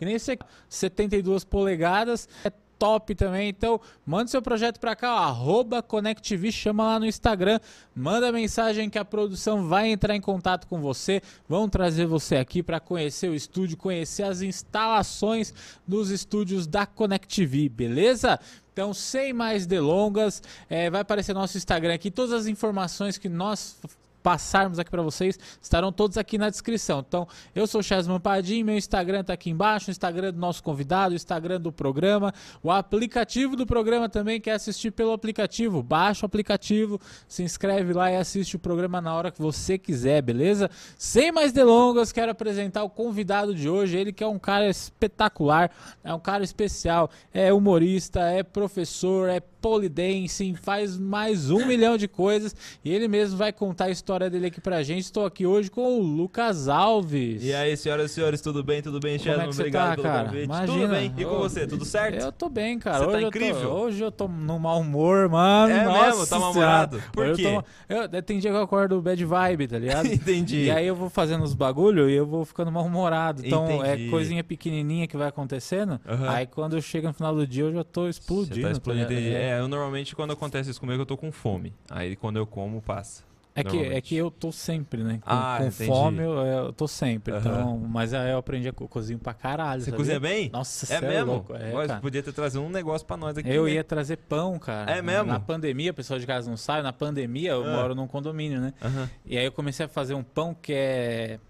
que 0.00 0.06
nem 0.06 0.14
esse 0.14 0.32
aqui, 0.32 0.46
72 0.66 1.44
polegadas. 1.44 2.26
É 2.42 2.50
top 2.78 3.14
também. 3.14 3.50
Então, 3.50 3.78
manda 4.06 4.30
seu 4.30 4.40
projeto 4.40 4.80
para 4.80 4.96
cá, 4.96 5.14
ó, 5.14 5.18
arroba 5.18 5.82
ConnectV, 5.82 6.50
chama 6.50 6.84
lá 6.84 6.98
no 6.98 7.04
Instagram, 7.04 7.60
manda 7.94 8.32
mensagem 8.32 8.88
que 8.88 8.98
a 8.98 9.04
produção 9.04 9.68
vai 9.68 9.88
entrar 9.88 10.16
em 10.16 10.20
contato 10.20 10.66
com 10.66 10.80
você. 10.80 11.20
Vão 11.46 11.68
trazer 11.68 12.06
você 12.06 12.36
aqui 12.36 12.62
para 12.62 12.80
conhecer 12.80 13.28
o 13.28 13.34
estúdio, 13.34 13.76
conhecer 13.76 14.22
as 14.22 14.40
instalações 14.40 15.52
dos 15.86 16.08
estúdios 16.08 16.66
da 16.66 16.86
ConnectV, 16.86 17.68
beleza? 17.68 18.40
Então, 18.72 18.94
sem 18.94 19.34
mais 19.34 19.66
delongas, 19.66 20.42
é, 20.70 20.88
vai 20.88 21.02
aparecer 21.02 21.34
nosso 21.34 21.58
Instagram 21.58 21.92
aqui, 21.92 22.10
todas 22.10 22.32
as 22.32 22.46
informações 22.46 23.18
que 23.18 23.28
nós 23.28 23.78
passarmos 24.22 24.78
aqui 24.78 24.90
para 24.90 25.02
vocês 25.02 25.38
estarão 25.60 25.92
todos 25.92 26.16
aqui 26.16 26.38
na 26.38 26.50
descrição. 26.50 27.04
Então, 27.06 27.26
eu 27.54 27.66
sou 27.66 27.80
o 27.80 27.84
Chesman 27.84 28.20
Padim, 28.20 28.62
meu 28.62 28.76
Instagram 28.76 29.20
está 29.20 29.32
aqui 29.32 29.50
embaixo, 29.50 29.88
o 29.88 29.90
Instagram 29.90 30.32
do 30.32 30.38
nosso 30.38 30.62
convidado, 30.62 31.12
o 31.12 31.16
Instagram 31.16 31.60
do 31.60 31.72
programa, 31.72 32.32
o 32.62 32.70
aplicativo 32.70 33.56
do 33.56 33.66
programa 33.66 34.08
também, 34.08 34.40
quer 34.40 34.52
assistir 34.52 34.90
pelo 34.90 35.12
aplicativo, 35.12 35.82
baixa 35.82 36.24
o 36.24 36.26
aplicativo, 36.26 37.00
se 37.26 37.42
inscreve 37.42 37.92
lá 37.92 38.10
e 38.10 38.16
assiste 38.16 38.56
o 38.56 38.58
programa 38.58 39.00
na 39.00 39.14
hora 39.14 39.30
que 39.30 39.40
você 39.40 39.78
quiser, 39.78 40.22
beleza? 40.22 40.70
Sem 40.96 41.32
mais 41.32 41.52
delongas, 41.52 42.12
quero 42.12 42.30
apresentar 42.30 42.82
o 42.84 42.90
convidado 42.90 43.54
de 43.54 43.68
hoje, 43.68 43.96
ele 43.96 44.12
que 44.12 44.24
é 44.24 44.26
um 44.26 44.38
cara 44.38 44.68
espetacular, 44.68 45.70
é 46.04 46.12
um 46.12 46.20
cara 46.20 46.44
especial, 46.44 47.10
é 47.32 47.52
humorista, 47.52 48.20
é 48.20 48.42
professor, 48.42 49.28
é 49.28 49.40
polidense, 49.60 50.54
faz 50.54 50.98
mais 50.98 51.50
um 51.50 51.66
milhão 51.66 51.96
de 51.96 52.08
coisas 52.08 52.54
e 52.84 52.92
ele 52.92 53.06
mesmo 53.08 53.36
vai 53.36 53.52
contar 53.52 53.86
a 53.86 53.90
história 53.90 54.30
dele 54.30 54.46
aqui 54.46 54.60
pra 54.60 54.82
gente. 54.82 55.00
Estou 55.00 55.26
aqui 55.26 55.46
hoje 55.46 55.70
com 55.70 55.98
o 55.98 56.02
Lucas 56.02 56.68
Alves. 56.68 57.42
E 57.44 57.52
aí, 57.52 57.76
senhoras 57.76 58.10
e 58.10 58.14
senhores, 58.14 58.40
tudo 58.40 58.62
bem? 58.62 58.82
Tudo 58.82 58.98
bem, 58.98 59.18
Chesman? 59.18 59.46
é 59.46 59.48
Obrigado 59.48 59.88
tá, 59.88 59.94
pelo 59.96 60.02
cara? 60.08 60.24
convite. 60.28 60.44
Imagina. 60.44 60.78
Tudo 60.78 60.88
bem. 60.88 61.14
E 61.16 61.24
com 61.24 61.38
você, 61.38 61.66
tudo 61.66 61.84
certo? 61.84 62.20
Eu 62.20 62.32
tô 62.32 62.48
bem, 62.48 62.78
cara. 62.78 62.98
Você 62.98 63.04
tá 63.04 63.16
hoje 63.18 63.26
incrível. 63.26 63.62
Eu 63.62 63.68
tô, 63.68 63.76
hoje 63.82 64.04
eu 64.04 64.12
tô 64.12 64.28
no 64.28 64.58
mau 64.58 64.80
humor, 64.80 65.28
mano. 65.28 65.72
É 65.72 65.84
Nossa 65.84 66.06
mesmo? 66.06 66.26
Tá 66.26 66.38
mal-humorado? 66.38 67.02
Por 67.12 67.26
Hoje 67.26 67.42
quê? 67.42 67.48
Eu 67.88 68.06
tô, 68.08 68.16
eu, 68.16 68.22
tem 68.22 68.38
dia 68.38 68.50
que 68.50 68.56
eu 68.56 68.62
acordo 68.62 69.00
bad 69.00 69.24
vibe, 69.24 69.68
tá 69.68 69.78
ligado? 69.78 70.06
Entendi. 70.12 70.64
E 70.64 70.70
aí 70.70 70.86
eu 70.86 70.94
vou 70.94 71.10
fazendo 71.10 71.44
os 71.44 71.54
bagulho 71.54 72.08
e 72.08 72.14
eu 72.14 72.26
vou 72.26 72.44
ficando 72.44 72.70
mal-humorado. 72.72 73.44
Então 73.44 73.64
Entendi. 73.66 74.06
é 74.06 74.10
coisinha 74.10 74.44
pequenininha 74.44 75.06
que 75.06 75.16
vai 75.16 75.28
acontecendo. 75.28 76.00
Aham. 76.08 76.28
Aí 76.30 76.46
quando 76.46 76.76
eu 76.76 76.82
chego 76.82 77.08
no 77.08 77.14
final 77.14 77.34
do 77.34 77.46
dia 77.46 77.64
eu 77.64 77.72
já 77.72 77.84
tô 77.84 78.08
explodindo. 78.08 78.56
Você 78.56 78.62
tá 78.62 78.70
explodindo, 78.72 79.08
tá. 79.08 79.14
É. 79.14 79.49
É, 79.50 79.60
eu 79.60 79.68
normalmente 79.68 80.14
quando 80.14 80.32
acontece 80.32 80.70
isso 80.70 80.80
comigo 80.80 81.02
eu 81.02 81.06
tô 81.06 81.16
com 81.16 81.30
fome. 81.32 81.72
Aí 81.90 82.16
quando 82.16 82.36
eu 82.36 82.46
como, 82.46 82.80
passa. 82.80 83.28
É 83.52 83.64
que, 83.64 83.76
é 83.78 84.00
que 84.00 84.14
eu 84.16 84.30
tô 84.30 84.52
sempre, 84.52 85.02
né? 85.02 85.18
Com, 85.22 85.28
Ah, 85.30 85.58
com 85.58 85.70
fome 85.72 86.22
eu, 86.22 86.32
eu 86.38 86.72
tô 86.72 86.86
sempre. 86.86 87.34
Aham. 87.34 87.40
Então, 87.40 87.78
mas 87.78 88.14
aí 88.14 88.30
eu 88.30 88.38
aprendi 88.38 88.68
a 88.68 88.72
co- 88.72 88.86
cozinho 88.86 89.18
pra 89.18 89.34
caralho. 89.34 89.80
Você 89.82 89.86
sabia? 89.90 89.96
cozinha 89.98 90.20
bem? 90.20 90.48
Nossa, 90.50 90.86
É 90.94 90.98
cê 91.00 91.06
mesmo? 91.06 91.44
É, 91.50 91.86
cara. 91.88 92.00
podia 92.00 92.22
ter 92.22 92.32
trazido 92.32 92.62
um 92.62 92.70
negócio 92.70 93.04
pra 93.06 93.16
nós 93.16 93.36
aqui. 93.36 93.50
Eu 93.50 93.64
né? 93.64 93.72
ia 93.72 93.84
trazer 93.84 94.16
pão, 94.18 94.56
cara. 94.58 94.92
É 94.92 95.02
mesmo? 95.02 95.26
Na 95.26 95.40
pandemia, 95.40 95.90
o 95.90 95.94
pessoal 95.94 96.18
de 96.20 96.26
casa 96.26 96.48
não 96.48 96.56
sabe, 96.56 96.82
na 96.82 96.92
pandemia 96.92 97.50
eu 97.50 97.64
Ah. 97.66 97.76
moro 97.76 97.94
num 97.94 98.06
condomínio, 98.06 98.60
né? 98.60 98.72
Aham. 98.80 99.10
E 99.26 99.36
aí 99.36 99.44
eu 99.44 99.52
comecei 99.52 99.84
a 99.84 99.88
fazer 99.88 100.14
um 100.14 100.22
pão 100.22 100.54
que 100.54 100.72
é 100.72 101.40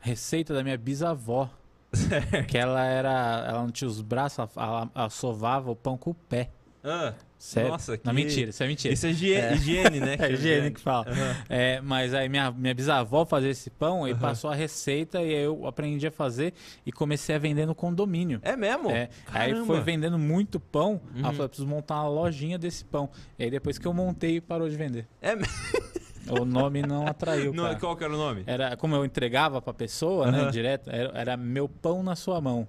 receita 0.00 0.54
da 0.54 0.62
minha 0.62 0.78
bisavó. 0.78 1.50
Que 2.48 2.56
ela 2.56 2.84
era. 2.84 3.44
Ela 3.48 3.60
não 3.62 3.70
tinha 3.70 3.88
os 3.88 4.00
braços, 4.00 4.38
ela, 4.56 4.88
ela 4.94 5.10
sovava 5.10 5.70
o 5.72 5.76
pão 5.76 5.98
com 5.98 6.10
o 6.10 6.14
pé. 6.14 6.50
Ah, 6.84 7.14
Sério. 7.42 7.70
Nossa, 7.72 7.98
que... 7.98 8.06
Não, 8.06 8.14
mentira, 8.14 8.50
isso 8.50 8.62
é 8.62 8.68
mentira. 8.68 8.94
Isso 8.94 9.04
é 9.04 9.10
higiene, 9.10 9.56
higiene 9.56 10.00
né? 10.00 10.14
É 10.20 10.32
higiene 10.32 10.70
que 10.70 10.80
fala. 10.80 11.04
Aham. 11.08 11.36
É, 11.48 11.80
mas 11.80 12.14
aí 12.14 12.28
minha, 12.28 12.52
minha 12.52 12.72
bisavó 12.72 13.24
fazia 13.24 13.50
esse 13.50 13.68
pão 13.68 14.06
e 14.06 14.12
Aham. 14.12 14.20
passou 14.20 14.48
a 14.48 14.54
receita 14.54 15.20
e 15.20 15.34
aí 15.34 15.42
eu 15.42 15.66
aprendi 15.66 16.06
a 16.06 16.10
fazer 16.12 16.54
e 16.86 16.92
comecei 16.92 17.34
a 17.34 17.38
vender 17.40 17.66
no 17.66 17.74
condomínio. 17.74 18.38
É 18.42 18.54
mesmo? 18.56 18.92
É, 18.92 19.08
aí 19.32 19.56
foi 19.64 19.80
vendendo 19.80 20.20
muito 20.20 20.60
pão. 20.60 21.00
Uhum. 21.16 21.32
falei, 21.32 21.48
preciso 21.48 21.66
montar 21.66 21.96
uma 21.96 22.08
lojinha 22.08 22.56
desse 22.56 22.84
pão. 22.84 23.10
E 23.36 23.42
aí 23.42 23.50
depois 23.50 23.76
que 23.76 23.88
eu 23.88 23.92
montei, 23.92 24.40
parou 24.40 24.68
de 24.68 24.76
vender. 24.76 25.08
É 25.20 25.34
mesmo? 25.34 25.52
O 26.30 26.44
nome 26.44 26.82
não 26.82 27.08
atraiu, 27.08 27.52
Não, 27.52 27.64
cara. 27.64 27.74
qual 27.80 27.96
que 27.96 28.04
era 28.04 28.14
o 28.14 28.16
nome? 28.16 28.44
Era, 28.46 28.76
como 28.76 28.94
eu 28.94 29.04
entregava 29.04 29.60
pra 29.60 29.74
pessoa, 29.74 30.30
né, 30.30 30.48
direto, 30.52 30.88
era, 30.88 31.10
era 31.18 31.36
meu 31.36 31.68
pão 31.68 32.00
na 32.00 32.14
sua 32.14 32.40
mão. 32.40 32.68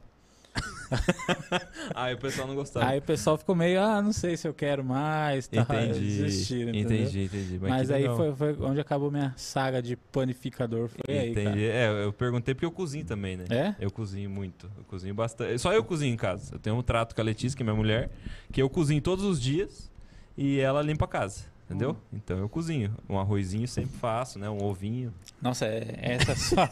Aí 1.96 2.14
o 2.14 2.18
pessoal 2.18 2.47
não 2.47 2.56
gostava. 2.56 2.86
Aí 2.86 3.00
o 3.00 3.02
pessoal 3.02 3.38
ficou 3.38 3.56
meio, 3.56 3.81
ah, 3.81 4.02
não 4.02 4.14
sei 4.14 4.38
se 4.38 4.47
eu 4.47 4.53
quero 4.53 4.84
mais, 4.84 5.47
tá? 5.47 5.62
Entendi. 5.62 6.22
Entendeu? 6.24 6.81
entendi, 6.81 7.24
entendi. 7.24 7.59
Mas 7.59 7.88
que 7.88 7.94
aí 7.94 8.06
foi, 8.16 8.36
foi 8.36 8.56
onde 8.62 8.80
acabou 8.80 9.09
minha 9.09 9.34
saga 9.36 9.81
de 9.81 9.96
panificador. 9.96 10.90
Foi 10.90 11.18
aí, 11.18 11.34
cara. 11.34 11.50
Entendi. 11.50 11.66
É, 11.66 12.06
eu 12.06 12.13
perguntei 12.13 12.53
porque 12.53 12.66
eu 12.66 12.72
cozinho 12.72 13.06
também, 13.06 13.38
né? 13.38 13.46
É? 13.50 13.75
Eu 13.80 13.92
cozinho 13.92 14.30
muito. 14.30 14.69
Eu 14.78 14.84
cozinho 14.86 15.13
bastante. 15.16 15.58
Só 15.59 15.74
eu 15.74 15.84
cozinho 15.84 16.13
em 16.13 16.18
casa. 16.18 16.56
Eu 16.56 16.59
tenho 16.59 16.75
um 16.75 16.84
trato 16.84 17.16
com 17.16 17.22
a 17.22 17.24
Letícia, 17.24 17.56
que 17.56 17.63
é 17.63 17.66
minha 17.66 17.75
mulher, 17.75 18.09
que 18.52 18.62
eu 18.62 18.69
cozinho 18.69 19.02
todos 19.02 19.25
os 19.25 19.42
dias 19.42 19.92
e 20.38 20.59
ela 20.59 20.81
limpa 20.81 21.06
a 21.06 21.08
casa. 21.08 21.53
Entendeu? 21.66 21.91
Hum. 21.91 22.18
Então 22.18 22.38
eu 22.38 22.50
cozinho. 22.50 22.94
Um 23.09 23.18
arrozinho 23.18 23.68
sempre 23.68 23.97
faço, 23.97 24.38
né? 24.38 24.50
Um 24.50 24.63
ovinho. 24.63 25.13
Nossa, 25.41 25.66
é, 25.66 25.96
essa 26.01 26.35
só. 26.35 26.69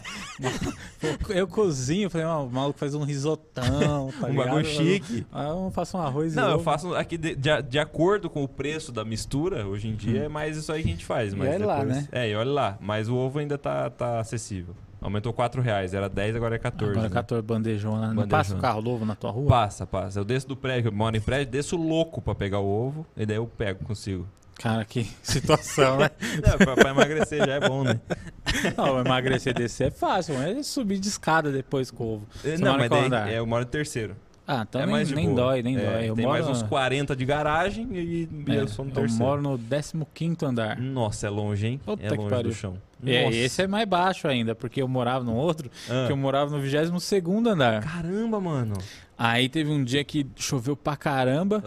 eu, 1.30 1.36
eu 1.36 1.48
cozinho, 1.48 2.10
falei, 2.10 2.28
o 2.28 2.50
maluco 2.50 2.78
faz 2.78 2.94
um 2.94 3.04
risotão, 3.04 4.12
tá 4.20 4.28
um 4.28 4.36
bagulho 4.36 4.66
chique. 4.66 5.26
Ah, 5.32 5.46
eu 5.50 5.72
faço 5.72 5.98
um 5.98 6.02
arroz 6.02 6.34
e 6.34 6.36
Não, 6.36 6.50
eu 6.50 6.56
ovo. 6.56 6.64
faço 6.64 6.94
aqui 6.96 7.18
de, 7.18 7.36
de, 7.36 7.62
de 7.62 7.80
acordo 7.80 8.30
com 8.30 8.44
o 8.44 8.48
preço 8.48 8.92
da 8.92 9.04
mistura, 9.06 9.66
hoje 9.66 9.88
em 9.88 9.96
dia 9.96 10.24
é 10.24 10.28
mais 10.30 10.58
isso 10.58 10.72
aí 10.72 10.84
que 10.84 10.90
a 10.90 10.92
gente 10.92 11.06
faz. 11.06 11.34
Hum. 11.34 11.38
E 11.38 11.40
Mas 11.40 11.56
olha 11.56 11.66
lá, 11.66 11.80
depois- 11.80 11.98
né? 11.98 12.08
É, 12.12 12.30
e 12.30 12.36
olha 12.36 12.52
lá. 12.52 12.78
Mas 12.82 13.08
o 13.10 13.16
ovo 13.16 13.40
ainda 13.40 13.58
tá, 13.58 13.90
tá 13.90 14.20
acessível. 14.20 14.76
Aumentou 15.02 15.34
4 15.34 15.64
reais, 15.64 15.96
era 15.96 16.08
10, 16.08 16.36
agora 16.36 16.56
é 16.58 16.60
14. 16.60 16.92
Agora 16.92 17.10
né? 17.10 17.14
14 17.16 17.42
bandejona. 17.42 18.08
Não 18.10 18.16
Bandejona. 18.18 18.28
passa 18.30 18.56
o 18.56 18.60
carro 18.60 18.82
novo 18.84 19.04
na 19.04 19.16
tua 19.16 19.32
rua? 19.32 19.48
Passa, 19.50 19.88
passa. 19.88 20.20
Eu 20.20 20.24
desço 20.24 20.48
do 20.48 20.56
prédio, 20.56 20.90
eu 20.90 20.92
moro 20.92 21.18
em 21.18 21.22
prédio, 21.22 21.52
desço 21.52 21.76
louco 21.76 22.22
pra 22.22 22.36
pegar 22.36 22.60
o 22.60 22.68
ovo, 22.68 23.04
e 23.18 23.26
daí 23.26 23.38
eu 23.38 23.48
pego 23.48 23.84
consigo. 23.84 24.28
Cara, 24.62 24.86
que 24.86 25.10
situação, 25.24 25.98
né? 25.98 26.10
Não, 26.68 26.76
pra, 26.76 26.90
emagrecer 26.92 27.46
já 27.46 27.54
é 27.54 27.60
bom, 27.60 27.84
né? 27.84 28.00
Não, 28.78 29.00
emagrecer 29.00 29.54
descer 29.54 29.88
é 29.88 29.92
fácil, 29.92 30.36
mas 30.36 30.58
é 30.58 30.64
subir 30.64 31.00
de 31.00 31.08
escada 31.08 31.52
depois 31.52 31.90
com 31.92 32.04
o 32.04 32.14
ovo. 32.16 32.28
Você 32.36 32.58
não, 32.58 32.72
mora 32.74 32.86
em 32.86 32.90
mas 32.90 32.90
daí 32.90 33.06
andar? 33.08 33.32
é, 33.32 33.40
eu 33.40 33.46
moro 33.48 33.64
no 33.66 33.70
terceiro. 33.70 34.16
Ah, 34.48 34.66
então 34.68 34.82
é 34.82 34.86
nem, 34.86 35.06
nem 35.06 35.34
dói, 35.36 35.62
nem 35.64 35.78
É, 35.78 35.80
dói. 35.80 36.10
Eu 36.10 36.16
tem 36.16 36.26
moro, 36.26 36.44
mais 36.44 36.50
uns 36.50 36.62
40 36.64 37.16
de 37.16 37.24
garagem 37.26 37.88
e, 37.94 38.28
é, 38.50 38.56
eu 38.58 38.68
sou 38.68 38.84
no 38.84 38.92
eu 38.92 38.96
terceiro. 38.96 39.24
moro 39.24 39.42
no 39.42 39.58
15 40.14 40.38
andar. 40.44 40.78
Nossa, 40.78 41.28
é 41.28 41.30
longe, 41.30 41.68
hein? 41.68 41.80
Puta 41.86 42.06
é 42.06 42.10
que 42.10 42.16
longe 42.18 42.30
pariu. 42.30 42.50
do 42.50 42.54
chão. 42.56 42.78
É, 43.06 43.24
Nossa. 43.26 43.36
e 43.36 43.40
esse 43.40 43.62
é 43.62 43.68
mais 43.68 43.88
baixo 43.88 44.28
ainda, 44.28 44.54
porque 44.54 44.82
eu 44.82 44.88
morava 44.88 45.24
no 45.24 45.34
outro, 45.36 45.72
Ah. 45.90 46.06
que 46.06 46.12
eu 46.12 46.18
morava 46.18 46.52
no 46.52 46.60
22 46.62 47.46
andar. 47.48 47.82
Caramba, 47.82 48.42
mano. 48.42 48.74
Aí 49.18 49.48
teve 49.48 49.70
um 49.72 49.84
dia 49.84 50.04
que 50.04 50.28
choveu 50.36 50.76
pra 50.76 50.98
caramba, 50.98 51.64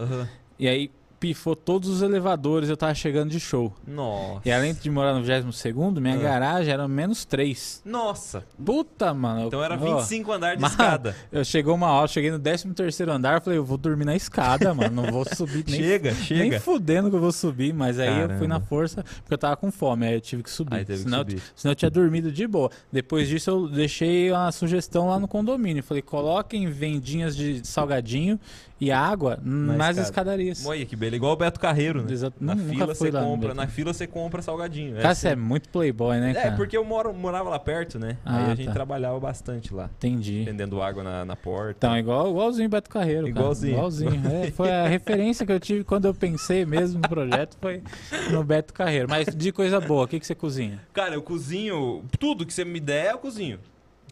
e 0.59 0.67
aí 0.67 0.91
pifou 1.25 1.55
todos 1.55 1.89
os 1.89 2.01
elevadores, 2.03 2.69
eu 2.69 2.77
tava 2.77 2.93
chegando 2.93 3.31
de 3.31 3.39
show. 3.39 3.73
Nossa. 3.87 4.41
E 4.45 4.51
além 4.51 4.75
de 4.75 4.89
morar 4.91 5.13
no 5.15 5.23
22 5.23 5.99
minha 5.99 6.13
Ah. 6.15 6.17
garagem 6.19 6.71
era 6.71 6.87
menos 6.87 7.25
3. 7.25 7.81
Nossa. 7.83 8.43
Puta, 8.63 9.11
mano. 9.11 9.47
Então 9.47 9.63
era 9.63 9.73
ó, 9.73 9.77
25 9.97 10.31
andar 10.31 10.55
de 10.55 10.61
Mas- 10.61 10.71
escada. 10.71 11.15
Eu 11.31 11.43
chegou 11.43 11.73
uma 11.73 11.87
hora, 11.91 12.07
cheguei 12.07 12.29
no 12.29 12.37
13 12.39 13.09
andar, 13.09 13.41
falei, 13.41 13.57
eu 13.57 13.65
vou 13.65 13.75
dormir 13.77 14.05
na 14.05 14.15
escada, 14.15 14.71
mano, 14.73 15.01
não 15.03 15.11
vou 15.11 15.25
subir 15.35 15.65
nem, 15.67 15.75
Chega, 15.79 16.11
nem 16.11 16.21
chega. 16.21 16.59
fudendo 16.59 17.09
que 17.09 17.15
eu 17.15 17.19
vou 17.19 17.31
subir, 17.31 17.73
mas 17.73 17.99
aí 17.99 18.07
eu 18.07 18.13
fui 18.13 18.27
Caramba. 18.27 18.47
na 18.47 18.59
força, 18.59 19.03
porque 19.03 19.33
eu 19.33 19.37
tava 19.37 19.55
com 19.57 19.71
fome, 19.71 20.05
aí 20.05 20.13
eu 20.13 20.21
tive 20.21 20.43
que 20.43 20.51
subir. 20.51 20.75
Aí 20.75 20.85
teve 20.85 20.99
que 20.99 21.03
senão, 21.05 21.19
subir. 21.19 21.35
Eu, 21.37 21.41
senão 21.55 21.71
eu 21.71 21.75
tinha 21.75 21.89
dormido 21.89 22.31
de 22.31 22.45
boa. 22.45 22.69
Depois 22.91 23.27
disso 23.27 23.49
eu 23.49 23.67
deixei 23.67 24.31
uma 24.31 24.51
sugestão 24.51 25.07
lá 25.07 25.19
no 25.19 25.27
condomínio, 25.27 25.81
falei, 25.83 26.03
coloquem 26.03 26.67
vendinhas 26.69 27.35
de 27.35 27.65
salgadinho 27.65 28.39
e 28.79 28.91
água 28.91 29.39
nas 29.41 29.91
escada. 29.91 30.01
escadarias. 30.01 30.65
Olha 30.65 30.85
que 30.85 30.95
beleza. 30.95 31.15
Igual 31.15 31.33
o 31.33 31.35
Beto 31.37 31.59
Carreiro, 31.59 32.03
né? 32.03 32.11
Exato. 32.11 32.35
Na 32.41 32.53
Nunca 32.55 32.69
fila 32.73 32.85
você 32.93 33.11
compra, 33.11 33.53
na 33.53 33.67
fila 33.67 33.93
você 33.93 34.05
compra 34.07 34.41
salgadinho. 34.41 34.95
Cara, 34.97 35.09
É 35.09 35.13
você 35.13 35.29
é 35.29 35.35
muito 35.35 35.69
playboy, 35.69 36.19
né, 36.19 36.31
É, 36.31 36.33
cara? 36.33 36.55
porque 36.57 36.75
eu 36.75 36.83
moro, 36.83 37.13
morava 37.13 37.49
lá 37.49 37.57
perto, 37.59 37.97
né? 37.97 38.17
Ah, 38.25 38.37
Aí 38.47 38.51
a 38.51 38.55
gente 38.55 38.65
tá. 38.67 38.73
trabalhava 38.73 39.17
bastante 39.19 39.73
lá. 39.73 39.89
Entendi. 39.97 40.43
Vendendo 40.43 40.81
água 40.81 41.03
na, 41.03 41.23
na 41.23 41.35
porta. 41.35 41.87
Então, 41.87 41.97
igual, 41.97 42.29
igualzinho 42.29 42.67
Beto 42.69 42.89
Carreiro. 42.89 43.21
cara. 43.27 43.29
Igualzinho. 43.29 43.73
Igualzinho. 43.75 44.21
É, 44.43 44.51
foi 44.51 44.71
a 44.71 44.87
referência 44.89 45.45
que 45.45 45.51
eu 45.53 45.59
tive 45.59 45.83
quando 45.85 46.05
eu 46.05 46.13
pensei 46.13 46.65
mesmo 46.65 46.99
no 47.01 47.07
projeto, 47.07 47.57
foi 47.61 47.81
no 48.31 48.43
Beto 48.43 48.73
Carreiro. 48.73 49.07
Mas 49.09 49.27
de 49.33 49.51
coisa 49.53 49.79
boa, 49.79 50.03
o 50.03 50.07
que, 50.07 50.19
que 50.19 50.27
você 50.27 50.35
cozinha? 50.35 50.81
Cara, 50.93 51.13
eu 51.15 51.21
cozinho. 51.21 52.03
Tudo 52.19 52.45
que 52.45 52.53
você 52.53 52.65
me 52.65 52.79
der, 52.81 53.11
eu 53.13 53.17
cozinho. 53.19 53.57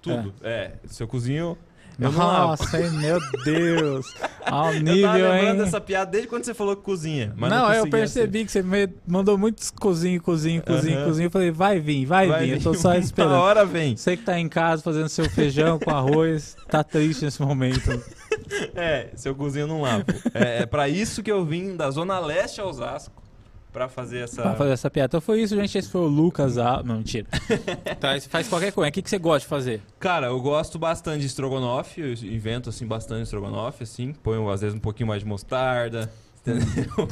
Tudo. 0.02 0.34
É. 0.42 0.72
Se 0.86 1.04
eu 1.04 1.08
cozinho. 1.08 1.58
Eu. 2.00 2.12
Nossa, 2.12 2.78
meu 2.92 3.20
Deus. 3.44 4.06
Ao 4.46 4.74
Eu 4.74 4.74
tava 4.74 4.80
nível, 4.80 5.12
lembrando 5.32 5.52
hein? 5.52 5.58
dessa 5.58 5.80
piada 5.80 6.12
desde 6.12 6.28
quando 6.28 6.44
você 6.44 6.54
falou 6.54 6.76
que 6.76 6.84
cozinha. 6.84 7.34
Não, 7.38 7.48
não, 7.50 7.74
eu 7.74 7.90
percebi 7.90 8.46
que 8.46 8.52
você 8.52 8.64
mandou 9.08 9.38
muitos 9.38 9.72
cozinho, 9.72 10.22
cozinho, 10.22 10.62
cozinho, 10.62 10.98
Aham. 10.98 11.06
cozinho. 11.08 11.26
Eu 11.28 11.32
falei, 11.32 11.52
vai 11.52 11.80
vir, 11.80 12.06
vai, 12.06 12.28
ser. 12.28 12.40
vir. 12.40 12.50
Eu 12.54 12.62
tô 12.62 12.74
só 12.74 12.94
esperando. 12.98 13.34
hora 13.36 13.66
vem. 13.66 13.96
Você 13.96 14.18
que 14.18 14.24
tá 14.24 14.38
em 14.40 14.50
casa 14.50 14.82
fazendo 14.84 15.08
seu 15.10 15.30
feijão 15.30 15.80
com 15.80 15.92
arroz, 15.92 16.56
tá 16.70 16.84
triste 16.84 17.26
nesse 17.26 17.42
momento. 17.42 17.90
É, 18.76 19.10
se 19.16 19.30
eu 19.30 19.34
cozinho, 19.36 19.68
não 19.68 19.82
lavo. 19.82 20.06
É, 20.34 20.64
é 20.64 20.66
pra 20.66 20.90
isso 20.90 21.24
que 21.24 21.32
eu 21.32 21.46
vim 21.46 21.76
da 21.76 21.90
Zona 21.90 22.20
Leste 22.20 22.60
a 22.60 22.66
Osasco. 22.66 23.23
Pra 23.74 23.90
fazer 23.90 24.20
essa. 24.20 24.42
Pra 24.44 24.54
fazer 24.54 24.72
essa 24.72 24.90
piada. 24.90 25.08
Então 25.08 25.20
foi 25.20 25.42
isso, 25.42 25.56
gente. 25.56 25.78
Esse 25.78 25.90
foi 25.90 26.02
o 26.02 26.08
Lucas 26.08 26.58
A. 26.58 26.84
Não, 26.84 26.98
mentira. 26.98 27.26
tá, 28.00 28.18
você 28.18 28.30
faz 28.30 28.48
qualquer 28.48 28.72
coisa. 28.72 28.90
O 28.90 28.92
que, 28.94 29.02
que 29.02 29.10
você 29.10 29.18
gosta 29.18 29.40
de 29.40 29.48
fazer? 29.48 29.82
Cara, 30.00 30.28
eu 30.28 30.40
gosto 30.40 30.78
bastante 30.78 31.22
de 31.22 31.26
estrogonofe. 31.26 32.00
Eu 32.00 32.14
invento, 32.32 32.70
assim, 32.70 32.86
bastante 32.86 33.24
estrogonofe, 33.24 33.84
assim. 33.84 34.14
Ponho, 34.14 34.48
às 34.50 34.62
vezes, 34.62 34.76
um 34.76 34.80
pouquinho 34.80 35.08
mais 35.08 35.24
de 35.24 35.28
mostarda. 35.28 36.10
Entendeu? 36.46 37.08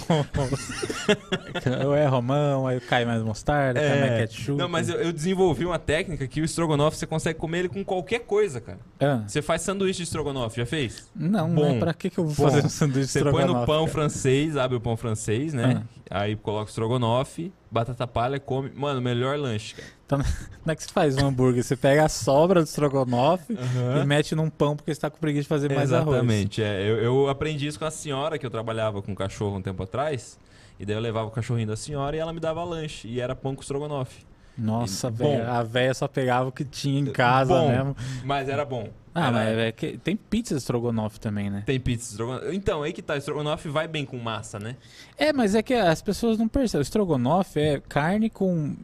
eu 1.81 1.94
é 1.94 2.06
romão, 2.06 2.68
aí 2.68 2.81
cai 2.81 3.06
mais 3.06 3.24
mostarda, 3.24 3.80
cai 3.80 4.00
mais 4.01 4.12
ketchup. 4.22 4.57
Não, 4.57 4.68
mas 4.68 4.89
eu, 4.89 4.98
eu 4.98 5.13
desenvolvi 5.13 5.66
uma 5.66 5.80
técnica 5.80 6.28
que 6.28 6.42
o 6.42 6.44
estrogonofe 6.45 6.98
você 6.98 7.07
consegue 7.07 7.39
comer 7.39 7.60
ele 7.60 7.69
com 7.69 7.83
qualquer 7.83 8.19
coisa, 8.19 8.60
cara. 8.60 8.80
Ah. 9.00 9.24
Você 9.25 9.42
faz 9.42 9.62
sanduíche 9.62 9.98
de 9.98 10.04
estrogonofe, 10.04 10.57
já 10.57 10.66
fez? 10.66 11.10
Não, 11.16 11.50
Bom. 11.50 11.69
mas 11.69 11.80
pra 11.80 11.94
que, 11.94 12.10
que 12.10 12.18
eu 12.18 12.25
vou 12.25 12.36
Bom. 12.36 12.51
fazer 12.51 12.66
um 12.66 12.69
sanduíche 12.69 13.07
de 13.07 13.12
Você 13.12 13.19
põe 13.22 13.30
estrogonofe? 13.30 13.60
no 13.62 13.66
pão 13.66 13.86
cara? 13.86 13.92
francês, 13.94 14.57
abre 14.57 14.75
o 14.75 14.81
pão 14.81 14.98
francês, 14.98 15.54
né? 15.54 15.83
Aí 16.10 16.36
coloca 16.36 16.66
o 16.66 16.69
estrogonofe, 16.69 17.54
batata 17.71 18.06
palha, 18.06 18.39
come. 18.39 18.69
Mano, 18.75 19.01
melhor 19.01 19.39
lanche, 19.39 19.75
cara. 19.75 19.89
Como 20.62 20.71
é 20.71 20.75
que 20.75 20.83
você 20.83 20.89
faz 20.89 21.15
um 21.15 21.27
hambúrguer? 21.27 21.63
Você 21.63 21.77
pega 21.77 22.03
a 22.03 22.09
sobra 22.09 22.62
do 22.62 22.65
estrogonofe 22.65 23.53
e 23.53 24.06
mete 24.06 24.35
num 24.35 24.50
pão 24.50 24.75
porque 24.75 24.94
você 24.94 25.00
tá 25.00 25.09
com 25.09 25.18
preguiça 25.18 25.44
de 25.44 25.47
fazer 25.47 25.73
mais 25.73 25.94
arroz. 25.94 26.18
Exatamente. 26.18 26.62
É, 26.62 26.81
eu, 26.81 26.97
eu 26.97 27.29
aprendi 27.29 27.65
isso 27.65 27.79
com 27.79 27.85
a 27.85 27.91
senhora, 27.91 28.38
que 28.38 28.45
eu 28.45 28.50
trabalhava 28.50 29.01
com 29.01 29.15
cachorro 29.15 29.57
um 29.57 29.62
tempo 29.62 29.81
atrás. 29.83 30.38
E 30.77 30.85
daí 30.85 30.95
eu 30.95 31.00
levava 31.00 31.27
o 31.27 31.31
cachorrinho 31.31 31.68
da 31.68 31.77
senhora 31.77 32.15
e 32.15 32.19
ela 32.19 32.33
me 32.33 32.39
dava 32.39 32.62
lanche. 32.63 33.07
E 33.07 33.21
era 33.21 33.35
pão 33.35 33.56
com 33.56 33.62
estrogonofe. 33.62 34.25
Nossa, 34.57 35.09
velho. 35.09 35.50
A 35.50 35.63
véia 35.63 35.94
só 35.94 36.07
pegava 36.07 36.50
o 36.50 36.51
que 36.51 36.63
tinha 36.65 37.00
em 37.00 37.06
casa 37.12 37.53
Bom. 37.53 37.69
mesmo. 37.69 37.95
Mas 38.24 38.48
era 38.50 38.63
bom. 38.65 38.89
Ah, 39.13 39.24
Era- 39.27 39.31
mas 39.31 39.57
é 39.57 39.71
que 39.71 39.98
tem 39.98 40.15
pizza 40.15 40.53
de 40.56 40.59
estrogonofe 40.62 41.19
também, 41.19 41.50
né? 41.50 41.63
Tem 41.65 41.80
pizza 41.80 42.12
estrogonofe. 42.12 42.56
Então, 42.56 42.81
aí 42.83 42.94
que 42.94 43.01
tá. 43.01 43.18
Estrogonofe 43.18 43.68
vai 43.69 43.88
bem 43.88 44.06
com 44.06 44.18
massa, 44.18 44.57
né? 44.59 44.75
É, 45.18 45.33
mas 45.33 45.53
é 45.56 45.62
que 45.62 45.74
as 45.74 46.01
pessoas 46.01 46.38
não 46.38 46.48
percebem. 46.48 46.81
O 46.81 46.83
estrogonofe 46.83 47.59
é 47.59 47.80
carne 47.89 48.30
com 48.30 48.75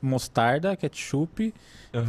mostarda, 0.00 0.76
ketchup, 0.76 1.54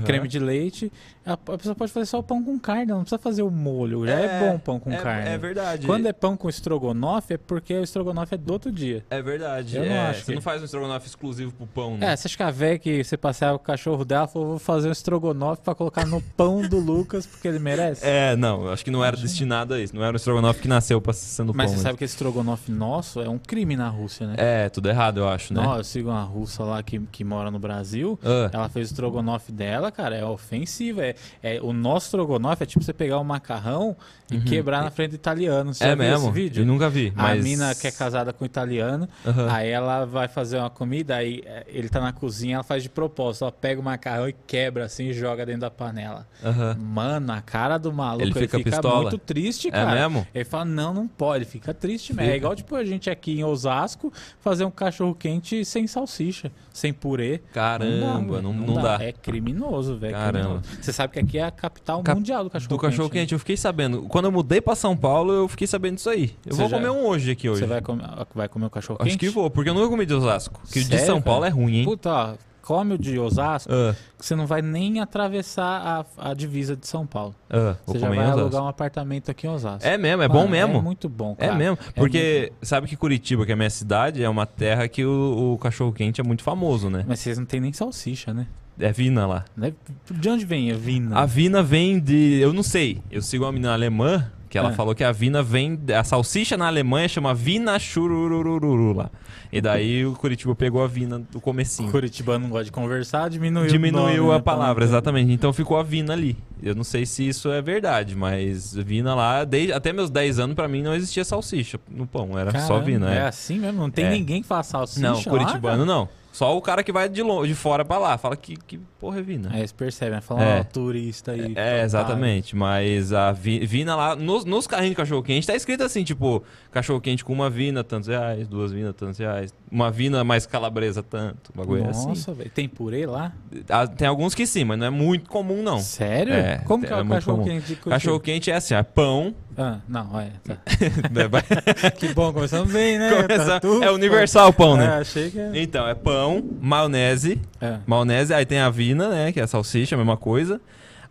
creme 0.06 0.28
de 0.28 0.40
leite. 0.40 0.92
A, 1.26 1.34
a 1.34 1.38
pessoa 1.38 1.74
pode 1.76 1.92
fazer 1.92 2.06
só 2.06 2.20
o 2.20 2.24
pão 2.24 2.44
com 2.44 2.58
carne, 2.60 2.86
não 2.88 3.02
precisa 3.02 3.18
fazer 3.20 3.44
o 3.44 3.50
molho. 3.52 4.06
Já 4.06 4.20
é, 4.20 4.26
É, 4.26 4.40
bom 4.52 4.60
pão 4.60 4.80
com 4.80 4.92
é, 4.92 4.98
carne. 4.98 5.30
É 5.30 5.38
verdade. 5.38 5.86
Quando 5.88 6.06
é 6.06 6.14
pão 6.14 6.36
com 6.36 6.50
estrogonofe, 6.50 7.34
é 7.36 7.38
porque 7.38 7.74
o 7.74 7.84
estrogonofe 7.84 8.36
é 8.36 8.38
do 8.38 8.52
outro 8.54 8.72
dia. 8.72 9.06
É 9.10 9.22
verdade. 9.22 9.78
Eu 9.78 9.86
não 9.86 9.92
é, 9.92 10.00
acho 10.10 10.20
Você 10.22 10.26
que- 10.32 10.36
não 10.36 10.42
faz 10.42 10.62
um 10.62 10.66
estrogonofe 10.66 11.08
exclusivo 11.08 11.52
pro 11.54 11.66
pão, 11.68 11.98
né? 11.98 12.12
É, 12.12 12.16
você 12.16 12.28
acha 12.28 12.38
que 12.38 12.44
a 12.44 12.52
véia 12.52 12.78
que 12.80 13.04
você 13.04 13.16
passeava 13.18 13.58
com 13.58 13.64
o 13.64 13.68
cachorro 13.68 14.04
dela 14.04 14.28
falou, 14.28 14.48
vou 14.50 14.60
fazer 14.60 14.90
um 14.90 14.92
estrogonofe 14.92 15.62
pra 15.62 15.74
colocar 15.76 16.06
no 16.06 16.22
pão 16.22 16.62
do 16.62 16.78
Lucas 16.80 17.26
porque 17.26 17.48
ele 17.48 17.60
merece? 17.60 18.06
É, 18.06 18.36
não, 18.36 18.66
eu 18.66 18.74
acho 18.74 18.84
que 18.84 18.92
não 18.92 19.04
era 19.04 19.16
destinado 19.16 19.74
a 19.74 19.80
isso. 19.80 19.96
Não 19.96 20.04
era 20.04 20.12
um 20.14 20.16
estrogonofe 20.18 20.62
que 20.62 20.68
nasceu 20.68 21.00
pra 21.00 21.14
ser 21.14 21.44
Mas 21.44 21.56
pão. 21.56 21.68
você 21.68 21.76
né? 21.78 21.82
sabe 21.84 21.98
que 21.98 22.04
esse 22.04 22.14
estrogonofe 22.16 22.72
nosso 22.72 23.22
é 23.22 23.30
um 23.30 23.38
crime 23.38 23.76
na 23.78 23.88
Rússia, 23.88 24.28
né? 24.28 24.36
É, 24.38 24.70
tudo 24.70 24.90
errado, 24.90 25.20
eu 25.20 25.28
acho, 25.30 25.54
né? 25.54 25.62
Não, 25.62 25.78
eu 25.78 25.84
sigo 25.84 26.10
uma 26.10 26.24
russa 26.24 26.64
lá 26.64 26.84
que, 26.84 27.00
que 27.12 27.24
mora 27.24 27.50
no 27.50 27.60
Brasil. 27.60 28.20
Ah, 28.24 28.50
Ela 28.52 28.70
fez 28.70 28.90
o 28.90 28.92
estrogonofe 28.94 29.52
dela, 29.52 29.73
cara, 29.92 30.16
é 30.16 30.26
ofensivo. 30.26 31.02
É, 31.02 31.16
é, 31.42 31.60
o 31.62 31.74
nosso 31.74 32.08
estrogonofe 32.08 32.64
é 32.64 32.66
tipo 32.66 32.84
você 32.84 32.94
pegar 32.94 33.20
um 33.20 33.24
macarrão 33.24 33.96
e 34.32 34.40
quebrar 34.40 34.84
na 34.84 34.90
frente 34.90 35.12
do 35.12 35.16
italiano. 35.16 35.74
Você 35.74 35.84
Uhum. 35.86 35.92
é 35.92 35.96
mesmo? 35.96 36.26
esse 36.28 36.32
vídeo? 36.34 36.62
Eu 36.62 36.66
nunca 36.66 36.90
vi. 36.90 37.14
A 37.16 37.22
Mas... 37.24 37.44
mina 37.44 37.76
que 37.76 37.88
é 37.88 37.92
casada 37.92 38.34
com 38.34 38.44
um 38.44 38.48
italiano, 38.48 39.08
Aham. 39.26 39.52
aí 39.52 39.70
ela 39.70 40.06
vai 40.06 40.28
fazer 40.28 40.58
uma 40.58 40.70
comida, 40.70 41.16
aí 41.16 41.44
é, 41.46 41.66
ele 41.68 41.88
tá 41.90 42.00
na 42.02 42.12
cozinha, 42.12 42.56
ela 42.56 42.64
faz 42.64 42.82
de 42.84 42.90
propósito, 42.90 43.44
ela 43.44 43.52
pega 43.52 43.80
o 43.80 43.84
macarrão 43.84 44.28
e 44.28 44.34
quebra 44.48 44.86
assim 44.86 45.10
e 45.10 45.14
joga 45.14 45.46
dentro 45.46 45.62
da 45.62 45.72
panela. 45.72 46.28
Aham. 46.44 46.76
Mano, 46.80 47.32
a 47.34 47.42
cara 47.42 47.78
do 47.78 47.92
maluco, 47.94 48.24
Ele 48.24 48.32
ele 48.32 48.40
fica 48.40 48.58
fica, 48.58 48.70
pistola? 48.72 49.02
muito 49.04 49.18
triste, 49.18 49.68
É 49.68 49.72
cara. 49.72 49.92
mesmo? 49.92 50.26
Ele 50.34 50.46
fala, 50.46 50.66
não, 50.66 50.94
não 50.94 51.08
pode, 51.08 51.46
fica 51.46 51.74
triste 51.74 52.12
mesmo. 52.14 52.24
É 52.24 52.26
Fica. 52.34 52.38
igual 52.38 52.56
tipo 52.56 52.76
a 52.76 52.84
gente 52.84 53.10
aqui 53.10 53.40
em 53.40 53.44
Osasco 53.44 54.12
fazer 54.40 54.66
um 54.66 54.72
cachorro 54.72 55.14
quente 55.14 55.64
sem 55.66 55.86
salsicha, 55.86 56.52
sem 56.74 56.92
purê. 56.92 57.40
Caramba, 57.54 58.42
não, 58.42 58.52
velho, 58.52 58.66
não 58.68 58.82
dá. 58.82 58.98
É 59.02 59.12
criminoso, 59.12 59.96
velho. 59.98 60.14
Caramba. 60.14 60.40
criminoso. 60.62 60.82
Você 60.82 60.92
sabe 60.92 61.14
que 61.14 61.20
aqui 61.20 61.38
é 61.38 61.44
a 61.44 61.52
capital 61.52 62.02
Cap- 62.04 62.18
mundial 62.18 62.44
do 62.44 62.50
cachorro 62.50 62.70
Do 62.70 62.80
quente. 62.80 62.90
cachorro 62.92 63.08
né? 63.10 63.14
quente, 63.14 63.34
eu 63.34 63.40
fiquei 63.40 63.56
sabendo. 63.56 64.02
Quando 64.10 64.26
eu 64.26 64.32
mudei 64.32 64.60
pra 64.60 64.76
São 64.76 64.98
Paulo, 64.98 65.32
eu 65.32 65.48
fiquei 65.48 65.68
sabendo 65.68 65.96
disso 65.96 66.10
aí. 66.10 66.32
Eu 66.46 66.54
Você 66.56 66.62
vou 66.62 66.70
já- 66.70 66.78
comer 66.78 66.90
um 66.90 67.06
hoje 67.06 67.32
aqui 67.32 67.48
hoje. 67.48 67.60
Você 67.62 67.68
vai 67.68 67.80
comer, 67.82 68.04
vai 68.34 68.50
comer 68.50 68.66
o 68.66 68.70
cachorro 68.70 68.98
quente? 68.98 69.10
Acho 69.10 69.18
que 69.20 69.30
vou, 69.30 69.50
porque 69.50 69.70
eu 69.70 69.74
nunca 69.76 69.88
comi 69.88 70.06
de 70.06 70.14
Osasco. 70.16 70.60
Que 70.72 70.80
o 70.80 70.84
de 70.84 70.90
Sério, 70.90 71.06
São 71.06 71.22
Paulo 71.22 71.42
cara? 71.44 71.54
é 71.54 71.56
ruim, 71.56 71.76
hein? 71.78 71.86
Puta, 71.86 72.38
ó, 72.64 72.68
come 72.68 72.94
o 72.96 72.98
de 72.98 73.20
Osasco, 73.20 73.72
Ah, 73.74 73.96
que 74.18 74.26
você 74.26 74.36
não 74.36 74.46
vai 74.48 74.62
nem 74.62 75.00
atravessar 75.00 76.06
a, 76.18 76.30
a 76.32 76.34
divisa 76.34 76.76
de 76.76 76.88
São 76.88 77.06
Paulo. 77.06 77.36
ah, 77.50 77.76
Você 77.86 78.00
já 78.00 78.10
vai 78.10 78.20
alugar 78.26 78.64
um 78.64 78.68
apartamento 78.68 79.30
aqui 79.30 79.48
em 79.48 79.50
Osasco. 79.50 79.88
É 79.88 79.98
mesmo, 79.98 80.24
é 80.24 80.28
bom 80.28 80.48
mesmo. 80.48 80.78
É 80.78 80.82
muito 80.82 81.08
bom, 81.10 81.36
É 81.38 81.48
cara. 81.48 81.58
mesmo, 81.58 81.78
porque 81.96 82.52
sabe 82.62 82.88
que 82.88 82.96
Curitiba, 82.96 83.46
que 83.46 83.52
é 83.52 83.54
a 83.54 83.58
minha 83.58 83.70
cidade, 83.70 84.24
é 84.24 84.30
uma 84.30 84.46
terra 84.46 84.88
que 84.88 85.06
o, 85.06 85.54
o 85.54 85.58
cachorro-quente 85.58 86.20
é 86.20 86.24
muito 86.24 86.44
famoso, 86.44 86.90
né? 86.90 87.04
Mas 87.08 87.20
vocês 87.20 87.38
não 87.38 87.46
tem 87.46 87.60
nem 87.60 87.74
salsicha, 87.74 88.34
né? 88.34 88.48
É 88.80 88.92
Vina 88.92 89.28
lá. 89.28 89.46
Né? 89.56 89.72
De 90.10 90.30
onde 90.30 90.46
vem 90.46 90.72
a 90.72 90.76
vina? 90.76 91.16
A 91.20 91.26
Vina 91.28 91.62
vem 91.62 92.00
de. 92.00 92.40
Eu 92.42 92.52
não 92.52 92.64
sei. 92.64 93.02
Eu 93.12 93.22
sigo 93.22 93.46
uma 93.46 93.52
menina 93.52 93.72
alemã 93.72 94.32
que 94.54 94.58
ela 94.60 94.70
É. 94.70 94.74
falou 94.74 94.94
que 94.94 95.04
a 95.04 95.12
Vina 95.12 95.42
vem. 95.42 95.80
A 95.98 96.04
salsicha 96.04 96.56
na 96.56 96.68
Alemanha 96.68 97.08
chama 97.10 97.34
Vina 97.34 97.80
Chururururu 97.80 98.94
lá. 98.94 99.10
E 99.52 99.60
daí 99.60 100.06
o 100.06 100.14
Curitiba 100.14 100.54
pegou 100.54 100.84
a 100.84 100.88
Vina 100.88 101.18
do 101.32 101.42
comecinho. 101.42 101.90
Curitibano 101.90 102.44
não 102.44 102.50
gosta 102.52 102.66
de 102.66 102.72
conversar, 102.72 103.32
diminuiu, 103.32 103.66
Diminuiu 103.68 104.04
o 104.04 104.28
nome, 104.28 104.30
a 104.30 104.38
né, 104.38 104.44
pra 104.44 104.54
palavra, 104.54 104.86
não- 104.86 104.92
exatamente. 104.92 105.32
Então 105.32 105.52
ficou 105.52 105.76
a 105.76 105.82
Vina 105.82 106.14
ali. 106.14 106.38
Eu 106.62 106.76
não 106.76 106.84
sei 106.84 107.04
se 107.04 107.28
isso 107.28 107.52
é 107.52 107.64
verdade, 107.64 108.16
mas 108.16 108.76
Vina 108.76 109.16
lá, 109.16 109.44
desde, 109.44 109.74
até 109.74 109.92
meus 109.92 110.12
10 110.12 110.38
anos, 110.38 110.56
pra 110.56 110.68
mim 110.68 110.84
não 110.84 110.94
existia 110.94 111.26
salsicha 111.26 111.80
no 111.90 112.06
pão, 112.06 112.38
era 112.38 112.52
só 112.52 112.68
Caramba, 112.68 112.86
Vina. 112.86 113.12
É 113.12 113.18
É. 113.18 113.22
assim 113.24 113.58
mesmo? 113.58 113.80
Não 113.82 113.90
tem 113.90 114.06
É. 114.06 114.10
ninguém 114.12 114.44
que 114.44 114.48
faça 114.48 114.70
salsicha 114.74 115.02
Não, 115.02 115.18
lá, 115.18 115.24
Curitibano 115.24 115.84
não. 115.84 116.08
Só 116.34 116.58
o 116.58 116.62
cara 116.62 116.84
que 116.84 116.92
vai 116.92 117.08
de, 117.08 117.22
longe, 117.22 117.48
de 117.50 117.56
fora 117.56 117.86
pra 117.86 117.98
lá. 117.98 118.18
Fala 118.18 118.36
que, 118.36 118.58
que 118.58 118.78
porra 119.00 119.20
é 119.20 119.22
Vina. 119.22 119.50
Aí 119.54 119.66
você 119.68 119.74
percebe, 119.74 120.12
né? 120.16 120.20
Fala, 120.22 120.44
É. 120.44 120.60
ó, 120.60 120.64
turista 120.66 121.32
aí. 121.32 121.54
É, 121.56 121.84
exatamente. 121.84 122.56
Mas 122.56 123.14
a 123.14 123.32
vi- 123.32 123.66
Vina 123.66 123.96
lá, 123.96 124.16
nos, 124.16 124.44
nos 124.44 124.66
carrinhos 124.68 124.92
de 124.92 124.96
cachorro-quente, 124.98 125.46
tá 125.46 125.56
escrito 125.56 125.84
assim, 125.84 126.04
tipo, 126.04 126.44
cachorro-quente 126.72 127.24
com 127.24 127.32
uma 127.32 127.50
Vina, 127.52 127.84
tantos 127.84 128.08
reais, 128.10 128.48
duas 128.48 128.72
Vina, 128.72 128.92
tantos 128.92 129.20
reais. 129.20 129.54
Uma 129.72 129.92
Vina 129.92 130.24
mais 130.24 130.46
calabresa, 130.48 131.04
tanto. 131.04 131.52
O 131.54 131.58
bagulho 131.58 131.86
é 131.86 131.90
assim. 131.90 132.08
Nossa, 132.10 132.34
velho. 132.34 132.50
Tem 132.50 132.68
purê 132.68 133.06
lá? 133.06 133.32
Ah, 133.70 133.86
Tem 133.88 134.08
alguns 134.08 134.34
que 134.34 134.48
sim, 134.48 134.64
mas 134.64 134.80
não 134.80 134.88
é 134.88 134.90
muito 134.90 135.30
comum, 135.30 135.62
não. 135.62 135.78
Sério? 135.80 136.34
É, 136.34 136.58
Como 136.66 136.84
que 136.84 136.92
é, 136.92 136.96
é 136.98 137.00
o 137.02 137.06
muito 137.06 137.14
cachorro 137.20 137.38
comum. 137.38 137.48
quente 137.50 137.62
de 137.62 137.76
Curitiba? 137.76 137.92
Cachorro-quente 137.92 138.50
é 138.52 138.56
assim, 138.56 138.74
é 138.74 138.82
pão. 138.84 139.36
Ah, 139.56 139.78
não, 139.88 140.20
é. 140.20 140.32
Tá. 140.44 140.58
vai- 141.30 141.44
Que 141.96 142.12
bom, 142.12 142.34
começando 142.34 142.72
bem, 142.72 142.98
né? 142.98 143.22
começa- 143.22 143.46
Tá 143.46 143.60
tudo- 143.60 143.84
é 143.84 143.92
universal 143.92 144.50
o 144.50 144.54
pão, 144.54 144.74
É, 144.82 144.88
né? 144.88 144.88
achei 145.00 145.30
que... 145.30 145.40
é- 145.40 145.52
Então, 145.62 145.88
é 145.88 145.94
pão, 145.94 146.23
maionese, 146.62 147.40
É. 147.62 147.78
maionese, 147.86 148.34
aí 148.34 148.46
tem 148.46 148.60
a 148.60 148.70
vina, 148.70 149.10
né, 149.10 149.32
que 149.32 149.40
é 149.40 149.44
a 149.44 149.48
salsicha, 149.48 149.96
a 149.96 149.98
mesma 149.98 150.18
coisa. 150.18 150.60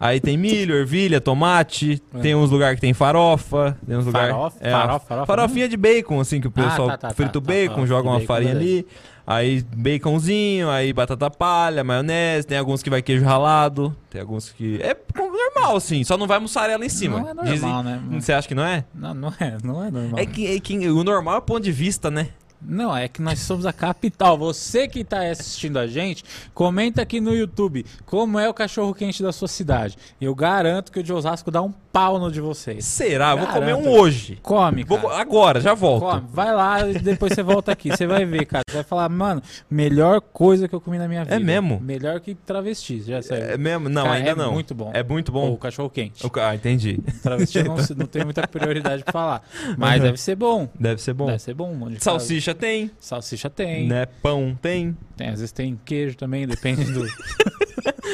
Aí 0.00 0.18
tem 0.20 0.36
milho, 0.36 0.74
ervilha, 0.74 1.20
tomate, 1.20 2.02
É. 2.14 2.18
tem 2.18 2.34
uns 2.34 2.50
lugares 2.50 2.74
que 2.74 2.80
tem 2.80 2.92
farofa, 2.92 3.76
tem 3.86 3.96
uns 3.96 4.04
lugares... 4.06 4.30
Farofa? 4.34 4.56
É, 4.60 4.70
Farofa, 4.72 5.06
farofa 5.06 5.26
Farofinha 5.26 5.68
de 5.68 5.76
bacon, 5.76 6.18
assim, 6.20 6.40
que 6.40 6.48
o 6.48 6.52
Ah, 6.56 6.62
pessoal 6.62 6.88
tá, 6.88 6.96
tá, 6.98 7.08
tá, 7.08 7.14
frita 7.14 7.38
o 7.38 7.40
tá, 7.40 7.46
bacon, 7.52 7.80
tá, 7.82 7.86
joga 7.86 8.02
de 8.02 8.08
uma 8.08 8.14
bacon, 8.14 8.26
farinha 8.26 8.54
beleza. 8.54 8.78
ali. 8.80 8.86
Aí 9.24 9.62
baconzinho, 9.76 10.68
aí 10.68 10.92
batata 10.92 11.30
palha, 11.30 11.84
maionese, 11.84 12.44
tem 12.44 12.58
alguns 12.58 12.82
que 12.82 12.90
vai 12.90 13.00
queijo 13.00 13.24
ralado, 13.24 13.96
tem 14.10 14.20
alguns 14.20 14.50
que... 14.50 14.80
É 14.82 14.96
normal, 15.16 15.76
assim, 15.76 16.02
só 16.02 16.18
não 16.18 16.26
vai 16.26 16.40
mussarela 16.40 16.84
em 16.84 16.88
cima. 16.88 17.20
Não 17.20 17.28
é 17.28 17.34
normal, 17.34 17.52
Dizem- 17.54 17.82
né? 17.84 18.20
Você 18.20 18.32
acha 18.32 18.48
que 18.48 18.56
não 18.56 18.64
é? 18.64 18.84
Não, 18.92 19.14
não 19.14 19.28
é, 19.38 19.56
não 19.62 19.84
é 19.84 19.90
normal. 19.92 20.18
É 20.18 20.26
que, 20.26 20.56
é 20.56 20.58
que 20.58 20.76
o 20.88 21.04
normal 21.04 21.36
é 21.36 21.38
o 21.38 21.42
ponto 21.42 21.62
de 21.62 21.70
vista, 21.70 22.10
né? 22.10 22.30
Não, 22.64 22.96
é 22.96 23.08
que 23.08 23.20
nós 23.20 23.40
somos 23.40 23.66
a 23.66 23.72
capital. 23.72 24.38
Você 24.38 24.86
que 24.88 25.00
está 25.00 25.20
assistindo 25.28 25.78
a 25.78 25.86
gente, 25.86 26.24
comenta 26.54 27.02
aqui 27.02 27.20
no 27.20 27.34
YouTube 27.34 27.84
como 28.06 28.38
é 28.38 28.48
o 28.48 28.54
cachorro 28.54 28.94
quente 28.94 29.22
da 29.22 29.32
sua 29.32 29.48
cidade. 29.48 29.96
Eu 30.20 30.34
garanto 30.34 30.90
que 30.92 31.00
o 31.00 31.02
de 31.02 31.12
Osasco 31.12 31.50
dá 31.50 31.60
um 31.62 31.72
pau 31.92 32.18
no 32.18 32.30
de 32.32 32.40
vocês. 32.40 32.84
Será? 32.86 33.32
Eu 33.32 33.38
vou 33.38 33.46
comer 33.48 33.74
um 33.74 33.82
Garanto. 33.82 34.00
hoje. 34.00 34.38
Come, 34.42 34.82
Vou- 34.84 35.10
agora, 35.10 35.60
já 35.60 35.74
volto. 35.74 36.04
Come. 36.04 36.22
Vai 36.32 36.54
lá 36.54 36.88
e 36.88 36.94
depois 36.98 37.34
você 37.34 37.42
volta 37.42 37.72
aqui. 37.72 37.90
Você 37.90 38.06
vai 38.06 38.24
ver, 38.24 38.46
cara. 38.46 38.62
Você 38.66 38.76
vai 38.76 38.84
falar, 38.84 39.08
mano, 39.10 39.42
melhor 39.70 40.20
coisa 40.20 40.66
que 40.66 40.74
eu 40.74 40.80
comi 40.80 40.98
na 40.98 41.06
minha 41.08 41.24
vida. 41.24 41.38
mesmo? 41.40 41.78
Melhor 41.80 42.20
que 42.20 42.34
travesti. 42.34 43.02
Já 43.02 43.20
saiu. 43.20 43.42
É 43.44 43.58
mesmo? 43.58 43.88
Não, 43.90 44.04
Cara, 44.04 44.14
ainda 44.16 44.30
é 44.30 44.34
não. 44.34 44.52
muito 44.52 44.74
bom. 44.74 44.90
É 44.94 45.02
muito 45.02 45.30
bom. 45.32 45.52
o 45.52 45.58
cachorro 45.58 45.90
quente. 45.90 46.24
O 46.24 46.30
ca- 46.30 46.48
Ah, 46.50 46.54
entendi. 46.54 46.98
Travesti 47.22 47.62
não, 47.62 47.76
não 47.96 48.06
tenho 48.06 48.24
muita 48.24 48.46
prioridade 48.48 49.02
pra 49.04 49.12
falar. 49.12 49.42
Mas 49.76 49.96
Uhum. 49.96 50.06
deve 50.06 50.18
ser 50.20 50.34
bom. 50.36 50.68
Deve 50.78 51.00
ser 51.02 51.12
bom. 51.12 51.26
Deve 51.26 51.38
ser 51.40 51.54
bom. 51.54 51.72
Salsicha 51.98 52.51
tem, 52.54 52.88
faz- 52.88 52.98
Salsicha 53.00 53.50
tem. 53.50 53.86
né? 53.88 54.06
Pão 54.22 54.56
tem. 54.60 54.96
Tem, 55.16 55.28
às 55.28 55.40
vezes 55.40 55.52
tem 55.52 55.78
queijo 55.84 56.16
também, 56.16 56.46
depende 56.46 56.84
do. 56.92 57.06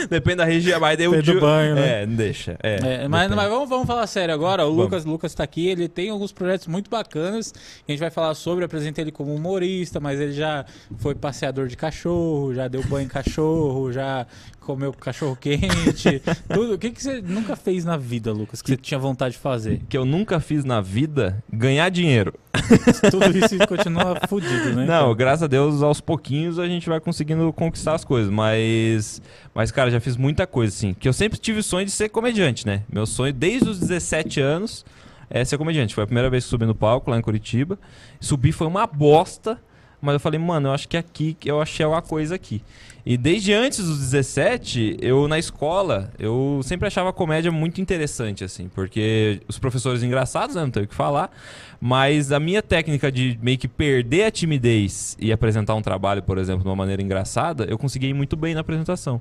Depende 0.09 0.37
da 0.37 0.45
região, 0.45 0.79
mas 0.79 0.97
daí 0.97 1.09
o 1.09 1.23
do 1.23 1.41
banho, 1.41 1.75
né? 1.75 2.03
É, 2.03 2.07
não 2.07 2.15
deixa. 2.15 2.57
É, 2.63 3.03
É, 3.05 3.09
mas, 3.09 3.29
mas 3.35 3.49
vamos, 3.51 3.69
vamos 3.69 3.87
falar 3.87 4.07
sério 4.07 4.33
agora. 4.33 4.65
O 4.65 4.69
Vamos. 4.69 4.85
Lucas, 4.85 5.05
Lucas 5.05 5.35
tá 5.35 5.43
aqui, 5.43 5.67
ele 5.67 5.89
tem 5.89 6.09
alguns 6.11 6.31
projetos 6.31 6.69
muito 6.69 6.89
bacanas. 6.89 7.53
A 7.87 7.91
gente 7.91 7.99
vai 7.99 8.11
falar 8.11 8.35
sobre, 8.35 8.63
eu 8.63 8.67
apresentei 8.67 9.03
ele 9.03 9.11
como 9.11 9.35
humorista, 9.35 9.99
mas 9.99 10.21
ele 10.21 10.33
já 10.33 10.65
foi 10.99 11.15
passeador 11.17 11.67
de 11.67 11.77
cachorro, 11.77 12.55
já 12.55 12.69
deu 12.69 12.83
banho 12.85 13.07
em 13.07 13.09
cachorro, 13.09 13.91
já 13.93 14.25
comeu 14.69 14.93
cachorro 14.93 15.35
quente, 15.35 16.21
tudo. 16.53 16.75
O 16.75 16.79
que, 16.79 16.91
que 16.91 17.03
você 17.03 17.23
nunca 17.23 17.57
fez 17.57 17.87
na 17.87 17.97
vida, 17.97 18.31
Lucas, 18.35 18.61
que 18.61 18.69
você 18.69 18.77
tinha 18.77 19.01
vontade 19.01 19.33
de 19.33 19.41
fazer? 19.41 19.81
que 19.89 19.97
eu 19.97 20.05
nunca 20.05 20.39
fiz 20.41 20.63
na 20.63 20.79
vida 20.83 21.43
ganhar 21.51 21.89
dinheiro. 21.89 22.35
Tudo 23.11 23.39
isso 23.39 23.57
continua 23.67 24.21
fudido, 24.29 24.75
né? 24.75 24.85
Não, 24.85 25.15
graças 25.15 25.45
a 25.45 25.47
Deus, 25.47 25.81
aos 25.81 26.03
pouquinhos 26.03 26.59
a 26.59 26.67
gente 26.67 26.87
vai 26.87 27.01
conseguindo 27.01 27.51
conquistar 27.51 27.95
as 27.95 28.05
coisas. 28.05 28.31
Mas, 28.31 29.23
mas 29.55 29.71
cara, 29.71 29.91
já 29.91 30.01
fiz 30.01 30.19
muita 30.19 30.47
coisa, 30.47 30.75
assim. 30.75 30.93
Que 30.93 31.09
eu 31.09 31.15
sempre 31.15 31.39
tive 31.39 31.61
o 31.61 31.63
sonho 31.63 31.87
de 31.87 31.93
ser 31.93 32.11
comediante, 32.11 32.67
né? 32.67 32.83
Meu 32.93 33.07
sonho, 33.07 33.33
desde 33.33 33.71
os 33.71 33.79
17 33.79 34.39
anos, 34.41 34.85
é 35.31 35.45
ser 35.47 35.57
comediante. 35.57 35.95
Foi 35.95 36.05
a 36.05 36.07
primeira 36.07 36.29
vez 36.29 36.45
que 36.45 36.51
subi 36.51 36.67
no 36.67 36.75
palco 36.75 37.11
lá 37.11 37.17
em 37.17 37.23
Curitiba. 37.23 37.79
Subir 38.21 38.53
foi 38.53 38.67
uma 38.67 38.87
bosta. 38.87 39.59
Mas 40.01 40.15
eu 40.15 40.21
falei, 40.21 40.39
mano, 40.39 40.69
eu 40.69 40.73
acho 40.73 40.89
que 40.89 40.97
é 40.97 41.01
aqui 41.01 41.37
que 41.39 41.51
eu 41.51 41.61
achei 41.61 41.85
alguma 41.85 42.03
coisa 42.03 42.35
aqui. 42.35 42.63
E 43.05 43.17
desde 43.17 43.55
antes 43.55 43.85
dos 43.85 43.99
17, 43.99 44.99
eu 45.01 45.27
na 45.27 45.39
escola, 45.39 46.11
eu 46.19 46.61
sempre 46.63 46.87
achava 46.87 47.09
a 47.09 47.13
comédia 47.13 47.51
muito 47.51 47.81
interessante, 47.81 48.45
assim, 48.45 48.69
porque 48.75 49.41
os 49.49 49.59
professores 49.59 50.03
engraçados, 50.03 50.57
né, 50.57 50.63
não 50.63 50.71
tenho 50.71 50.85
o 50.85 50.89
que 50.89 50.95
falar, 50.95 51.31
mas 51.81 52.33
a 52.33 52.39
minha 52.39 52.63
técnica 52.63 53.11
de 53.11 53.39
meio 53.43 53.57
que 53.57 53.67
perder 53.67 54.25
a 54.25 54.31
timidez 54.31 55.17
e 55.19 55.33
apresentar 55.33 55.75
um 55.75 55.81
trabalho, 55.81 56.23
por 56.23 56.37
exemplo, 56.37 56.63
de 56.63 56.69
uma 56.69 56.77
maneira 56.77 57.01
engraçada, 57.01 57.65
eu 57.65 57.79
consegui 57.79 58.13
muito 58.13 58.37
bem 58.37 58.53
na 58.55 58.61
apresentação. 58.61 59.21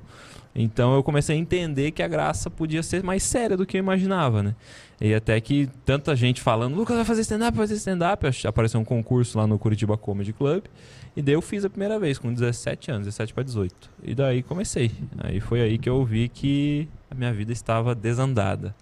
Então 0.54 0.94
eu 0.94 1.02
comecei 1.02 1.36
a 1.36 1.38
entender 1.38 1.90
que 1.92 2.02
a 2.02 2.08
graça 2.08 2.50
podia 2.50 2.82
ser 2.82 3.02
mais 3.02 3.22
séria 3.22 3.56
do 3.56 3.64
que 3.64 3.76
eu 3.76 3.80
imaginava, 3.80 4.42
né? 4.42 4.54
E 5.00 5.14
até 5.14 5.40
que 5.40 5.68
tanta 5.84 6.16
gente 6.16 6.40
falando, 6.40 6.74
Lucas 6.74 6.96
vai 6.96 7.04
fazer 7.04 7.20
stand-up, 7.20 7.56
vai 7.56 7.66
fazer 7.66 7.78
stand-up. 7.78 8.26
Apareceu 8.46 8.80
um 8.80 8.84
concurso 8.84 9.38
lá 9.38 9.46
no 9.46 9.58
Curitiba 9.58 9.96
Comedy 9.96 10.32
Club. 10.32 10.64
E 11.16 11.22
daí 11.22 11.34
eu 11.34 11.42
fiz 11.42 11.64
a 11.64 11.70
primeira 11.70 11.98
vez, 11.98 12.18
com 12.18 12.32
17 12.32 12.90
anos, 12.90 13.06
17 13.06 13.34
para 13.34 13.42
18. 13.44 13.74
E 14.02 14.14
daí 14.14 14.42
comecei. 14.42 14.90
Aí 15.18 15.40
foi 15.40 15.60
aí 15.60 15.78
que 15.78 15.88
eu 15.88 16.04
vi 16.04 16.28
que 16.28 16.88
a 17.10 17.14
minha 17.14 17.32
vida 17.32 17.52
estava 17.52 17.94
desandada. 17.94 18.74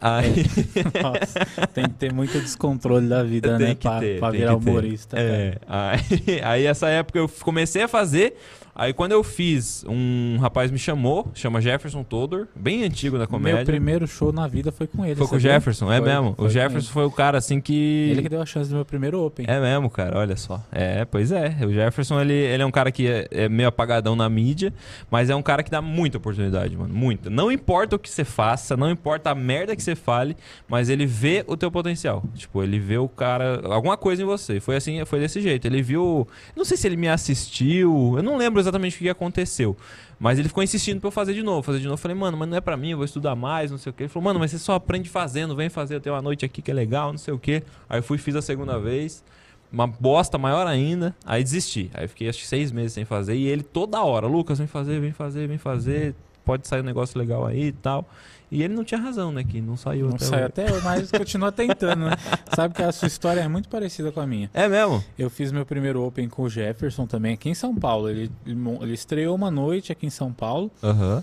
Aí, 0.00 0.44
Nossa, 1.02 1.66
tem 1.74 1.84
que 1.84 1.94
ter 1.94 2.12
muito 2.12 2.32
descontrole 2.40 3.06
da 3.06 3.22
vida, 3.22 3.58
Tem 3.58 3.68
né? 3.68 3.74
Pra, 3.74 4.00
ter, 4.00 4.18
pra 4.18 4.30
virar 4.30 4.56
humorista. 4.56 5.18
É, 5.18 5.58
aí, 5.68 6.40
aí 6.42 6.66
essa 6.66 6.88
época 6.88 7.18
eu 7.18 7.28
comecei 7.28 7.82
a 7.82 7.88
fazer. 7.88 8.36
Aí 8.80 8.94
quando 8.94 9.12
eu 9.12 9.22
fiz, 9.22 9.84
um 9.86 10.38
rapaz 10.40 10.70
me 10.70 10.78
chamou, 10.78 11.30
chama 11.34 11.60
Jefferson 11.60 12.02
Todor, 12.02 12.46
bem 12.56 12.82
antigo 12.82 13.18
da 13.18 13.26
comédia. 13.26 13.58
Meu 13.58 13.66
primeiro 13.66 14.06
show 14.08 14.32
na 14.32 14.46
vida 14.48 14.72
foi 14.72 14.86
com 14.86 15.04
ele. 15.04 15.16
Foi 15.16 15.26
com 15.26 15.36
o? 15.36 15.38
Jefferson, 15.38 15.92
é 15.92 15.98
Foi- 15.98 16.08
mesmo. 16.08 16.34
foi 16.34 16.46
o 16.46 16.48
Jefferson 16.48 16.90
foi 16.90 17.04
o 17.04 17.10
cara 17.10 17.36
assim 17.36 17.60
que. 17.60 18.08
Ele 18.10 18.22
que 18.22 18.28
deu 18.30 18.40
a 18.40 18.46
chance 18.46 18.70
do 18.70 18.76
meu 18.76 18.84
primeiro 18.86 19.22
Open. 19.22 19.44
É 19.46 19.60
mesmo, 19.60 19.90
cara, 19.90 20.18
olha 20.18 20.34
só. 20.34 20.64
É, 20.72 21.04
pois 21.04 21.30
é. 21.30 21.58
O 21.62 21.70
Jefferson, 21.70 22.22
ele, 22.22 22.32
ele 22.32 22.62
é 22.62 22.64
um 22.64 22.70
cara 22.70 22.90
que 22.90 23.06
é, 23.06 23.28
é 23.30 23.48
meio 23.50 23.68
apagadão 23.68 24.16
na 24.16 24.26
mídia, 24.30 24.72
mas 25.10 25.28
é 25.28 25.36
um 25.36 25.42
cara 25.42 25.62
que 25.62 25.70
dá 25.70 25.82
muita 25.82 26.16
oportunidade, 26.16 26.74
mano. 26.74 26.94
Muita. 26.94 27.28
Não 27.28 27.52
importa 27.52 27.96
o 27.96 27.98
que 27.98 28.08
você 28.08 28.24
faça, 28.24 28.78
não 28.78 28.90
importa 28.90 29.28
a 29.28 29.34
merda 29.34 29.76
que 29.76 29.82
você 29.82 29.94
fale, 29.94 30.34
mas 30.66 30.88
ele 30.88 31.04
vê 31.04 31.44
o 31.46 31.54
teu 31.54 31.70
potencial. 31.70 32.22
Tipo, 32.34 32.62
ele 32.62 32.78
vê 32.78 32.96
o 32.96 33.10
cara. 33.10 33.60
alguma 33.64 33.98
coisa 33.98 34.22
em 34.22 34.24
você. 34.24 34.58
Foi 34.58 34.74
assim, 34.76 35.04
foi 35.04 35.20
desse 35.20 35.42
jeito. 35.42 35.66
Ele 35.66 35.82
viu. 35.82 36.26
Não 36.56 36.64
sei 36.64 36.78
se 36.78 36.88
ele 36.88 36.96
me 36.96 37.08
assistiu, 37.10 38.14
eu 38.16 38.22
não 38.22 38.38
lembro 38.38 38.58
exatamente 38.58 38.69
o 38.78 38.98
que 38.98 39.08
aconteceu. 39.08 39.76
Mas 40.18 40.38
ele 40.38 40.48
ficou 40.48 40.62
insistindo 40.62 41.00
pra 41.00 41.08
eu 41.08 41.12
fazer 41.12 41.34
de 41.34 41.42
novo, 41.42 41.62
fazer 41.62 41.78
de 41.78 41.84
novo. 41.84 41.94
Eu 41.94 41.98
falei, 41.98 42.16
mano, 42.16 42.36
mas 42.36 42.48
não 42.48 42.56
é 42.56 42.60
pra 42.60 42.76
mim, 42.76 42.90
eu 42.90 42.96
vou 42.96 43.04
estudar 43.04 43.34
mais, 43.34 43.70
não 43.70 43.78
sei 43.78 43.90
o 43.90 43.92
quê. 43.92 44.04
Ele 44.04 44.08
falou, 44.08 44.24
mano, 44.24 44.38
mas 44.38 44.50
você 44.50 44.58
só 44.58 44.74
aprende 44.74 45.08
fazendo, 45.08 45.56
vem 45.56 45.68
fazer, 45.68 46.00
tenho 46.00 46.14
uma 46.14 46.22
noite 46.22 46.44
aqui 46.44 46.60
que 46.60 46.70
é 46.70 46.74
legal, 46.74 47.10
não 47.10 47.18
sei 47.18 47.32
o 47.32 47.38
quê. 47.38 47.62
Aí 47.88 47.98
eu 47.98 48.02
fui 48.02 48.18
fiz 48.18 48.36
a 48.36 48.42
segunda 48.42 48.78
vez, 48.78 49.24
uma 49.72 49.86
bosta 49.86 50.36
maior 50.36 50.66
ainda, 50.66 51.14
aí 51.24 51.42
desisti. 51.42 51.90
Aí 51.94 52.06
fiquei 52.06 52.28
acho 52.28 52.40
que 52.40 52.46
seis 52.46 52.70
meses 52.70 52.92
sem 52.92 53.04
fazer, 53.04 53.34
e 53.34 53.46
ele 53.46 53.62
toda 53.62 54.02
hora, 54.02 54.26
Lucas, 54.26 54.58
vem 54.58 54.66
fazer, 54.66 55.00
vem 55.00 55.12
fazer, 55.12 55.48
vem 55.48 55.58
fazer, 55.58 56.14
pode 56.44 56.66
sair 56.66 56.80
um 56.80 56.84
negócio 56.84 57.18
legal 57.18 57.46
aí 57.46 57.68
e 57.68 57.72
tal. 57.72 58.08
E 58.50 58.62
ele 58.64 58.74
não 58.74 58.82
tinha 58.82 59.00
razão, 59.00 59.30
né, 59.30 59.44
que 59.44 59.60
não 59.60 59.76
saiu 59.76 60.08
Não 60.08 60.16
até 60.16 60.24
saiu 60.24 60.38
hoje. 60.38 60.46
até 60.46 60.72
hoje, 60.72 60.84
mas 60.84 61.10
continua 61.10 61.52
tentando, 61.52 62.06
né? 62.06 62.16
Sabe 62.54 62.74
que 62.74 62.82
a 62.82 62.90
sua 62.90 63.06
história 63.06 63.40
é 63.40 63.46
muito 63.48 63.68
parecida 63.68 64.10
com 64.10 64.20
a 64.20 64.26
minha. 64.26 64.50
É 64.52 64.68
mesmo? 64.68 65.04
Eu 65.16 65.30
fiz 65.30 65.52
meu 65.52 65.64
primeiro 65.64 66.02
Open 66.04 66.28
com 66.28 66.42
o 66.42 66.48
Jefferson 66.50 67.06
também 67.06 67.34
aqui 67.34 67.48
em 67.48 67.54
São 67.54 67.74
Paulo. 67.74 68.08
Ele, 68.10 68.30
ele 68.44 68.92
estreou 68.92 69.36
uma 69.36 69.50
noite 69.52 69.92
aqui 69.92 70.06
em 70.06 70.10
São 70.10 70.32
Paulo. 70.32 70.70
Aham. 70.82 71.22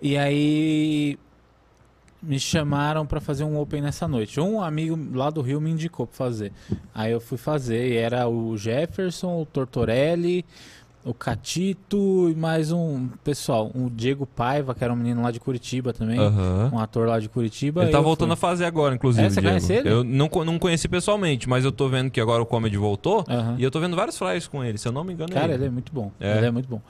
E 0.00 0.16
aí 0.16 1.18
me 2.22 2.38
chamaram 2.38 3.06
pra 3.06 3.20
fazer 3.20 3.44
um 3.44 3.58
Open 3.60 3.80
nessa 3.82 4.06
noite. 4.08 4.40
Um 4.40 4.60
amigo 4.60 4.96
lá 5.16 5.30
do 5.30 5.40
Rio 5.40 5.60
me 5.60 5.70
indicou 5.70 6.06
pra 6.06 6.16
fazer. 6.16 6.52
Aí 6.94 7.12
eu 7.12 7.20
fui 7.20 7.38
fazer 7.38 7.88
e 7.92 7.96
era 7.96 8.28
o 8.28 8.56
Jefferson, 8.56 9.40
o 9.42 9.46
Tortorelli, 9.46 10.44
o 11.08 11.14
Catito 11.14 12.28
e 12.30 12.34
mais 12.34 12.70
um 12.70 13.08
pessoal, 13.24 13.70
o 13.74 13.88
Diego 13.88 14.26
Paiva, 14.26 14.74
que 14.74 14.84
era 14.84 14.92
um 14.92 14.96
menino 14.96 15.22
lá 15.22 15.30
de 15.30 15.40
Curitiba 15.40 15.92
também, 15.92 16.18
Aham. 16.18 16.70
um 16.72 16.78
ator 16.78 17.08
lá 17.08 17.18
de 17.18 17.28
Curitiba. 17.28 17.82
Ele 17.82 17.90
tá 17.90 18.00
voltando 18.00 18.28
fui. 18.28 18.34
a 18.34 18.36
fazer 18.36 18.64
agora, 18.66 18.94
inclusive. 18.94 19.26
É, 19.26 19.30
você 19.30 19.40
Diego. 19.40 19.48
conhece 19.48 19.72
ele? 19.72 19.88
Eu 19.88 20.04
não, 20.04 20.28
não 20.44 20.58
conheci 20.58 20.86
pessoalmente, 20.86 21.48
mas 21.48 21.64
eu 21.64 21.72
tô 21.72 21.88
vendo 21.88 22.10
que 22.10 22.20
agora 22.20 22.42
o 22.42 22.46
Comedy 22.46 22.76
voltou. 22.76 23.24
Aham. 23.28 23.56
E 23.58 23.62
eu 23.62 23.70
tô 23.70 23.80
vendo 23.80 23.96
vários 23.96 24.18
flyers 24.18 24.46
com 24.46 24.62
ele, 24.62 24.76
se 24.76 24.86
eu 24.86 24.92
não 24.92 25.02
me 25.02 25.14
engano. 25.14 25.32
Cara, 25.32 25.52
é 25.52 25.54
ele 25.54 25.64
é 25.66 25.70
muito 25.70 25.92
bom. 25.92 26.12
É. 26.20 26.36
Ele 26.36 26.46
é 26.46 26.50
muito 26.50 26.68
bom. 26.68 26.80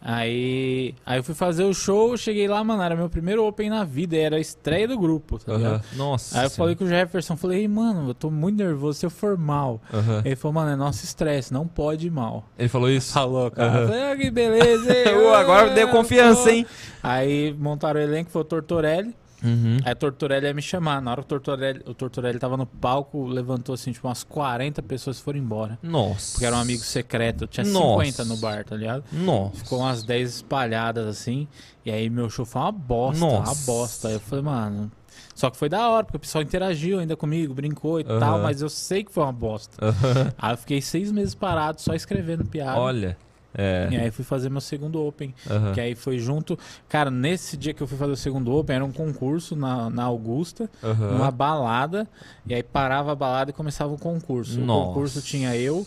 Aí, 0.00 0.94
aí 1.04 1.18
eu 1.18 1.24
fui 1.24 1.34
fazer 1.34 1.64
o 1.64 1.74
show, 1.74 2.16
cheguei 2.16 2.46
lá, 2.46 2.62
mano, 2.62 2.82
era 2.82 2.94
meu 2.94 3.10
primeiro 3.10 3.44
Open 3.44 3.68
na 3.68 3.84
vida, 3.84 4.16
era 4.16 4.36
a 4.36 4.40
estreia 4.40 4.86
do 4.86 4.96
grupo, 4.98 5.38
tá 5.38 5.56
ligado? 5.56 5.82
Nossa. 5.96 6.38
Aí 6.38 6.46
eu 6.46 6.50
falei 6.50 6.76
com 6.76 6.84
o 6.84 6.88
Jefferson, 6.88 7.36
falei, 7.36 7.60
"Ei, 7.60 7.68
mano, 7.68 8.10
eu 8.10 8.14
tô 8.14 8.30
muito 8.30 8.56
nervoso 8.56 8.98
se 9.00 9.06
eu 9.06 9.10
for 9.10 9.36
mal. 9.36 9.80
Aham. 9.92 10.22
Ele 10.24 10.36
falou, 10.36 10.54
mano, 10.54 10.70
é 10.70 10.76
nosso 10.76 11.04
estresse, 11.04 11.52
não 11.52 11.66
pode 11.66 12.06
ir 12.06 12.10
mal. 12.10 12.44
Ele 12.58 12.68
falou 12.68 12.88
isso? 12.88 13.12
Falou, 13.12 13.50
cara. 13.50 13.68
Aham. 13.70 13.80
Eu 13.80 13.88
falei, 13.88 14.02
ah, 14.12 14.16
que 14.16 14.30
beleza, 14.30 14.92
hein? 14.96 15.16
Ô, 15.16 15.34
agora 15.34 15.70
deu 15.70 15.88
confiança, 15.88 16.50
hein? 16.52 16.64
Aí 17.02 17.54
montaram 17.58 18.00
o 18.00 18.02
elenco, 18.02 18.30
foi 18.30 18.42
o 18.42 18.44
Tortorelli. 18.44 19.14
Uhum. 19.42 19.78
Aí 19.84 19.92
o 19.92 19.96
Tortorelli 19.96 20.46
ia 20.46 20.54
me 20.54 20.62
chamar. 20.62 21.00
Na 21.00 21.12
hora 21.12 21.22
que 21.22 21.26
o 21.26 21.28
Tortorelli, 21.28 21.82
o 21.86 21.94
Tortorelli 21.94 22.38
tava 22.38 22.56
no 22.56 22.66
palco, 22.66 23.26
levantou 23.26 23.74
assim, 23.74 23.92
tipo, 23.92 24.06
umas 24.08 24.24
40 24.24 24.82
pessoas 24.82 25.20
foram 25.20 25.38
embora. 25.38 25.78
Nossa. 25.82 26.32
Porque 26.32 26.46
era 26.46 26.56
um 26.56 26.60
amigo 26.60 26.82
secreto. 26.82 27.46
Tinha 27.46 27.64
Nossa. 27.66 28.04
50 28.04 28.24
no 28.24 28.36
bar, 28.38 28.64
tá 28.64 28.76
ligado? 28.76 29.04
Nossa. 29.12 29.56
Ficou 29.56 29.78
umas 29.80 30.02
10 30.02 30.36
espalhadas 30.36 31.06
assim. 31.06 31.46
E 31.84 31.90
aí 31.90 32.10
meu 32.10 32.28
show 32.28 32.44
foi 32.44 32.62
uma 32.62 32.72
bosta, 32.72 33.24
Nossa. 33.24 33.52
uma 33.52 33.54
bosta. 33.66 34.08
Aí 34.08 34.14
eu 34.14 34.20
falei, 34.20 34.44
mano. 34.44 34.90
Só 35.34 35.50
que 35.50 35.56
foi 35.56 35.68
da 35.68 35.88
hora, 35.88 36.04
porque 36.04 36.16
o 36.16 36.20
pessoal 36.20 36.42
interagiu 36.42 36.98
ainda 36.98 37.16
comigo, 37.16 37.54
brincou 37.54 38.00
e 38.00 38.04
Aham. 38.04 38.18
tal, 38.18 38.38
mas 38.40 38.60
eu 38.60 38.68
sei 38.68 39.04
que 39.04 39.12
foi 39.12 39.22
uma 39.22 39.32
bosta. 39.32 39.76
Aham. 39.84 40.32
Aí 40.36 40.52
eu 40.52 40.58
fiquei 40.58 40.82
seis 40.82 41.12
meses 41.12 41.32
parado, 41.34 41.80
só 41.80 41.94
escrevendo 41.94 42.44
piada. 42.44 42.78
Olha. 42.78 43.16
É. 43.58 43.88
E 43.90 43.96
aí 43.96 44.10
fui 44.12 44.24
fazer 44.24 44.48
meu 44.48 44.60
segundo 44.60 45.04
Open. 45.04 45.34
Aham. 45.50 45.72
Que 45.72 45.80
aí 45.80 45.96
foi 45.96 46.18
junto. 46.18 46.56
Cara, 46.88 47.10
nesse 47.10 47.56
dia 47.56 47.74
que 47.74 47.82
eu 47.82 47.88
fui 47.88 47.98
fazer 47.98 48.12
o 48.12 48.16
segundo 48.16 48.54
Open, 48.54 48.76
era 48.76 48.84
um 48.84 48.92
concurso 48.92 49.56
na, 49.56 49.90
na 49.90 50.04
Augusta, 50.04 50.70
numa 50.80 51.32
balada. 51.32 52.06
E 52.46 52.54
aí 52.54 52.62
parava 52.62 53.10
a 53.10 53.14
balada 53.16 53.50
e 53.50 53.52
começava 53.52 53.92
o 53.92 53.98
concurso. 53.98 54.60
Nossa. 54.60 54.80
O 54.80 54.86
concurso 54.86 55.20
tinha 55.20 55.56
eu, 55.56 55.84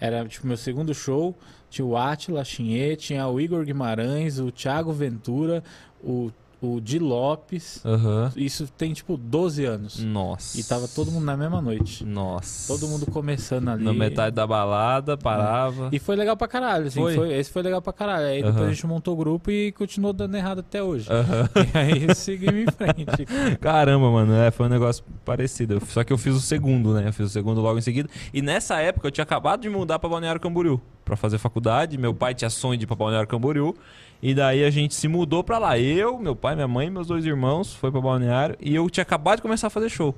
era 0.00 0.26
tipo 0.26 0.48
meu 0.48 0.56
segundo 0.56 0.92
show. 0.92 1.32
Tinha 1.70 1.86
o 1.86 1.96
Atila 1.96 2.44
Chinê, 2.44 2.96
tinha 2.96 3.26
o 3.28 3.40
Igor 3.40 3.64
Guimarães, 3.64 4.38
o 4.38 4.50
Thiago 4.50 4.92
Ventura, 4.92 5.62
o, 6.02 6.30
o 6.60 6.80
Di 6.80 6.98
Lopes. 6.98 7.80
Aham. 7.84 8.32
Isso 8.36 8.66
tem 8.76 8.92
tipo 8.92 9.16
12 9.16 9.64
anos. 9.64 9.98
Nossa. 10.02 10.58
E 10.58 10.64
tava 10.64 10.88
todo 10.88 11.10
mundo 11.10 11.24
na 11.24 11.36
mesma 11.36 11.60
noite. 11.60 12.04
Nossa. 12.04 12.72
Todo 12.72 12.88
mundo 12.88 13.06
começando 13.06 13.68
ali. 13.68 13.84
Na 13.84 13.92
metade 13.92 14.34
da 14.34 14.46
balada, 14.46 15.16
parava. 15.16 15.88
E 15.92 15.98
foi 15.98 16.16
legal 16.16 16.36
pra 16.36 16.48
caralho, 16.48 16.86
assim. 16.86 17.00
Foi? 17.00 17.14
foi- 17.14 17.32
esse 17.34 17.50
foi 17.50 17.62
legal 17.62 17.82
pra 17.82 17.92
caralho. 17.92 18.26
Aí 18.26 18.36
depois 18.42 18.56
Aham. 18.56 18.66
a 18.66 18.72
gente 18.72 18.86
montou 18.86 19.14
o 19.14 19.16
grupo 19.16 19.50
e 19.50 19.72
continuou 19.72 20.12
dando 20.12 20.34
errado 20.36 20.60
até 20.60 20.82
hoje. 20.82 21.08
Aham. 21.10 21.48
E 21.74 21.78
aí 21.78 22.14
seguimos 22.14 22.62
em 22.62 22.66
frente. 22.70 23.26
Caramba, 23.60 24.10
mano, 24.10 24.32
é, 24.34 24.50
foi 24.50 24.66
um 24.66 24.70
negócio 24.70 25.04
parecido. 25.24 25.80
Só 25.86 26.02
que 26.04 26.12
eu 26.12 26.18
fiz 26.18 26.34
o 26.34 26.40
segundo, 26.40 26.94
né? 26.94 27.08
Eu 27.08 27.12
fiz 27.12 27.26
o 27.26 27.30
segundo 27.30 27.60
logo 27.60 27.78
em 27.78 27.82
seguida. 27.82 28.08
E 28.32 28.40
nessa 28.40 28.78
época 28.80 29.06
eu 29.06 29.10
tinha 29.10 29.22
acabado 29.24 29.60
de 29.62 29.68
mudar 29.68 29.98
pra 29.98 30.08
Balneário 30.08 30.40
Camboriú 30.40 30.80
pra 31.04 31.16
fazer 31.16 31.38
faculdade. 31.38 31.98
Meu 31.98 32.14
pai 32.14 32.34
tinha 32.34 32.50
sonho 32.50 32.76
de 32.78 32.84
ir 32.84 32.86
pra 32.86 32.96
Balneário 32.96 33.28
Camboriú. 33.28 33.74
E 34.22 34.34
daí 34.34 34.64
a 34.64 34.70
gente 34.70 34.94
se 34.94 35.08
mudou 35.08 35.44
pra 35.44 35.58
lá. 35.58 35.78
Eu, 35.78 36.18
meu 36.18 36.34
pai, 36.34 36.54
minha 36.54 36.68
mãe, 36.68 36.90
meus 36.90 37.06
dois 37.06 37.24
irmãos, 37.24 37.74
foi 37.74 37.90
pra 37.90 38.00
Balneário. 38.00 38.56
E 38.60 38.74
eu 38.74 38.88
tinha 38.88 39.02
acabado 39.02 39.36
de 39.36 39.42
começar 39.42 39.66
a 39.66 39.70
fazer 39.70 39.88
show. 39.88 40.14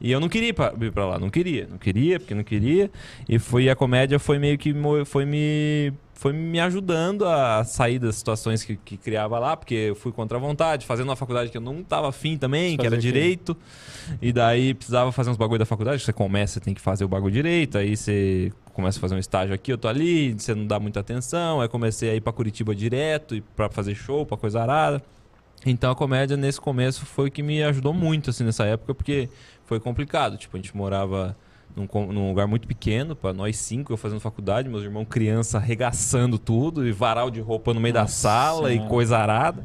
E 0.00 0.10
eu 0.10 0.18
não 0.18 0.28
queria 0.28 0.48
ir 0.48 0.52
pra, 0.52 0.72
ir 0.80 0.90
pra 0.90 1.06
lá, 1.06 1.18
não 1.18 1.30
queria, 1.30 1.68
não 1.70 1.78
queria, 1.78 2.18
porque 2.18 2.34
não 2.34 2.44
queria. 2.44 2.90
E 3.28 3.38
foi 3.38 3.68
a 3.68 3.76
comédia 3.76 4.18
foi 4.18 4.38
meio 4.38 4.58
que 4.58 4.74
foi 5.04 5.24
me 5.24 5.92
foi 6.22 6.32
me 6.32 6.60
ajudando 6.60 7.26
a 7.26 7.64
sair 7.64 7.98
das 7.98 8.14
situações 8.14 8.62
que, 8.62 8.76
que 8.76 8.96
criava 8.96 9.40
lá, 9.40 9.56
porque 9.56 9.74
eu 9.74 9.96
fui 9.96 10.12
contra 10.12 10.38
a 10.38 10.40
vontade, 10.40 10.86
fazendo 10.86 11.08
uma 11.08 11.16
faculdade 11.16 11.50
que 11.50 11.56
eu 11.56 11.60
não 11.60 11.82
tava 11.82 12.08
afim 12.08 12.38
também, 12.38 12.76
que 12.76 12.86
era 12.86 12.96
direito. 12.96 13.56
E 14.20 14.32
daí 14.32 14.72
precisava 14.72 15.10
fazer 15.10 15.30
uns 15.30 15.36
bagulho 15.36 15.58
da 15.58 15.66
faculdade, 15.66 15.98
que 15.98 16.04
você 16.04 16.12
começa, 16.12 16.54
você 16.54 16.60
tem 16.60 16.74
que 16.74 16.80
fazer 16.80 17.04
o 17.04 17.08
bagulho 17.08 17.32
direito, 17.32 17.76
aí 17.76 17.96
você 17.96 18.52
começa 18.72 18.98
a 18.98 19.00
fazer 19.00 19.16
um 19.16 19.18
estágio 19.18 19.52
aqui, 19.52 19.72
eu 19.72 19.78
tô 19.78 19.88
ali, 19.88 20.32
você 20.34 20.54
não 20.54 20.64
dá 20.64 20.78
muita 20.78 21.00
atenção, 21.00 21.60
aí 21.60 21.68
comecei 21.68 22.10
a 22.10 22.14
ir 22.14 22.20
pra 22.20 22.32
Curitiba 22.32 22.72
direto, 22.72 23.34
e 23.34 23.40
pra 23.40 23.68
fazer 23.68 23.96
show, 23.96 24.24
pra 24.24 24.36
coisa 24.36 24.62
arada. 24.62 25.02
Então 25.66 25.90
a 25.90 25.96
comédia 25.96 26.36
nesse 26.36 26.60
começo 26.60 27.04
foi 27.04 27.28
o 27.28 27.30
que 27.32 27.42
me 27.42 27.62
ajudou 27.64 27.92
muito 27.92 28.30
assim 28.30 28.44
nessa 28.44 28.64
época, 28.64 28.94
porque 28.94 29.28
foi 29.72 29.80
complicado. 29.80 30.36
Tipo, 30.36 30.56
a 30.56 30.60
gente 30.60 30.76
morava 30.76 31.34
num, 31.74 31.88
num 32.12 32.28
lugar 32.28 32.46
muito 32.46 32.68
pequeno, 32.68 33.16
para 33.16 33.32
nós 33.32 33.56
cinco, 33.56 33.90
eu 33.92 33.96
fazendo 33.96 34.20
faculdade, 34.20 34.68
meus 34.68 34.82
irmãos 34.82 35.06
criança 35.08 35.56
arregaçando 35.56 36.38
tudo, 36.38 36.86
e 36.86 36.92
varal 36.92 37.30
de 37.30 37.40
roupa 37.40 37.72
no 37.72 37.80
meio 37.80 37.94
da 37.94 38.02
Nossa 38.02 38.14
sala 38.14 38.72
e 38.72 38.86
coisa 38.86 39.16
arada. 39.16 39.64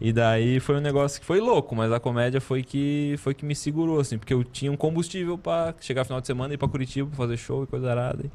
E 0.00 0.12
daí 0.12 0.58
foi 0.58 0.76
um 0.76 0.80
negócio 0.80 1.20
que 1.20 1.26
foi 1.26 1.40
louco, 1.40 1.74
mas 1.76 1.92
a 1.92 2.00
comédia 2.00 2.40
foi 2.40 2.64
que 2.64 3.14
foi 3.18 3.32
que 3.32 3.44
me 3.44 3.54
segurou, 3.54 4.00
assim, 4.00 4.18
porque 4.18 4.34
eu 4.34 4.42
tinha 4.42 4.72
um 4.72 4.76
combustível 4.76 5.38
pra 5.38 5.72
chegar 5.80 6.04
final 6.04 6.20
de 6.20 6.26
semana 6.26 6.52
e 6.52 6.56
ir 6.56 6.58
pra 6.58 6.66
Curitiba 6.66 7.08
pra 7.08 7.16
fazer 7.16 7.36
show 7.36 7.62
e 7.62 7.66
coisa 7.68 7.90
arada. 7.90 8.24
E, 8.24 8.30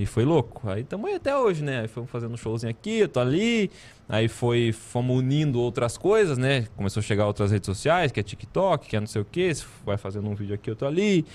e 0.00 0.06
foi 0.06 0.24
louco. 0.24 0.68
Aí 0.70 0.82
tamo 0.82 1.06
aí 1.06 1.16
até 1.16 1.36
hoje, 1.36 1.62
né? 1.62 1.80
Aí 1.80 1.88
fomos 1.88 2.10
fazendo 2.10 2.32
um 2.32 2.36
showzinho 2.36 2.70
aqui, 2.70 3.00
eu 3.00 3.08
tô 3.08 3.20
ali. 3.20 3.70
Aí 4.08 4.28
foi, 4.28 4.72
fomos 4.72 5.18
unindo 5.18 5.60
outras 5.60 5.98
coisas, 5.98 6.38
né? 6.38 6.66
Começou 6.74 7.00
a 7.00 7.04
chegar 7.04 7.26
outras 7.26 7.52
redes 7.52 7.66
sociais, 7.66 8.10
que 8.10 8.18
é 8.18 8.22
TikTok, 8.22 8.88
que 8.88 8.96
é 8.96 9.00
não 9.00 9.06
sei 9.06 9.20
o 9.20 9.24
que, 9.24 9.52
vai 9.84 9.98
fazendo 9.98 10.26
um 10.26 10.34
vídeo 10.34 10.54
aqui, 10.54 10.70
eu 10.70 10.74
tô 10.74 10.86
ali. 10.86 11.26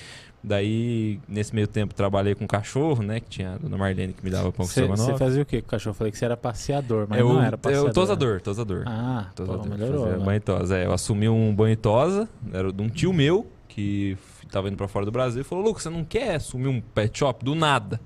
Daí, 0.43 1.19
nesse 1.27 1.53
meio 1.53 1.67
tempo, 1.67 1.93
trabalhei 1.93 2.33
com 2.33 2.47
cachorro, 2.47 3.03
né? 3.03 3.19
Que 3.19 3.29
tinha 3.29 3.53
a 3.53 3.57
dona 3.57 3.77
Marlene 3.77 4.13
que 4.13 4.23
me 4.23 4.31
dava 4.31 4.51
pão 4.51 4.65
com 4.65 4.71
Você 4.95 5.15
fazia 5.15 5.43
o 5.43 5.45
quê 5.45 5.61
com 5.61 5.67
o 5.67 5.69
cachorro? 5.71 5.91
Eu 5.91 5.97
falei 5.97 6.11
que 6.11 6.17
você 6.17 6.25
era 6.25 6.35
passeador, 6.35 7.05
mas 7.07 7.19
eu, 7.19 7.29
não 7.29 7.41
era 7.43 7.57
passeador. 7.57 7.89
eu, 7.89 7.93
tosador, 7.93 8.41
tosador. 8.41 8.83
Ah, 8.87 9.27
pô, 9.35 9.43
Tosador, 9.43 9.69
melhorou. 9.69 10.05
fazia 10.05 10.17
né? 10.17 10.25
É, 10.71 10.85
eu 10.85 10.91
assumi 10.91 11.29
um 11.29 11.53
banho 11.53 11.73
e 11.73 11.75
tosa, 11.75 12.27
era 12.51 12.73
de 12.73 12.81
um 12.81 12.89
tio 12.89 13.13
meu, 13.13 13.47
que 13.67 14.17
tava 14.51 14.67
indo 14.67 14.77
pra 14.77 14.87
fora 14.87 15.05
do 15.05 15.11
Brasil, 15.11 15.41
e 15.41 15.43
falou, 15.43 15.63
Lucas, 15.63 15.83
você 15.83 15.89
não 15.89 16.03
quer 16.03 16.35
assumir 16.35 16.67
um 16.67 16.81
pet 16.81 17.19
shop 17.19 17.43
do 17.45 17.53
nada? 17.55 17.99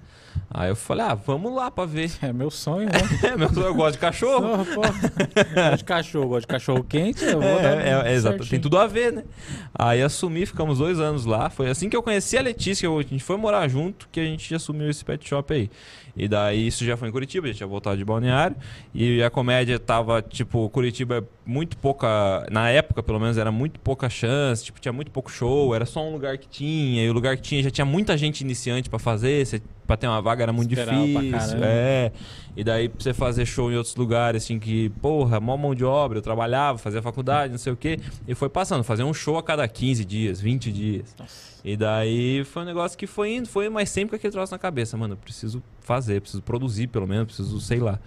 Aí 0.52 0.70
eu 0.70 0.76
falei, 0.76 1.06
ah, 1.06 1.14
vamos 1.14 1.54
lá 1.54 1.70
pra 1.70 1.86
ver. 1.86 2.12
É 2.22 2.34
meu 2.34 2.50
sonho, 2.50 2.88
né? 2.88 3.00
É, 3.24 3.36
meu, 3.36 3.50
eu 3.50 3.76
gosto 3.76 3.94
de 3.94 4.00
cachorro. 4.00 4.66
Porra. 4.66 4.92
gosto 4.92 5.78
de 5.78 5.84
cachorro, 5.84 6.28
gosto 6.28 6.42
de 6.42 6.48
cachorro 6.48 6.84
quente, 6.84 7.24
eu 7.24 7.40
vou 7.40 7.50
É, 7.50 7.62
dar 7.62 8.08
é, 8.08 8.12
é, 8.12 8.14
exato. 8.16 8.48
Tem 8.48 8.60
tudo 8.60 8.78
a 8.78 8.88
ver, 8.88 9.12
né? 9.14 9.24
Aí 9.74 10.02
assumi, 10.02 10.46
ficamos 10.46 10.80
dois 10.80 11.00
anos 11.00 11.26
lá. 11.26 11.50
Foi 11.50 11.70
assim 11.70 11.90
que 11.90 11.96
eu 11.96 12.02
conheci 12.02 12.38
a 12.38 12.42
Letícia, 12.42 12.90
a 12.90 13.02
gente 13.02 13.24
foi 13.24 13.38
morar 13.38 13.68
junto, 13.68 14.08
que 14.12 14.20
a 14.20 14.24
gente 14.24 14.54
assumiu 14.56 14.90
esse 14.90 15.06
pet 15.06 15.28
shop 15.28 15.54
aí. 15.54 15.70
E 16.16 16.28
daí 16.28 16.68
isso 16.68 16.84
já 16.84 16.98
foi 16.98 17.08
em 17.08 17.12
Curitiba, 17.12 17.46
a 17.46 17.50
gente 17.50 17.58
tinha 17.58 17.68
voltado 17.68 17.98
de 17.98 18.04
balneário. 18.04 18.56
E 18.94 19.22
a 19.22 19.30
comédia 19.30 19.80
tava, 19.80 20.22
tipo, 20.22 20.68
Curitiba 20.70 21.18
é 21.20 21.24
muito 21.50 21.78
pouca. 21.78 22.46
Na 22.52 22.70
época, 22.70 23.02
pelo 23.02 23.20
menos, 23.20 23.38
era 23.38 23.52
muito 23.52 23.80
pouca 23.80 24.08
chance, 24.10 24.64
tipo, 24.64 24.80
tinha 24.80 24.94
muito 24.94 25.10
pouco 25.10 25.32
show, 25.32 25.74
era 25.74 25.86
só 25.86 26.08
um 26.08 26.12
lugar 26.14 26.38
que 26.38 26.48
tinha, 26.48 27.04
e 27.04 27.10
o 27.10 27.14
lugar 27.14 27.36
que 27.36 27.42
tinha 27.42 27.64
já 27.64 27.72
tinha 27.72 27.86
muita 27.86 28.16
gente 28.16 28.42
iniciante 28.42 28.90
pra 28.90 29.00
fazer, 29.00 29.46
você, 29.46 29.62
pra 29.88 29.98
ter 29.98 30.08
uma 30.08 30.22
vaga 30.22 30.44
era 30.44 30.54
muito 30.54 30.72
Esperava 30.72 31.08
pra 31.08 31.22
difícil. 31.22 31.58
É. 31.64 32.12
E 32.56 32.64
daí 32.64 32.88
pra 32.88 33.02
você 33.02 33.14
fazer 33.14 33.46
show 33.46 33.72
em 33.72 33.76
outros 33.76 33.96
lugares, 33.96 34.44
assim, 34.44 34.60
que, 34.60 34.90
porra, 35.02 35.40
mó 35.40 35.58
mão 35.58 35.74
de 35.74 35.84
obra, 35.84 36.20
eu 36.20 36.22
trabalhava, 36.22 36.78
fazia 36.78 37.02
faculdade, 37.02 37.52
não 37.52 37.58
sei 37.58 37.74
o 37.74 37.78
quê. 37.78 38.00
E 38.28 38.36
foi 38.36 38.50
passando, 38.50 38.84
fazia 38.84 39.06
um 39.06 39.14
show 39.14 39.38
a 39.38 39.44
cada 39.44 39.68
15 39.68 40.06
dias, 40.06 40.40
20 40.40 40.72
dias. 40.72 41.16
E 41.66 41.76
daí 41.76 42.44
foi 42.46 42.62
um 42.62 42.66
negócio 42.66 42.98
que 42.98 43.08
foi 43.08 43.34
indo, 43.36 43.48
foi, 43.48 43.68
mas 43.70 43.90
sempre 43.90 44.12
com 44.12 44.16
aquele 44.16 44.32
troço 44.32 44.52
na 44.52 44.60
cabeça, 44.60 44.96
mano, 44.96 45.14
eu 45.14 45.18
preciso 45.18 45.62
fazer, 45.82 46.22
preciso 46.22 46.42
produzir 46.44 46.88
pelo 46.88 47.08
menos, 47.08 47.26
preciso, 47.26 47.60
sei 47.60 47.80
lá. 47.80 48.00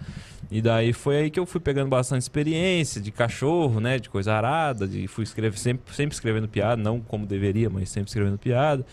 E 0.49 0.61
daí 0.61 0.93
foi 0.93 1.17
aí 1.17 1.29
que 1.29 1.39
eu 1.39 1.45
fui 1.45 1.59
pegando 1.59 1.89
bastante 1.89 2.21
experiência 2.21 3.01
de 3.01 3.11
cachorro, 3.11 3.32
né, 3.79 3.99
de 3.99 4.09
coisa 4.09 4.33
arada, 4.33 4.87
de 4.87 5.07
fui 5.07 5.23
escrever 5.23 5.57
sempre, 5.57 5.93
sempre 5.95 6.13
escrevendo 6.13 6.47
piada, 6.47 6.81
não 6.81 6.99
como 6.99 7.25
deveria, 7.25 7.69
mas 7.69 7.89
sempre 7.89 8.09
escrevendo 8.09 8.37
piada. 8.37 8.85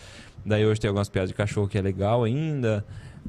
Daí 0.45 0.65
hoje 0.65 0.79
tem 0.79 0.87
algumas 0.87 1.09
piadas 1.09 1.29
de 1.29 1.35
cachorro 1.35 1.67
que 1.67 1.77
é 1.77 1.81
legal 1.81 2.23
ainda. 2.23 2.85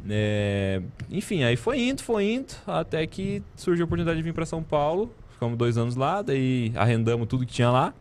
É, 0.08 0.80
enfim, 1.10 1.44
aí 1.44 1.56
foi 1.56 1.80
indo, 1.80 2.02
foi 2.02 2.32
indo, 2.32 2.54
até 2.66 3.06
que 3.06 3.42
surgiu 3.54 3.84
a 3.84 3.86
oportunidade 3.86 4.16
de 4.16 4.22
vir 4.22 4.32
para 4.32 4.46
São 4.46 4.62
Paulo. 4.62 5.12
Ficamos 5.32 5.58
dois 5.58 5.76
anos 5.76 5.96
lá, 5.96 6.22
daí 6.22 6.72
arrendamos 6.74 7.26
tudo 7.26 7.44
que 7.44 7.52
tinha 7.52 7.70
lá. 7.70 7.92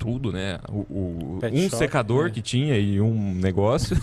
Tudo, 0.00 0.32
né? 0.32 0.58
O, 0.66 0.78
o- 0.88 1.38
um 1.42 1.68
shop, 1.68 1.76
secador 1.76 2.24
né? 2.24 2.30
que 2.30 2.40
tinha 2.40 2.74
e 2.78 2.98
um 3.02 3.34
negócio. 3.34 3.94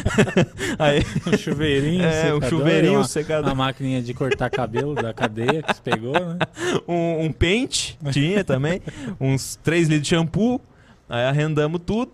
aí, 0.78 1.00
Um 1.30 1.36
chuveirinho, 1.36 2.02
é, 2.02 2.08
um 2.08 2.40
secador, 2.40 2.48
chuveirinho, 2.48 2.92
um 2.94 2.96
uma, 2.96 3.04
secador. 3.04 3.44
uma 3.50 3.54
maquininha 3.66 4.00
de 4.00 4.14
cortar 4.14 4.48
cabelo 4.48 4.94
da 4.94 5.12
cadeia 5.12 5.62
que 5.62 5.74
você 5.74 5.82
pegou, 5.82 6.12
né? 6.14 6.38
um, 6.88 7.26
um 7.26 7.32
pente, 7.32 7.98
tinha 8.12 8.42
também, 8.42 8.80
uns 9.20 9.56
3 9.56 9.88
litros 9.88 10.08
de 10.08 10.16
shampoo, 10.16 10.58
aí 11.06 11.24
arrendamos 11.26 11.82
tudo, 11.84 12.12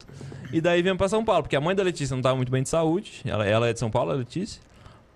e 0.53 0.61
daí 0.61 0.83
viemos 0.83 0.99
pra 0.99 1.09
São 1.09 1.25
Paulo, 1.25 1.45
porque 1.45 1.55
a 1.55 1.61
mãe 1.61 1.77
da 1.77 1.83
Letícia 1.85 2.17
não 2.17 2.23
tava 2.23 2.35
muito 2.35 2.51
bem 2.51 2.65
de 2.65 2.69
saúde, 2.69 3.21
ela, 3.25 3.47
ela 3.47 3.69
é 3.69 3.73
de 3.73 3.79
São 3.79 3.89
Paulo, 3.89 4.11
a 4.11 4.15
Letícia, 4.15 4.61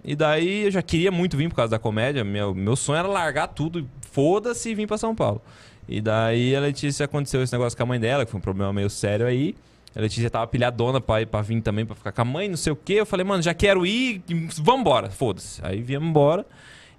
e 0.04 0.14
daí 0.14 0.66
eu 0.66 0.70
já 0.70 0.80
queria 0.80 1.10
muito 1.10 1.36
vir 1.36 1.48
por 1.48 1.56
causa 1.56 1.72
da 1.72 1.78
comédia, 1.80 2.22
meu, 2.22 2.54
meu 2.54 2.76
sonho 2.76 3.00
era 3.00 3.08
largar 3.08 3.48
tudo, 3.48 3.84
foda-se 4.12 4.70
e 4.70 4.74
vir 4.76 4.86
pra 4.86 4.96
São 4.96 5.12
Paulo. 5.12 5.42
E 5.88 6.00
daí 6.00 6.54
a 6.56 6.60
Letícia 6.60 7.04
aconteceu 7.04 7.42
esse 7.42 7.52
negócio 7.52 7.76
com 7.76 7.82
a 7.82 7.86
mãe 7.86 8.00
dela, 8.00 8.24
que 8.24 8.30
foi 8.30 8.38
um 8.38 8.42
problema 8.42 8.72
meio 8.72 8.90
sério 8.90 9.26
aí, 9.26 9.54
a 9.94 10.00
Letícia 10.00 10.28
tava 10.28 10.46
pilhadona 10.46 11.00
pra, 11.00 11.22
ir- 11.22 11.26
pra 11.26 11.40
vir 11.42 11.60
também, 11.62 11.86
pra 11.86 11.94
ficar 11.94 12.12
com 12.12 12.20
a 12.22 12.24
mãe, 12.24 12.48
não 12.48 12.56
sei 12.56 12.72
o 12.72 12.76
quê. 12.76 12.94
Eu 12.94 13.06
falei, 13.06 13.24
mano, 13.24 13.42
já 13.42 13.54
quero 13.54 13.86
ir, 13.86 14.22
vambora, 14.60 15.08
foda-se. 15.10 15.60
Aí 15.64 15.80
viemos 15.80 16.08
embora. 16.08 16.44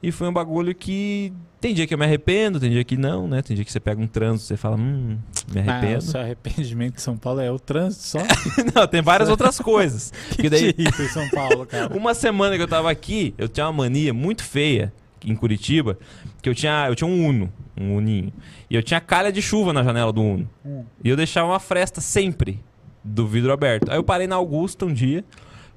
E 0.01 0.11
foi 0.11 0.27
um 0.27 0.33
bagulho 0.33 0.73
que. 0.75 1.33
Tem 1.59 1.73
dia 1.73 1.87
que 1.87 1.93
eu 1.93 1.97
me 1.97 2.05
arrependo, 2.05 2.59
tem 2.59 2.69
dia 2.69 2.83
que 2.83 2.95
não, 2.95 3.27
né? 3.27 3.41
Tem 3.41 3.55
dia 3.55 3.65
que 3.65 3.71
você 3.71 3.79
pega 3.79 3.99
um 3.99 4.05
trânsito, 4.05 4.47
você 4.47 4.55
fala, 4.55 4.77
hum, 4.77 5.17
me 5.51 5.61
Ah, 5.61 5.65
o 5.65 5.69
arrependo. 5.71 6.01
seu 6.03 6.21
arrependimento 6.21 6.95
de 6.95 7.01
São 7.01 7.17
Paulo 7.17 7.39
é 7.41 7.51
o 7.51 7.57
trânsito 7.57 8.03
só? 8.03 8.19
não, 8.75 8.87
tem 8.87 9.01
várias 9.01 9.27
outras 9.27 9.59
coisas. 9.59 10.13
Daí, 10.37 10.71
Que 10.73 10.81
irrita 10.83 11.01
em 11.01 11.07
São 11.09 11.27
Paulo, 11.29 11.65
cara. 11.65 11.91
uma 11.97 12.13
semana 12.13 12.55
que 12.55 12.61
eu 12.61 12.67
tava 12.67 12.91
aqui, 12.91 13.33
eu 13.39 13.47
tinha 13.49 13.65
uma 13.65 13.73
mania 13.73 14.13
muito 14.13 14.43
feia 14.43 14.93
em 15.25 15.35
Curitiba, 15.35 15.97
que 16.41 16.49
eu 16.49 16.55
tinha, 16.55 16.87
eu 16.87 16.95
tinha 16.95 17.07
um 17.09 17.27
Uno, 17.27 17.51
um 17.79 17.95
Uninho. 17.95 18.31
E 18.69 18.75
eu 18.75 18.83
tinha 18.83 18.99
calha 18.99 19.31
de 19.31 19.41
chuva 19.41 19.73
na 19.73 19.83
janela 19.83 20.11
do 20.11 20.21
Uno. 20.21 20.49
Hum. 20.65 20.83
E 21.03 21.09
eu 21.09 21.15
deixava 21.15 21.47
uma 21.47 21.59
fresta 21.59 22.01
sempre 22.01 22.63
do 23.03 23.27
vidro 23.27 23.51
aberto. 23.51 23.89
Aí 23.89 23.97
eu 23.97 24.03
parei 24.03 24.27
na 24.27 24.35
Augusta 24.35 24.85
um 24.85 24.93
dia 24.93 25.23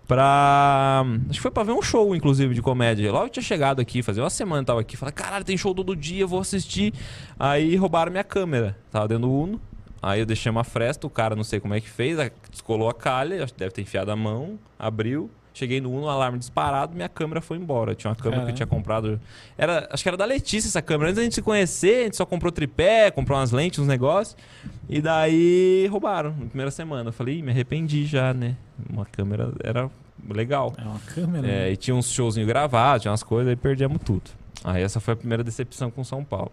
pra. 0.07 1.05
Acho 1.29 1.39
que 1.39 1.41
foi 1.41 1.51
pra 1.53 1.63
ver 1.63 1.73
um 1.73 1.81
show, 1.83 2.17
inclusive, 2.17 2.53
de 2.53 2.61
comédia. 2.61 3.13
Logo 3.13 3.27
eu 3.27 3.31
tinha 3.31 3.43
chegado 3.43 3.81
aqui, 3.81 4.03
fazia 4.03 4.23
uma 4.23 4.31
semana 4.31 4.63
eu 4.63 4.67
tava 4.67 4.81
aqui. 4.81 4.97
Falei, 4.97 5.13
caralho, 5.13 5.45
tem 5.45 5.57
show 5.57 5.73
todo 5.73 5.95
dia, 5.95 6.27
vou 6.27 6.41
assistir. 6.41 6.93
Aí 7.39 7.77
roubaram 7.77 8.11
minha 8.11 8.25
câmera. 8.25 8.77
Tava 8.91 9.07
dentro 9.07 9.29
do 9.29 9.33
Uno. 9.33 9.61
Aí 10.03 10.21
eu 10.21 10.27
deixei 10.27 10.51
uma 10.51 10.65
fresta, 10.65 11.07
o 11.07 11.11
cara 11.11 11.37
não 11.37 11.45
sei 11.45 11.61
como 11.61 11.75
é 11.75 11.81
que 11.81 11.89
fez, 11.89 12.17
descolou 12.51 12.89
a 12.89 12.95
calha, 12.95 13.45
acho 13.45 13.53
que 13.53 13.59
deve 13.59 13.73
ter 13.73 13.83
enfiado 13.83 14.11
a 14.11 14.17
mão, 14.17 14.59
abriu. 14.79 15.31
Cheguei 15.53 15.81
no 15.81 15.91
Uno, 15.93 16.09
alarme 16.09 16.39
disparado, 16.39 16.95
minha 16.95 17.09
câmera 17.09 17.41
foi 17.41 17.57
embora. 17.57 17.95
Tinha 17.95 18.11
uma 18.11 18.17
câmera 18.17 18.31
que 18.31 18.37
Caramba. 18.37 18.51
eu 18.53 18.55
tinha 18.55 18.67
comprado. 18.67 19.21
Era, 19.59 19.89
acho 19.91 20.03
que 20.03 20.09
era 20.09 20.17
da 20.17 20.25
Letícia 20.25 20.69
essa 20.69 20.81
câmera. 20.81 21.11
Antes 21.11 21.17
da 21.17 21.23
gente 21.25 21.35
se 21.35 21.43
conhecer, 21.43 22.01
a 22.01 22.05
gente 22.05 22.17
só 22.17 22.25
comprou 22.25 22.53
tripé, 22.53 23.11
comprou 23.11 23.39
umas 23.39 23.51
lentes, 23.51 23.79
uns 23.79 23.87
negócios. 23.89 24.37
E 24.89 25.01
daí 25.01 25.89
roubaram 25.91 26.31
na 26.31 26.47
primeira 26.47 26.71
semana. 26.71 27.09
Eu 27.09 27.13
falei, 27.13 27.43
me 27.43 27.51
arrependi 27.51 28.07
já, 28.07 28.33
né? 28.33 28.57
Uma 28.89 29.05
câmera 29.05 29.53
era 29.63 29.91
legal. 30.29 30.73
É 30.79 30.83
uma 30.83 31.01
câmera. 31.01 31.47
É, 31.47 31.51
né? 31.51 31.73
e 31.73 31.77
tinha 31.77 31.95
uns 31.95 32.11
showzinhos 32.11 32.49
gravados, 32.49 33.03
tinha 33.03 33.11
umas 33.11 33.23
coisas, 33.23 33.49
aí 33.49 33.57
perdemos 33.57 34.01
tudo. 34.05 34.31
Aí 34.63 34.83
essa 34.83 35.01
foi 35.01 35.15
a 35.15 35.17
primeira 35.17 35.43
decepção 35.43 35.91
com 35.91 36.05
São 36.05 36.25
Paulo. 36.25 36.53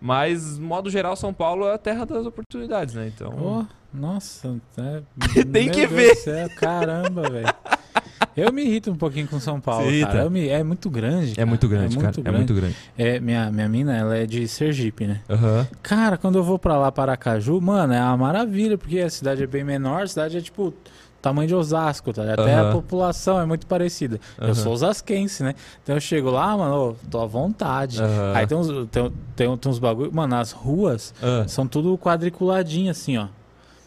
Mas, 0.00 0.58
modo 0.58 0.88
geral, 0.88 1.14
São 1.14 1.32
Paulo 1.32 1.68
é 1.68 1.74
a 1.74 1.78
terra 1.78 2.06
das 2.06 2.24
oportunidades, 2.24 2.94
né? 2.94 3.12
Então. 3.14 3.34
Oh, 3.38 3.96
nossa, 3.96 4.58
é, 4.78 5.02
Tem 5.44 5.66
meu 5.66 5.74
que 5.74 5.86
Deus 5.86 5.90
ver. 5.90 6.14
céu, 6.16 6.48
caramba, 6.56 7.28
velho. 7.28 7.54
Eu 8.36 8.52
me 8.52 8.62
irrito 8.62 8.90
um 8.90 8.96
pouquinho 8.96 9.26
com 9.26 9.40
São 9.40 9.60
Paulo, 9.60 9.84
cara. 9.84 9.96
irrita? 9.96 10.16
Eu 10.18 10.30
me- 10.30 10.48
é 10.48 10.62
muito 10.62 10.88
grande. 10.88 11.32
É 11.32 11.34
cara. 11.36 11.46
muito 11.46 11.68
grande, 11.68 11.96
é 11.96 12.00
cara. 12.00 12.06
muito 12.06 12.20
É 12.20 12.22
grande. 12.22 12.36
muito 12.38 12.54
grande. 12.54 12.76
É, 12.96 13.20
minha, 13.20 13.50
minha 13.50 13.68
mina, 13.68 13.96
ela 13.96 14.16
é 14.16 14.24
de 14.26 14.46
Sergipe, 14.46 15.06
né? 15.06 15.20
Aham. 15.28 15.66
Cara, 15.82 16.16
quando 16.16 16.36
eu 16.36 16.42
vou 16.44 16.58
pra 16.58 16.76
lá, 16.78 16.92
para 16.92 17.12
Aracaju, 17.12 17.60
mano, 17.60 17.92
é 17.92 18.00
uma 18.00 18.16
maravilha, 18.16 18.78
porque 18.78 19.00
a 19.00 19.10
cidade 19.10 19.42
é 19.42 19.46
bem 19.46 19.64
menor, 19.64 20.02
a 20.02 20.06
cidade 20.06 20.36
é 20.38 20.40
tipo 20.40 20.72
tamanho 21.20 21.48
de 21.48 21.54
Osasco, 21.54 22.12
tá? 22.14 22.32
Até 22.32 22.54
a 22.54 22.60
Aham. 22.62 22.72
população 22.72 23.38
é 23.38 23.44
muito 23.44 23.66
parecida. 23.66 24.18
Aham. 24.38 24.48
Eu 24.48 24.54
sou 24.54 24.72
osasquense, 24.72 25.42
né? 25.42 25.54
Então 25.82 25.94
eu 25.96 26.00
chego 26.00 26.30
lá, 26.30 26.56
mano, 26.56 26.96
tô 27.10 27.20
à 27.20 27.26
vontade. 27.26 28.00
Aham. 28.00 28.32
Aí 28.34 28.46
tem 28.46 28.56
uns, 28.56 28.68
tem, 28.90 29.12
tem, 29.36 29.56
tem 29.56 29.70
uns 29.70 29.78
bagulho. 29.78 30.10
Mano, 30.14 30.36
as 30.36 30.52
ruas 30.52 31.12
Ah, 31.22 31.44
são 31.46 31.66
tudo 31.66 31.98
quadriculadinho 31.98 32.90
assim, 32.90 33.18
ó. 33.18 33.26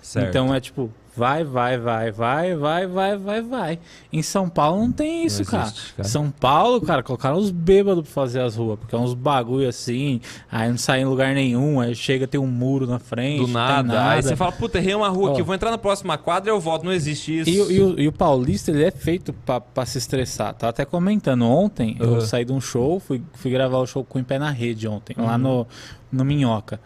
certo. 0.02 0.28
Então 0.30 0.54
é 0.54 0.60
tipo 0.60 0.92
Vai, 1.16 1.44
vai, 1.44 1.78
vai, 1.78 2.12
vai, 2.12 2.56
vai, 2.56 2.88
vai, 2.88 3.18
vai, 3.18 3.42
vai. 3.42 3.80
Em 4.12 4.24
São 4.24 4.50
Paulo 4.50 4.82
não 4.82 4.92
tem 4.92 5.26
isso, 5.26 5.44
Não 5.44 5.52
cara. 5.52 5.64
existe, 5.68 5.94
cara. 5.94 6.10
São 6.10 6.32
Paulo, 6.32 6.82
cara, 6.82 7.04
colocaram 7.04 7.38
os 7.38 7.52
bêbados 7.52 8.04
pra 8.04 8.12
fazer 8.12 8.42
as 8.42 8.56
ruas, 8.56 8.80
porque 8.80 8.96
é 8.96 8.98
uns 8.98 9.14
bagulho 9.14 9.70
assim, 9.70 10.20
aí 10.52 10.70
não 10.70 10.78
sai 10.78 11.02
em 11.02 11.06
lugar 11.06 11.36
nenhum, 11.36 11.80
aí 11.80 11.94
chega, 11.94 12.26
tem 12.28 12.40
um 12.42 12.48
muro 12.48 12.88
na 12.88 12.98
frente. 12.98 13.46
Do 13.46 13.48
nada. 13.48 13.84
nada. 13.84 14.10
Aí 14.12 14.24
você 14.24 14.36
fala, 14.36 14.52
puta, 14.52 14.80
errei 14.80 14.96
uma 14.96 15.10
rua 15.10 15.30
Ó. 15.30 15.32
aqui, 15.34 15.42
eu 15.42 15.46
vou 15.46 15.54
entrar 15.54 15.70
na 15.70 15.78
próxima 15.78 16.18
quadra 16.18 16.50
e 16.50 16.52
eu 16.52 16.60
volto. 16.60 16.84
Não 16.84 16.92
existe 16.92 17.40
isso. 17.42 17.50
E, 17.50 17.62
o- 17.62 17.72
e 17.72 17.82
o, 17.82 18.00
e 18.02 18.08
o 18.08 18.12
paulista, 18.12 18.72
ele 18.72 18.84
é 18.84 18.90
feito 18.92 19.32
pra, 19.34 19.62
pra 19.62 19.86
se 19.86 20.00
estressar. 20.00 20.54
Tava 20.56 20.72
até 20.72 20.84
comentando 20.84 21.46
ontem, 21.46 21.96
Uhum. 22.02 22.16
eu 22.16 22.22
saí 22.22 22.44
de 22.44 22.52
um 22.52 22.60
show, 22.60 23.00
fui, 23.00 23.22
fui 23.34 23.52
gravar 23.52 23.78
o 23.78 23.86
show 23.86 24.04
com 24.04 24.20
o 24.20 24.24
Pé 24.24 24.40
na 24.40 24.50
Rede 24.50 24.88
ontem, 24.88 25.16
lá 25.18 25.34
Uhum. 25.34 25.38
no, 25.38 25.68
no 26.12 26.26
Minhoca. 26.26 26.80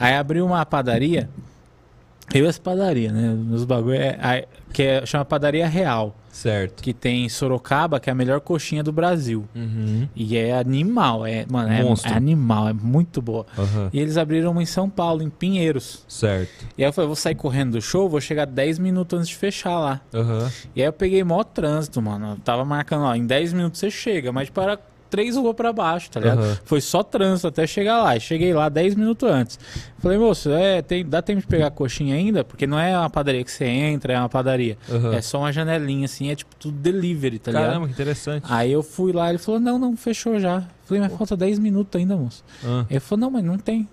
Aí 0.00 0.14
abriu 0.14 0.46
uma 0.46 0.64
padaria, 0.64 1.28
eu 2.32 2.46
essa 2.46 2.60
padaria, 2.60 3.12
né? 3.12 3.34
Nos 3.34 3.64
bagulho 3.64 3.96
é, 3.96 4.46
que 4.72 4.82
é, 4.82 5.06
chama 5.06 5.24
Padaria 5.24 5.68
Real, 5.68 6.16
Certo. 6.30 6.82
que 6.82 6.92
tem 6.92 7.24
em 7.24 7.28
Sorocaba, 7.28 8.00
que 8.00 8.10
é 8.10 8.12
a 8.12 8.14
melhor 8.14 8.40
coxinha 8.40 8.82
do 8.82 8.92
Brasil. 8.92 9.44
Uhum. 9.54 10.08
E 10.16 10.36
é 10.36 10.58
animal, 10.58 11.24
é, 11.24 11.46
mano, 11.48 11.72
é, 11.72 11.80
é 11.80 12.12
animal, 12.12 12.68
é 12.68 12.72
muito 12.72 13.22
boa. 13.22 13.46
Aham. 13.56 13.88
E 13.92 14.00
eles 14.00 14.16
abriram 14.16 14.50
uma 14.50 14.62
em 14.62 14.66
São 14.66 14.90
Paulo, 14.90 15.22
em 15.22 15.30
Pinheiros. 15.30 16.04
Certo. 16.08 16.66
E 16.76 16.82
aí 16.82 16.88
eu 16.88 16.92
falei, 16.92 17.06
vou 17.06 17.16
sair 17.16 17.36
correndo 17.36 17.72
do 17.72 17.82
show, 17.82 18.08
vou 18.08 18.20
chegar 18.20 18.46
10 18.46 18.78
minutos 18.80 19.16
antes 19.16 19.28
de 19.28 19.36
fechar 19.36 19.78
lá. 19.78 20.00
Aham. 20.12 20.50
E 20.74 20.80
aí 20.82 20.88
eu 20.88 20.92
peguei 20.92 21.22
mó 21.22 21.44
trânsito, 21.44 22.02
mano. 22.02 22.32
Eu 22.32 22.36
tava 22.38 22.64
marcando, 22.64 23.04
ó, 23.04 23.14
em 23.14 23.26
10 23.26 23.52
minutos 23.52 23.78
você 23.78 23.90
chega, 23.90 24.32
mas 24.32 24.50
para 24.50 24.78
três 25.14 25.36
ruas 25.36 25.54
pra 25.54 25.72
baixo, 25.72 26.10
tá 26.10 26.18
ligado? 26.18 26.40
Aham. 26.40 26.58
Foi 26.64 26.80
só 26.80 27.00
trânsito 27.04 27.46
até 27.46 27.68
chegar 27.68 28.02
lá. 28.02 28.16
E 28.16 28.20
cheguei 28.20 28.52
lá 28.52 28.68
10 28.68 28.96
minutos 28.96 29.30
antes. 29.30 29.60
Falei, 30.00 30.18
moço, 30.18 30.50
é, 30.50 30.82
tem, 30.82 31.06
dá 31.06 31.22
tempo 31.22 31.40
de 31.40 31.46
pegar 31.46 31.68
a 31.68 31.70
coxinha 31.70 32.16
ainda? 32.16 32.42
Porque 32.42 32.66
não 32.66 32.76
é 32.76 32.98
uma 32.98 33.08
padaria 33.08 33.44
que 33.44 33.50
você 33.50 33.64
entra, 33.64 34.14
é 34.14 34.18
uma 34.18 34.28
padaria. 34.28 34.76
Aham. 34.90 35.14
É 35.14 35.20
só 35.20 35.38
uma 35.38 35.52
janelinha, 35.52 36.06
assim, 36.06 36.32
é 36.32 36.34
tipo 36.34 36.52
tudo 36.56 36.76
delivery, 36.76 37.38
tá 37.38 37.52
ligado? 37.52 37.66
Caramba, 37.66 37.86
que 37.86 37.92
interessante. 37.92 38.44
Aí 38.50 38.72
eu 38.72 38.82
fui 38.82 39.12
lá, 39.12 39.30
ele 39.30 39.38
falou, 39.38 39.60
não, 39.60 39.78
não, 39.78 39.96
fechou 39.96 40.40
já. 40.40 40.64
Falei, 40.84 41.00
mas 41.00 41.12
falta 41.16 41.36
10 41.36 41.60
minutos 41.60 41.96
ainda, 41.96 42.16
moço. 42.16 42.42
Ah. 42.64 42.84
Ele 42.90 42.98
falou, 42.98 43.20
não, 43.20 43.30
mas 43.30 43.44
não 43.44 43.56
tem. 43.56 43.88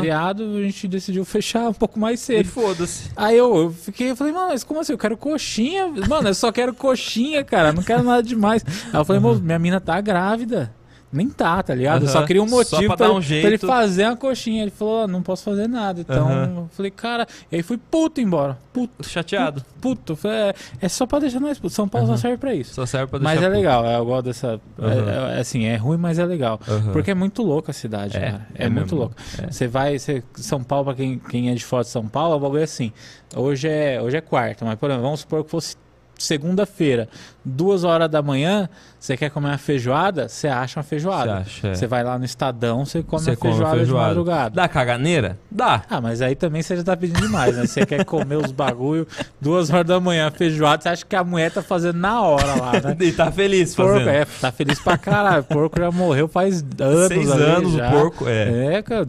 Feriado, 0.00 0.56
a 0.56 0.62
gente 0.62 0.86
decidiu 0.88 1.24
fechar 1.24 1.68
um 1.68 1.72
pouco 1.74 1.98
mais 1.98 2.20
E 2.20 2.24
cedo. 2.24 2.48
foda-se. 2.48 3.10
Aí 3.16 3.36
eu, 3.36 3.54
eu 3.56 3.70
fiquei, 3.70 4.10
eu 4.10 4.16
falei, 4.16 4.32
mano, 4.32 4.48
mas 4.48 4.64
como 4.64 4.80
assim? 4.80 4.92
Eu 4.92 4.98
quero 4.98 5.16
coxinha. 5.16 5.86
Mano, 6.08 6.28
eu 6.28 6.34
só 6.34 6.50
quero 6.52 6.72
coxinha, 6.74 7.42
cara. 7.44 7.72
Não 7.72 7.82
quero 7.82 8.02
nada 8.02 8.22
demais. 8.22 8.64
Aí 8.92 9.00
eu 9.00 9.04
falei, 9.04 9.20
moço, 9.20 9.40
minha 9.42 9.58
mina 9.58 9.80
tá 9.80 10.00
grávida. 10.00 10.72
Nem 11.14 11.28
tá, 11.30 11.62
tá 11.62 11.74
ligado? 11.74 12.08
Só 12.08 12.24
queria 12.26 12.42
um 12.42 12.46
motivo 12.48 12.86
pra 12.88 12.96
pra, 12.96 13.06
dar 13.06 13.12
um 13.12 13.20
pra 13.22 13.34
ele 13.36 13.56
fazer 13.58 14.06
uma 14.06 14.16
coxinha. 14.16 14.62
Ele 14.62 14.70
falou, 14.72 15.02
"Ah, 15.02 15.06
não 15.06 15.22
posso 15.22 15.44
fazer 15.44 15.68
nada. 15.68 16.00
Então, 16.00 16.28
eu 16.56 16.68
falei, 16.72 16.90
cara. 16.90 17.26
E 17.52 17.56
aí 17.56 17.62
fui 17.62 17.78
puto 17.78 18.20
embora. 18.20 18.58
Puto, 18.72 19.08
Chateado. 19.08 19.64
puto. 19.80 20.16
Falei, 20.16 20.36
é, 20.38 20.54
é 20.82 20.88
só 20.88 21.06
pra 21.06 21.20
deixar 21.20 21.38
nós 21.38 21.58
puto. 21.58 21.72
São 21.72 21.88
Paulo 21.88 22.08
Aham. 22.08 22.16
só 22.16 22.22
serve 22.22 22.36
pra 22.38 22.52
isso. 22.54 22.74
Só 22.74 22.84
serve 22.84 23.06
pra 23.06 23.18
deixar. 23.20 23.34
Mas 23.34 23.42
é 23.42 23.46
puto. 23.46 23.56
legal, 23.56 23.86
eu 23.86 24.04
gosto 24.04 24.24
dessa. 24.24 24.60
é- 24.78 24.84
Aham. 24.84 25.30
é, 25.36 25.40
assim, 25.40 25.64
é 25.66 25.76
ruim, 25.76 25.96
mas 25.96 26.18
é 26.18 26.24
legal. 26.26 26.58
Porque 26.92 27.12
é 27.12 27.14
muito 27.14 27.42
louca 27.42 27.70
a 27.70 27.74
cidade, 27.74 28.16
É, 28.16 28.20
cara. 28.20 28.46
É, 28.56 28.64
é 28.66 28.68
muito 28.68 28.96
louco. 28.96 29.14
É. 29.40 29.52
Você 29.52 29.68
vai, 29.68 29.96
você, 29.98 30.22
São 30.34 30.64
Paulo, 30.64 30.86
pra 30.86 30.94
quem, 30.94 31.18
quem 31.18 31.50
é 31.50 31.54
de 31.54 31.64
fora 31.64 31.84
de 31.84 31.90
São 31.90 32.08
Paulo, 32.08 32.34
o 32.36 32.40
bagulho 32.40 32.60
é 32.60 32.64
assim. 32.64 32.92
Hoje 33.36 33.68
é, 33.68 34.02
hoje 34.02 34.16
é 34.16 34.20
quarta, 34.20 34.64
mas 34.64 34.76
por 34.78 34.86
exemplo, 34.90 35.04
vamos 35.04 35.20
supor 35.20 35.44
que 35.44 35.50
fosse 35.50 35.76
segunda-feira, 36.16 37.08
duas 37.44 37.84
horas 37.84 38.08
da 38.08 38.22
manhã, 38.22 38.68
você 38.98 39.16
quer 39.16 39.30
comer 39.30 39.48
uma 39.48 39.58
feijoada, 39.58 40.28
você 40.28 40.48
acha 40.48 40.80
uma 40.80 40.84
feijoada. 40.84 41.38
acha? 41.38 41.68
é. 41.68 41.74
Você 41.74 41.86
vai 41.86 42.02
lá 42.02 42.18
no 42.18 42.24
Estadão, 42.24 42.84
você 42.84 43.02
come 43.02 43.22
Você 43.22 43.30
uma 43.32 43.36
come 43.36 43.52
feijoada, 43.52 43.76
feijoada. 43.76 44.04
de 44.04 44.08
madrugada. 44.08 44.54
Dá 44.54 44.68
caganeira? 44.68 45.38
Dá. 45.50 45.82
Ah, 45.90 46.00
mas 46.00 46.22
aí 46.22 46.34
também 46.34 46.62
você 46.62 46.76
já 46.76 46.82
tá 46.82 46.96
pedindo 46.96 47.20
demais, 47.20 47.56
né? 47.56 47.66
Você 47.66 47.84
quer 47.84 48.04
comer 48.04 48.36
os 48.36 48.52
bagulho 48.52 49.06
duas 49.40 49.70
horas 49.70 49.86
da 49.86 50.00
manhã, 50.00 50.30
feijoada, 50.30 50.82
você 50.82 50.88
acha 50.88 51.04
que 51.04 51.16
a 51.16 51.22
mulher 51.24 51.50
tá 51.50 51.62
fazendo 51.62 51.98
na 51.98 52.22
hora 52.22 52.54
lá, 52.60 52.72
né? 52.80 52.96
E 53.04 53.12
tá 53.12 53.30
feliz 53.30 53.74
Porco, 53.74 53.92
fazendo. 53.92 54.08
é, 54.08 54.24
tá 54.24 54.50
feliz 54.50 54.80
pra 54.80 54.96
caralho. 54.96 55.42
O 55.42 55.44
porco 55.44 55.78
já 55.78 55.90
morreu 55.90 56.26
faz 56.26 56.64
anos. 56.80 57.08
Seis 57.08 57.30
anos 57.30 57.72
já. 57.74 57.88
o 57.88 57.92
porco, 57.92 58.26
é. 58.26 58.76
É, 58.76 58.82
cara. 58.82 59.06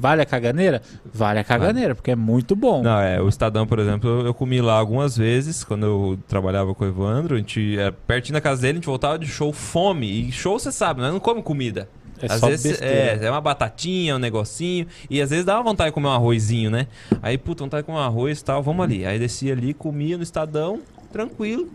Vale 0.00 0.22
a 0.22 0.26
caganeira? 0.26 0.82
Vale 1.12 1.38
a 1.38 1.44
caganeira, 1.44 1.94
porque 1.94 2.10
é 2.10 2.16
muito 2.16 2.54
bom. 2.54 2.82
Não, 2.82 2.98
é, 3.00 3.20
o 3.20 3.28
Estadão, 3.28 3.66
por 3.66 3.78
exemplo, 3.78 4.26
eu, 4.26 4.34
comi 4.34 4.60
lá 4.60 4.74
algumas 4.74 5.16
vezes, 5.16 5.64
quando 5.64 5.86
eu 5.86 6.18
trabalhava 6.28 6.74
com 6.74 6.84
o 6.84 6.88
Evandro, 7.22 7.36
a 7.36 7.38
gente, 7.38 7.78
é, 7.78 7.90
pertinho 7.90 8.34
da 8.34 8.40
casa 8.40 8.60
dele, 8.62 8.72
a 8.72 8.74
gente 8.76 8.86
voltava 8.86 9.18
de 9.18 9.26
show 9.26 9.52
fome, 9.52 10.28
e 10.28 10.32
show 10.32 10.58
você 10.58 10.72
sabe, 10.72 11.00
né? 11.00 11.10
Não 11.10 11.20
come 11.20 11.42
comida. 11.42 11.88
É 12.20 12.26
às 12.26 12.40
só 12.40 12.48
vezes 12.48 12.72
besteira. 12.72 13.24
é, 13.24 13.26
é 13.26 13.30
uma 13.30 13.40
batatinha, 13.40 14.16
um 14.16 14.18
negocinho, 14.18 14.86
e 15.08 15.20
às 15.20 15.30
vezes 15.30 15.44
dá 15.44 15.56
uma 15.56 15.64
vontade 15.64 15.90
de 15.90 15.94
comer 15.94 16.08
um 16.08 16.12
arrozinho, 16.12 16.70
né? 16.70 16.86
Aí, 17.22 17.38
puta, 17.38 17.64
vontade 17.64 17.82
de 17.82 17.86
comer 17.86 17.98
um 17.98 18.02
arroz 18.02 18.40
e 18.40 18.44
tal, 18.44 18.62
vamos 18.62 18.84
ali. 18.84 19.04
Aí 19.04 19.18
descia 19.18 19.52
ali, 19.52 19.74
comia 19.74 20.16
no 20.16 20.22
Estadão, 20.22 20.80
tranquilo, 21.12 21.68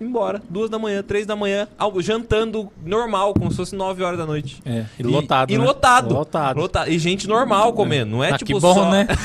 embora. 0.00 0.42
Duas 0.48 0.70
da 0.70 0.78
manhã, 0.78 1.02
três 1.02 1.26
da 1.26 1.34
manhã, 1.36 1.66
ao- 1.78 2.00
jantando 2.00 2.68
normal, 2.84 3.34
como 3.34 3.50
se 3.50 3.56
fosse 3.56 3.74
nove 3.76 4.02
horas 4.02 4.18
da 4.18 4.26
noite. 4.26 4.60
É, 4.64 4.84
e 4.98 5.02
lotado. 5.02 5.50
E, 5.52 5.58
né? 5.58 5.64
lotado. 5.64 6.14
Lotado. 6.14 6.58
Lota- 6.58 6.88
E 6.88 6.98
gente 6.98 7.26
normal 7.28 7.72
comendo, 7.72 8.10
não 8.12 8.24
é 8.24 8.30
Ah, 8.32 8.38
tipo 8.38 8.54
que 8.54 8.60
bom, 8.60 8.74
só... 8.74 8.90
né? 8.90 9.06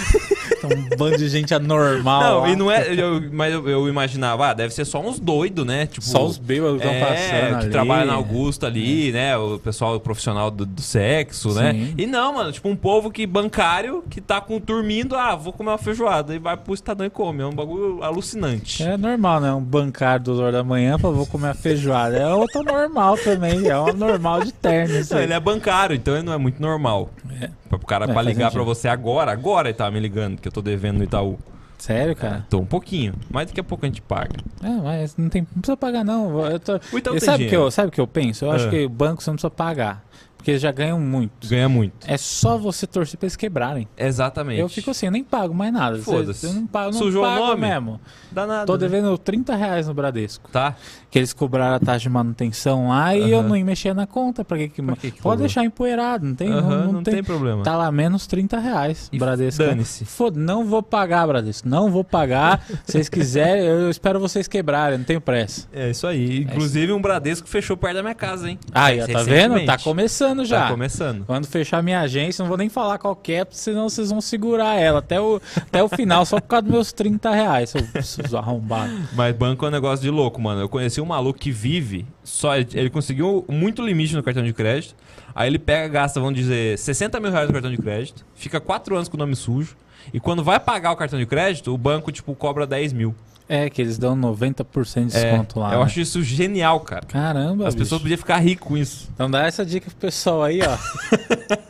Um 0.64 0.96
bando 0.98 1.18
de 1.18 1.28
gente 1.28 1.54
anormal. 1.54 2.22
Não, 2.24 2.40
lá. 2.40 2.50
e 2.50 2.56
não 2.56 2.72
é. 2.72 2.94
Eu, 2.94 3.22
mas 3.34 3.54
eu, 3.54 3.68
eu 3.68 3.90
imaginava, 3.90 4.48
ah, 4.48 4.54
deve 4.54 4.74
ser 4.74 4.86
só 4.86 5.02
uns 5.02 5.20
doidos, 5.20 5.66
né? 5.66 5.88
Tipo, 5.88 6.06
Só 6.06 6.26
os 6.26 6.38
bêbados 6.38 6.80
que 6.82 6.88
estão 6.88 6.94
é, 6.94 7.06
passando 7.06 7.50
que 7.60 7.64
ali. 7.66 7.70
trabalha 7.70 8.06
na 8.06 8.14
Augusta 8.14 8.68
ali, 8.68 9.12
né? 9.12 9.36
O 9.38 9.60
pessoal 9.60 10.00
profissional 10.00 10.50
do, 10.50 10.66
do 10.66 10.82
sexo, 10.82 11.54
né? 11.54 11.74
Sim. 11.74 11.94
E 11.98 12.06
não, 12.08 12.36
mano, 12.36 12.50
tipo 12.54 12.70
um 12.70 12.78
povo 12.78 13.12
que 13.12 13.28
bancário 13.28 14.06
que 14.10 14.22
tá 14.22 14.40
com 14.40 14.58
dormindo, 14.58 15.18
ah, 15.18 15.36
vou 15.36 15.52
comer 15.52 15.72
uma 15.72 15.78
feijoada 15.78 16.34
e 16.34 16.40
vai 16.40 16.56
pro 16.56 16.74
Estadão 16.74 17.06
e 17.06 17.10
come. 17.10 17.42
É 17.42 17.46
um 17.46 17.54
bagulho 17.54 18.02
alucinante. 18.02 18.82
É 18.84 18.96
normal, 18.96 19.42
né? 19.42 19.52
Um 19.52 19.62
bancário 19.62 20.24
duas 20.24 20.40
horas 20.40 20.54
da 20.54 20.63
manhã 20.64 20.98
pra 20.98 21.10
vou 21.10 21.26
comer 21.26 21.54
feijoada. 21.56 22.18
É 22.18 22.28
outro 22.34 22.64
normal 22.64 23.18
também. 23.18 23.68
É 23.68 23.80
um 23.80 23.94
normal 23.94 24.44
de 24.44 24.52
terno. 24.54 24.94
Não, 25.10 25.18
aí. 25.18 25.24
ele 25.24 25.34
é 25.34 25.40
bancário, 25.40 25.96
então 25.96 26.14
ele 26.16 26.24
não 26.24 26.34
é 26.34 26.38
muito 26.38 26.62
normal. 26.62 27.10
É. 27.42 27.50
O 27.72 27.80
cara 27.80 28.06
É, 28.06 28.14
pra 28.14 28.22
ligar 28.22 28.46
sentido. 28.46 28.54
pra 28.54 28.64
você 28.64 28.88
agora, 28.88 29.32
agora 29.32 29.70
ele 29.70 29.78
tava 29.78 29.92
me 29.92 30.00
ligando, 30.00 30.40
que 30.40 30.48
eu 30.48 30.52
tô 30.52 30.62
devendo 30.62 30.98
no 30.98 31.04
Itaú. 31.04 31.38
Sério, 31.78 32.16
cara? 32.16 32.46
Tô 32.50 32.60
um 32.60 32.66
pouquinho, 32.66 33.14
mas 33.30 33.48
daqui 33.48 33.60
a 33.60 33.64
pouco 33.64 33.86
a 33.86 33.90
gente 33.90 34.02
paga. 34.02 34.38
É, 34.64 34.70
mas 34.70 35.18
não, 35.18 35.28
tem, 35.28 35.42
não 35.42 35.62
precisa 35.62 35.76
pagar, 35.76 36.06
não. 36.06 36.40
Eu 36.46 36.58
tô... 36.60 36.80
O 36.94 36.98
Itaú 36.98 37.18
E 37.18 37.20
sabe 37.20 37.46
o 37.46 37.50
que, 37.50 37.56
eu, 37.58 37.70
sabe 37.72 37.90
o 37.90 37.92
que 37.92 38.00
eu 38.00 38.08
penso? 38.08 38.46
Eu 38.46 38.52
acho 38.52 38.68
Ah. 38.68 38.70
que 38.70 38.86
o 38.86 38.90
banco 38.90 39.22
você 39.22 39.30
não 39.30 39.36
precisa 39.36 39.50
pagar. 39.52 40.02
Porque 40.44 40.52
eles 40.52 40.62
já 40.62 40.74
ganham 40.74 41.00
muito. 41.00 41.48
Ganha 41.48 41.70
muito. 41.70 41.94
É 42.06 42.18
só 42.18 42.58
você 42.58 42.86
torcer 42.86 43.18
pra 43.18 43.28
eles 43.28 43.38
quebrarem. 43.38 43.88
Exatamente. 43.98 44.60
Eu 44.60 44.68
fico 44.68 44.92
assim, 44.92 45.06
eu 45.06 45.12
nem 45.14 45.24
pago 45.24 45.54
mais 45.54 45.72
nada. 45.72 45.98
Foda-se. 46.00 46.46
Eu 46.46 46.52
não 46.52 46.68
pago, 46.68 46.92
não 46.92 47.00
Sujou 47.00 47.24
o 47.24 47.26
pago 47.26 47.48
nome? 47.48 47.62
mesmo. 47.62 48.02
Dá 48.30 48.46
nada. 48.46 48.66
Tô 48.66 48.74
né? 48.74 48.80
devendo 48.80 49.18
30 49.18 49.56
reais 49.56 49.88
no 49.88 49.94
Bradesco. 49.94 50.52
Tá? 50.52 50.76
Que 51.10 51.18
eles 51.18 51.32
cobraram 51.32 51.78
a 51.78 51.80
taxa 51.80 52.00
de 52.00 52.10
manutenção 52.10 52.90
lá 52.90 53.16
e 53.16 53.32
eu 53.32 53.42
não 53.42 53.56
ia 53.56 53.64
mexer 53.64 53.94
na 53.96 54.06
conta. 54.06 54.44
Pra 54.44 54.58
que 54.58 54.68
que... 54.68 54.82
Pra 54.84 54.98
que 54.98 55.12
que 55.12 55.22
Pode 55.22 55.40
deixar 55.40 55.64
empoeirado, 55.64 56.26
não 56.26 56.36
tem, 56.36 56.50
não, 56.50 56.62
não 56.62 56.94
não 56.94 57.04
tem, 57.04 57.24
problema. 57.24 57.64
Tá 57.64 57.78
lá 57.78 57.90
menos 57.90 58.28
30 58.28 58.60
reais, 58.60 59.10
E 59.14 59.18
Bradesco. 59.18 59.64
dane-se. 59.64 60.04
Foda, 60.04 60.38
não 60.38 60.66
vou 60.66 60.84
pagar, 60.84 61.26
Bradesco. 61.26 61.70
Não 61.70 61.90
vou 61.90 62.04
pagar. 62.04 62.66
Se 62.68 62.76
vocês 62.92 63.08
quiserem, 63.08 63.64
eu 63.64 63.90
espero 63.90 64.20
vocês 64.20 64.46
quebrarem, 64.46 64.98
não 64.98 65.06
tenho 65.06 65.22
pressa. 65.22 65.70
É 65.72 65.90
isso 65.92 66.06
aí. 66.06 66.40
Inclusive 66.42 66.92
um 66.92 67.02
Bradesco 67.02 67.48
fechou 67.48 67.78
perto 67.78 67.96
da 67.96 68.02
minha 68.04 68.16
casa, 68.16 68.50
hein? 68.50 68.60
Aí, 68.74 69.00
ó, 69.02 69.08
tá 69.08 69.24
vendo? 69.24 69.64
Tá 69.66 69.78
começando 69.78 70.33
já. 70.46 70.64
Tá 70.64 70.72
começando. 70.72 71.26
Quando 71.26 71.46
fechar 71.46 71.84
minha 71.84 72.02
agência, 72.02 72.42
não 72.42 72.50
vou 72.50 72.58
nem 72.58 72.70
falar 72.70 72.98
qual 72.98 73.16
que 73.16 73.34
é, 73.34 73.48
senão 73.52 73.88
vocês 73.90 74.10
vão 74.10 74.22
segurar 74.22 74.76
ela 74.80 75.00
até 75.00 75.20
o, 75.20 75.42
até 75.56 75.84
o 75.84 75.88
final, 75.88 76.26
só 76.26 76.40
por 76.40 76.48
causa 76.48 76.64
dos 76.64 76.72
meus 76.72 76.94
30 76.94 77.32
reais, 77.32 77.70
seus, 77.70 78.08
seus 78.08 78.34
arrombados. 78.34 78.94
Mas 79.14 79.36
banco 79.36 79.66
é 79.66 79.68
um 79.68 79.72
negócio 79.72 80.04
de 80.04 80.10
louco, 80.10 80.42
mano. 80.42 80.62
Eu 80.62 80.70
conheci 80.70 81.00
um 81.00 81.06
maluco 81.06 81.40
que 81.40 81.52
vive, 81.52 82.06
só 82.24 82.56
ele, 82.56 82.68
ele 82.74 82.90
conseguiu 82.90 83.46
muito 83.48 83.82
limite 83.82 84.16
no 84.16 84.24
cartão 84.24 84.44
de 84.44 84.54
crédito. 84.54 84.96
Aí 85.36 85.50
ele 85.50 85.60
pega, 85.60 85.88
gasta, 85.88 86.20
vamos 86.20 86.36
dizer, 86.36 86.78
60 86.78 87.20
mil 87.20 87.32
reais 87.32 87.48
no 87.48 87.54
cartão 87.54 87.72
de 87.72 87.78
crédito, 87.78 88.26
fica 88.36 88.60
4 88.60 88.96
anos 88.96 89.10
com 89.10 89.18
o 89.18 89.20
nome 89.20 89.36
sujo. 89.36 89.76
E 90.14 90.20
quando 90.20 90.44
vai 90.44 90.60
pagar 90.60 90.92
o 90.92 90.96
cartão 90.96 91.18
de 91.18 91.26
crédito, 91.26 91.74
o 91.74 91.78
banco, 91.78 92.12
tipo, 92.12 92.36
cobra 92.36 92.68
10 92.68 92.94
mil. 92.94 93.16
É, 93.48 93.70
que 93.70 93.82
eles 93.82 93.98
dão 93.98 94.16
90% 94.16 95.08
de 95.08 95.12
desconto 95.12 95.60
lá. 95.60 95.74
eu 95.74 95.80
né? 95.80 95.86
acho 95.86 96.00
isso 96.00 96.24
genial, 96.24 96.80
cara. 96.80 97.06
Caramba, 97.06 97.68
As 97.68 97.76
bicho. 97.76 97.84
pessoas 97.84 98.02
podiam 98.02 98.18
ficar 98.18 98.38
ricas 98.38 98.68
com 98.68 98.78
isso. 98.78 99.10
Então 99.14 99.30
dá 99.30 99.46
essa 99.46 99.66
dica 99.66 99.88
pro 99.90 99.96
pessoal 100.00 100.44
aí, 100.44 100.62
ó. 100.62 100.78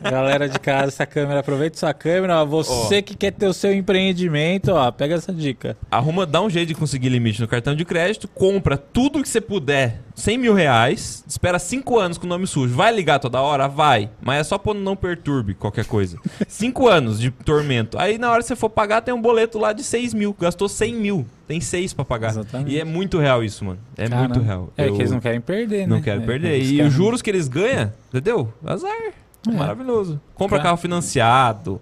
Galera 0.08 0.48
de 0.48 0.58
casa, 0.58 0.88
essa 0.88 1.06
câmera, 1.06 1.40
aproveita 1.40 1.76
sua 1.76 1.92
câmera, 1.92 2.42
ó. 2.42 2.44
Você 2.44 3.02
que 3.02 3.14
quer 3.14 3.32
ter 3.32 3.46
o 3.46 3.52
seu 3.52 3.74
empreendimento, 3.74 4.72
ó, 4.72 4.90
pega 4.92 5.16
essa 5.16 5.32
dica. 5.32 5.76
Arruma, 5.90 6.24
dá 6.24 6.40
um 6.40 6.48
jeito 6.50 6.68
de 6.68 6.74
conseguir 6.74 7.08
limite 7.08 7.40
no 7.40 7.48
cartão 7.48 7.74
de 7.74 7.84
crédito, 7.84 8.28
compra 8.28 8.76
tudo 8.76 9.22
que 9.22 9.28
você 9.28 9.40
puder, 9.40 10.00
100 10.14 10.38
mil 10.38 10.54
reais, 10.54 11.24
espera 11.26 11.58
5 11.58 11.98
anos 11.98 12.18
com 12.18 12.24
o 12.26 12.28
nome 12.28 12.46
sujo. 12.46 12.72
Vai 12.74 12.94
ligar 12.94 13.18
toda 13.18 13.40
hora? 13.40 13.66
Vai. 13.66 14.08
Mas 14.22 14.40
é 14.40 14.44
só 14.44 14.58
quando 14.58 14.78
não 14.78 14.94
perturbe 14.94 15.54
qualquer 15.54 15.84
coisa. 15.86 16.18
5 16.46 16.88
anos 16.88 17.18
de 17.18 17.30
tormento. 17.32 17.98
Aí 17.98 18.16
na 18.16 18.30
hora 18.30 18.40
que 18.40 18.46
você 18.46 18.54
for 18.54 18.70
pagar, 18.70 19.00
tem 19.02 19.12
um 19.12 19.20
boleto 19.20 19.58
lá 19.58 19.72
de 19.72 19.82
6 19.82 20.14
mil. 20.14 20.34
Gastou 20.40 20.68
100 20.68 20.94
mil. 20.94 21.26
Tem 21.48 21.60
6 21.60 21.92
pra 21.92 22.04
pagar. 22.04 22.30
Exatamente. 22.30 22.70
E 22.70 22.78
é 22.80 22.84
muito 22.84 23.18
real 23.18 23.42
isso, 23.42 23.64
mano. 23.64 23.78
É 23.96 24.08
Caramba. 24.08 24.28
muito 24.34 24.46
real. 24.46 24.72
É 24.76 24.88
Eu 24.88 24.94
que 24.94 25.00
eles 25.02 25.10
não 25.10 25.20
querem 25.20 25.40
perder, 25.40 25.80
né? 25.80 25.86
não 25.94 26.00
quero 26.00 26.22
É, 26.22 26.26
perder. 26.26 26.58
E 26.62 26.76
querem- 26.76 26.86
os 26.86 26.92
juros 26.94 27.20
que 27.20 27.28
eles 27.30 27.48
ganham, 27.48 27.92
entendeu? 28.08 28.52
Azar. 28.64 28.90
É. 29.46 29.50
Maravilhoso. 29.52 30.20
Compra 30.34 30.60
carro 30.60 30.76
financiado. 30.76 31.80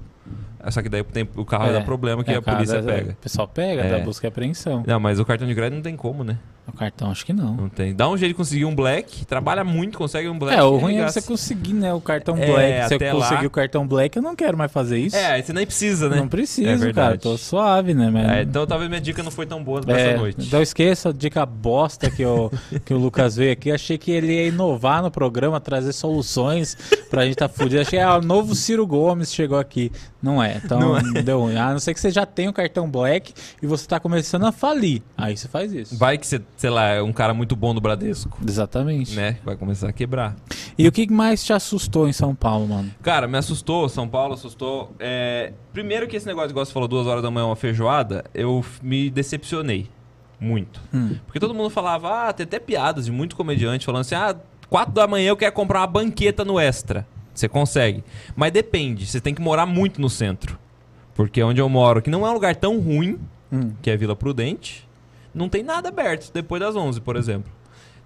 Só 0.70 0.80
que 0.80 0.88
daí 0.88 1.02
tem, 1.02 1.28
o 1.36 1.44
carro 1.44 1.66
É. 1.66 1.72
dá 1.72 1.80
problema 1.80 2.22
que 2.24 2.30
É, 2.30 2.36
a 2.36 2.42
polícia 2.42 2.80
da- 2.80 2.92
pega. 2.92 3.12
O 3.12 3.16
pessoal 3.16 3.48
pega, 3.48 3.82
É. 3.82 3.90
dá 3.90 3.98
busca 3.98 4.26
e 4.26 4.28
apreensão. 4.28 4.84
Não, 4.86 4.98
mas 5.00 5.18
o 5.20 5.24
cartão 5.24 5.46
de 5.46 5.54
crédito 5.54 5.74
não 5.74 5.82
tem 5.82 5.96
como, 5.96 6.22
né? 6.24 6.38
O 6.66 6.72
cartão, 6.72 7.10
acho 7.10 7.26
que 7.26 7.32
não. 7.32 7.54
Não 7.56 7.68
tem. 7.68 7.92
Dá 7.94 8.08
um 8.08 8.16
jeito 8.16 8.30
de 8.32 8.36
conseguir 8.36 8.64
um 8.64 8.74
black, 8.74 9.24
trabalha 9.26 9.64
muito, 9.64 9.98
consegue 9.98 10.28
um 10.28 10.38
black. 10.38 10.56
É, 10.56 10.62
o 10.62 10.76
ruim 10.76 10.96
é 10.98 11.08
você 11.10 11.20
conseguir, 11.20 11.72
né, 11.74 11.92
o 11.92 12.00
cartão 12.00 12.36
É, 12.36 12.46
black. 12.46 12.88
Se 12.88 12.94
eu 12.94 12.96
até 12.96 13.12
lá- 13.12 13.18
conseguir 13.28 13.46
o 13.46 13.50
cartão 13.50 13.86
black, 13.86 14.16
eu 14.16 14.22
não 14.22 14.36
quero 14.36 14.56
mais 14.56 14.70
fazer 14.70 14.98
isso. 14.98 15.16
É, 15.16 15.42
você 15.42 15.52
nem 15.52 15.66
precisa, 15.66 16.08
né? 16.08 16.16
Não 16.16 16.28
preciso, 16.28 16.88
É 16.88 16.92
cara. 16.92 17.18
Tô 17.18 17.36
suave, 17.36 17.94
né? 17.94 18.08
Mas... 18.10 18.28
É, 18.30 18.42
então 18.42 18.64
talvez 18.66 18.88
minha 18.88 19.00
dica 19.00 19.22
não 19.22 19.30
foi 19.32 19.44
tão 19.44 19.62
boa 19.62 19.80
pra 19.80 19.98
É, 19.98 20.10
essa 20.10 20.18
noite. 20.18 20.46
Então 20.46 20.62
esqueça 20.62 21.08
a 21.08 21.12
dica 21.12 21.44
bosta 21.44 22.08
que 22.08 22.24
o, 22.24 22.50
que 22.86 22.94
o 22.94 22.98
Lucas 22.98 23.34
veio 23.36 23.52
aqui. 23.52 23.70
Achei 23.72 23.98
que 23.98 24.10
ele 24.12 24.32
ia 24.32 24.46
inovar 24.46 25.02
no 25.02 25.10
programa, 25.10 25.60
trazer 25.60 25.92
soluções 25.92 26.76
pra 27.10 27.24
gente 27.24 27.36
tá 27.36 27.48
fudido. 27.48 27.80
Achei 27.82 27.98
ah, 28.00 28.16
o 28.16 28.22
novo 28.22 28.54
Ciro 28.54 28.86
Gomes 28.86 29.34
chegou 29.34 29.58
aqui. 29.58 29.90
Não 30.22 30.40
é, 30.40 30.60
então 30.64 30.78
Não 30.78 30.96
é. 30.96 31.22
deu 31.22 31.40
ruim. 31.40 31.56
A 31.56 31.72
não 31.72 31.80
ser 31.80 31.92
que 31.92 31.98
você 32.00 32.10
já 32.10 32.24
tenha 32.24 32.48
o 32.48 32.52
cartão 32.52 32.88
Black 32.88 33.34
e 33.60 33.66
você 33.66 33.86
tá 33.88 33.98
começando 33.98 34.44
a 34.46 34.52
falir. 34.52 35.02
Aí 35.18 35.36
você 35.36 35.48
faz 35.48 35.72
isso. 35.72 35.96
Vai 35.98 36.16
que 36.16 36.24
você, 36.24 36.40
sei 36.62 36.70
lá, 36.70 36.90
é 36.90 37.02
um 37.02 37.12
cara 37.12 37.34
muito 37.34 37.56
bom 37.56 37.74
do 37.74 37.80
Bradesco, 37.80 38.38
Exatamente. 38.46 39.16
né? 39.16 39.36
Vai 39.44 39.56
começar 39.56 39.88
a 39.88 39.92
quebrar. 39.92 40.36
E 40.78 40.86
o 40.86 40.92
que 40.92 41.10
mais 41.10 41.42
te 41.42 41.52
assustou 41.52 42.06
em 42.08 42.12
São 42.12 42.36
Paulo, 42.36 42.68
mano? 42.68 42.88
Cara, 43.02 43.26
me 43.26 43.36
assustou, 43.36 43.88
São 43.88 44.08
Paulo 44.08 44.34
assustou. 44.34 44.94
É, 45.00 45.54
Primeiro 45.72 46.06
que 46.06 46.14
esse 46.14 46.24
negócio, 46.24 46.50
igual 46.50 46.64
você 46.64 46.72
falou, 46.72 46.86
duas 46.86 47.04
horas 47.08 47.20
da 47.20 47.32
manhã 47.32 47.46
uma 47.46 47.56
feijoada, 47.56 48.22
eu 48.32 48.64
me 48.80 49.10
decepcionei. 49.10 49.90
Muito. 50.38 50.80
Hum. 50.94 51.16
Porque 51.26 51.40
todo 51.40 51.52
mundo 51.52 51.68
falava, 51.68 52.28
ah, 52.28 52.32
tem 52.32 52.44
até 52.44 52.60
piadas 52.60 53.06
de 53.06 53.10
muito 53.10 53.34
comediante 53.34 53.84
falando 53.84 54.02
assim, 54.02 54.14
ah, 54.14 54.36
quatro 54.70 54.94
da 54.94 55.08
manhã 55.08 55.30
eu 55.30 55.36
quero 55.36 55.52
comprar 55.52 55.80
uma 55.80 55.86
banqueta 55.88 56.44
no 56.44 56.60
Extra. 56.60 57.04
Você 57.34 57.48
consegue. 57.48 58.04
Mas 58.36 58.52
depende, 58.52 59.04
você 59.04 59.20
tem 59.20 59.34
que 59.34 59.42
morar 59.42 59.66
muito 59.66 60.00
no 60.00 60.08
centro. 60.08 60.56
Porque 61.12 61.42
onde 61.42 61.60
eu 61.60 61.68
moro, 61.68 62.00
que 62.00 62.08
não 62.08 62.24
é 62.24 62.30
um 62.30 62.34
lugar 62.34 62.54
tão 62.54 62.78
ruim, 62.78 63.18
Hum. 63.52 63.72
que 63.82 63.90
é 63.90 63.96
Vila 63.96 64.14
Prudente, 64.14 64.88
não 65.34 65.48
tem 65.48 65.62
nada 65.62 65.88
aberto 65.88 66.30
depois 66.32 66.60
das 66.60 66.74
11, 66.76 67.00
por 67.00 67.16
exemplo. 67.16 67.50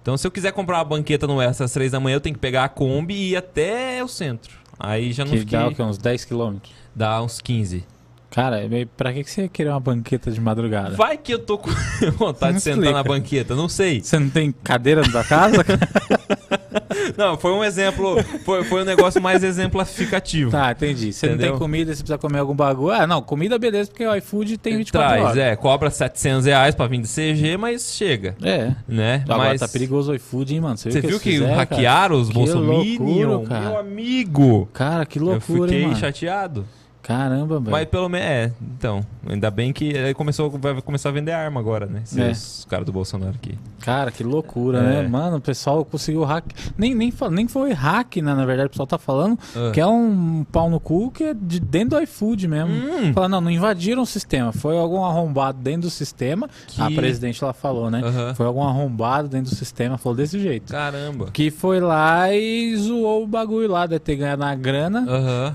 Então, 0.01 0.17
se 0.17 0.25
eu 0.25 0.31
quiser 0.31 0.53
comprar 0.53 0.77
uma 0.77 0.85
banqueta 0.85 1.27
no 1.27 1.41
Extra 1.41 1.65
às 1.65 1.73
3 1.73 1.91
da 1.91 1.99
manhã, 1.99 2.15
eu 2.15 2.21
tenho 2.21 2.35
que 2.35 2.39
pegar 2.39 2.63
a 2.63 2.69
Kombi 2.69 3.13
e 3.13 3.29
ir 3.31 3.35
até 3.35 4.01
o 4.03 4.07
centro. 4.07 4.55
Aí 4.79 5.11
já 5.11 5.25
não 5.25 5.31
Que 5.33 5.39
fiquei... 5.39 5.59
dá 5.59 5.67
o 5.67 5.75
quê? 5.75 5.81
Uns 5.81 5.97
10 5.97 6.23
quilômetros. 6.25 6.71
Dá 6.95 7.21
uns 7.21 7.41
15. 7.41 7.83
Cara, 8.29 8.61
é 8.61 8.85
pra 8.97 9.13
que 9.13 9.23
você 9.23 9.43
ia 9.43 9.47
querer 9.47 9.69
uma 9.69 9.79
banqueta 9.79 10.29
de 10.31 10.39
madrugada? 10.39 10.95
Vai 10.95 11.17
que 11.17 11.33
eu 11.33 11.39
tô 11.39 11.57
com 11.57 11.69
vontade 12.17 12.57
de 12.57 12.61
sentar 12.63 12.79
explica. 12.79 12.97
na 12.97 13.03
banqueta, 13.03 13.55
não 13.55 13.69
sei. 13.69 14.01
Você 14.01 14.19
não 14.19 14.29
tem 14.29 14.51
cadeira 14.63 15.01
na 15.01 15.09
tua 15.09 15.23
casa? 15.23 15.63
Não, 17.17 17.37
foi 17.37 17.51
um 17.51 17.63
exemplo, 17.63 18.21
foi, 18.45 18.63
foi 18.63 18.81
um 18.81 18.85
negócio 18.85 19.21
mais 19.21 19.43
exemplificativo. 19.43 20.51
Tá, 20.51 20.71
entendi. 20.71 21.11
Você 21.13 21.29
não 21.29 21.37
tem 21.37 21.57
comida, 21.57 21.93
você 21.93 22.01
precisa 22.03 22.17
comer 22.17 22.39
algum 22.39 22.53
bagulho. 22.55 22.91
Ah, 22.93 23.07
não, 23.07 23.21
comida 23.21 23.57
beleza, 23.57 23.89
porque 23.89 24.05
o 24.05 24.15
iFood 24.15 24.57
tem 24.57 24.77
24 24.77 25.09
Traz, 25.09 25.23
horas. 25.23 25.37
é, 25.37 25.55
cobra 25.55 25.89
700 25.89 26.45
reais 26.45 26.75
pra 26.75 26.85
vir 26.87 27.01
de 27.01 27.07
CG, 27.07 27.57
mas 27.57 27.93
chega, 27.95 28.35
É. 28.43 28.73
né? 28.87 29.23
Agora 29.27 29.49
mas 29.49 29.59
tá 29.61 29.67
perigoso 29.67 30.11
o 30.11 30.15
iFood, 30.15 30.53
hein, 30.53 30.61
mano? 30.61 30.77
Você, 30.77 30.89
viu 30.89 31.01
viu 31.01 31.19
que, 31.19 31.29
eles 31.29 31.39
fizeram, 31.39 31.55
cara? 31.55 31.69
hackearam 31.69 32.21
os 32.21 32.27
Que 32.27 32.33
Bolsominion? 32.33 33.25
loucura, 33.27 33.47
cara. 33.49 33.69
Meu 33.69 33.79
amigo! 33.79 34.69
Cara, 34.73 35.05
que 35.05 35.19
eu 35.19 35.23
loucura, 35.23 35.61
fiquei 35.63 35.79
hein, 35.81 35.87
mano? 35.87 35.99
chateado. 35.99 36.65
Caramba, 37.07 37.59
velho. 37.59 37.71
Mas 37.71 37.85
pelo 37.87 38.09
menos, 38.09 38.27
é, 38.27 38.51
então, 38.75 39.05
ainda 39.25 39.49
bem 39.49 39.71
que 39.71 39.85
ele 39.85 40.13
começou, 40.13 40.49
vai 40.49 40.81
começar 40.81 41.07
a 41.07 41.11
vender 41.13 41.31
arma 41.31 41.57
agora, 41.59 41.85
né? 41.85 42.01
Esses 42.03 42.65
É. 42.65 42.69
caras 42.69 42.85
do 42.85 42.91
Bolsonaro 42.91 43.33
aqui. 43.35 43.57
Cara, 43.87 44.11
que 44.11 44.21
loucura, 44.21 44.79
É. 44.79 44.81
né? 45.03 45.07
Mano, 45.07 45.37
o 45.37 45.41
pessoal 45.41 45.85
conseguiu 45.85 46.25
hack. 46.25 46.43
Nem, 46.77 46.93
nem, 46.93 47.13
nem 47.31 47.47
foi 47.47 47.71
hack, 47.71 48.17
né? 48.17 48.33
Na 48.35 48.45
verdade, 48.45 48.67
o 48.67 48.69
pessoal 48.69 48.85
tá 48.85 48.97
falando 48.97 49.39
Ah. 49.55 49.71
que 49.71 49.79
é 49.79 49.87
um 49.87 50.45
pau 50.51 50.69
no 50.69 50.77
cu 50.77 51.09
que 51.09 51.23
é 51.23 51.33
de 51.33 51.57
dentro 51.61 51.97
do 51.97 52.03
iFood 52.03 52.49
mesmo. 52.49 52.69
Hum. 52.73 53.13
Fala, 53.13 53.29
não, 53.29 53.39
não 53.39 53.49
invadiram 53.49 54.01
o 54.01 54.05
sistema. 54.05 54.51
Foi 54.51 54.77
algum 54.77 55.05
arrombado 55.05 55.59
dentro 55.59 55.83
do 55.83 55.89
sistema. 55.89 56.49
Que- 56.67 56.81
A 56.81 56.91
presidente 56.91 57.41
lá 57.45 57.53
falou, 57.53 57.89
né? 57.89 58.01
Foi 58.35 58.45
algum 58.45 58.61
arrombado 58.61 59.29
dentro 59.29 59.51
do 59.51 59.55
sistema. 59.55 59.97
Falou 59.97 60.17
desse 60.17 60.37
jeito. 60.37 60.73
Caramba. 60.73 61.29
Que 61.31 61.49
foi 61.49 61.79
lá 61.79 62.29
e 62.33 62.75
zoou 62.75 63.23
o 63.23 63.27
bagulho 63.27 63.69
lá, 63.71 63.85
deve 63.85 63.99
ter 63.99 64.17
ganhado 64.17 64.43
a 64.43 64.53
grana. 64.53 65.05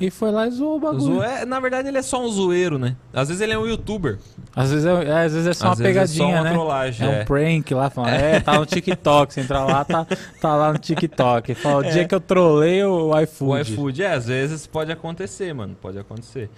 E 0.00 0.10
foi 0.10 0.30
lá 0.30 0.46
e 0.46 0.50
zoou 0.52 0.78
o 0.78 0.80
bagulho. 0.80 1.22
É, 1.22 1.44
na 1.44 1.60
verdade, 1.60 1.88
ele 1.88 1.98
é 1.98 2.02
só 2.02 2.24
um 2.24 2.28
zoeiro, 2.30 2.78
né? 2.78 2.96
Às 3.12 3.28
vezes 3.28 3.42
ele 3.42 3.52
é 3.52 3.58
um 3.58 3.66
youtuber. 3.66 4.18
Às 4.56 4.70
vezes 4.70 4.86
é, 4.86 4.90
é, 5.04 5.24
às 5.26 5.32
vezes 5.34 5.46
é 5.48 5.52
só 5.52 5.72
Às 5.72 5.78
uma 5.78 5.84
vezes 5.84 5.96
é 5.96 6.06
só 6.06 6.12
pegadinha, 6.24 6.36
uma 6.40 6.44
né? 6.44 6.50
trollagem, 6.52 7.06
É 7.08 7.18
é. 7.18 7.22
um 7.22 7.24
prank 7.24 7.74
lá, 7.74 7.90
falando, 7.90 8.10
é, 8.22 8.40
tá 8.40 8.58
no 8.58 8.64
TikTok. 8.66 9.34
Você 9.34 9.40
entra 9.40 9.64
lá, 9.64 9.84
tá, 9.84 10.06
tá 10.40 10.56
lá 10.56 10.72
no 10.72 10.78
TikTok. 10.78 11.54
Fala, 11.54 11.80
o 11.80 11.90
dia 11.90 12.06
que 12.06 12.14
eu 12.14 12.20
trolei 12.20 12.84
o 12.84 13.18
iFood. 13.20 13.50
O 13.50 13.58
iFood, 13.58 14.02
é, 14.02 14.12
às 14.12 14.26
vezes 14.26 14.66
pode 14.66 14.92
acontecer, 14.92 15.52
mano. 15.52 15.76
Pode 15.80 15.98
acontecer. 15.98 16.48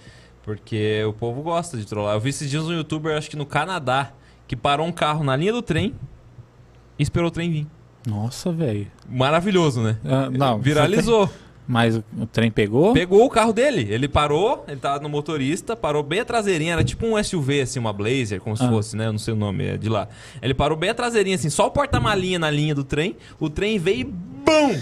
Porque 0.43 1.03
o 1.05 1.13
povo 1.13 1.43
gosta 1.43 1.77
de 1.77 1.87
trollar. 1.87 2.15
Eu 2.15 2.21
vi 2.21 2.31
esses 2.31 2.49
dias 2.49 2.65
um 2.65 2.73
youtuber, 2.73 3.17
acho 3.17 3.31
que 3.31 3.37
no 3.37 3.47
Canadá, 3.47 4.13
que 4.47 4.55
parou 4.55 4.87
um 4.87 4.93
carro 4.93 5.25
na 5.25 5.35
linha 5.35 5.53
do 5.53 5.63
trem 5.63 5.95
e 6.99 7.03
esperou 7.03 7.29
o 7.29 7.31
trem 7.31 7.51
vir. 7.51 7.67
Nossa, 8.07 8.53
velho. 8.53 8.87
Maravilhoso, 9.09 9.83
né? 9.83 9.97
Ah, 10.05 10.29
não, 10.31 10.59
Viralizou. 10.59 11.31
Mas 11.67 11.97
o, 11.97 12.27
trem 12.31 12.51
pegou? 12.51 12.93
Pegou 12.93 13.25
o 13.25 13.31
carro 13.31 13.53
dele. 13.53 13.87
Ele 13.91 14.07
parou, 14.07 14.65
ele 14.69 14.77
tava 14.79 15.01
no 15.03 15.09
motorista, 15.09 15.75
parou 15.75 16.03
bem 16.03 16.21
a 16.21 16.25
traseirinha, 16.25 16.75
era 16.75 16.85
tipo 16.85 17.07
um 17.07 17.23
SUV, 17.23 17.63
assim, 17.63 17.79
uma 17.79 17.93
Blazer, 17.93 18.41
como 18.41 18.57
se 18.57 18.65
Ah. 18.65 18.69
fosse, 18.69 18.97
né? 18.97 19.07
Eu 19.07 19.13
não 19.13 19.19
sei 19.19 19.33
o 19.33 19.37
nome, 19.37 19.65
é 19.67 19.77
de 19.79 19.89
lá. 19.89 20.07
Ele 20.43 20.53
parou 20.53 20.77
bem 20.77 20.91
a 20.91 20.95
traseirinha, 20.95 21.37
assim, 21.37 21.49
só 21.49 21.67
o 21.67 21.71
porta-malinha 21.71 22.39
na 22.39 22.51
linha 22.51 22.75
do 22.75 22.85
trem. 22.85 23.17
O 23.41 23.49
trem 23.49 23.79
veio 23.79 24.01
e 24.01 24.05
BUM! 24.05 24.81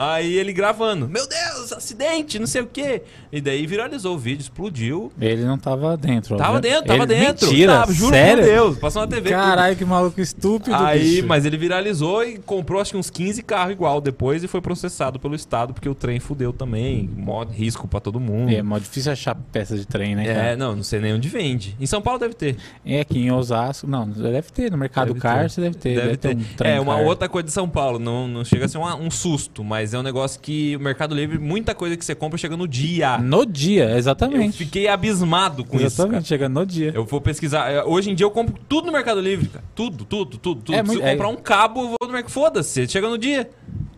Aí 0.00 0.34
ele 0.34 0.52
gravando. 0.52 1.08
Meu 1.08 1.26
Deus, 1.28 1.72
acidente, 1.72 2.38
não 2.38 2.46
sei 2.46 2.62
o 2.62 2.66
quê. 2.66 3.02
E 3.32 3.40
daí 3.40 3.66
viralizou 3.66 4.14
o 4.14 4.18
vídeo, 4.18 4.42
explodiu. 4.42 5.10
Ele 5.20 5.44
não 5.44 5.58
tava 5.58 5.96
dentro. 5.96 6.36
Tava 6.36 6.60
dentro, 6.60 6.84
tava 6.86 7.02
Ele- 7.02 7.06
dentro. 7.16 7.48
Mentira, 7.48 7.72
Tava, 7.80 7.92
juro 7.92 8.12
sério? 8.14 8.44
por 8.44 8.48
Deus. 8.48 8.78
Passou 8.78 9.02
na 9.02 9.08
TV. 9.08 9.30
Caralho, 9.30 9.74
que 9.76 9.84
maluco 9.84 10.20
estúpido, 10.20 10.76
Aí, 10.76 11.00
bicho. 11.16 11.26
mas 11.26 11.44
ele 11.44 11.56
viralizou 11.56 12.22
e 12.22 12.38
comprou 12.38 12.80
acho 12.80 12.92
que 12.92 12.96
uns 12.96 13.10
15 13.10 13.42
carros 13.42 13.72
igual 13.72 14.00
depois 14.00 14.44
e 14.44 14.46
foi 14.46 14.60
processado 14.60 15.18
pelo 15.18 15.34
Estado 15.34 15.74
porque 15.74 15.88
o 15.88 15.94
trem 15.96 16.20
fudeu 16.20 16.52
também. 16.52 17.10
Mó 17.16 17.44
risco 17.44 17.88
pra 17.88 17.98
todo 17.98 18.20
mundo. 18.20 18.52
É 18.52 18.62
mó 18.62 18.78
difícil 18.78 19.10
achar 19.10 19.34
peça 19.34 19.76
de 19.76 19.84
trem, 19.84 20.14
né, 20.14 20.28
É, 20.28 20.34
cara? 20.34 20.56
não, 20.56 20.76
não 20.76 20.82
sei 20.84 21.00
nem 21.00 21.12
onde 21.12 21.28
vende. 21.28 21.76
Em 21.80 21.86
São 21.86 22.00
Paulo 22.00 22.20
deve 22.20 22.34
ter. 22.34 22.56
É 22.86 23.00
aqui 23.00 23.18
em 23.18 23.32
Osasco. 23.32 23.86
Não, 23.88 24.08
deve 24.08 24.52
ter. 24.52 24.70
No 24.70 24.78
Mercado 24.78 25.08
Deve 25.08 25.20
Car 25.20 25.50
ter. 25.50 25.60
deve 25.60 25.74
ter. 25.76 25.94
Deve 25.96 26.16
ter. 26.16 26.28
ter. 26.28 26.36
um 26.36 26.44
trem 26.56 26.72
é, 26.74 26.80
uma 26.80 26.94
car. 26.96 27.04
outra 27.04 27.28
coisa 27.28 27.46
de 27.46 27.52
São 27.52 27.68
Paulo. 27.68 27.98
Não, 27.98 28.28
não 28.28 28.44
chega 28.44 28.66
a 28.66 28.68
ser 28.68 28.78
um 28.78 29.10
susto, 29.10 29.64
mas 29.64 29.87
é 29.94 29.98
um 29.98 30.02
negócio 30.02 30.40
que 30.40 30.76
o 30.76 30.80
Mercado 30.80 31.14
Livre, 31.14 31.38
muita 31.38 31.74
coisa 31.74 31.96
que 31.96 32.04
você 32.04 32.14
compra 32.14 32.38
chega 32.38 32.56
no 32.56 32.66
dia. 32.68 33.18
No 33.18 33.44
dia, 33.46 33.90
Eu 33.90 33.96
exatamente. 33.98 34.56
fiquei 34.56 34.88
abismado 34.88 35.64
com 35.64 35.76
isso. 35.76 35.86
exatamente, 35.86 36.28
chega 36.28 36.48
no 36.48 36.64
dia. 36.66 36.92
Eu 36.94 37.04
vou 37.04 37.20
pesquisar. 37.20 37.70
É, 37.70 37.82
Hoje 37.84 38.10
em 38.10 38.14
dia 38.14 38.24
eu 38.26 38.30
compro 38.30 38.54
tudo 38.68 38.86
no 38.86 38.92
Mercado 38.92 39.20
Livre, 39.20 39.48
cara. 39.48 39.64
Tudo, 39.74 40.04
tudo, 40.04 40.38
tudo, 40.38 40.60
tudo. 40.62 40.74
É 40.74 40.84
Se 40.84 40.94
eu 40.96 41.02
é- 41.06 41.12
comprar 41.12 41.28
um 41.28 41.36
cabo, 41.36 41.80
eu 41.80 41.88
vou 41.88 41.96
no 42.02 42.12
Mercado. 42.12 42.30
Foda-se, 42.32 42.86
chega 42.88 43.08
no 43.08 43.18
dia. 43.18 43.48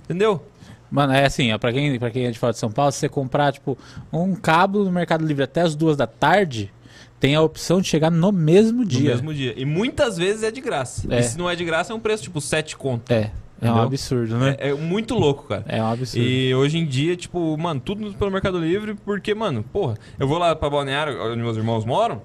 Entendeu? 0.05 0.43
Mano, 0.91 1.13
é 1.13 1.25
assim, 1.25 1.53
ó, 1.53 1.59
pra, 1.59 1.73
quem, 1.73 1.99
pra 1.99 2.11
quem 2.11 2.27
é 2.27 2.31
de 2.33 2.39
fora 2.39 2.53
de 2.53 2.59
São 2.59 2.71
Paulo, 2.71 2.91
se 2.91 2.99
você 2.99 3.09
comprar, 3.09 3.53
tipo, 3.53 3.79
um 4.13 4.35
cabo 4.35 4.83
no 4.85 4.91
Mercado 4.91 5.25
Livre 5.25 5.45
até 5.45 5.61
as 5.61 5.77
duas 5.77 5.97
da 5.97 6.07
tarde, 6.07 6.73
tem 7.21 7.37
a 7.37 7.41
opção 7.43 7.81
de 7.81 7.87
chegar 7.87 8.11
no 8.11 8.33
mesmo 8.33 8.79
No 8.81 8.85
dia. 8.85 9.11
mesmo 9.11 9.33
dia. 9.33 9.55
E 9.57 9.65
muitas 9.65 10.17
vezes 10.19 10.43
é 10.43 10.51
de 10.51 10.61
graça. 10.61 11.07
É. 11.09 11.21
E 11.21 11.23
se 11.23 11.39
não 11.39 11.49
é 11.49 11.55
de 11.55 11.65
graça, 11.65 11.93
é 11.93 11.95
um 11.97 12.01
preço 12.01 12.25
tipo 12.25 12.41
7 12.41 12.77
conto. 12.77 13.09
É, 13.13 13.31
é 13.61 13.71
um 13.71 13.83
absurdo, 13.83 14.39
né? 14.39 14.57
É, 14.59 14.71
é 14.71 14.75
muito 14.75 15.15
louco, 15.15 15.45
cara. 15.45 15.65
É, 15.69 15.83
um 15.83 15.87
absurdo. 15.87 16.25
E 16.27 16.55
hoje 16.55 16.79
em 16.79 16.87
dia, 16.87 17.17
tipo, 17.17 17.57
mano, 17.59 17.81
tudo 17.81 18.13
pelo 18.15 18.31
Mercado 18.31 18.59
Livre, 18.59 18.95
porque, 18.95 19.35
mano, 19.35 19.63
porra, 19.63 19.97
eu 20.19 20.27
vou 20.27 20.39
lá 20.39 20.55
pra 20.57 20.71
Balneário, 20.71 21.23
onde 21.23 21.41
meus 21.41 21.57
irmãos 21.57 21.85
moram, 21.85 22.23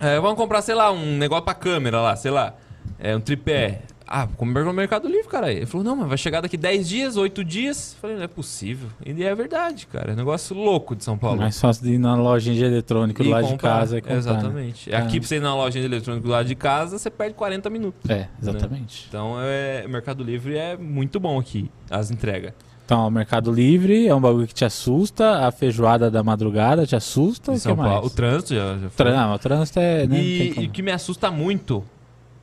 é, 0.00 0.18
vamos 0.18 0.36
comprar, 0.36 0.62
sei 0.62 0.74
lá, 0.74 0.90
um 0.90 1.16
negócio 1.16 1.44
pra 1.44 1.54
câmera 1.54 2.00
lá, 2.00 2.16
sei 2.16 2.30
lá, 2.30 2.54
é, 2.98 3.14
um 3.14 3.20
tripé. 3.20 3.82
Ah, 4.06 4.28
compra 4.36 4.62
no 4.64 4.72
Mercado 4.72 5.08
Livre, 5.08 5.28
cara. 5.28 5.50
Ele 5.52 5.64
falou, 5.66 5.82
não, 5.84 5.96
mas 5.96 6.08
vai 6.08 6.18
chegar 6.18 6.40
daqui 6.42 6.56
10 6.56 6.88
dias, 6.88 7.16
8 7.16 7.42
dias. 7.42 7.92
Eu 7.94 8.00
falei, 8.00 8.16
não 8.16 8.22
é 8.24 8.28
possível. 8.28 8.88
E 9.04 9.24
é 9.24 9.34
verdade, 9.34 9.86
cara. 9.86 10.10
É 10.10 10.12
um 10.12 10.16
negócio 10.16 10.54
louco 10.54 10.94
de 10.94 11.02
São 11.02 11.16
Paulo. 11.16 11.38
Mais 11.38 11.58
fácil 11.58 11.84
de 11.84 11.94
ir 11.94 11.98
na 11.98 12.14
lojinha 12.14 12.54
de 12.54 12.64
eletrônico 12.64 13.22
E 13.22 13.28
lá 13.28 13.40
de 13.40 13.48
comprar. 13.48 13.78
casa 13.80 13.96
e 13.98 14.00
comprar. 14.02 14.12
né? 14.14 14.18
Exatamente. 14.18 14.90
Caramba. 14.90 15.08
Aqui 15.08 15.18
pra 15.20 15.28
você 15.28 15.36
ir 15.36 15.40
na 15.40 15.54
lojinha 15.54 15.82
de 15.88 15.94
eletrônico 15.94 16.26
do 16.26 16.30
lado 16.32 16.46
de 16.46 16.54
casa, 16.54 16.98
você 16.98 17.10
perde 17.10 17.34
40 17.34 17.70
minutos. 17.70 18.10
É, 18.10 18.28
exatamente. 18.42 19.06
Então, 19.08 19.36
é, 19.40 19.84
o 19.86 19.88
Mercado 19.90 20.22
Livre 20.22 20.56
é 20.56 20.76
muito 20.76 21.18
bom 21.18 21.38
aqui, 21.40 21.70
as 21.90 22.10
entregas. 22.10 22.52
Então, 22.84 23.08
o 23.08 23.10
Mercado 23.10 23.50
Livre 23.50 24.06
é 24.06 24.14
um 24.14 24.20
bagulho 24.20 24.46
que 24.46 24.52
te 24.52 24.66
assusta, 24.66 25.46
a 25.46 25.50
feijoada 25.50 26.10
da 26.10 26.22
madrugada 26.22 26.86
te 26.86 26.94
assusta, 26.94 27.52
Em 27.52 27.54
o 27.54 27.58
São 27.58 27.74
mais? 27.74 27.90
Paulo. 27.90 28.06
O 28.06 28.10
trânsito 28.10 28.54
já, 28.54 28.74
já 28.74 28.90
foi. 28.90 29.06
Tran- 29.06 29.16
não, 29.16 29.34
o 29.34 29.38
trânsito 29.38 29.80
é... 29.80 30.06
Né, 30.06 30.20
E, 30.20 30.60
e 30.60 30.66
o 30.66 30.70
que 30.70 30.82
me 30.82 30.92
assusta 30.92 31.30
muito 31.30 31.82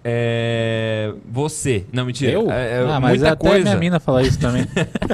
é 0.03 1.13
você. 1.29 1.85
Não, 1.91 2.05
mentira. 2.05 2.31
Eu? 2.31 2.51
É, 2.51 2.79
é 2.79 2.85
ah, 2.87 2.99
mas 2.99 3.19
muita 3.19 3.33
até 3.33 3.49
coisa. 3.49 3.63
minha 3.63 3.77
mina 3.77 3.99
fala 3.99 4.23
isso 4.23 4.39
também. 4.39 4.65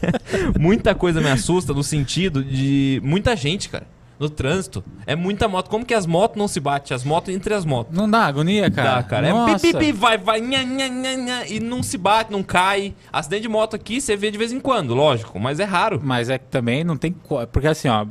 muita 0.60 0.95
coisa 0.95 1.21
me 1.21 1.30
assusta 1.30 1.73
no 1.73 1.84
sentido 1.84 2.43
de 2.43 3.02
muita 3.04 3.36
gente, 3.36 3.69
cara. 3.69 3.86
No 4.19 4.30
trânsito. 4.30 4.84
É 5.06 5.15
muita 5.15 5.47
moto. 5.47 5.69
Como 5.69 5.86
que 5.86 5.93
as 5.93 6.06
motos 6.06 6.38
não 6.38 6.47
se 6.47 6.60
batem? 6.60 6.95
As 6.95 7.03
motos 7.03 7.34
entre 7.34 7.53
as 7.53 7.65
motos. 7.65 7.95
Não 7.95 8.10
dá 8.10 8.25
agonia, 8.25 8.69
cara? 8.69 8.95
Dá, 8.95 9.03
cara. 9.03 9.30
Nossa. 9.30 9.67
É 9.67 9.71
pi, 9.71 9.77
pi, 9.77 9.86
pi, 9.86 9.91
vai, 9.91 10.17
vai, 10.17 10.39
nha, 10.41 10.63
nha, 10.63 10.88
nha, 10.88 11.15
nha, 11.15 11.47
e 11.47 11.60
não 11.60 11.84
se 11.84 11.97
bate, 11.97 12.32
não 12.32 12.43
cai. 12.43 12.93
Acidente 13.12 13.43
de 13.43 13.49
moto 13.49 13.75
aqui 13.75 14.01
você 14.01 14.15
vê 14.15 14.32
de 14.32 14.38
vez 14.38 14.51
em 14.51 14.60
quando, 14.60 14.93
lógico, 14.93 15.39
mas 15.39 15.60
é 15.60 15.63
raro. 15.63 16.01
Mas 16.03 16.30
é 16.30 16.38
que 16.38 16.45
também 16.45 16.84
não 16.84 16.97
tem. 16.97 17.15
Porque 17.51 17.67
assim, 17.67 17.88
ó, 17.88 18.06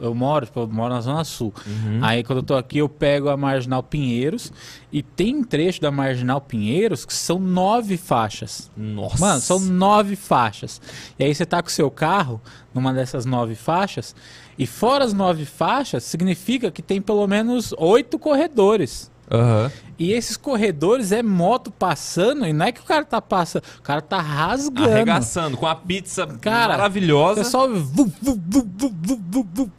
eu 0.00 0.14
moro, 0.14 0.46
tipo, 0.46 0.60
eu 0.60 0.68
moro 0.68 0.94
na 0.94 1.00
Zona 1.00 1.24
Sul. 1.24 1.52
Uhum. 1.66 2.00
Aí 2.02 2.22
quando 2.24 2.38
eu 2.38 2.44
tô 2.44 2.54
aqui, 2.54 2.78
eu 2.78 2.88
pego 2.88 3.28
a 3.28 3.36
Marginal 3.36 3.82
Pinheiros. 3.82 4.52
E 4.92 5.02
tem 5.02 5.42
trecho 5.42 5.80
da 5.80 5.90
Marginal 5.90 6.38
Pinheiros 6.38 7.06
que 7.06 7.14
são 7.14 7.38
nove 7.38 7.96
faixas. 7.96 8.70
Nossa. 8.76 9.18
Mano, 9.18 9.40
são 9.40 9.58
nove 9.58 10.16
faixas. 10.16 10.82
E 11.18 11.24
aí 11.24 11.34
você 11.34 11.46
tá 11.46 11.62
com 11.62 11.68
o 11.68 11.72
seu 11.72 11.90
carro 11.90 12.40
numa 12.74 12.92
dessas 12.92 13.24
nove 13.24 13.54
faixas. 13.54 14.14
E 14.58 14.66
fora 14.66 15.04
as 15.04 15.12
nove 15.12 15.44
faixas, 15.44 16.04
significa 16.04 16.70
que 16.70 16.82
tem 16.82 17.00
pelo 17.00 17.26
menos 17.26 17.74
oito 17.78 18.18
corredores. 18.18 19.10
Aham. 19.30 19.70
E 20.02 20.12
esses 20.12 20.36
corredores 20.36 21.12
é 21.12 21.22
moto 21.22 21.70
passando, 21.70 22.44
e 22.46 22.52
não 22.52 22.66
é 22.66 22.72
que 22.72 22.80
o 22.80 22.84
cara 22.84 23.04
tá 23.04 23.20
passando, 23.22 23.62
o 23.78 23.82
cara 23.82 24.00
tá 24.00 24.20
rasgando. 24.20 24.90
Arregaçando 24.90 25.56
com 25.56 25.66
a 25.66 25.74
pizza 25.76 26.26
Cara, 26.40 26.76
maravilhosa. 26.76 27.44
vu. 27.68 28.10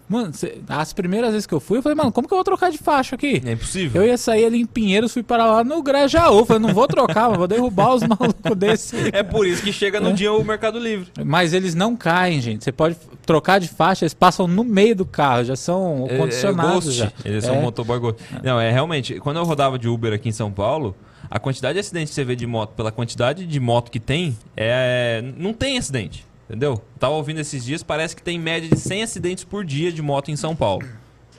Mano, 0.07 0.31
as 0.69 0.93
primeiras 0.93 1.31
vezes 1.31 1.47
que 1.47 1.53
eu 1.53 1.59
fui, 1.59 1.79
eu 1.79 1.81
falei, 1.81 1.95
mano, 1.95 2.11
como 2.11 2.27
que 2.27 2.33
eu 2.33 2.37
vou 2.37 2.43
trocar 2.43 2.71
de 2.71 2.77
faixa 2.77 3.15
aqui? 3.15 3.41
É 3.43 3.53
impossível. 3.53 4.01
Eu 4.01 4.07
ia 4.07 4.17
sair 4.17 4.45
ali 4.45 4.61
em 4.61 4.65
Pinheiros, 4.65 5.11
fui 5.11 5.23
para 5.23 5.43
lá 5.45 5.63
no 5.63 5.81
Grajaú. 5.81 6.45
Falei, 6.45 6.61
não 6.61 6.73
vou 6.73 6.87
trocar, 6.87 7.29
mas 7.29 7.37
vou 7.37 7.47
derrubar 7.47 7.95
os 7.95 8.03
malucos 8.07 8.55
desse. 8.55 8.95
É 9.11 9.23
por 9.23 9.47
isso 9.47 9.63
que 9.63 9.73
chega 9.73 9.99
no 9.99 10.13
dia 10.13 10.31
o 10.31 10.43
Mercado 10.43 10.77
Livre. 10.77 11.07
Mas 11.25 11.51
eles 11.53 11.73
não 11.73 11.95
caem, 11.95 12.39
gente. 12.39 12.63
Você 12.63 12.71
pode 12.71 12.95
trocar 13.25 13.59
de 13.59 13.67
faixa, 13.67 14.05
eles 14.05 14.13
passam 14.13 14.47
no 14.47 14.63
meio 14.63 14.95
do 14.95 15.05
carro, 15.05 15.45
já 15.45 15.55
são 15.55 16.05
É- 16.09 16.15
é 16.15 16.17
condicionados. 16.19 16.85
Ghost. 16.85 16.97
já. 16.99 17.11
Eles 17.25 17.43
É. 17.43 17.47
são 17.47 17.55
motoboy 17.61 17.99
Ghost. 17.99 18.21
Não, 18.43 18.59
é 18.59 18.71
realmente. 18.71 19.19
Quando 19.19 19.37
eu 19.37 19.43
rodava 19.43 19.79
de 19.79 19.87
Uber 19.87 20.12
aqui 20.13 20.29
em 20.29 20.33
São 20.33 20.51
Paulo, 20.51 20.95
a 21.29 21.39
quantidade 21.39 21.73
de 21.73 21.79
acidentes 21.79 22.09
que 22.09 22.15
você 22.15 22.23
vê 22.23 22.35
de 22.35 22.45
moto, 22.45 22.73
pela 22.75 22.91
quantidade 22.91 23.45
de 23.45 23.59
moto 23.59 23.91
que 23.91 23.99
tem, 23.99 24.37
é. 24.55 25.23
Não 25.37 25.53
tem 25.53 25.77
acidente. 25.77 26.25
Entendeu? 26.47 26.81
Tava 26.99 27.13
ouvindo 27.13 27.39
esses 27.39 27.63
dias, 27.63 27.81
parece 27.81 28.15
que 28.15 28.21
tem 28.21 28.37
média 28.37 28.69
de 28.69 28.77
100 28.77 29.03
acidentes 29.03 29.43
por 29.43 29.63
dia 29.63 29.91
de 29.91 30.01
moto 30.01 30.29
em 30.29 30.35
São 30.35 30.55
Paulo. 30.55 30.85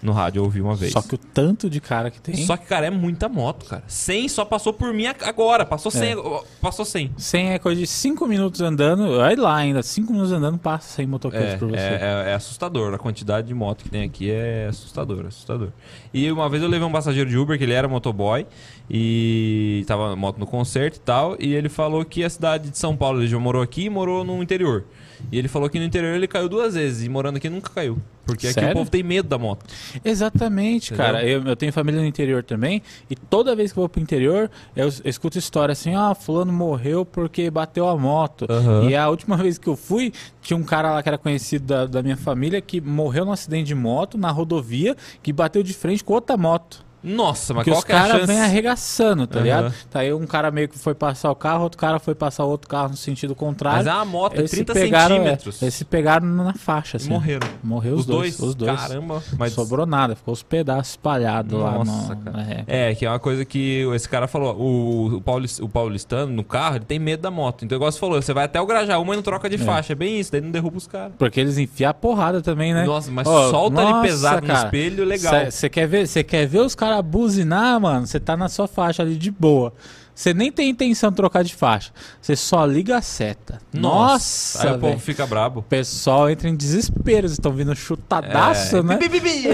No 0.04 0.12
rádio 0.12 0.40
eu 0.40 0.44
ouvi 0.44 0.60
uma 0.60 0.76
vez. 0.76 0.92
Só 0.92 1.00
que 1.00 1.14
o 1.14 1.18
tanto 1.18 1.70
de 1.70 1.80
cara 1.80 2.10
que 2.10 2.20
tem. 2.20 2.36
Só 2.36 2.58
que, 2.58 2.66
cara, 2.66 2.84
é 2.86 2.90
muita 2.90 3.26
moto, 3.26 3.64
cara. 3.64 3.82
100 3.88 4.28
só 4.28 4.44
passou 4.44 4.70
por 4.72 4.92
mim 4.92 5.06
ag- 5.06 5.24
agora. 5.24 5.64
Passou 5.64 5.90
100. 5.90 6.12
É. 6.12 6.16
Passou 6.60 6.84
100. 6.84 7.12
100 7.16 7.52
é 7.54 7.58
coisa 7.58 7.80
de 7.80 7.86
5 7.86 8.26
minutos 8.26 8.60
andando. 8.60 9.08
Olha 9.12 9.40
lá 9.42 9.56
ainda, 9.56 9.82
5 9.82 10.12
minutos 10.12 10.30
andando, 10.32 10.58
passa 10.58 10.88
100 10.96 11.06
motoqueiros 11.06 11.54
É, 11.54 11.56
por 11.56 11.68
você. 11.70 11.76
é, 11.78 12.24
é- 12.26 12.30
é 12.32 12.34
assustador. 12.34 12.92
A 12.92 12.98
quantidade 12.98 13.46
de 13.48 13.54
moto 13.54 13.82
que 13.82 13.88
tem 13.88 14.02
aqui 14.02 14.30
é 14.30 14.66
assustador, 14.68 15.24
assustador. 15.26 15.68
E 16.12 16.30
uma 16.30 16.50
vez 16.50 16.62
eu 16.62 16.68
levei 16.68 16.86
um 16.86 16.92
passageiro 16.92 17.30
de 17.30 17.38
Uber, 17.38 17.56
que 17.56 17.64
ele 17.64 17.72
era 17.72 17.88
motoboy, 17.88 18.46
e 18.90 19.84
tava 19.86 20.14
moto 20.14 20.38
no 20.38 20.46
concerto 20.46 20.98
e 20.98 21.00
tal, 21.00 21.36
e 21.40 21.54
ele 21.54 21.68
falou 21.68 22.04
que 22.04 22.22
a 22.22 22.28
cidade 22.30 22.68
de 22.70 22.78
São 22.78 22.96
Paulo, 22.96 23.20
ele 23.20 23.26
já 23.28 23.38
morou 23.38 23.62
aqui 23.62 23.84
e 23.84 23.90
morou 23.90 24.22
no 24.22 24.42
interior. 24.42 24.84
E 25.30 25.38
ele 25.38 25.48
falou 25.48 25.68
que 25.68 25.78
no 25.78 25.84
interior 25.84 26.14
ele 26.14 26.26
caiu 26.26 26.48
duas 26.48 26.74
vezes, 26.74 27.04
e 27.04 27.08
morando 27.08 27.36
aqui 27.36 27.48
nunca 27.48 27.70
caiu. 27.70 27.98
Porque 28.24 28.46
aqui 28.46 28.54
Sério? 28.54 28.70
o 28.70 28.72
povo 28.74 28.90
tem 28.90 29.02
medo 29.02 29.28
da 29.28 29.38
moto. 29.38 29.66
Exatamente, 30.04 30.94
Entendeu? 30.94 31.12
cara. 31.12 31.26
Eu, 31.26 31.42
eu 31.42 31.56
tenho 31.56 31.72
família 31.72 32.00
no 32.00 32.06
interior 32.06 32.42
também. 32.42 32.82
E 33.10 33.14
toda 33.14 33.54
vez 33.54 33.72
que 33.72 33.78
eu 33.78 33.82
vou 33.82 33.88
pro 33.88 34.00
interior, 34.00 34.50
eu, 34.74 34.86
eu 34.86 35.10
escuto 35.10 35.38
história 35.38 35.72
assim: 35.72 35.94
ah, 35.94 36.14
Fulano 36.14 36.52
morreu 36.52 37.04
porque 37.04 37.50
bateu 37.50 37.86
a 37.86 37.96
moto. 37.96 38.46
Aham. 38.48 38.88
E 38.88 38.96
a 38.96 39.08
última 39.08 39.36
vez 39.38 39.58
que 39.58 39.68
eu 39.68 39.76
fui, 39.76 40.12
tinha 40.40 40.56
um 40.56 40.62
cara 40.62 40.92
lá 40.92 41.02
que 41.02 41.08
era 41.08 41.18
conhecido 41.18 41.66
da, 41.66 41.86
da 41.86 42.02
minha 42.02 42.16
família 42.16 42.60
que 42.60 42.80
morreu 42.80 43.24
num 43.24 43.32
acidente 43.32 43.66
de 43.66 43.74
moto 43.74 44.16
na 44.16 44.30
rodovia 44.30 44.96
que 45.22 45.32
bateu 45.32 45.62
de 45.62 45.74
frente 45.74 46.02
com 46.02 46.14
outra 46.14 46.36
moto. 46.36 46.84
Nossa, 47.04 47.52
mas 47.52 47.64
Porque 47.64 47.70
qual 47.70 47.78
os 47.80 47.84
que 47.84 47.92
é 47.92 47.94
a 47.96 47.98
caras 48.00 48.16
chance? 48.20 48.26
vêm 48.26 48.40
arregaçando, 48.40 49.26
tá 49.26 49.34
Aham. 49.38 49.44
ligado? 49.44 49.74
Tá 49.90 50.00
aí 50.00 50.12
um 50.12 50.26
cara 50.26 50.50
meio 50.50 50.68
que 50.68 50.78
foi 50.78 50.94
passar 50.94 51.30
o 51.30 51.34
carro, 51.34 51.64
outro 51.64 51.78
cara 51.78 51.98
foi 51.98 52.14
passar 52.14 52.44
outro 52.44 52.68
carro 52.68 52.88
no 52.90 52.96
sentido 52.96 53.34
contrário. 53.34 53.78
Mas 53.78 53.86
é 53.86 53.92
uma 53.92 54.04
moto, 54.04 54.36
é 54.36 54.38
Eles 54.38 54.50
se 54.50 54.56
30 54.64 54.72
pegaram, 54.72 55.14
é, 55.16 55.18
centímetros. 55.18 55.62
eles 55.62 55.74
se 55.74 55.84
pegaram 55.84 56.26
na 56.26 56.54
faixa, 56.54 56.96
E 56.96 56.98
assim. 56.98 57.10
morreram. 57.10 57.46
Morreu 57.62 57.94
os, 57.94 58.06
dois, 58.06 58.38
Os 58.40 58.54
dois. 58.54 58.80
Caramba. 58.80 59.22
Mas 59.38 59.52
sobrou 59.52 59.84
nada, 59.86 60.16
ficou 60.16 60.32
os 60.32 60.42
pedaços 60.42 60.90
espalhados 60.92 61.52
lá 61.60 61.72
Nossa, 61.84 62.14
no. 62.14 62.20
cara. 62.22 62.64
é. 62.66 62.90
É, 62.90 62.94
que 62.94 63.04
é 63.04 63.10
uma 63.10 63.18
coisa 63.18 63.44
que 63.44 63.86
esse 63.94 64.08
cara 64.08 64.26
falou. 64.26 64.56
O, 64.56 65.16
o, 65.16 65.20
paulis- 65.20 65.58
o 65.60 65.68
paulistano, 65.68 66.32
no 66.32 66.42
carro, 66.44 66.76
ele 66.76 66.84
tem 66.84 66.98
medo 66.98 67.20
da 67.20 67.30
moto. 67.30 67.64
Então, 67.64 67.76
igual 67.76 67.92
você 67.92 67.98
falou, 67.98 68.20
você 68.22 68.32
vai 68.32 68.44
até 68.44 68.60
o 68.60 68.66
Grajaú, 68.66 69.04
mas 69.04 69.16
não 69.16 69.22
troca 69.22 69.48
de 69.50 69.58
faixa. 69.58 69.92
É 69.92 69.96
bem 69.96 70.18
isso, 70.18 70.32
daí 70.32 70.40
não 70.40 70.50
derruba 70.50 70.78
os 70.78 70.86
caras. 70.86 71.12
Porque 71.18 71.38
eles 71.40 71.58
enfiam 71.58 71.90
a 71.90 71.94
porrada 71.94 72.40
também, 72.40 72.72
né? 72.72 72.84
Nossa, 72.84 73.10
mas 73.10 73.26
Ó, 73.26 73.50
solta 73.50 73.80
ali 73.82 73.90
nossa, 73.90 74.02
pesado 74.06 74.46
cara. 74.46 74.58
no 74.60 74.64
espelho, 74.66 75.04
legal. 75.04 75.50
Você 75.50 75.68
quer 75.68 75.86
ver, 75.86 76.06
você 76.06 76.24
quer 76.24 76.46
ver 76.46 76.60
os 76.60 76.74
caras 76.74 76.93
buzinar, 77.02 77.80
mano? 77.80 78.06
Você 78.06 78.18
tá 78.20 78.36
na 78.36 78.48
sua 78.48 78.66
faixa 78.68 79.02
ali 79.02 79.16
de 79.16 79.30
boa. 79.30 79.72
Você 80.14 80.32
nem 80.32 80.52
tem 80.52 80.70
intenção 80.70 81.10
de 81.10 81.16
trocar 81.16 81.42
de 81.42 81.52
faixa. 81.54 81.90
Você 82.22 82.36
só 82.36 82.64
liga 82.64 82.96
a 82.96 83.02
seta. 83.02 83.58
Nossa, 83.72 84.68
Aí 84.68 84.74
o 84.76 84.78
povo 84.78 84.98
fica 85.00 85.26
brabo. 85.26 85.58
O 85.58 85.62
pessoal 85.62 86.30
entra 86.30 86.48
em 86.48 86.54
desespero. 86.54 87.18
Eles 87.26 87.32
estão 87.32 87.50
vindo 87.52 87.74
chutadaço, 87.74 88.76
É, 88.76 88.82
né? 88.82 88.96
bi, 88.96 89.08
bi, 89.08 89.18
bi. 89.18 89.44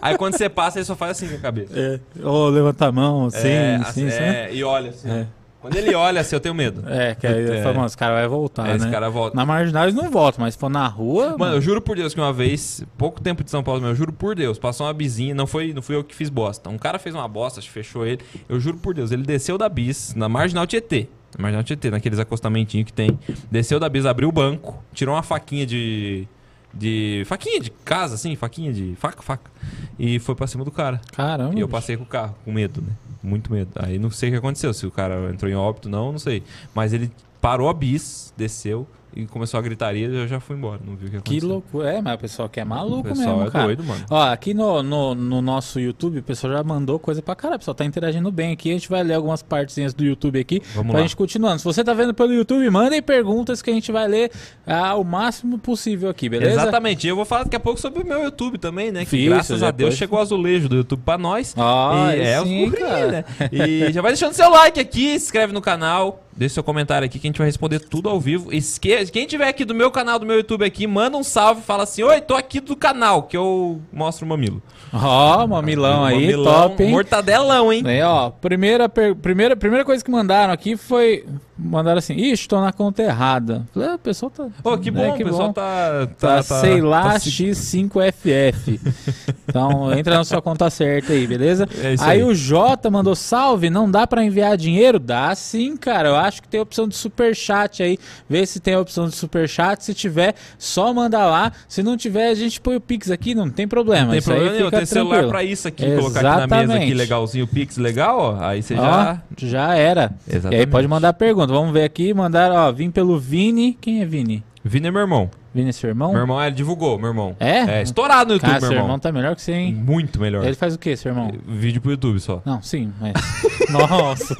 Aí 0.00 0.16
quando 0.16 0.36
você 0.36 0.48
passa, 0.48 0.78
ele 0.78 0.84
só 0.84 0.94
faz 0.94 1.12
assim 1.12 1.28
com 1.28 1.34
a 1.34 1.40
cabeça. 1.40 1.72
É. 1.76 1.98
Ou 2.22 2.48
levanta 2.48 2.86
a 2.86 2.92
mão, 2.92 3.26
assim, 3.26 3.48
é, 3.48 3.74
assim, 3.76 4.06
assim, 4.06 4.06
assim. 4.06 4.22
é, 4.22 4.54
e 4.54 4.62
olha 4.62 4.90
assim. 4.90 5.10
É. 5.10 5.26
Quando 5.60 5.74
ele 5.76 5.92
olha 5.94 6.20
assim, 6.20 6.36
eu 6.36 6.40
tenho 6.40 6.54
medo. 6.54 6.84
É, 6.88 7.14
que 7.16 7.26
aí 7.26 7.44
eu 7.46 7.54
É. 7.54 7.62
falo, 7.62 7.74
mano, 7.74 7.86
os 7.86 7.96
caras 7.96 8.28
vão 8.30 8.38
voltar, 8.38 8.62
Aí 8.64 8.70
né? 8.70 8.76
esse 8.76 8.88
cara 8.90 9.10
volta. 9.10 9.36
Na 9.36 9.44
marginal 9.44 9.84
eles 9.84 9.94
não 9.94 10.08
voltam, 10.10 10.44
mas 10.44 10.54
se 10.54 10.60
for 10.60 10.68
na 10.70 10.86
rua. 10.86 11.36
Mano, 11.36 11.56
eu 11.56 11.60
juro 11.60 11.80
por 11.82 11.96
Deus 11.96 12.14
que 12.14 12.20
uma 12.20 12.32
vez, 12.32 12.84
pouco 12.96 13.20
tempo 13.20 13.42
de 13.42 13.50
São 13.50 13.62
Paulo, 13.62 13.84
eu 13.86 13.94
juro 13.94 14.12
por 14.12 14.36
Deus, 14.36 14.58
passou 14.58 14.86
uma 14.86 14.92
bizinha, 14.92 15.34
não 15.34 15.46
foi, 15.48 15.72
não 15.72 15.82
fui 15.82 15.96
eu 15.96 16.04
que 16.04 16.14
fiz 16.14 16.28
bosta. 16.30 16.70
Um 16.70 16.78
cara 16.78 16.98
fez 16.98 17.14
uma 17.14 17.26
bosta, 17.26 17.60
fechou 17.60 18.06
ele. 18.06 18.20
Eu 18.48 18.60
juro 18.60 18.78
por 18.78 18.94
Deus, 18.94 19.10
ele 19.10 19.22
desceu 19.24 19.58
da 19.58 19.68
bis 19.68 20.14
na 20.14 20.28
Marginal 20.28 20.66
Tietê. 20.66 21.08
Na 21.36 21.42
Marginal 21.42 21.64
Tietê, 21.64 21.90
naqueles 21.90 22.18
acostamentinhos 22.20 22.86
que 22.86 22.92
tem. 22.92 23.18
Desceu 23.50 23.80
da 23.80 23.88
bis, 23.88 24.06
abriu 24.06 24.28
o 24.28 24.32
banco, 24.32 24.82
tirou 24.94 25.14
uma 25.14 25.22
faquinha 25.24 25.66
de. 25.66 26.26
De. 26.72 27.24
Faquinha 27.26 27.60
de 27.60 27.70
casa, 27.70 28.14
assim, 28.14 28.36
faquinha 28.36 28.72
de. 28.72 28.94
Faca, 28.96 29.22
faca. 29.22 29.50
E 29.98 30.18
foi 30.18 30.34
pra 30.34 30.46
cima 30.46 30.64
do 30.64 30.70
cara. 30.70 31.00
Caramba. 31.12 31.54
E 31.56 31.60
eu 31.60 31.68
passei 31.68 31.96
com 31.96 32.04
o 32.04 32.06
carro, 32.06 32.34
com 32.44 32.52
medo, 32.52 32.80
né? 32.80 32.92
Muito 33.22 33.52
medo. 33.52 33.70
Aí 33.76 33.98
não 33.98 34.10
sei 34.10 34.28
o 34.28 34.32
que 34.32 34.38
aconteceu, 34.38 34.72
se 34.72 34.86
o 34.86 34.90
cara 34.90 35.30
entrou 35.32 35.50
em 35.50 35.54
óbito, 35.54 35.88
não, 35.88 36.12
não 36.12 36.18
sei. 36.18 36.42
Mas 36.74 36.92
ele 36.92 37.10
parou 37.40 37.68
a 37.68 37.74
bis, 37.74 38.32
desceu 38.36 38.86
e 39.18 39.26
começou 39.26 39.58
a 39.58 39.62
gritaria 39.62 40.06
e 40.06 40.14
eu 40.14 40.28
já 40.28 40.38
fui 40.38 40.56
embora. 40.56 40.80
Não 40.86 40.94
vi 40.94 41.06
o 41.06 41.10
que 41.10 41.10
Que 41.10 41.16
aconteceu. 41.18 41.48
loucura. 41.48 41.92
É, 41.92 42.00
mas 42.00 42.14
o 42.14 42.18
pessoal 42.18 42.48
que 42.48 42.60
é 42.60 42.64
O 42.64 42.66
maluco 42.66 43.02
pessoal 43.08 43.36
mesmo, 43.36 43.48
é 43.48 43.50
cara. 43.50 43.64
doido, 43.66 43.82
mano. 43.84 44.04
Ó, 44.08 44.22
aqui 44.22 44.54
no, 44.54 44.82
no, 44.82 45.14
no 45.14 45.42
nosso 45.42 45.80
YouTube, 45.80 46.20
o 46.20 46.22
pessoal 46.22 46.52
já 46.52 46.62
mandou 46.62 46.98
coisa 47.00 47.20
pra 47.20 47.34
caralho. 47.34 47.56
O 47.56 47.58
pessoal 47.58 47.74
tá 47.74 47.84
interagindo 47.84 48.30
bem 48.30 48.52
aqui. 48.52 48.70
A 48.70 48.74
gente 48.74 48.88
vai 48.88 49.02
ler 49.02 49.14
algumas 49.14 49.42
partezinhas 49.42 49.92
do 49.92 50.04
YouTube 50.04 50.38
aqui 50.38 50.62
Vamos 50.74 50.90
pra 50.92 51.00
lá. 51.00 51.02
gente 51.06 51.16
continuando. 51.16 51.58
Se 51.58 51.64
você 51.64 51.82
tá 51.82 51.92
vendo 51.92 52.14
pelo 52.14 52.32
YouTube, 52.32 52.70
mandem 52.70 53.02
perguntas 53.02 53.60
que 53.60 53.70
a 53.70 53.74
gente 53.74 53.90
vai 53.90 54.06
ler 54.06 54.30
ah, 54.64 54.94
o 54.94 55.02
máximo 55.02 55.58
possível 55.58 56.08
aqui, 56.08 56.28
beleza? 56.28 56.52
Exatamente. 56.62 57.04
E 57.06 57.10
eu 57.10 57.16
vou 57.16 57.24
falar 57.24 57.42
daqui 57.44 57.56
a 57.56 57.60
pouco 57.60 57.80
sobre 57.80 58.02
o 58.02 58.06
meu 58.06 58.22
YouTube 58.22 58.56
também, 58.58 58.92
né? 58.92 59.04
Que 59.04 59.16
Isso, 59.16 59.30
graças 59.30 59.62
a 59.62 59.70
Deus 59.72 59.94
chegou 59.96 60.18
o 60.18 60.22
azulejo 60.22 60.68
do 60.68 60.76
YouTube 60.76 61.02
pra 61.04 61.18
nós. 61.18 61.54
Ah, 61.56 62.12
e 62.14 62.20
é, 62.20 62.40
os 62.40 62.46
sim, 62.46 62.68
burrinhos, 62.70 62.88
cara. 62.88 63.10
né? 63.10 63.24
E 63.50 63.92
já 63.92 64.00
vai 64.00 64.12
deixando 64.12 64.32
seu 64.32 64.48
like 64.48 64.78
aqui, 64.78 65.18
se 65.18 65.26
inscreve 65.26 65.52
no 65.52 65.60
canal, 65.60 66.22
deixa 66.38 66.54
seu 66.54 66.62
comentário 66.64 67.04
aqui 67.04 67.18
que 67.18 67.26
a 67.26 67.28
gente 67.28 67.38
vai 67.38 67.46
responder 67.46 67.80
tudo 67.80 68.08
ao 68.08 68.20
vivo. 68.20 68.52
Esque... 68.52 69.04
Quem 69.06 69.26
tiver 69.26 69.48
aqui 69.48 69.64
do 69.64 69.74
meu 69.74 69.90
canal, 69.90 70.18
do 70.18 70.24
meu 70.24 70.36
YouTube 70.36 70.64
aqui, 70.64 70.86
manda 70.86 71.16
um 71.16 71.22
salve, 71.24 71.62
fala 71.62 71.82
assim: 71.82 72.02
Oi, 72.02 72.20
tô 72.20 72.34
aqui 72.34 72.60
do 72.60 72.76
canal, 72.76 73.24
que 73.24 73.36
eu 73.36 73.80
mostro 73.92 74.24
o 74.24 74.28
mamilo. 74.28 74.62
Ó, 74.92 75.46
mamilão 75.46 76.04
aí, 76.04 76.14
Mamilão, 76.14 76.44
top, 76.70 76.82
hein? 76.82 76.90
Mortadelão, 76.90 77.72
hein? 77.72 77.82
Aí, 77.84 78.00
ó, 78.02 78.30
primeira, 78.30 78.88
per- 78.88 79.14
primeira, 79.16 79.54
primeira 79.56 79.84
coisa 79.84 80.02
que 80.04 80.10
mandaram 80.10 80.52
aqui 80.52 80.76
foi. 80.76 81.26
Mandaram 81.58 81.98
assim, 81.98 82.14
ixi, 82.14 82.46
tô 82.46 82.60
na 82.60 82.72
conta 82.72 83.02
errada. 83.02 83.66
Falei, 83.74 83.88
ah, 83.88 83.94
o 83.96 83.98
pessoal 83.98 84.30
tá. 84.30 84.46
Pô, 84.62 84.78
que 84.78 84.90
bom, 84.92 85.00
é, 85.00 85.10
o 85.10 85.16
pessoal 85.16 85.52
tá, 85.52 86.06
Tá, 86.18 86.36
tá, 86.36 86.42
sei 86.42 86.80
lá, 86.80 87.14
tá 87.14 87.18
se- 87.18 87.30
X5FF. 87.30 88.78
então, 89.48 89.92
entra 89.98 90.16
na 90.16 90.24
sua 90.24 90.40
conta 90.40 90.70
certa 90.70 91.12
aí, 91.12 91.26
beleza? 91.26 91.68
É 91.82 91.88
aí, 91.88 91.96
aí. 92.00 92.22
o 92.22 92.34
Jota 92.34 92.90
mandou 92.90 93.14
salve, 93.16 93.70
não 93.70 93.90
dá 93.90 94.06
pra 94.06 94.22
enviar 94.24 94.56
dinheiro? 94.56 94.98
Dá 94.98 95.34
sim, 95.34 95.76
cara. 95.76 96.08
Eu 96.10 96.16
acho 96.16 96.42
que 96.42 96.48
tem 96.48 96.60
a 96.60 96.62
opção 96.62 96.86
de 96.86 96.94
superchat 96.96 97.82
aí. 97.82 97.98
Vê 98.28 98.46
se 98.46 98.60
tem 98.60 98.74
a 98.74 98.80
opção 98.80 99.08
de 99.08 99.16
superchat. 99.16 99.82
Se 99.84 99.94
tiver, 99.94 100.34
só 100.58 100.92
manda 100.94 101.18
lá. 101.26 101.52
Se 101.68 101.82
não 101.82 101.96
tiver, 101.96 102.28
a 102.28 102.34
gente 102.34 102.60
põe 102.60 102.76
o 102.76 102.80
Pix 102.80 103.10
aqui, 103.10 103.34
não 103.34 103.50
tem 103.50 103.66
problema. 103.66 104.02
Não 104.04 104.10
tem 104.10 104.18
Isso 104.20 104.30
problema 104.30 104.52
nenhum, 104.56 104.70
tem 104.70 104.86
celular 104.86 105.26
pra 105.26 105.42
isso 105.42 105.66
aqui, 105.66 105.84
colocar 105.96 106.20
aqui 106.20 106.22
na 106.22 106.36
mesa 106.46 106.46
aqui 106.46 106.62
Exatamente. 106.64 106.94
legalzinho, 106.94 107.44
o 107.44 107.48
Pix 107.48 107.76
legal, 107.78 108.18
ó. 108.38 108.44
Aí 108.44 108.62
você 108.62 108.74
Ó, 108.74 108.76
já. 108.76 109.22
já 109.38 109.74
era. 109.74 110.12
E 110.26 110.30
aí 110.32 110.36
Exatamente. 110.38 110.66
pode 110.68 110.86
mandar 110.88 111.12
pergunta. 111.14 111.47
Vamos 111.52 111.72
ver 111.72 111.84
aqui. 111.84 112.12
Mandaram, 112.14 112.54
ó, 112.56 112.72
vim 112.72 112.90
pelo 112.90 113.18
Vini. 113.18 113.76
Quem 113.80 114.00
é 114.02 114.06
Vini? 114.06 114.42
Vini 114.64 114.88
é 114.88 114.90
meu 114.90 115.00
irmão. 115.00 115.30
Vini 115.54 115.70
é 115.70 115.72
seu 115.72 115.88
irmão? 115.88 116.12
Meu 116.12 116.20
irmão, 116.20 116.40
ele 116.42 116.54
divulgou, 116.54 116.98
meu 116.98 117.08
irmão. 117.08 117.34
É? 117.40 117.78
É, 117.78 117.82
estourado 117.82 118.28
no 118.28 118.34
YouTube, 118.34 118.48
Cara, 118.48 118.60
meu 118.60 118.68
seu 118.68 118.72
irmão. 118.72 118.84
irmão 118.86 118.98
tá 118.98 119.10
melhor 119.10 119.34
que 119.34 119.40
você, 119.42 119.52
hein? 119.52 119.72
Muito 119.74 120.20
melhor. 120.20 120.44
Ele 120.44 120.54
faz 120.54 120.74
o 120.74 120.78
quê, 120.78 120.94
seu 120.94 121.10
irmão? 121.10 121.32
Vídeo 121.46 121.80
pro 121.80 121.90
YouTube 121.90 122.20
só. 122.20 122.42
Não, 122.44 122.60
sim, 122.60 122.92
mas. 123.00 123.14
Nossa! 123.70 124.36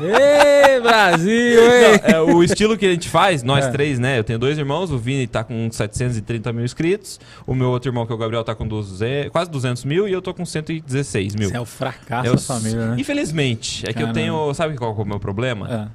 Ê, 0.00 0.80
Brasil, 0.80 1.60
hein? 1.60 2.00
Não, 2.10 2.14
é, 2.14 2.20
o 2.22 2.42
estilo 2.42 2.76
que 2.76 2.86
a 2.86 2.90
gente 2.90 3.08
faz, 3.08 3.42
nós 3.42 3.66
É. 3.66 3.70
três, 3.70 3.98
né? 3.98 4.18
Eu 4.18 4.24
tenho 4.24 4.38
dois 4.38 4.56
irmãos, 4.58 4.90
o 4.90 4.98
Vini 4.98 5.26
tá 5.26 5.44
com 5.44 5.68
730 5.70 6.52
mil 6.52 6.64
inscritos, 6.64 7.20
o 7.46 7.54
meu 7.54 7.68
outro 7.68 7.90
irmão, 7.90 8.06
que 8.06 8.12
é 8.12 8.14
o 8.14 8.18
Gabriel, 8.18 8.42
tá 8.42 8.54
com 8.54 8.66
200, 8.66 9.30
quase 9.30 9.50
200 9.50 9.84
mil 9.84 10.08
e 10.08 10.12
eu 10.12 10.22
tô 10.22 10.32
com 10.32 10.44
116 10.44 11.34
mil. 11.34 11.50
Você 11.50 11.56
é 11.56 11.60
o 11.60 11.64
fracasso 11.66 12.28
Eu- 12.28 12.34
da 12.34 12.40
família, 12.40 12.86
né? 12.92 12.96
Infelizmente, 12.98 13.84
é 13.84 13.88
que 13.88 13.94
Caramba. 13.94 14.10
eu 14.10 14.14
tenho. 14.14 14.54
Sabe 14.54 14.76
qual 14.76 14.94
que 14.94 15.00
é 15.00 15.04
o 15.04 15.06
meu 15.06 15.20
problema? 15.20 15.68
Ah, 15.70 15.88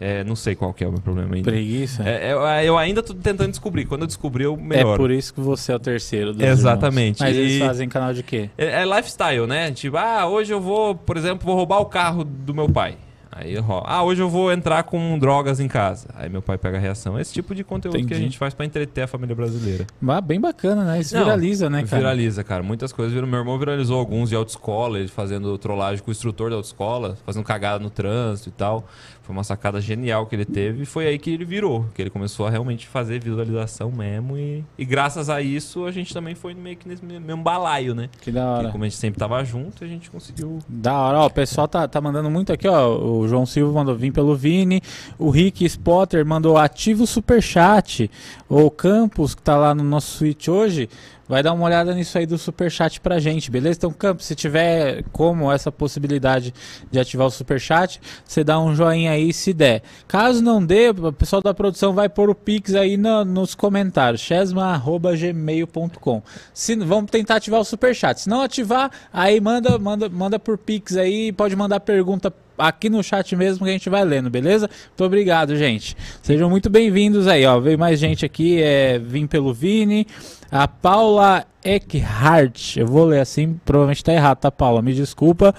É, 0.00 0.22
não 0.22 0.36
sei 0.36 0.54
qual 0.54 0.72
que 0.72 0.84
é 0.84 0.86
o 0.86 0.92
meu 0.92 1.00
problema 1.00 1.34
ainda. 1.34 1.50
preguiça. 1.50 2.02
É, 2.08 2.32
eu, 2.32 2.38
eu 2.40 2.78
ainda 2.78 3.02
tô 3.02 3.12
tentando 3.14 3.50
descobrir. 3.50 3.84
Quando 3.84 4.02
eu 4.02 4.06
descobrir, 4.06 4.44
eu 4.44 4.54
É 4.54 4.56
melhoro. 4.56 4.96
por 4.96 5.10
isso 5.10 5.34
que 5.34 5.40
você 5.40 5.72
é 5.72 5.74
o 5.76 5.78
terceiro 5.80 6.32
dos 6.32 6.42
Exatamente. 6.42 7.20
irmãos. 7.20 7.34
Mas 7.34 7.36
eles 7.36 7.52
E- 7.54 7.58
fazem 7.66 7.88
canal 7.88 8.14
de 8.14 8.22
quê? 8.22 8.48
É, 8.56 8.82
é 8.82 8.84
lifestyle, 8.84 9.46
né? 9.46 9.72
Tipo, 9.72 9.96
ah, 9.96 10.26
hoje 10.26 10.52
eu 10.52 10.60
vou, 10.60 10.94
por 10.94 11.16
exemplo, 11.16 11.44
vou 11.46 11.56
roubar 11.56 11.80
o 11.80 11.86
carro 11.86 12.22
do 12.24 12.54
meu 12.54 12.68
pai. 12.68 12.96
Aí 13.30 13.56
roubo. 13.56 13.84
Ah, 13.86 14.02
hoje 14.02 14.20
eu 14.20 14.28
vou 14.28 14.50
entrar 14.50 14.82
com 14.82 15.16
drogas 15.16 15.60
em 15.60 15.68
casa. 15.68 16.08
Aí 16.16 16.28
meu 16.28 16.42
pai 16.42 16.58
pega 16.58 16.76
a 16.76 16.80
reação. 16.80 17.20
Esse 17.20 17.32
tipo 17.32 17.54
de 17.54 17.62
conteúdo 17.62 17.94
que 17.94 18.00
a 18.02 18.04
Entendi. 18.04 18.22
gente 18.22 18.38
faz 18.38 18.52
pra 18.52 18.66
entreter 18.66 19.04
a 19.04 19.06
família 19.06 19.32
brasileira. 19.36 19.86
Ah, 20.08 20.20
bem 20.20 20.40
bacana, 20.40 20.82
né? 20.82 20.98
Isso 20.98 21.14
Não, 21.14 21.22
viraliza, 21.22 21.70
né, 21.70 21.84
cara? 21.84 21.98
Viraliza, 22.02 22.42
cara. 22.42 22.64
Muitas 22.64 22.92
coisas 22.92 23.14
viram. 23.14 23.28
Meu 23.28 23.38
irmão 23.38 23.56
viralizou 23.56 23.96
alguns 24.00 24.30
de 24.30 24.34
autoescola, 24.34 24.98
ele 24.98 25.06
fazendo 25.06 25.56
trollagem 25.56 26.02
com 26.02 26.10
o 26.10 26.12
instrutor 26.12 26.50
da 26.50 26.56
autoescola, 26.56 27.16
fazendo 27.24 27.44
cagada 27.44 27.78
no 27.78 27.90
trânsito 27.90 28.48
e 28.48 28.52
tal. 28.52 28.88
Foi 29.28 29.36
uma 29.36 29.44
sacada 29.44 29.78
genial 29.78 30.24
que 30.24 30.34
ele 30.34 30.46
teve 30.46 30.84
e 30.84 30.86
foi 30.86 31.06
aí 31.06 31.18
que 31.18 31.28
ele 31.28 31.44
virou. 31.44 31.84
Que 31.94 32.00
ele 32.00 32.08
começou 32.08 32.46
a 32.46 32.50
realmente 32.50 32.88
fazer 32.88 33.22
visualização 33.22 33.92
mesmo. 33.92 34.38
E, 34.38 34.64
e 34.78 34.86
graças 34.86 35.28
a 35.28 35.42
isso 35.42 35.84
a 35.84 35.92
gente 35.92 36.14
também 36.14 36.34
foi 36.34 36.54
meio 36.54 36.78
que 36.78 36.88
nesse 36.88 37.04
mesmo 37.04 37.42
balaio, 37.42 37.94
né? 37.94 38.08
Que 38.22 38.32
da 38.32 38.50
hora. 38.50 38.70
como 38.70 38.84
a 38.84 38.88
gente 38.88 38.96
sempre 38.96 39.20
tava 39.20 39.44
junto, 39.44 39.84
a 39.84 39.86
gente 39.86 40.10
conseguiu. 40.10 40.60
Da 40.66 40.98
hora, 40.98 41.18
ó, 41.18 41.26
o 41.26 41.30
pessoal 41.30 41.68
tá, 41.68 41.86
tá 41.86 42.00
mandando 42.00 42.30
muito 42.30 42.54
aqui, 42.54 42.66
ó. 42.66 42.88
O 42.88 43.28
João 43.28 43.44
Silva 43.44 43.70
mandou 43.70 43.94
vir 43.94 44.14
pelo 44.14 44.34
Vini. 44.34 44.80
O 45.18 45.28
Rick 45.28 45.62
Spotter 45.66 46.24
mandou 46.24 46.56
ativo 46.56 47.06
superchat. 47.06 48.10
O 48.48 48.70
Campos, 48.70 49.34
que 49.34 49.42
tá 49.42 49.58
lá 49.58 49.74
no 49.74 49.84
nosso 49.84 50.16
suíte 50.16 50.50
hoje, 50.50 50.88
vai 51.28 51.42
dar 51.42 51.52
uma 51.52 51.64
olhada 51.66 51.94
nisso 51.94 52.16
aí 52.16 52.26
do 52.26 52.38
superchat 52.38 53.00
pra 53.00 53.18
gente, 53.18 53.50
beleza? 53.50 53.76
Então, 53.78 53.92
Campos, 53.92 54.24
se 54.26 54.34
tiver 54.34 55.04
como 55.12 55.52
essa 55.52 55.70
possibilidade 55.70 56.54
de 56.90 56.98
ativar 56.98 57.26
o 57.26 57.30
superchat, 57.30 58.00
você 58.24 58.42
dá 58.42 58.58
um 58.58 58.74
joinha 58.74 59.12
aí 59.12 59.32
se 59.32 59.52
der. 59.52 59.82
Caso 60.06 60.42
não 60.42 60.64
dê, 60.64 60.88
o 60.90 61.12
pessoal 61.12 61.42
da 61.42 61.52
produção 61.52 61.92
vai 61.92 62.08
pôr 62.08 62.30
o 62.30 62.34
Pix 62.34 62.74
aí 62.74 62.96
na- 62.96 63.24
nos 63.24 63.54
comentários, 63.54 64.20
chesma.gmail.com. 64.22 66.22
Se, 66.54 66.76
vamos 66.76 67.10
tentar 67.10 67.36
ativar 67.36 67.60
o 67.60 67.64
superchat. 67.64 68.20
Se 68.22 68.28
não 68.28 68.40
ativar, 68.42 68.90
aí 69.12 69.40
manda, 69.40 69.78
manda, 69.78 70.08
manda 70.08 70.38
por 70.38 70.56
Pix 70.58 70.96
aí, 70.96 71.32
pode 71.32 71.54
mandar 71.54 71.80
pergunta 71.80 72.32
aqui 72.58 72.90
no 72.90 73.02
chat 73.02 73.34
mesmo 73.36 73.64
que 73.64 73.70
a 73.70 73.72
gente 73.72 73.88
vai 73.88 74.04
lendo, 74.04 74.28
beleza? 74.28 74.68
Muito 74.88 75.04
obrigado, 75.04 75.56
gente. 75.56 75.96
Sejam 76.22 76.50
muito 76.50 76.68
bem-vindos 76.68 77.26
aí, 77.26 77.46
ó. 77.46 77.58
Veio 77.60 77.78
mais 77.78 77.98
gente 77.98 78.24
aqui, 78.26 78.60
é, 78.62 78.98
vim 78.98 79.26
pelo 79.26 79.54
Vini. 79.54 80.06
A 80.50 80.66
Paula 80.66 81.44
Eckhart, 81.64 82.76
eu 82.76 82.86
vou 82.86 83.04
ler 83.06 83.20
assim, 83.20 83.58
provavelmente 83.64 84.02
tá 84.02 84.12
errado, 84.12 84.38
tá, 84.38 84.50
Paula? 84.50 84.80
Me 84.82 84.92
desculpa. 84.94 85.54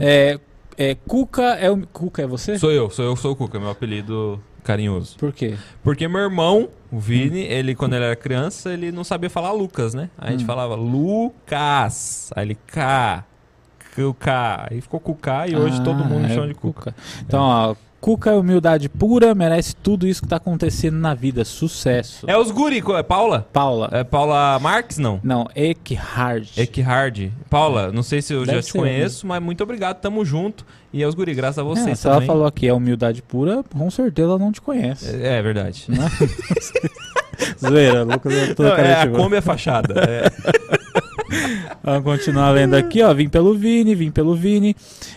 É, 0.00 0.38
é, 0.76 0.94
Cuca 1.06 1.42
é 1.54 1.70
o. 1.70 1.86
Cuca 1.86 2.22
é 2.22 2.26
você? 2.26 2.58
Sou 2.58 2.70
eu, 2.72 2.88
sou 2.90 3.04
eu, 3.04 3.16
sou 3.16 3.32
o 3.32 3.36
Cuca, 3.36 3.60
meu 3.60 3.70
apelido 3.70 4.40
carinhoso. 4.64 5.16
Por 5.18 5.32
quê? 5.32 5.54
Porque 5.82 6.06
meu 6.08 6.20
irmão, 6.20 6.68
o 6.90 6.98
Vini, 6.98 7.42
Hum. 7.42 7.50
ele, 7.50 7.74
quando 7.74 7.94
ele 7.94 8.04
era 8.04 8.16
criança, 8.16 8.72
ele 8.72 8.90
não 8.92 9.04
sabia 9.04 9.28
falar 9.30 9.52
Lucas, 9.52 9.94
né? 9.94 10.08
Aí 10.18 10.28
a 10.28 10.32
gente 10.32 10.44
Hum. 10.44 10.46
falava 10.46 10.74
Lucas. 10.74 12.30
Aí 12.34 12.46
ele 12.46 12.58
K. 12.66 13.24
K. 14.14 14.68
Aí 14.70 14.80
ficou 14.80 15.00
K 15.00 15.48
e 15.48 15.56
hoje 15.56 15.80
todo 15.82 16.04
mundo 16.04 16.24
Ah, 16.26 16.30
é 16.30 16.34
chama 16.34 16.48
de 16.48 16.54
Cuca. 16.54 16.94
Então, 17.22 17.40
ó, 17.40 17.74
Cuca 18.00 18.30
é 18.30 18.34
humildade 18.34 18.88
pura, 18.88 19.34
merece 19.34 19.76
tudo 19.76 20.06
isso 20.06 20.22
que 20.22 20.28
tá 20.28 20.36
acontecendo 20.36 20.96
na 20.96 21.12
vida. 21.12 21.44
Sucesso. 21.44 22.24
É 22.26 22.36
os 22.36 22.50
guri, 22.50 22.82
é 22.96 23.02
Paula? 23.02 23.46
Paula. 23.52 23.90
É 23.92 24.02
Paula 24.02 24.58
Marques, 24.58 24.96
não? 24.96 25.20
Não, 25.22 25.46
Eckhart. 25.54 26.56
Eckhard. 26.56 27.30
Paula, 27.50 27.92
não 27.92 28.02
sei 28.02 28.22
se 28.22 28.32
eu 28.32 28.46
Deve 28.46 28.62
já 28.62 28.62
te 28.62 28.72
conheço, 28.72 29.26
mas 29.26 29.42
muito 29.42 29.62
obrigado, 29.62 30.00
tamo 30.00 30.24
junto. 30.24 30.64
E 30.92 31.02
é 31.02 31.06
os 31.06 31.14
guri, 31.14 31.34
graças 31.34 31.58
a 31.58 31.62
É, 31.62 31.64
você 31.64 31.94
se 31.94 32.06
ela 32.06 32.22
falou 32.22 32.46
aqui 32.46 32.66
é 32.66 32.72
humildade 32.72 33.20
pura, 33.22 33.62
com 33.62 33.90
certeza 33.90 34.28
ela 34.28 34.38
não 34.38 34.50
te 34.50 34.62
conhece. 34.62 35.14
É, 35.14 35.36
é 35.36 35.42
verdade. 35.42 35.84
Né? 35.88 35.98
Zoeira, 37.60 38.02
Lucas 38.02 38.32
é 38.32 38.54
toda 38.54 38.70
Não, 38.70 38.76
é, 38.76 39.02
a. 39.02 39.08
Kombi 39.08 39.36
é 39.36 39.40
fachada. 39.40 39.94
É. 40.00 40.79
Vamos 41.82 42.04
continuar 42.04 42.50
lendo 42.50 42.74
aqui, 42.74 43.02
ó. 43.02 43.12
Vim 43.14 43.28
pelo 43.28 43.54
Vini, 43.54 43.94
vim 43.94 44.10
pelo 44.10 44.34
Vini. 44.34 44.74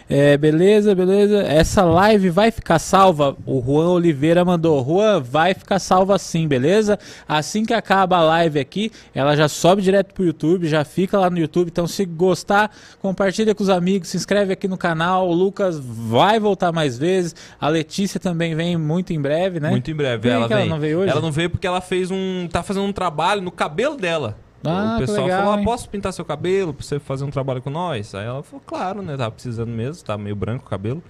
É, 0.09 0.37
beleza, 0.37 0.93
beleza. 0.93 1.43
Essa 1.43 1.83
live 1.83 2.29
vai 2.29 2.51
ficar 2.51 2.79
salva. 2.79 3.35
O 3.45 3.61
Juan 3.61 3.89
Oliveira 3.89 4.45
mandou. 4.45 4.83
Juan, 4.85 5.21
vai 5.21 5.53
ficar 5.53 5.79
salva 5.79 6.17
sim, 6.17 6.47
beleza? 6.47 6.99
Assim 7.27 7.65
que 7.65 7.73
acaba 7.73 8.17
a 8.17 8.23
live 8.23 8.59
aqui, 8.59 8.91
ela 9.13 9.35
já 9.35 9.47
sobe 9.47 9.81
direto 9.81 10.13
pro 10.13 10.23
YouTube, 10.23 10.67
já 10.67 10.83
fica 10.85 11.17
lá 11.17 11.29
no 11.29 11.37
YouTube. 11.37 11.69
Então, 11.69 11.87
se 11.87 12.05
gostar, 12.05 12.71
compartilha 13.01 13.55
com 13.55 13.63
os 13.63 13.69
amigos, 13.69 14.09
se 14.09 14.17
inscreve 14.17 14.53
aqui 14.53 14.67
no 14.67 14.77
canal. 14.77 15.27
O 15.27 15.33
Lucas 15.33 15.79
vai 15.79 16.39
voltar 16.39 16.71
mais 16.71 16.97
vezes. 16.97 17.35
A 17.59 17.67
Letícia 17.67 18.19
também 18.19 18.55
vem 18.55 18.77
muito 18.77 19.13
em 19.13 19.21
breve, 19.21 19.59
né? 19.59 19.69
Muito 19.69 19.89
em 19.89 19.95
breve. 19.95 20.21
Que 20.21 20.29
ela 20.29 20.47
que 20.47 20.53
ela 20.53 20.61
vem. 20.61 20.69
não 20.69 20.79
veio 20.79 20.99
hoje? 20.99 21.11
Ela 21.11 21.21
não 21.21 21.31
veio 21.31 21.49
porque 21.49 21.65
ela 21.65 21.81
fez 21.81 22.11
um. 22.11 22.47
tá 22.51 22.61
fazendo 22.61 22.85
um 22.85 22.93
trabalho 22.93 23.41
no 23.41 23.51
cabelo 23.51 23.97
dela. 23.97 24.37
Ah, 24.63 24.95
o 24.95 24.99
que 24.99 25.05
pessoal 25.05 25.25
legal, 25.25 25.43
falou: 25.43 25.59
ah, 25.59 25.63
posso 25.63 25.89
pintar 25.89 26.13
seu 26.13 26.23
cabelo 26.23 26.73
pra 26.73 26.85
você 26.85 26.99
fazer 26.99 27.23
um 27.25 27.29
trabalho 27.29 27.61
com 27.61 27.69
nós? 27.69 28.15
Aí 28.15 28.25
ela 28.25 28.41
falou, 28.43 28.61
claro, 28.65 29.01
né? 29.01 29.17
Tava 29.17 29.31
precisando 29.31 29.69
mesmo, 29.69 30.03
tá 30.03 30.17
meio 30.17 30.35
branco 30.35 30.65
o 30.65 30.69
cabelo. 30.69 31.03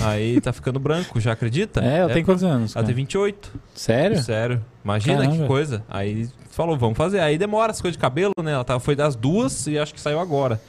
Aí 0.00 0.40
tá 0.40 0.52
ficando 0.52 0.78
branco, 0.78 1.18
já 1.20 1.32
acredita? 1.32 1.82
É, 1.84 1.98
ela 1.98 2.12
tem 2.12 2.24
quantos 2.24 2.44
anos? 2.44 2.76
Ela 2.76 2.82
cara? 2.82 2.86
tem 2.86 2.94
28. 2.94 3.52
Sério? 3.74 4.22
Sério. 4.22 4.64
Imagina 4.84 5.22
que 5.22 5.26
Caramba. 5.28 5.46
coisa. 5.46 5.84
Aí 5.88 6.28
falou, 6.50 6.76
vamos 6.76 6.96
fazer. 6.96 7.20
Aí 7.20 7.38
demora 7.38 7.72
as 7.72 7.80
coisas 7.80 7.96
de 7.96 8.00
cabelo, 8.00 8.32
né? 8.42 8.52
Ela 8.52 8.64
tava, 8.64 8.80
foi 8.80 8.94
das 8.94 9.16
duas 9.16 9.66
e 9.66 9.78
acho 9.78 9.94
que 9.94 10.00
saiu 10.00 10.20
agora. 10.20 10.60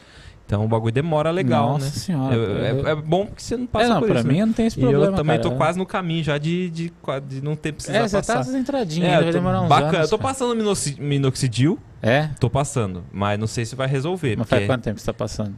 Então 0.49 0.65
o 0.65 0.67
bagulho 0.67 0.91
demora 0.91 1.29
legal, 1.29 1.73
Nossa 1.73 1.85
né? 1.85 1.91
senhora. 1.91 2.35
É, 2.35 2.89
é- 2.89 2.91
é 2.93 2.95
bom 2.95 3.27
porque 3.27 3.39
você 3.39 3.55
não 3.55 3.67
passa 3.67 3.85
é, 3.85 3.89
não, 3.89 3.99
por 3.99 4.07
pra 4.09 4.19
isso. 4.21 4.27
mim 4.27 4.33
né? 4.37 4.41
eu 4.41 4.45
não 4.47 4.53
tem 4.53 4.65
esse 4.65 4.79
E 4.79 4.81
problema. 4.81 5.05
eu 5.05 5.13
também 5.13 5.37
cara. 5.37 5.47
tô 5.49 5.55
quase 5.55 5.77
no 5.77 5.85
caminho 5.85 6.23
já 6.23 6.39
de, 6.39 6.71
de, 6.71 6.91
de 7.27 7.41
não 7.43 7.55
ter 7.55 7.71
precisado 7.73 8.03
É, 8.03 8.07
você 8.07 8.17
passar. 8.17 8.33
tá 8.33 8.39
desentradinho, 8.41 9.05
É, 9.05 9.09
ainda 9.09 9.19
eu 9.19 9.23
vai 9.25 9.31
tô 9.33 9.37
demorar 9.37 9.61
uns 9.61 9.69
bacana. 9.69 9.87
anos. 9.99 10.11
eu 10.11 10.17
tô 10.17 10.23
passando 10.23 10.55
minoxi- 10.55 10.99
minoxidil, 10.99 11.77
É? 12.01 12.29
tô 12.39 12.49
passando, 12.49 13.03
mas 13.13 13.37
não 13.39 13.45
sei 13.45 13.63
se 13.63 13.75
vai 13.75 13.87
resolver. 13.87 14.37
Mas 14.39 14.49
faz 14.49 14.65
quanto 14.65 14.81
tempo 14.81 14.99
você 14.99 15.05
tá 15.05 15.13
passando? 15.13 15.53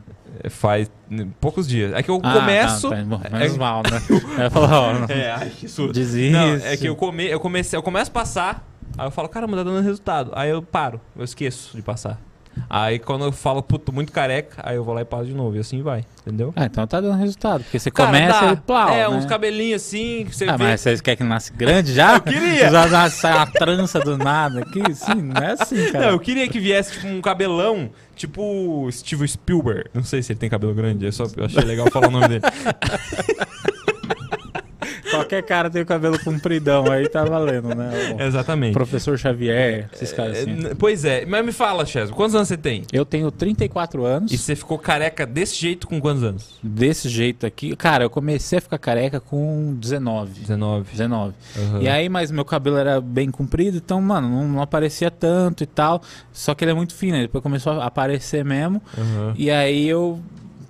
faz 0.49 0.91
né, 1.09 1.25
poucos 1.39 1.65
dias. 1.67 1.93
É 1.93 2.03
que 2.03 2.09
eu 2.11 2.19
Ah, 2.23 2.33
começo. 2.39 2.89
tá, 2.89 2.95
tá, 2.97 3.03
bom, 3.03 3.21
é- 3.23 3.29
menos 3.39 3.57
mal, 3.57 3.83
né? 3.89 4.01
Eu 4.37 4.43
ia 4.43 4.49
falar, 4.49 4.79
ó, 4.81 4.93
não- 4.93 5.05
É, 5.07 5.31
ai, 5.31 5.49
que 5.51 5.69
susto. 5.69 5.93
desiste. 5.93 6.31
Não, 6.33 6.55
é 6.55 6.75
que 6.75 6.85
eu, 6.87 6.95
come, 6.97 7.27
eu, 7.27 7.39
comecei, 7.39 7.77
eu 7.77 7.83
começo 7.83 8.09
a 8.11 8.13
passar, 8.13 8.67
aí 8.97 9.07
eu 9.07 9.11
falo, 9.11 9.29
caramba, 9.29 9.55
tá 9.55 9.63
dando 9.63 9.81
resultado. 9.81 10.31
Aí 10.35 10.49
eu 10.49 10.61
paro, 10.61 10.99
eu 11.15 11.23
esqueço 11.23 11.77
de 11.77 11.81
passar. 11.81 12.19
Aí 12.69 12.99
quando 12.99 13.25
eu 13.25 13.31
falo, 13.31 13.61
puto, 13.61 13.91
muito 13.93 14.11
careca, 14.11 14.61
aí 14.63 14.75
eu 14.75 14.83
vou 14.83 14.93
lá 14.93 15.01
e 15.01 15.05
passo 15.05 15.25
de 15.25 15.33
novo. 15.33 15.55
E 15.55 15.59
assim 15.59 15.81
vai, 15.81 16.05
entendeu? 16.21 16.53
Ah, 16.55 16.65
então 16.65 16.85
tá 16.87 16.99
dando 17.01 17.17
resultado. 17.17 17.63
Porque 17.63 17.79
você 17.79 17.89
Cara, 17.91 18.07
começa 18.09 18.45
dá. 18.45 18.53
e 18.53 18.55
plau, 18.57 18.89
É, 18.89 18.97
né? 18.99 19.09
uns 19.09 19.25
cabelinhos 19.25 19.81
assim, 19.81 20.25
que 20.29 20.35
você 20.35 20.45
Ah, 20.45 20.57
vê. 20.57 20.63
mas 20.65 20.81
vocês 20.81 21.01
querem 21.01 21.17
que 21.17 21.23
nasce 21.23 21.51
grande 21.53 21.93
já? 21.93 22.15
Eu 22.15 22.21
queria. 22.21 22.69
Já 22.69 22.87
nasce 22.87 23.27
a 23.27 23.45
trança 23.45 23.99
do 23.99 24.17
nada 24.17 24.61
aqui? 24.61 24.81
Sim, 24.93 25.21
não 25.21 25.41
é 25.41 25.51
assim, 25.53 25.91
cara. 25.91 26.05
Não, 26.07 26.11
eu 26.13 26.19
queria 26.19 26.47
que 26.47 26.59
viesse 26.59 26.93
tipo 26.93 27.07
um 27.07 27.21
cabelão, 27.21 27.89
tipo 28.15 28.87
Steve 28.91 29.27
Spielberg. 29.27 29.89
Não 29.93 30.03
sei 30.03 30.21
se 30.21 30.31
ele 30.33 30.39
tem 30.39 30.49
cabelo 30.49 30.73
grande, 30.73 31.05
eu 31.05 31.11
só 31.11 31.25
eu 31.37 31.45
achei 31.45 31.63
legal 31.63 31.89
falar 31.91 32.07
o 32.07 32.11
nome 32.11 32.27
dele. 32.27 32.41
Qualquer 35.11 35.43
cara 35.43 35.69
tem 35.69 35.81
o 35.81 35.85
cabelo 35.85 36.17
compridão 36.23 36.89
aí, 36.91 37.07
tá 37.07 37.23
valendo, 37.23 37.75
né? 37.75 38.15
O 38.17 38.21
Exatamente. 38.21 38.73
professor 38.73 39.17
Xavier, 39.17 39.89
esses 39.93 40.11
caras 40.11 40.37
É, 40.37 40.41
assim. 40.41 40.75
pois 40.79 41.05
é, 41.05 41.25
mas 41.25 41.45
me 41.45 41.51
fala, 41.51 41.85
Chesmo, 41.85 42.15
quantos 42.15 42.33
anos 42.35 42.47
você 42.47 42.57
tem? 42.57 42.83
Eu 42.91 43.05
tenho 43.05 43.29
34 43.29 44.03
anos. 44.05 44.31
E 44.31 44.37
você 44.37 44.55
ficou 44.55 44.79
careca 44.79 45.25
desse 45.25 45.55
jeito 45.59 45.87
com 45.87 45.99
quantos 45.99 46.23
anos? 46.23 46.57
Desse 46.63 47.09
jeito 47.09 47.45
aqui. 47.45 47.75
Cara, 47.75 48.03
eu 48.05 48.09
comecei 48.09 48.57
a 48.57 48.61
ficar 48.61 48.77
careca 48.77 49.19
com 49.19 49.75
19. 49.79 50.39
19. 50.41 50.89
19. 50.91 51.33
Aham. 51.57 51.81
E 51.81 51.89
aí, 51.89 52.09
mas 52.09 52.31
meu 52.31 52.45
cabelo 52.45 52.77
era 52.77 52.99
bem 53.01 53.29
comprido, 53.29 53.77
então, 53.77 54.01
mano, 54.01 54.29
não, 54.29 54.47
não 54.47 54.61
aparecia 54.61 55.11
tanto 55.11 55.63
e 55.63 55.67
tal. 55.67 56.01
Só 56.31 56.55
que 56.55 56.63
ele 56.63 56.71
é 56.71 56.75
muito 56.75 56.95
fino, 56.95 57.17
depois 57.19 57.41
começou 57.43 57.73
a 57.73 57.85
aparecer 57.85 58.43
mesmo. 58.45 58.81
Aham. 58.97 59.33
E 59.37 59.51
aí 59.51 59.87
eu. 59.87 60.19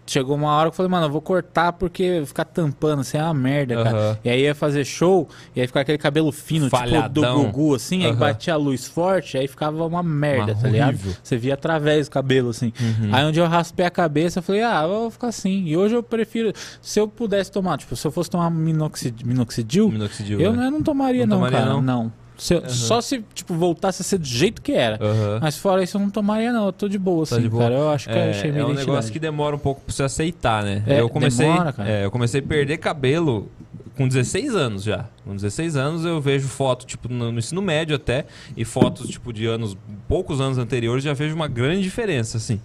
Chegou 0.06 0.36
uma 0.36 0.52
hora 0.56 0.70
que 0.70 0.74
eu 0.74 0.78
falei, 0.78 0.90
mano, 0.92 1.06
eu 1.06 1.10
vou 1.12 1.22
cortar 1.22 1.72
porque 1.74 2.24
ficar 2.26 2.44
tampando 2.44 3.00
assim 3.02 3.18
é 3.18 3.24
uma 3.24 3.34
merda, 3.34 3.84
cara. 3.84 3.98
Aham. 3.98 4.18
E 4.26 4.30
aí 4.30 4.42
ia 4.42 4.54
fazer 4.56 4.84
show, 4.84 5.30
e 5.56 5.62
aí 5.62 5.68
ficava 5.68 5.82
aquele 5.84 5.98
cabelo 5.98 6.32
fino, 6.32 6.66
tipo 6.66 6.76
do 6.76 6.80
Falhadão. 6.80 7.46
Gugu, 7.46 7.76
assim, 7.76 8.04
aí 8.04 8.10
Aham. 8.10 8.20
batia 8.20 8.54
a 8.54 8.58
luz 8.58 8.88
forte, 8.88 9.38
aí 9.38 9.48
ficava 9.48 9.86
uma 9.86 10.04
merda, 10.04 10.54
Mas 10.54 10.62
tá 10.62 10.68
ligado? 10.68 10.88
horrível. 10.90 11.14
Você 11.24 11.38
via 11.38 11.54
através 11.54 12.08
do 12.08 12.12
cabelo, 12.12 12.50
assim. 12.50 12.74
Uhum. 12.80 13.10
Aí 13.14 13.24
onde 13.24 13.40
eu 13.40 13.46
raspei 13.48 13.86
a 13.86 13.90
cabeça, 13.92 14.40
eu 14.40 14.44
falei, 14.44 14.64
ah, 14.64 14.82
eu 14.84 14.90
vou 14.90 15.12
ficar 15.12 15.28
assim. 15.28 15.64
E 15.66 15.78
hoje 15.78 15.96
eu 15.96 16.04
prefiro. 16.04 16.52
Se 16.82 17.00
eu 17.00 17.08
pudesse 17.08 17.52
tomar, 17.52 17.78
tipo, 17.78 17.96
se 17.96 18.06
eu 18.06 18.12
fosse 18.12 18.30
tomar 18.30 18.50
minoxidil, 18.50 19.26
minoxidil 19.26 19.90
Minoxidil, 19.90 20.42
eu, 20.42 20.54
né? 20.54 20.66
eu 20.68 20.72
não 20.72 20.82
tomaria, 20.82 21.26
Não 21.26 21.38
não, 21.40 21.46
tomaria, 21.46 21.60
cara. 21.60 21.72
não? 21.72 21.82
Não. 21.82 22.21
Se- 22.42 22.60
Só 22.70 23.00
se, 23.02 23.24
tipo, 23.36 23.54
voltasse 23.54 24.02
a 24.02 24.06
ser 24.06 24.18
do 24.18 24.26
jeito 24.26 24.64
que 24.64 24.72
era. 24.72 24.98
Aham. 25.00 25.38
Mas 25.40 25.58
fora 25.58 25.84
isso, 25.84 25.98
eu 25.98 26.02
não 26.02 26.10
tomaria, 26.10 26.52
não. 26.52 26.66
Eu 26.66 26.74
tô 26.74 26.90
de 26.90 26.98
boa, 26.98 27.24
Tá 27.24 27.36
assim, 27.36 27.44
de 27.44 27.50
boa. 27.50 27.62
cara. 27.64 27.76
Eu 27.76 27.90
acho 27.92 28.08
que 28.10 28.16
eu 28.16 28.18
É, 28.18 28.30
achei 28.32 28.50
é 28.50 28.54
um 28.54 28.56
identidade. 28.58 28.88
negócio 28.88 29.12
que 29.14 29.20
demora 29.20 29.56
um 29.56 29.60
pouco 29.60 29.82
pra 29.82 29.94
você 29.94 30.02
aceitar, 30.02 30.64
né? 30.64 30.82
É, 30.88 31.02
eu 31.02 31.08
comecei, 31.10 31.46
demora, 31.46 31.72
cara. 31.72 31.88
é, 31.88 32.04
eu 32.06 32.10
comecei 32.10 32.40
a 32.40 32.44
perder 32.44 32.78
cabelo 32.78 33.48
com 33.96 34.08
16 34.08 34.56
anos 34.56 34.82
já. 34.82 35.06
Com 35.24 35.36
16 35.36 35.76
anos 35.76 36.04
eu 36.04 36.20
vejo 36.20 36.48
foto, 36.48 36.84
tipo, 36.84 37.08
no, 37.08 37.32
no 37.32 37.38
ensino 37.38 37.62
médio 37.62 37.96
até, 37.96 38.26
e 38.58 38.66
fotos, 38.66 39.08
tipo, 39.08 39.32
de 39.32 39.46
anos, 39.46 39.78
poucos 40.08 40.42
anos 40.42 40.58
anteriores, 40.58 41.04
já 41.04 41.14
vejo 41.14 41.36
uma 41.36 41.48
grande 41.48 41.84
diferença, 41.84 42.38
assim. 42.38 42.60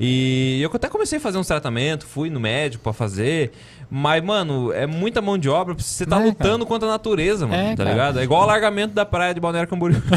E 0.00 0.60
eu 0.62 0.70
até 0.72 0.88
comecei 0.88 1.18
a 1.18 1.20
fazer 1.20 1.38
uns 1.38 1.46
tratamentos, 1.48 2.06
fui 2.08 2.30
no 2.30 2.38
médico 2.38 2.84
pra 2.84 2.92
fazer, 2.92 3.50
mas, 3.90 4.22
mano, 4.22 4.72
é 4.72 4.86
muita 4.86 5.20
mão 5.22 5.36
de 5.38 5.48
obra, 5.48 5.74
você 5.74 6.04
tá 6.06 6.20
É, 6.20 6.24
lutando 6.26 6.64
contra 6.66 6.88
a 6.88 6.92
natureza, 6.92 7.46
mano, 7.46 7.60
É, 7.62 7.70
tá 7.70 7.78
cara. 7.84 7.90
ligado? 7.90 8.20
É 8.20 8.22
igual 8.22 8.40
o 8.40 8.44
alargamento 8.44 8.94
da 8.94 9.04
praia 9.06 9.32
de 9.34 9.40
Balneário 9.40 9.68
Camboriú. 9.68 10.00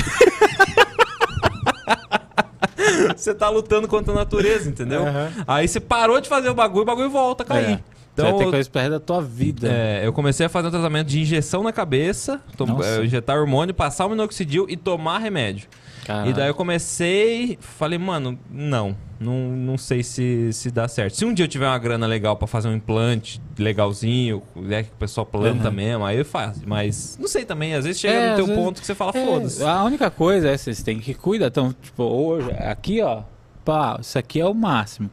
Você 3.15 3.33
tá 3.33 3.49
lutando 3.49 3.87
contra 3.87 4.11
a 4.11 4.15
natureza, 4.15 4.67
entendeu? 4.69 5.03
Aham. 5.05 5.29
Aí 5.47 5.67
você 5.67 5.79
parou 5.79 6.19
de 6.19 6.27
fazer 6.27 6.49
o 6.49 6.53
bagulho, 6.53 6.81
o 6.83 6.85
bagulho 6.85 7.09
volta 7.09 7.43
a 7.43 7.45
cair. 7.45 7.65
É. 7.75 7.79
Então, 8.13 8.25
Você 8.25 8.31
vai 8.31 8.39
ter 8.39 8.45
eu- 8.45 8.51
coisa 8.51 8.69
pro 8.69 8.81
resto 8.81 8.91
da 8.91 8.99
tua 8.99 9.21
vida. 9.21 9.67
é, 9.71 10.01
eu 10.05 10.11
comecei 10.11 10.45
a 10.45 10.49
fazer 10.49 10.67
um 10.67 10.71
tratamento 10.71 11.07
de 11.07 11.21
injeção 11.21 11.63
na 11.63 11.71
cabeça, 11.71 12.41
tom- 12.57 12.81
é, 12.83 13.03
injetar 13.05 13.37
hormônio, 13.39 13.73
passar 13.73 14.05
o 14.05 14.09
minoxidil 14.09 14.65
e 14.67 14.75
tomar 14.75 15.19
remédio. 15.19 15.67
E 16.27 16.33
daí 16.33 16.47
eu 16.49 16.53
comecei, 16.55 17.57
falei, 17.61 17.97
mano, 17.99 18.37
não, 18.49 18.95
não, 19.19 19.49
não 19.49 19.77
sei 19.77 20.01
se, 20.03 20.51
se 20.51 20.71
dá 20.71 20.87
certo. 20.87 21.15
Se 21.15 21.23
um 21.25 21.33
dia 21.33 21.45
eu 21.45 21.47
tiver 21.47 21.67
uma 21.67 21.77
grana 21.77 22.07
legal 22.07 22.35
pra 22.35 22.47
fazer 22.47 22.67
um 22.69 22.73
implante 22.75 23.39
legalzinho, 23.57 24.41
né, 24.55 24.83
que 24.83 24.89
o 24.89 24.95
pessoal 24.95 25.25
planta 25.25 25.69
Uhum. 25.69 25.75
mesmo, 25.75 26.05
aí 26.05 26.17
eu 26.17 26.25
faço. 26.25 26.61
Mas 26.65 27.17
não 27.19 27.27
sei 27.27 27.45
também, 27.45 27.73
às 27.75 27.85
vezes 27.85 28.01
chega 28.01 28.13
É, 28.13 28.29
no 28.31 28.35
teu 28.37 28.45
vezes- 28.47 28.61
ponto 28.63 28.81
que 28.81 28.87
você 28.87 28.95
fala, 28.95 29.11
É, 29.15 29.25
foda-se. 29.25 29.63
A 29.63 29.83
única 29.83 30.09
coisa 30.09 30.49
é 30.49 30.57
vocês 30.57 30.81
têm 30.81 30.99
que 30.99 31.13
cuidar. 31.13 31.47
Então, 31.47 31.73
tipo, 31.81 32.03
hoje, 32.03 32.49
aqui, 32.51 33.01
ó, 33.01 33.21
pá, 33.63 33.97
isso 34.01 34.17
aqui 34.17 34.39
é 34.41 34.45
o 34.45 34.53
máximo. 34.53 35.09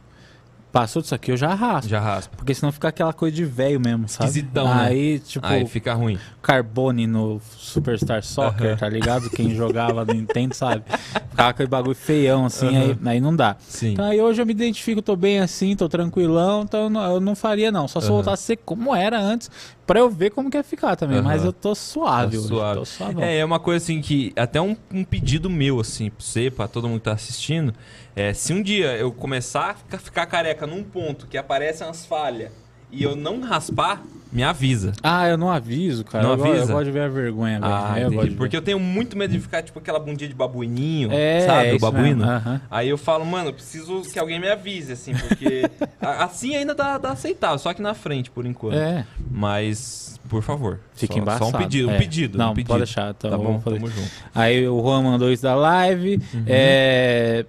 Passou 0.71 1.01
disso 1.01 1.15
aqui, 1.15 1.31
eu 1.31 1.37
já 1.37 1.53
raspo. 1.55 1.89
Já 1.89 1.99
raspa. 1.99 2.37
Porque 2.37 2.53
senão 2.53 2.71
fica 2.71 2.89
aquela 2.89 3.11
coisa 3.11 3.35
de 3.35 3.43
velho 3.43 3.79
mesmo, 3.79 4.07
sabe? 4.07 4.29
Esquisitão, 4.29 4.67
né? 4.67 4.87
Aí, 4.87 5.19
tipo, 5.19 5.45
Aí 5.45 5.65
fica 5.65 5.93
ruim. 5.95 6.19
Carbone 6.43 7.07
no 7.07 7.41
Superstar 7.57 8.23
Soccer, 8.23 8.77
tá 8.77 8.87
ligado? 8.87 9.31
Quem 9.31 9.55
jogava 9.55 10.05
no 10.05 10.13
Nintendo 10.13 10.53
sabe. 10.55 10.83
Ficava 11.31 11.49
aquele 11.49 11.67
bagulho 11.67 11.95
feião, 11.95 12.45
assim, 12.45 12.75
aí, 12.75 12.97
aí 13.03 13.19
não 13.19 13.35
dá. 13.35 13.55
Sim. 13.59 13.93
Então 13.93 14.05
aí 14.05 14.21
hoje 14.21 14.41
eu 14.41 14.45
me 14.45 14.51
identifico, 14.51 15.01
tô 15.01 15.15
bem 15.15 15.39
assim, 15.39 15.75
tô 15.75 15.89
tranquilão, 15.89 16.61
então 16.61 16.83
eu 16.83 16.89
não, 16.89 17.13
eu 17.13 17.19
não 17.19 17.35
faria 17.35 17.71
não. 17.71 17.87
Só 17.87 17.99
se 17.99 18.05
Aham. 18.05 18.15
voltasse 18.15 18.43
a 18.43 18.45
ser 18.45 18.57
como 18.57 18.95
era 18.95 19.19
antes, 19.19 19.49
pra 19.89 19.99
eu 20.01 20.07
ver 20.07 20.29
como 20.29 20.51
que 20.51 20.55
ia 20.57 20.63
ficar 20.63 20.95
também. 20.95 21.17
Aham. 21.17 21.25
Mas 21.27 21.43
eu 21.43 21.51
tô 21.51 21.73
suave 21.73 22.33
Tá 22.37 22.37
hoje, 22.43 22.47
suave. 22.47 22.79
tô 22.79 22.85
suavão. 22.85 23.23
É, 23.23 23.37
é 23.39 23.43
uma 23.45 23.59
coisa 23.59 23.83
assim 23.83 23.99
que 24.01 24.31
até 24.35 24.61
um, 24.61 24.77
um 24.93 25.03
pedido 25.03 25.49
meu 25.49 25.79
assim 25.79 26.11
pra 26.11 26.23
você, 26.23 26.51
pra 26.51 26.67
todo 26.67 26.87
mundo 26.87 26.99
que 26.99 27.05
tá 27.05 27.13
assistindo, 27.13 27.73
é 28.15 28.31
se 28.31 28.53
um 28.53 28.61
dia 28.61 28.95
eu 28.97 29.11
começar 29.11 29.71
a 29.71 29.73
ficar, 29.73 29.97
ficar 29.97 30.25
careca 30.27 30.67
num 30.67 30.83
ponto 30.83 31.25
que 31.25 31.39
aparecem 31.39 31.87
umas 31.87 32.05
falhas 32.05 32.51
e 32.91 33.03
eu 33.03 33.15
não 33.15 33.41
raspar, 33.41 34.01
me 34.31 34.43
avisa. 34.43 34.91
Ah, 35.01 35.27
eu 35.27 35.37
não 35.39 35.49
aviso, 35.49 36.03
cara. 36.05 36.23
Não 36.23 36.31
eu, 36.33 36.37
go- 36.37 36.45
eu 36.45 36.51
avisa? 36.57 36.71
gosto 36.71 36.85
de 36.85 36.91
ver 36.91 37.01
a 37.01 37.07
vergonha, 37.07 37.59
velho. 37.59 37.73
Ah, 37.73 37.93
É, 37.99 38.03
eu 38.05 38.11
gosto 38.11 38.35
porque 38.35 38.55
eu 38.55 38.61
tenho 38.61 38.79
muito 38.79 39.17
medo 39.17 39.31
de 39.31 39.39
ficar 39.39 39.63
tipo 39.63 39.79
aquela 39.79 39.97
bundinha 39.99 40.27
de 40.27 40.35
babuininho, 40.35 41.09
É, 41.11 41.41
sabe, 41.47 41.69
é 41.69 41.73
o 41.73 41.79
babuíno. 41.79 42.23
Aí 42.69 42.87
eu 42.87 42.97
falo, 42.97 43.25
mano, 43.25 43.49
eu 43.49 43.53
preciso 43.53 44.03
que 44.03 44.19
alguém 44.19 44.39
me 44.39 44.47
avise 44.47 44.91
assim, 44.93 45.15
porque 45.15 45.63
assim 45.99 46.55
ainda 46.55 46.75
dá, 46.75 46.99
dá 46.99 47.11
aceitável, 47.13 47.57
só 47.57 47.73
que 47.73 47.81
na 47.81 47.95
frente 47.95 48.29
por 48.29 48.45
enquanto. 48.45 48.75
É, 48.75 49.03
Mas, 49.31 50.19
por 50.29 50.43
favor, 50.43 50.79
fica 50.93 51.13
só, 51.15 51.19
embaçado. 51.19 51.49
só 51.49 51.57
um 51.57 51.59
pedido, 51.59 51.89
um 51.89 51.93
é. 51.93 51.97
pedido, 51.97 52.37
Não, 52.37 52.51
um 52.51 52.53
pedido. 52.53 52.67
pode 52.67 52.83
deixar. 52.83 53.09
Então 53.17 53.31
Tá 53.31 53.35
eu 53.35 53.41
bom, 53.41 53.59
fazer. 53.59 53.77
tamo 53.77 53.89
junto. 53.89 54.11
Aí 54.35 54.67
o 54.67 54.79
Juan 54.79 55.01
mandou 55.01 55.31
isso 55.31 55.41
da 55.41 55.55
live. 55.55 56.21
Uhum. 56.35 56.43
É, 56.45 57.45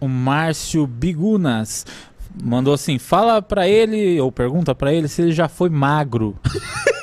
o 0.00 0.08
Márcio 0.08 0.86
Bigunas 0.86 1.84
mandou 2.42 2.74
assim: 2.74 2.98
fala 2.98 3.40
pra 3.40 3.68
ele, 3.68 4.20
ou 4.20 4.30
pergunta 4.30 4.74
pra 4.74 4.92
ele 4.92 5.08
se 5.08 5.22
ele 5.22 5.32
já 5.32 5.48
foi 5.48 5.68
magro. 5.68 6.36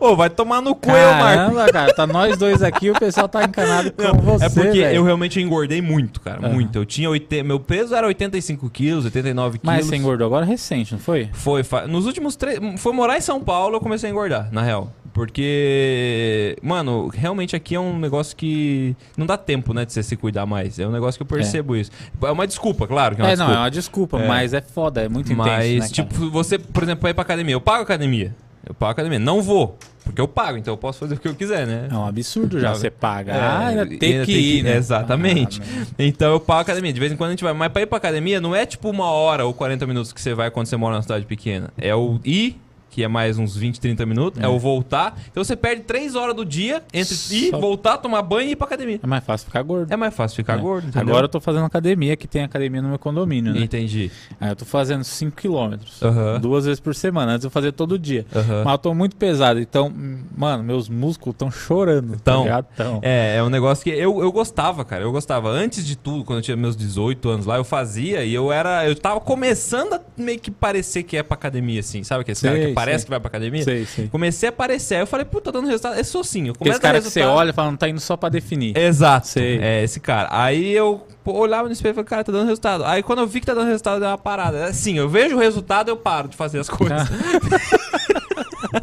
Ô, 0.00 0.16
vai 0.16 0.30
tomar 0.30 0.60
no 0.60 0.74
cu, 0.74 0.90
eu, 0.90 0.94
Marco. 1.14 1.22
Caramba, 1.54 1.72
cara, 1.72 1.94
tá 1.94 2.06
nós 2.06 2.36
dois 2.36 2.62
aqui, 2.62 2.90
o 2.90 2.98
pessoal 2.98 3.28
tá 3.28 3.44
encanado 3.44 3.92
com 3.92 4.02
você. 4.20 4.44
é 4.46 4.48
porque 4.48 4.80
velho. 4.80 4.96
eu 4.96 5.04
realmente 5.04 5.40
engordei 5.40 5.80
muito, 5.80 6.20
cara. 6.20 6.48
Muito. 6.48 6.76
Eu 6.78 6.84
tinha 6.84 7.08
80, 7.10 7.44
meu 7.44 7.60
peso 7.60 7.94
era 7.94 8.06
85 8.06 8.68
quilos, 8.70 9.04
89 9.04 9.58
quilos. 9.58 9.76
Mas 9.76 9.86
você 9.86 9.96
engordou 9.96 10.26
agora 10.26 10.44
recente, 10.44 10.92
não 10.92 11.00
foi? 11.00 11.28
Foi, 11.32 11.62
nos 11.88 12.06
últimos 12.06 12.36
três. 12.36 12.58
Foi 12.78 12.92
morar 12.92 13.16
em 13.16 13.20
São 13.20 13.40
Paulo, 13.40 13.76
eu 13.76 13.80
comecei 13.80 14.08
a 14.08 14.12
engordar, 14.12 14.48
na 14.52 14.62
real. 14.62 14.92
Porque, 15.12 16.58
mano, 16.62 17.08
realmente 17.08 17.56
aqui 17.56 17.74
é 17.74 17.80
um 17.80 17.98
negócio 17.98 18.36
que 18.36 18.94
não 19.16 19.24
dá 19.24 19.38
tempo, 19.38 19.72
né, 19.72 19.84
de 19.86 19.92
você 19.92 20.02
se 20.02 20.14
cuidar 20.14 20.44
mais. 20.44 20.78
É 20.78 20.86
um 20.86 20.90
negócio 20.92 21.18
que 21.18 21.22
eu 21.22 21.26
percebo 21.26 21.74
isso. 21.74 21.90
É 22.22 22.30
uma 22.30 22.46
desculpa, 22.46 22.86
claro 22.86 23.16
que 23.16 23.22
é 23.22 23.24
uma 23.24 23.30
É, 23.30 23.36
não, 23.36 23.44
é 23.44 23.46
desculpa. 23.46 23.60
uma 23.62 23.70
desculpa, 23.70 24.18
É. 24.20 24.28
mas 24.28 24.52
é 24.52 24.60
foda, 24.60 25.00
é 25.02 25.08
muito 25.08 25.32
intenso, 25.32 25.48
Mas, 25.48 25.80
né, 25.80 25.88
tipo, 25.88 26.28
você, 26.30 26.58
por 26.58 26.82
exemplo, 26.82 27.00
vai 27.02 27.12
ir 27.12 27.14
pra 27.14 27.22
academia. 27.22 27.54
Eu 27.54 27.60
pago 27.62 27.82
academia. 27.82 28.34
Eu 28.66 28.74
pago 28.74 28.92
academia. 28.92 29.18
Não 29.18 29.40
vou, 29.40 29.78
porque 30.04 30.20
eu 30.20 30.28
pago, 30.28 30.56
então 30.56 30.72
eu 30.74 30.78
posso 30.78 30.98
fazer 30.98 31.14
o 31.14 31.18
que 31.18 31.28
eu 31.28 31.34
quiser, 31.34 31.66
né? 31.66 31.88
É 31.90 31.94
um 31.94 32.04
absurdo 32.04 32.60
já 32.60 32.74
você 32.74 32.90
pagar, 32.90 33.62
é, 33.62 33.66
ainda 33.66 33.94
e 33.94 33.98
ter 33.98 34.06
ainda 34.06 34.26
que 34.26 34.32
tem 34.32 34.42
ir, 34.42 34.62
né? 34.62 34.76
exatamente. 34.76 35.60
Ah. 35.60 35.86
Então 35.98 36.32
eu 36.32 36.40
pago 36.40 36.60
academia. 36.60 36.92
De 36.92 37.00
vez 37.00 37.12
em 37.12 37.16
quando 37.16 37.28
a 37.28 37.32
gente 37.32 37.44
vai. 37.44 37.52
Mas 37.52 37.72
pra 37.72 37.82
ir 37.82 37.86
pra 37.86 37.98
academia 37.98 38.40
não 38.40 38.54
é 38.54 38.64
tipo 38.64 38.88
uma 38.88 39.10
hora 39.10 39.44
ou 39.44 39.52
40 39.52 39.86
minutos 39.86 40.12
que 40.12 40.20
você 40.20 40.34
vai 40.34 40.50
quando 40.50 40.66
você 40.66 40.76
mora 40.76 40.94
numa 40.94 41.02
cidade 41.02 41.24
pequena. 41.26 41.70
É 41.76 41.94
o 41.94 42.20
ir, 42.24 42.56
que 42.96 43.04
é 43.04 43.08
mais 43.08 43.38
uns 43.38 43.54
20, 43.54 43.78
30 43.78 44.06
minutos. 44.06 44.40
É, 44.42 44.46
É. 44.46 44.48
o 44.48 44.58
voltar. 44.58 45.18
Então 45.30 45.44
você 45.44 45.54
perde 45.54 45.82
3 45.82 46.14
horas 46.14 46.34
do 46.34 46.46
dia 46.46 46.82
entre 46.94 47.14
ir, 47.30 47.50
Só- 47.50 47.58
voltar, 47.60 47.98
tomar 47.98 48.22
banho 48.22 48.48
e 48.48 48.52
ir 48.52 48.56
pra 48.56 48.66
academia. 48.66 48.98
É 49.02 49.06
mais 49.06 49.22
fácil 49.22 49.44
ficar 49.48 49.60
gordo. 49.62 49.92
É 49.92 49.96
mais 49.98 50.14
fácil 50.14 50.34
ficar 50.36 50.54
É. 50.54 50.58
gordo, 50.62 50.88
entendeu? 50.88 51.08
Agora 51.10 51.26
eu 51.26 51.28
tô 51.28 51.38
fazendo 51.38 51.66
academia, 51.66 52.16
que 52.16 52.26
tem 52.26 52.42
academia 52.42 52.80
no 52.80 52.88
meu 52.88 52.98
condomínio, 52.98 53.52
né? 53.52 53.60
Entendi. 53.60 54.10
Aí 54.40 54.48
eu 54.48 54.56
tô 54.56 54.64
fazendo 54.64 55.04
5 55.04 55.36
quilômetros. 55.36 56.02
Aham. 56.02 56.40
Duas 56.40 56.64
vezes 56.64 56.80
por 56.80 56.94
semana. 56.94 57.32
Antes 57.32 57.44
eu 57.44 57.50
fazia 57.50 57.70
todo 57.70 57.98
dia. 57.98 58.24
Aham. 58.34 58.62
Mas 58.64 58.72
eu 58.72 58.78
tô 58.78 58.94
muito 58.94 59.14
pesado. 59.14 59.60
Então, 59.60 59.88
hum, 59.88 60.20
mano, 60.34 60.64
meus 60.64 60.88
músculos 60.88 61.34
estão 61.34 61.50
chorando. 61.50 62.18
Tão. 62.20 62.38
Tá 62.38 62.42
ligado? 62.44 62.66
Tão. 62.74 63.00
É, 63.02 63.36
é 63.36 63.42
um 63.42 63.50
negócio 63.50 63.84
que 63.84 63.90
eu, 63.90 64.22
eu 64.22 64.32
gostava, 64.32 64.86
cara. 64.86 65.02
Eu 65.04 65.12
gostava. 65.12 65.50
Antes 65.50 65.84
de 65.86 65.96
tudo, 65.96 66.24
quando 66.24 66.38
eu 66.38 66.42
tinha 66.42 66.56
meus 66.56 66.74
18 66.74 67.28
anos 67.28 67.44
lá, 67.44 67.58
eu 67.58 67.64
fazia 67.64 68.24
e 68.24 68.32
eu 68.32 68.50
era. 68.50 68.88
Eu 68.88 68.96
tava 68.96 69.20
começando 69.20 69.92
a 69.92 70.00
meio 70.16 70.40
que 70.40 70.50
parecer 70.50 71.02
que 71.02 71.14
é 71.18 71.22
pra 71.22 71.34
academia, 71.34 71.80
assim. 71.80 72.02
Sabe 72.02 72.22
aquele 72.22 72.38
cara 72.40 72.56
Sei, 72.56 72.66
que 72.68 72.72
parece 72.90 73.04
que 73.04 73.10
vai 73.10 73.20
pra 73.20 73.28
academia? 73.28 73.62
Sei, 73.62 73.86
sei. 73.86 74.08
Comecei 74.08 74.48
a 74.48 74.50
aparecer. 74.50 74.96
Aí 74.96 75.00
eu 75.02 75.06
falei, 75.06 75.24
puta, 75.24 75.52
tá 75.52 75.58
dando 75.58 75.66
resultado. 75.66 75.98
É 75.98 76.02
sozinho. 76.02 76.52
Aquele 76.52 76.70
Começa 76.70 76.78
a 76.78 76.82
cara 76.82 77.00
que 77.00 77.10
você 77.10 77.22
olha 77.22 77.50
e 77.50 77.52
fala, 77.52 77.70
não 77.70 77.76
tá 77.76 77.88
indo 77.88 78.00
só 78.00 78.16
pra 78.16 78.28
definir. 78.28 78.76
Exato. 78.76 79.28
Sei. 79.28 79.58
É, 79.60 79.82
esse 79.82 80.00
cara. 80.00 80.28
Aí 80.30 80.72
eu 80.72 81.06
pô, 81.24 81.32
olhava 81.32 81.66
no 81.66 81.72
espelho 81.72 81.92
e 81.92 81.94
falei, 81.94 82.08
cara, 82.08 82.24
tá 82.24 82.32
dando 82.32 82.46
resultado. 82.46 82.84
Aí 82.84 83.02
quando 83.02 83.20
eu 83.20 83.26
vi 83.26 83.40
que 83.40 83.46
tá 83.46 83.54
dando 83.54 83.66
resultado, 83.66 84.00
deu 84.00 84.08
uma 84.08 84.18
parada. 84.18 84.66
Assim, 84.66 84.96
eu 84.96 85.08
vejo 85.08 85.36
o 85.36 85.38
resultado, 85.38 85.88
eu 85.88 85.96
paro 85.96 86.28
de 86.28 86.36
fazer 86.36 86.60
as 86.60 86.68
coisas. 86.68 87.02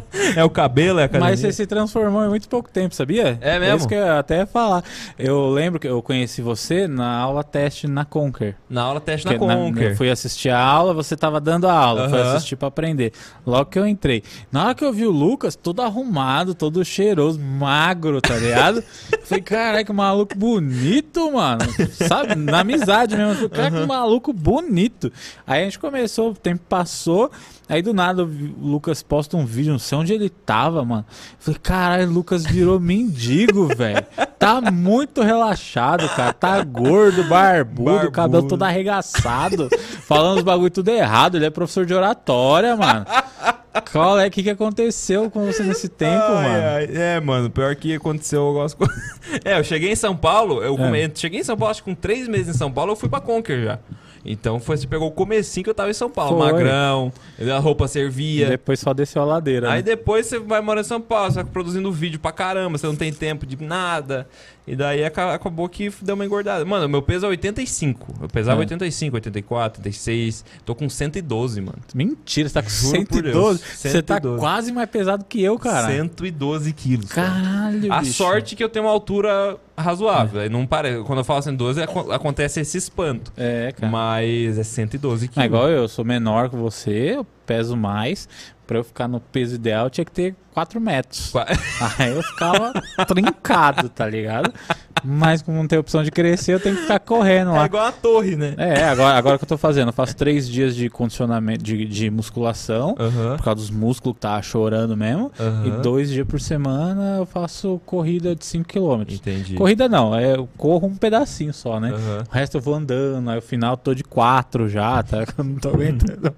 é 0.36 0.44
o 0.44 0.50
cabelo, 0.50 0.98
é 0.98 1.02
a 1.02 1.06
academia. 1.06 1.30
Mas 1.30 1.40
você 1.40 1.52
se 1.52 1.66
transformou 1.66 2.24
em 2.24 2.28
muito 2.28 2.48
pouco 2.48 2.70
tempo, 2.70 2.94
sabia? 2.94 3.38
É 3.40 3.58
mesmo? 3.58 3.76
isso 3.78 3.88
que 3.88 3.94
eu 3.94 4.12
até 4.18 4.38
ia 4.38 4.46
falar. 4.46 4.82
Eu 5.18 5.48
lembro 5.50 5.78
que 5.80 5.86
eu 5.88 6.00
conheci 6.02 6.40
você 6.42 6.86
na 6.86 7.16
aula 7.18 7.42
teste 7.44 7.86
na 7.86 8.04
Conquer. 8.04 8.56
Na 8.68 8.82
aula 8.82 9.00
teste 9.00 9.26
na 9.26 9.34
Que 9.38 9.44
na- 9.46 9.56
Conquer. 9.56 9.90
eu 9.92 9.96
fui 9.96 10.10
assistir 10.10 10.50
a 10.50 10.58
aula, 10.60 10.92
você 10.94 11.16
tava 11.16 11.40
dando 11.40 11.68
a 11.68 11.72
aula. 11.72 12.08
Fui 12.08 12.18
Aham. 12.20 12.34
assistir 12.36 12.56
pra 12.56 12.68
aprender. 12.68 13.12
Logo 13.46 13.66
que 13.66 13.78
eu 13.78 13.86
entrei. 13.86 14.22
Na 14.50 14.64
hora 14.66 14.74
que 14.74 14.84
eu 14.84 14.92
vi 14.92 15.06
o 15.06 15.10
Lucas, 15.10 15.56
todo 15.56 15.82
arrumado, 15.82 16.54
todo 16.54 16.84
cheiroso, 16.84 17.38
magro, 17.40 18.20
tá 18.20 18.36
ligado? 18.36 18.82
Falei, 19.24 19.42
caraca, 19.42 19.84
que 19.84 19.92
maluco 19.92 20.36
bonito, 20.36 21.32
mano. 21.32 21.60
Sabe? 21.92 22.34
Na 22.34 22.60
amizade 22.60 23.16
mesmo. 23.16 23.34
Falei, 23.34 23.48
cara, 23.48 23.70
que 23.70 23.86
maluco 23.86 24.32
bonito. 24.32 25.12
Aí 25.46 25.62
a 25.62 25.64
gente 25.64 25.78
começou, 25.78 26.30
o 26.30 26.34
tempo 26.34 26.62
passou. 26.68 27.30
Aí 27.68 27.80
do 27.80 27.94
nada 27.94 28.22
o 28.24 28.28
Lucas 28.60 29.02
posta 29.02 29.36
um 29.38 29.46
vídeo, 29.46 29.72
não 29.72 29.78
sei 29.78 29.96
onde 29.96 30.12
ele 30.12 30.28
tava, 30.28 30.84
mano. 30.84 31.04
Eu 31.08 31.36
falei, 31.38 31.60
caralho, 31.62 32.10
o 32.10 32.12
Lucas 32.12 32.44
virou 32.44 32.78
mendigo, 32.78 33.68
velho. 33.74 34.04
Tá 34.38 34.60
muito 34.60 35.22
relaxado, 35.22 36.06
cara. 36.10 36.32
Tá 36.34 36.62
gordo, 36.62 37.24
barbudo, 37.24 37.84
Barbudo. 37.90 38.12
cabelo 38.12 38.46
todo 38.46 38.62
arregaçado. 38.64 39.68
falando 40.06 40.38
os 40.38 40.44
bagulho 40.44 40.70
tudo 40.70 40.90
errado. 40.90 41.36
Ele 41.38 41.46
é 41.46 41.50
professor 41.50 41.86
de 41.86 41.94
oratória, 41.94 42.76
mano. 42.76 43.06
Qual 43.90 44.20
é? 44.20 44.26
O 44.26 44.30
que, 44.30 44.42
que 44.42 44.50
aconteceu 44.50 45.30
com 45.30 45.46
você 45.46 45.62
nesse 45.62 45.88
tempo, 45.88 46.22
Ai, 46.22 46.48
mano? 46.48 46.64
ai, 46.76 46.88
É, 46.92 47.20
mano, 47.20 47.50
pior 47.50 47.74
que 47.74 47.94
aconteceu 47.94 48.42
algumas 48.42 48.74
coisas. 48.74 48.94
É, 49.44 49.58
eu 49.58 49.64
cheguei 49.64 49.90
em 49.90 49.96
São 49.96 50.14
Paulo, 50.14 50.62
eu 50.62 50.76
É. 50.78 51.10
cheguei 51.14 51.40
em 51.40 51.42
São 51.42 51.56
Paulo, 51.56 51.70
acho 51.72 51.82
que 51.82 51.90
com 51.90 51.94
três 51.94 52.28
meses 52.28 52.54
em 52.54 52.58
São 52.58 52.70
Paulo, 52.70 52.92
eu 52.92 52.96
fui 52.96 53.08
pra 53.08 53.20
Conquer 53.20 53.64
já. 53.64 53.78
Então 54.24 54.58
foi, 54.58 54.76
você 54.76 54.86
pegou 54.86 55.08
o 55.08 55.12
comecinho 55.12 55.64
que 55.64 55.70
eu 55.70 55.74
tava 55.74 55.90
em 55.90 55.94
São 55.94 56.08
Paulo, 56.10 56.38
Foi. 56.38 56.52
magrão, 56.52 57.12
a 57.54 57.58
roupa 57.58 57.84
E 57.84 57.88
servia. 57.88 58.48
depois 58.48 58.80
só 58.80 58.94
desceu 58.94 59.20
a 59.20 59.24
ladeira. 59.24 59.70
Aí 59.70 59.76
né? 59.76 59.82
depois 59.82 60.26
você 60.26 60.38
vai 60.38 60.60
morar 60.62 60.80
em 60.80 60.84
São 60.84 61.00
Paulo, 61.00 61.30
você 61.30 61.42
vai 61.42 61.44
produzindo 61.44 61.92
vídeo 61.92 62.18
pra 62.18 62.32
caramba, 62.32 62.78
você 62.78 62.86
não 62.86 62.96
tem 62.96 63.12
tempo 63.12 63.44
de 63.44 63.62
nada. 63.62 64.26
E 64.66 64.74
daí 64.74 65.04
aca- 65.04 65.34
acabou 65.34 65.68
que 65.68 65.92
deu 66.00 66.14
uma 66.14 66.24
engordada. 66.24 66.64
Mano, 66.64 66.88
meu 66.88 67.02
peso 67.02 67.26
é 67.26 67.28
85. 67.28 68.14
Eu 68.22 68.28
pesava 68.28 68.56
É. 68.58 68.60
85, 68.60 69.14
84, 69.16 69.80
86. 69.80 70.44
Tô 70.64 70.74
com 70.74 70.88
112, 70.88 71.60
mano. 71.60 71.78
Mentira, 71.94 72.48
você 72.48 72.54
tá 72.54 72.62
com 72.62 72.70
Juro 72.70 73.04
por 73.04 73.16
112. 73.16 73.32
Deus, 73.32 73.60
Você 73.76 74.02
tá 74.02 74.14
112. 74.14 74.40
quase 74.40 74.72
mais 74.72 74.88
pesado 74.88 75.24
que 75.28 75.42
eu, 75.42 75.58
cara. 75.58 75.88
112 75.88 76.72
quilos. 76.72 77.12
cara. 77.12 77.28
Caralho, 77.30 77.92
A 77.92 78.00
bicho. 78.00 78.14
sorte 78.14 78.56
que 78.56 78.64
eu 78.64 78.68
tenho 78.70 78.86
uma 78.86 78.90
altura 78.90 79.56
razoável. 79.76 80.40
Aí 80.40 80.48
Não 80.48 80.66
parece. 80.66 81.02
Quando 81.04 81.18
eu 81.18 81.24
falo 81.24 81.42
112, 81.42 81.82
aco- 81.82 82.10
acontece 82.10 82.60
esse 82.60 82.78
espanto. 82.78 83.32
É, 83.36 83.72
cara. 83.76 83.90
Mas 83.92 84.56
é 84.58 84.62
112 84.64 85.28
quilos. 85.28 85.42
É 85.42 85.46
igual 85.46 85.68
eu, 85.68 85.82
eu 85.82 85.88
sou 85.88 86.04
menor 86.06 86.48
que 86.48 86.56
você, 86.56 87.16
eu 87.16 87.26
peso 87.46 87.76
mais. 87.76 88.28
Pra 88.66 88.78
eu 88.78 88.84
ficar 88.84 89.06
no 89.06 89.20
peso 89.20 89.56
ideal, 89.56 89.90
tinha 89.90 90.06
que 90.06 90.10
ter 90.10 90.34
4 90.54 90.80
metros. 90.80 91.28
Qua- 91.30 91.44
Aí 91.98 92.16
eu 92.16 92.22
ficava 92.22 92.72
trincado, 93.06 93.90
tá 93.90 94.06
ligado? 94.08 94.50
Mas 95.06 95.42
como 95.42 95.58
não 95.58 95.66
tem 95.68 95.78
opção 95.78 96.02
de 96.02 96.10
crescer, 96.10 96.54
eu 96.54 96.60
tenho 96.60 96.74
que 96.74 96.80
ficar 96.82 96.98
correndo 96.98 97.50
É 97.50 97.58
lá. 97.58 97.66
igual 97.66 97.84
a 97.86 97.92
torre, 97.92 98.36
né? 98.36 98.54
É, 98.56 98.84
agora, 98.84 99.18
agora 99.18 99.36
que 99.38 99.44
eu 99.44 99.48
tô 99.48 99.58
fazendo, 99.58 99.88
eu 99.88 99.92
faço 99.92 100.16
três 100.16 100.48
dias 100.48 100.74
de 100.74 100.88
condicionamento, 100.88 101.62
de, 101.62 101.84
de 101.84 102.08
musculação, 102.10 102.96
Aham. 102.98 103.36
por 103.36 103.44
causa 103.44 103.60
dos 103.60 103.68
músculos 103.70 104.14
que 104.16 104.20
tá 104.22 104.40
chorando 104.40 104.96
mesmo. 104.96 105.30
aham. 105.38 105.66
E 105.66 105.70
dois 105.82 106.08
dias 106.08 106.26
por 106.26 106.40
semana 106.40 107.16
eu 107.18 107.26
faço 107.26 107.78
corrida 107.84 108.34
de 108.34 108.46
5 108.46 108.66
km. 108.66 109.02
Entendi. 109.12 109.56
Corrida 109.56 109.90
não, 109.90 110.14
é, 110.14 110.36
eu 110.36 110.48
corro 110.56 110.86
um 110.88 110.96
pedacinho 110.96 111.52
só, 111.52 111.78
né? 111.78 111.90
Aham. 111.90 112.24
O 112.26 112.32
resto 112.34 112.56
eu 112.56 112.62
vou 112.62 112.74
andando, 112.74 113.28
aí 113.28 113.36
no 113.36 113.42
final 113.42 113.74
eu 113.74 113.76
tô 113.76 113.94
de 113.94 114.04
4 114.04 114.70
já, 114.70 115.02
tá? 115.02 115.18
Eu 115.36 115.44
não 115.44 115.56
tô 115.56 115.68
aguentando. 115.68 116.34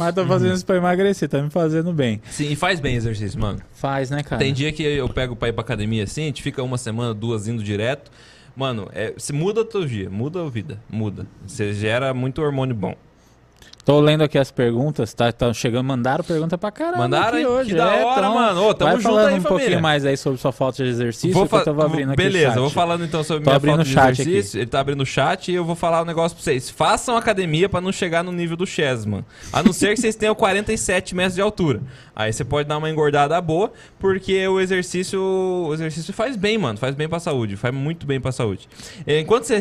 Mas 0.00 0.14
tô 0.14 0.26
fazendo 0.26 0.54
isso 0.54 0.64
pra 0.64 0.76
emagrecer, 0.76 1.28
tá 1.28 1.42
me 1.42 1.50
fazendo 1.50 1.92
bem. 1.92 2.22
Sim, 2.30 2.50
e 2.50 2.56
faz 2.56 2.80
bem 2.80 2.96
exercício, 2.96 3.38
mano. 3.38 3.60
Faz, 3.74 4.08
né, 4.10 4.22
cara? 4.22 4.38
Tem 4.38 4.52
dia 4.52 4.72
que 4.72 4.82
eu 4.82 5.08
pego 5.08 5.36
pra 5.36 5.48
ir 5.48 5.52
pra 5.52 5.60
academia 5.60 6.04
assim, 6.04 6.22
a 6.22 6.26
gente 6.26 6.42
fica 6.42 6.62
uma 6.62 6.78
semana, 6.78 7.12
duas 7.12 7.46
indo 7.46 7.62
direto. 7.62 8.10
Mano, 8.56 8.88
é, 8.92 9.14
se 9.16 9.32
muda 9.32 9.60
o 9.60 9.64
teu 9.64 9.84
dia, 9.84 10.08
muda 10.10 10.42
a 10.42 10.48
vida, 10.48 10.80
muda. 10.88 11.26
Você 11.46 11.72
gera 11.72 12.12
muito 12.14 12.42
hormônio 12.42 12.74
bom. 12.74 12.94
Tô 13.84 13.98
lendo 13.98 14.22
aqui 14.22 14.38
as 14.38 14.50
perguntas, 14.50 15.12
tá? 15.14 15.32
Tá 15.32 15.52
chegando, 15.54 15.84
mandaram 15.86 16.22
pergunta 16.22 16.56
pra 16.58 16.70
caramba 16.70 16.98
Mandaram, 16.98 17.38
aqui 17.38 17.46
hoje. 17.46 17.70
Que 17.70 17.76
da 17.76 17.96
é, 17.96 18.04
hora, 18.04 18.20
então, 18.20 18.34
mano. 18.34 18.64
Ô, 18.66 18.74
tamo 18.74 18.90
vai 18.92 19.00
junto 19.00 19.08
falando 19.14 19.28
aí, 19.28 19.38
um 19.38 19.42
pouquinho 19.42 19.58
família. 19.60 19.80
mais 19.80 20.04
aí 20.04 20.16
sobre 20.16 20.38
sua 20.38 20.52
falta 20.52 20.84
de 20.84 20.90
exercício, 20.90 21.32
Vou 21.32 21.46
que 21.48 21.54
eu 21.54 21.58
fa- 21.58 21.64
tava 21.64 21.86
abrindo 21.86 22.12
aqui 22.12 22.22
Beleza, 22.22 22.60
vou 22.60 22.70
falando 22.70 23.04
então 23.04 23.24
sobre 23.24 23.42
Tô 23.44 23.50
minha 23.50 23.60
falta 23.60 23.84
de 24.12 24.20
exercício. 24.22 24.60
Ele 24.60 24.66
tá 24.66 24.80
abrindo 24.80 25.00
o 25.00 25.06
chat 25.06 25.50
e 25.50 25.54
eu 25.54 25.64
vou 25.64 25.74
falar 25.74 26.02
um 26.02 26.04
negócio 26.04 26.36
pra 26.36 26.44
vocês. 26.44 26.68
Façam 26.68 27.16
academia 27.16 27.68
pra 27.68 27.80
não 27.80 27.90
chegar 27.90 28.22
no 28.22 28.30
nível 28.32 28.56
do 28.56 28.66
Chesman. 28.66 29.24
A 29.52 29.62
não 29.62 29.72
ser 29.72 29.94
que 29.94 30.00
vocês 30.00 30.14
tenham 30.14 30.34
47 30.34 31.14
metros 31.16 31.34
de 31.34 31.40
altura. 31.40 31.80
Aí 32.14 32.32
você 32.32 32.44
pode 32.44 32.68
dar 32.68 32.76
uma 32.76 32.90
engordada 32.90 33.40
boa, 33.40 33.72
porque 33.98 34.46
o 34.46 34.60
exercício, 34.60 35.20
o 35.20 35.72
exercício 35.72 36.12
faz 36.12 36.36
bem, 36.36 36.58
mano. 36.58 36.78
Faz 36.78 36.94
bem 36.94 37.08
pra 37.08 37.18
saúde. 37.18 37.56
Faz 37.56 37.74
muito 37.74 38.06
bem 38.06 38.20
pra 38.20 38.30
saúde. 38.30 38.68
Enquanto 39.06 39.44
você 39.44 39.58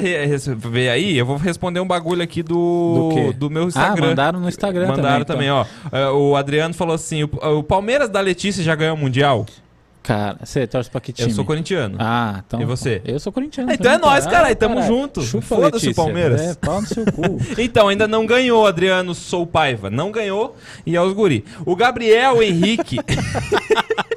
vê 0.58 0.90
aí, 0.90 1.18
eu 1.18 1.26
vou 1.26 1.38
responder 1.38 1.80
um 1.80 1.88
bagulho 1.88 2.22
aqui 2.22 2.44
do, 2.44 3.10
Do 3.34 3.34
do 3.34 3.50
meu 3.50 3.64
Ah, 3.64 3.68
Instagram. 3.68 4.09
Mandaram 4.10 4.40
no 4.40 4.50
Instagram 4.50 4.88
Mandaram 4.88 5.26
também. 5.26 5.50
também, 5.50 5.52
ó. 5.52 5.66
É, 5.92 6.10
O 6.10 6.36
Adriano 6.36 6.74
falou 6.74 6.96
assim: 6.96 7.24
o, 7.24 7.64
Palmeiras 7.64 8.10
da 8.10 8.20
Letícia 8.20 8.64
já 8.64 8.76
ganhou 8.76 8.96
o 8.96 9.00
Mundial? 9.00 9.46
então. 9.48 9.70
Cara, 10.02 10.38
você 10.44 10.66
torce 10.66 10.90
pra 10.90 11.00
que 11.00 11.14
time? 11.14 11.30
Eu 11.30 11.36
sou 11.36 11.46
corintiano. 11.46 11.98
Ah, 12.00 12.42
então. 12.48 12.60
E 12.60 12.66
você? 12.66 13.00
Eu 13.06 13.20
sou 13.20 13.32
corintiano. 13.32 13.72
Então 13.72 13.92
é 13.92 13.96
também, 13.96 14.10
nóis, 14.10 14.24
cara. 14.24 14.38
caralho, 14.38 14.56
tamo 14.56 14.82
junto. 14.82 15.22
Foda-se 15.42 15.90
o. 15.90 15.96
Palmeiras. 15.96 16.42
É, 16.42 16.56
pau 16.56 16.82
no 16.82 16.88
seu 16.88 17.06
cu. 17.06 17.38
Então, 17.60 17.90
ainda 17.90 18.08
não 18.08 18.26
ganhou, 18.26 18.66
Adriano 18.66 19.14
Sou 19.14 19.46
Paiva. 19.46 19.90
Não 19.90 20.12
ganhou 20.12 20.56
e 20.86 20.96
é 20.96 21.02
os 21.02 21.14
guri. 21.14 21.46
O 21.66 21.76
Gabriel 21.76 22.42
Henrique. 22.42 22.98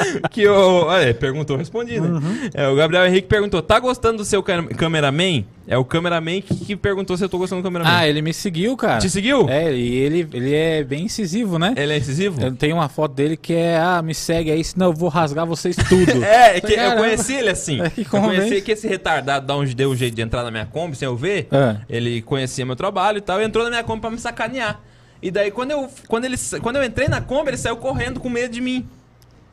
que 0.30 0.46
o. 0.46 0.92
É, 0.92 1.12
perguntou, 1.12 1.56
respondi, 1.56 2.00
né? 2.00 2.08
Uhum. 2.08 2.50
É, 2.54 2.68
o 2.68 2.76
Gabriel 2.76 3.06
Henrique 3.06 3.28
perguntou: 3.28 3.60
tá 3.62 3.78
gostando 3.78 4.18
do 4.18 4.24
seu 4.24 4.42
cam- 4.42 4.66
cameraman? 4.68 5.44
É 5.68 5.76
o 5.76 5.84
cameraman 5.84 6.40
que, 6.40 6.54
que 6.54 6.76
perguntou 6.76 7.16
se 7.16 7.24
eu 7.24 7.28
tô 7.28 7.38
gostando 7.38 7.60
do 7.60 7.64
cameraman. 7.64 7.90
Ah, 7.92 8.06
ele 8.06 8.22
me 8.22 8.32
seguiu, 8.32 8.76
cara. 8.76 9.00
Te 9.00 9.10
seguiu? 9.10 9.48
É, 9.48 9.72
e 9.72 9.94
ele, 9.96 10.28
ele 10.32 10.54
é 10.54 10.84
bem 10.84 11.04
incisivo, 11.06 11.58
né? 11.58 11.74
Ele 11.76 11.92
é 11.92 11.98
incisivo? 11.98 12.40
Eu 12.40 12.54
tenho 12.54 12.76
uma 12.76 12.88
foto 12.88 13.14
dele 13.14 13.36
que 13.36 13.52
é, 13.52 13.76
ah, 13.78 14.00
me 14.00 14.14
segue 14.14 14.50
aí, 14.52 14.62
senão 14.62 14.86
eu 14.86 14.92
vou 14.92 15.08
rasgar 15.08 15.44
vocês 15.44 15.74
tudo. 15.74 16.22
É, 16.24 16.56
é 16.58 16.60
que 16.60 16.72
eu 16.72 16.96
conheci 16.96 17.34
ele 17.34 17.50
assim. 17.50 17.80
É 17.86 17.90
que 17.90 18.02
eu 18.02 18.06
conheci 18.20 18.60
que 18.62 18.72
esse 18.72 18.86
retardado 18.86 19.46
dá 19.46 19.56
um, 19.56 19.64
deu 19.64 19.90
um 19.90 19.96
jeito 19.96 20.14
de 20.14 20.22
entrar 20.22 20.42
na 20.44 20.50
minha 20.50 20.66
Kombi 20.66 20.96
sem 20.96 21.06
eu 21.06 21.16
ver. 21.16 21.48
É. 21.50 21.76
Ele 21.88 22.22
conhecia 22.22 22.64
meu 22.64 22.76
trabalho 22.76 23.18
e 23.18 23.20
tal, 23.20 23.40
e 23.40 23.44
entrou 23.44 23.64
na 23.64 23.70
minha 23.70 23.82
Kombi 23.82 24.00
pra 24.00 24.10
me 24.10 24.18
sacanear. 24.18 24.80
E 25.22 25.30
daí, 25.30 25.50
quando 25.50 25.70
eu, 25.72 25.88
quando, 26.06 26.26
ele, 26.26 26.36
quando 26.62 26.76
eu 26.76 26.84
entrei 26.84 27.08
na 27.08 27.20
Kombi, 27.20 27.50
ele 27.50 27.56
saiu 27.56 27.76
correndo 27.76 28.20
com 28.20 28.28
medo 28.28 28.52
de 28.52 28.60
mim. 28.60 28.86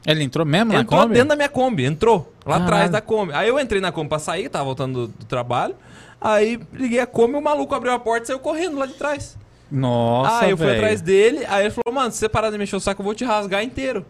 Ele 0.05 0.23
entrou 0.23 0.45
mesmo 0.45 0.73
na 0.73 0.81
entrou 0.81 1.01
Kombi? 1.01 1.13
dentro 1.13 1.29
da 1.29 1.35
minha 1.35 1.49
Kombi, 1.49 1.85
entrou 1.85 2.33
lá 2.45 2.53
Caralho. 2.55 2.63
atrás 2.65 2.89
da 2.91 3.01
Kombi. 3.01 3.33
Aí 3.33 3.47
eu 3.47 3.59
entrei 3.59 3.79
na 3.81 3.91
Kombi 3.91 4.09
pra 4.09 4.19
sair, 4.19 4.49
tava 4.49 4.65
voltando 4.65 5.07
do, 5.07 5.13
do 5.19 5.25
trabalho. 5.25 5.75
Aí 6.19 6.59
liguei 6.73 6.99
a 6.99 7.05
Kombi, 7.07 7.35
o 7.35 7.41
maluco 7.41 7.73
abriu 7.73 7.93
a 7.93 7.99
porta 7.99 8.23
e 8.23 8.27
saiu 8.27 8.39
correndo 8.39 8.77
lá 8.77 8.85
de 8.85 8.93
trás. 8.93 9.37
Nossa, 9.71 10.45
aí 10.45 10.51
eu 10.51 10.57
fui 10.57 10.65
velho. 10.67 10.77
atrás 10.79 11.01
dele, 11.01 11.45
aí 11.47 11.63
ele 11.65 11.71
falou, 11.71 11.93
mano, 11.93 12.11
se 12.11 12.17
você 12.19 12.29
parar 12.29 12.49
de 12.51 12.57
mexer 12.57 12.75
o 12.75 12.79
saco, 12.79 13.01
eu 13.01 13.05
vou 13.05 13.15
te 13.15 13.23
rasgar 13.25 13.63
inteiro. 13.63 14.05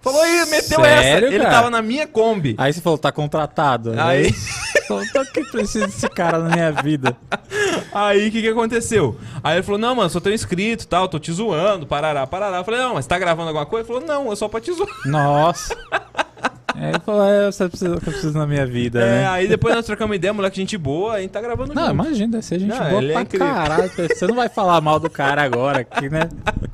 Falou 0.00 0.20
aí, 0.22 0.46
meteu 0.46 0.80
Sério, 0.80 1.26
essa. 1.26 1.34
Ele 1.34 1.38
cara? 1.44 1.50
tava 1.50 1.70
na 1.70 1.80
minha 1.82 2.06
Kombi. 2.06 2.54
Aí 2.58 2.72
você 2.72 2.80
falou, 2.80 2.98
tá 2.98 3.12
contratado. 3.12 3.92
Aí- 4.00 4.32
Falou, 4.88 5.04
pra 5.12 5.24
que 5.26 5.44
preciso 5.44 5.86
desse 5.86 6.08
cara 6.08 6.38
na 6.40 6.50
minha 6.50 6.72
vida? 6.72 7.16
Aí 7.92 8.28
o 8.28 8.32
que, 8.32 8.42
que 8.42 8.48
aconteceu? 8.48 9.16
Aí 9.42 9.56
ele 9.56 9.62
falou: 9.62 9.78
Não, 9.78 9.94
mano, 9.94 10.10
sou 10.10 10.20
teu 10.20 10.32
inscrito 10.32 10.84
e 10.84 10.86
tal, 10.86 11.08
tô 11.08 11.18
te 11.18 11.32
zoando, 11.32 11.86
parará, 11.86 12.26
parará. 12.26 12.58
Eu 12.58 12.64
falei: 12.64 12.80
Não, 12.80 12.94
mas 12.94 13.06
tá 13.06 13.18
gravando 13.18 13.48
alguma 13.48 13.66
coisa? 13.66 13.86
Ele 13.86 14.00
falou: 14.00 14.06
Não, 14.06 14.32
é 14.32 14.36
só 14.36 14.48
pra 14.48 14.60
te 14.60 14.72
zoar. 14.72 14.88
Nossa. 15.06 15.76
Aí 16.82 16.88
ele 16.90 16.98
falou, 17.00 17.24
é, 17.24 17.50
você 17.50 17.68
precisa, 17.68 17.90
que 18.00 18.08
eu 18.08 18.12
preciso 18.12 18.38
na 18.38 18.46
minha 18.46 18.66
vida, 18.66 19.00
É, 19.00 19.04
né? 19.04 19.28
aí 19.28 19.46
depois 19.48 19.74
nós 19.74 19.86
trocamos 19.86 20.16
ideia, 20.16 20.32
moleque, 20.32 20.56
gente 20.56 20.76
boa, 20.76 21.14
aí 21.14 21.28
tá 21.28 21.40
gravando 21.40 21.72
Não, 21.74 21.82
junto. 21.82 21.94
imagina, 21.94 22.32
deve 22.32 22.44
ser 22.44 22.58
gente 22.58 22.70
Não, 22.70 22.78
boa 22.90 23.02
ele 23.02 23.10
é 23.10 23.12
pra 23.12 23.22
incrível. 23.22 23.46
caralho. 23.46 23.90
Você 24.08 24.26
não 24.26 24.34
vai 24.34 24.48
falar 24.48 24.80
mal 24.80 24.98
do 24.98 25.08
cara 25.10 25.42
agora 25.42 25.80
aqui, 25.80 26.08
né? 26.08 26.28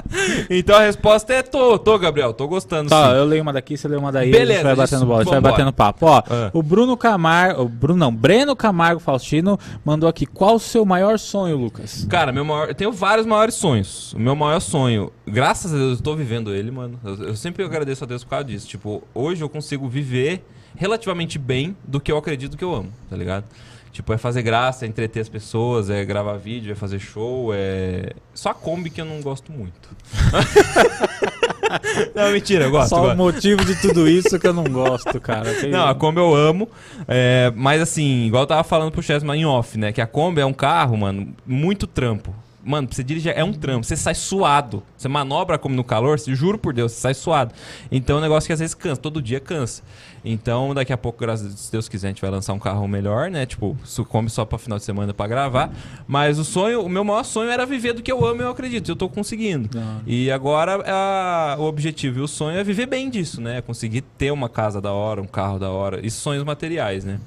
Então 0.48 0.74
a 0.74 0.80
resposta 0.80 1.34
é: 1.34 1.42
Tô, 1.42 1.78
tô, 1.78 1.98
Gabriel, 1.98 2.32
tô 2.32 2.48
gostando 2.48 2.88
Tá, 2.88 3.10
sim. 3.10 3.16
eu 3.16 3.24
leio 3.26 3.42
uma 3.42 3.52
daqui, 3.52 3.76
você 3.76 3.86
lê 3.86 3.96
uma 3.96 4.10
daí, 4.10 4.30
a 4.30 4.32
Beleza, 4.32 4.52
gente 4.54 4.64
vai 4.64 4.74
batendo 4.76 4.96
isso, 5.00 5.06
bola, 5.06 5.18
a 5.20 5.22
gente 5.24 5.30
vai 5.32 5.36
vambora. 5.40 5.52
batendo 5.52 5.72
papo. 5.74 6.06
Ó, 6.06 6.22
Ah. 6.30 6.50
o 6.54 6.62
Bruno 6.62 6.96
Camargo, 6.96 7.62
o 7.62 7.68
Bruno 7.68 7.98
não, 7.98 8.14
Breno 8.14 8.56
Camargo 8.56 9.00
Faustino 9.00 9.58
mandou 9.84 10.08
aqui, 10.08 10.24
qual 10.24 10.54
o 10.54 10.58
seu 10.58 10.86
maior 10.86 11.18
sonho, 11.18 11.58
Lucas? 11.58 12.06
Cara, 12.08 12.32
meu 12.32 12.42
maior, 12.42 12.68
eu 12.68 12.74
tenho 12.74 12.90
vários 12.90 13.26
maiores 13.26 13.54
sonhos. 13.54 14.14
O 14.14 14.18
meu 14.18 14.34
maior 14.34 14.60
sonho, 14.60 15.12
graças 15.26 15.74
a 15.74 15.76
Deus, 15.76 15.98
eu 15.98 16.02
tô 16.04 16.16
vivendo 16.16 16.54
ele, 16.54 16.70
mano. 16.70 16.98
Eu, 17.04 17.28
eu 17.28 17.36
sempre 17.36 17.62
agradeço 17.62 18.02
a 18.02 18.06
Deus 18.06 18.24
por 18.24 18.30
causa 18.30 18.44
disso. 18.46 18.66
Tipo, 18.66 19.02
hoje 19.14 19.42
eu 19.42 19.48
consigo 19.50 19.86
viver 20.00 20.44
relativamente 20.76 21.38
bem 21.38 21.76
do 21.84 22.00
que 22.00 22.10
eu 22.12 22.16
acredito 22.18 22.56
que 22.56 22.64
eu 22.64 22.72
amo, 22.74 22.92
tá 23.10 23.16
ligado? 23.16 23.44
Tipo, 23.92 24.12
é 24.12 24.18
fazer 24.18 24.42
graça, 24.42 24.84
é 24.84 24.88
entreter 24.88 25.20
as 25.20 25.28
pessoas, 25.28 25.90
é 25.90 26.04
gravar 26.04 26.34
vídeo, 26.36 26.70
é 26.70 26.74
fazer 26.76 27.00
show, 27.00 27.50
é. 27.52 28.12
Só 28.32 28.50
a 28.50 28.54
Kombi 28.54 28.90
que 28.90 29.00
eu 29.00 29.04
não 29.04 29.20
gosto 29.20 29.50
muito. 29.50 29.88
não, 32.14 32.30
mentira, 32.30 32.64
eu 32.64 32.70
gosto. 32.70 32.90
Só 32.90 33.06
eu 33.06 33.14
o 33.14 33.16
motivo 33.16 33.64
de 33.64 33.74
tudo 33.80 34.08
isso 34.08 34.38
que 34.38 34.46
eu 34.46 34.52
não 34.52 34.64
gosto, 34.64 35.20
cara. 35.20 35.52
Que- 35.54 35.66
Não, 35.68 35.86
a 35.88 35.94
Kombi 35.94 36.20
eu 36.20 36.34
amo. 36.34 36.68
é, 37.08 37.52
mas 37.56 37.80
assim, 37.82 38.26
igual 38.26 38.44
eu 38.44 38.46
tava 38.46 38.62
falando 38.62 38.92
pro 38.92 39.02
Chesma 39.02 39.36
em 39.36 39.44
off, 39.44 39.76
né? 39.78 39.90
Que 39.92 40.00
a 40.00 40.06
Kombi 40.06 40.40
é 40.40 40.46
um 40.46 40.52
carro, 40.52 40.96
mano, 40.96 41.34
muito 41.46 41.86
trampo. 41.86 42.32
Mano, 42.68 42.86
pra 42.86 42.94
você 42.96 43.02
dirigir 43.02 43.32
é 43.34 43.42
um 43.42 43.52
trampo. 43.52 43.84
Você 43.84 43.96
sai 43.96 44.14
suado. 44.14 44.82
Você 44.96 45.08
manobra 45.08 45.56
como 45.58 45.74
no 45.74 45.82
calor, 45.82 46.18
se 46.18 46.34
juro 46.34 46.58
por 46.58 46.74
Deus, 46.74 46.92
você 46.92 47.00
sai 47.00 47.14
suado. 47.14 47.54
Então 47.90 48.16
é 48.16 48.18
um 48.18 48.22
negócio 48.22 48.46
que 48.46 48.52
às 48.52 48.58
vezes 48.60 48.74
cansa, 48.74 49.00
todo 49.00 49.22
dia 49.22 49.40
cansa. 49.40 49.82
Então 50.24 50.74
daqui 50.74 50.92
a 50.92 50.96
pouco, 50.98 51.18
graças 51.20 51.46
a 51.46 51.48
Deus, 51.48 51.60
se 51.60 51.72
Deus 51.72 51.88
quiser, 51.88 52.08
a 52.08 52.10
gente 52.10 52.20
vai 52.20 52.30
lançar 52.30 52.52
um 52.52 52.58
carro 52.58 52.86
melhor, 52.86 53.30
né? 53.30 53.46
Tipo, 53.46 53.76
su- 53.84 54.04
Kombi 54.04 54.30
só 54.30 54.44
pra 54.44 54.58
final 54.58 54.76
de 54.78 54.84
semana 54.84 55.14
pra 55.14 55.26
gravar. 55.26 55.70
Mas 56.06 56.38
o 56.38 56.44
sonho, 56.44 56.82
o 56.82 56.88
meu 56.88 57.04
maior 57.04 57.22
sonho 57.24 57.48
era 57.50 57.64
viver 57.64 57.92
do 57.94 58.02
que 58.02 58.12
eu 58.12 58.24
amo 58.26 58.42
e 58.42 58.44
eu 58.44 58.50
acredito. 58.50 58.90
Eu 58.90 58.96
tô 58.96 59.08
conseguindo. 59.08 59.70
Não. 59.74 60.00
E 60.06 60.30
agora 60.30 60.82
a- 60.86 61.56
o 61.58 61.62
objetivo 61.62 62.18
e 62.18 62.22
o 62.22 62.28
sonho 62.28 62.58
é 62.58 62.64
viver 62.64 62.86
bem 62.86 63.08
disso, 63.08 63.40
né? 63.40 63.62
Conseguir 63.62 64.02
ter 64.02 64.30
uma 64.30 64.48
casa 64.48 64.80
da 64.80 64.92
hora, 64.92 65.22
um 65.22 65.26
carro 65.26 65.58
da 65.58 65.70
hora. 65.70 66.04
E 66.04 66.10
sonhos 66.10 66.44
materiais, 66.44 67.04
né? 67.04 67.18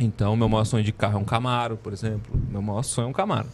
Então, 0.00 0.34
meu 0.34 0.48
maior 0.48 0.64
sonho 0.64 0.82
de 0.82 0.90
carro 0.92 1.18
é 1.18 1.20
um 1.20 1.24
Camaro, 1.24 1.76
por 1.76 1.92
exemplo. 1.92 2.34
Meu 2.50 2.60
maior 2.60 2.82
sonho 2.82 3.06
é 3.06 3.08
um 3.08 3.12
Camaro. 3.12 3.46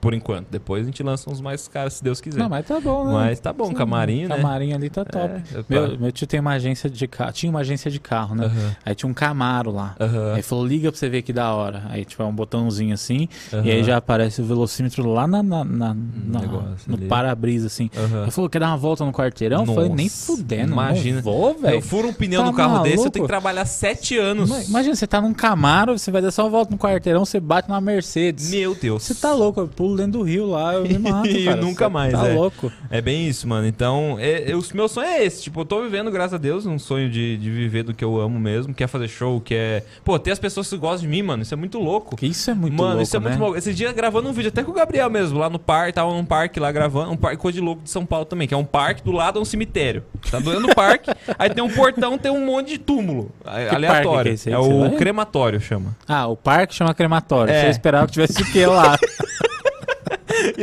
Por 0.00 0.14
enquanto. 0.14 0.46
Depois 0.48 0.82
a 0.82 0.86
gente 0.86 1.02
lança 1.02 1.28
uns 1.28 1.40
mais 1.40 1.66
caros, 1.66 1.94
se 1.94 2.04
Deus 2.04 2.20
quiser. 2.20 2.38
Não, 2.38 2.48
mas 2.48 2.64
tá 2.66 2.80
bom, 2.80 3.06
né? 3.06 3.12
Mas 3.12 3.40
tá 3.40 3.52
bom, 3.52 3.66
Sim, 3.66 3.74
camarinho, 3.74 4.28
né? 4.28 4.36
Camarinho 4.36 4.76
ali 4.76 4.88
tá 4.88 5.04
top. 5.04 5.34
É, 5.34 5.42
eu- 5.58 5.64
Meu, 5.68 5.98
meu 5.98 6.12
tio 6.12 6.26
tem 6.26 6.38
uma 6.38 6.52
agência 6.52 6.88
de 6.88 7.06
carro. 7.08 7.32
Tinha 7.32 7.50
uma 7.50 7.60
agência 7.60 7.90
de 7.90 7.98
carro, 7.98 8.34
né? 8.36 8.46
Aham. 8.46 8.76
Aí 8.86 8.94
tinha 8.94 9.10
um 9.10 9.14
Camaro 9.14 9.72
lá. 9.72 9.96
Aham. 10.00 10.34
Aí 10.34 10.42
falou, 10.42 10.64
liga 10.64 10.90
pra 10.92 10.98
você 10.98 11.08
ver 11.08 11.22
que 11.22 11.32
da 11.32 11.52
hora. 11.52 11.82
Aí 11.88 12.04
tipo, 12.04 12.22
é 12.22 12.26
um 12.26 12.34
botãozinho 12.34 12.94
assim. 12.94 13.28
Aham. 13.52 13.64
E 13.66 13.70
aí 13.72 13.82
já 13.82 13.96
aparece 13.96 14.40
o 14.40 14.44
velocímetro 14.44 15.04
lá 15.12 15.26
na, 15.26 15.42
na- 15.42 15.64
na- 15.64 15.94
na- 15.94 16.40
no 16.86 16.98
para-brisa, 17.08 17.66
assim. 17.66 17.90
Aham. 17.96 18.22
Ele 18.22 18.30
falou, 18.30 18.48
quer 18.48 18.60
dar 18.60 18.68
uma 18.68 18.76
volta 18.76 19.04
no 19.04 19.12
quarteirão? 19.12 19.64
Eu 19.66 19.74
falei, 19.74 19.88
nem 19.88 20.06
Nossa, 20.06 20.26
fudendo. 20.26 20.72
imagina. 20.72 21.16
Não 21.16 21.22
vou, 21.22 21.58
velho. 21.58 21.74
Eu 21.76 21.82
furo 21.82 22.08
um 22.08 22.12
pneu 22.12 22.40
Tá 22.40 22.46
no 22.46 22.54
carro 22.56 22.78
desse, 22.84 22.94
eu 22.94 22.98
maluco? 22.98 23.10
tenho 23.10 23.24
que 23.24 23.28
trabalhar 23.28 23.64
sete 23.64 24.16
anos. 24.16 24.48
Ima- 24.48 24.62
Imagina, 24.62 24.94
você 24.94 25.06
tá 25.06 25.20
num 25.20 25.34
Camaro, 25.34 25.71
você 25.86 26.10
vai 26.10 26.20
dar 26.22 26.30
só 26.30 26.42
uma 26.44 26.50
volta 26.50 26.70
no 26.70 26.78
quarteirão, 26.78 27.24
você 27.24 27.40
bate 27.40 27.68
numa 27.68 27.80
Mercedes. 27.80 28.50
Meu 28.50 28.74
Deus. 28.74 29.02
Você 29.02 29.14
tá 29.14 29.32
louco, 29.32 29.60
eu 29.60 29.68
pulo 29.68 29.96
dentro 29.96 30.12
do 30.12 30.22
rio 30.22 30.46
lá, 30.46 30.74
eu 30.74 30.82
me 30.84 30.98
mato, 30.98 31.26
E 31.32 31.44
cara. 31.46 31.56
nunca 31.60 31.86
Você 31.86 31.92
mais, 31.92 32.12
Tá 32.12 32.28
é. 32.28 32.34
louco. 32.34 32.70
É 32.90 33.00
bem 33.00 33.26
isso, 33.26 33.48
mano. 33.48 33.66
Então, 33.66 34.16
é, 34.20 34.50
é, 34.50 34.56
o 34.56 34.62
meu 34.74 34.88
sonho 34.88 35.06
é 35.08 35.24
esse. 35.24 35.42
Tipo, 35.42 35.60
eu 35.60 35.64
tô 35.64 35.82
vivendo, 35.82 36.10
graças 36.10 36.34
a 36.34 36.38
Deus, 36.38 36.66
um 36.66 36.78
sonho 36.78 37.08
de, 37.10 37.36
de 37.38 37.50
viver 37.50 37.82
do 37.82 37.94
que 37.94 38.04
eu 38.04 38.20
amo 38.20 38.38
mesmo, 38.38 38.74
que 38.74 38.84
é 38.84 38.86
fazer 38.86 39.08
show, 39.08 39.40
que 39.40 39.54
é. 39.54 39.82
Pô, 40.04 40.18
ter 40.18 40.32
as 40.32 40.38
pessoas 40.38 40.68
que 40.68 40.76
gostam 40.76 41.02
de 41.02 41.08
mim, 41.08 41.22
mano. 41.22 41.42
Isso 41.42 41.54
é 41.54 41.56
muito 41.56 41.78
louco. 41.78 42.16
Que 42.16 42.26
Isso 42.26 42.50
é 42.50 42.54
muito 42.54 42.74
mano, 42.76 42.88
louco, 42.90 43.02
isso 43.02 43.16
é 43.16 43.20
né? 43.20 43.28
muito 43.28 43.40
louco. 43.40 43.56
Esse 43.58 43.72
dia 43.72 43.92
gravando 43.92 44.28
um 44.28 44.32
vídeo 44.32 44.48
até 44.48 44.62
com 44.62 44.70
o 44.70 44.74
Gabriel 44.74 45.08
mesmo, 45.10 45.38
lá 45.38 45.48
no 45.48 45.58
parque, 45.58 45.92
tava 45.94 46.12
num 46.12 46.24
parque 46.24 46.60
lá 46.60 46.70
gravando, 46.70 47.10
um 47.12 47.16
parque 47.16 47.36
coisa 47.38 47.58
de 47.58 47.64
louco 47.64 47.82
de 47.82 47.90
São 47.90 48.04
Paulo 48.04 48.24
também, 48.26 48.46
que 48.46 48.54
é 48.54 48.56
um 48.56 48.64
parque 48.64 49.02
do 49.02 49.12
lado 49.12 49.38
é 49.38 49.42
um 49.42 49.44
cemitério. 49.44 50.02
Tá 50.30 50.38
doendo 50.38 50.68
o 50.70 50.74
parque, 50.74 51.10
aí 51.38 51.48
tem 51.50 51.62
um 51.64 51.70
portão, 51.70 52.18
tem 52.18 52.30
um 52.30 52.44
monte 52.44 52.68
de 52.68 52.78
túmulo 52.78 53.30
a- 53.44 53.74
aleatório. 53.74 54.36
que 54.36 54.50
é 54.50 54.54
aí 54.54 54.62
é 54.62 54.88
que 54.88 54.94
o 54.94 54.98
crematório, 54.98 55.60
chama. 55.62 55.96
Ah, 56.08 56.26
o 56.26 56.36
parque 56.36 56.74
chama 56.74 56.94
crematório. 56.94 57.52
É. 57.52 57.62
Você 57.62 57.68
esperava 57.68 58.06
que 58.06 58.12
tivesse 58.12 58.42
o 58.42 58.52
que 58.52 58.66
lá? 58.66 58.96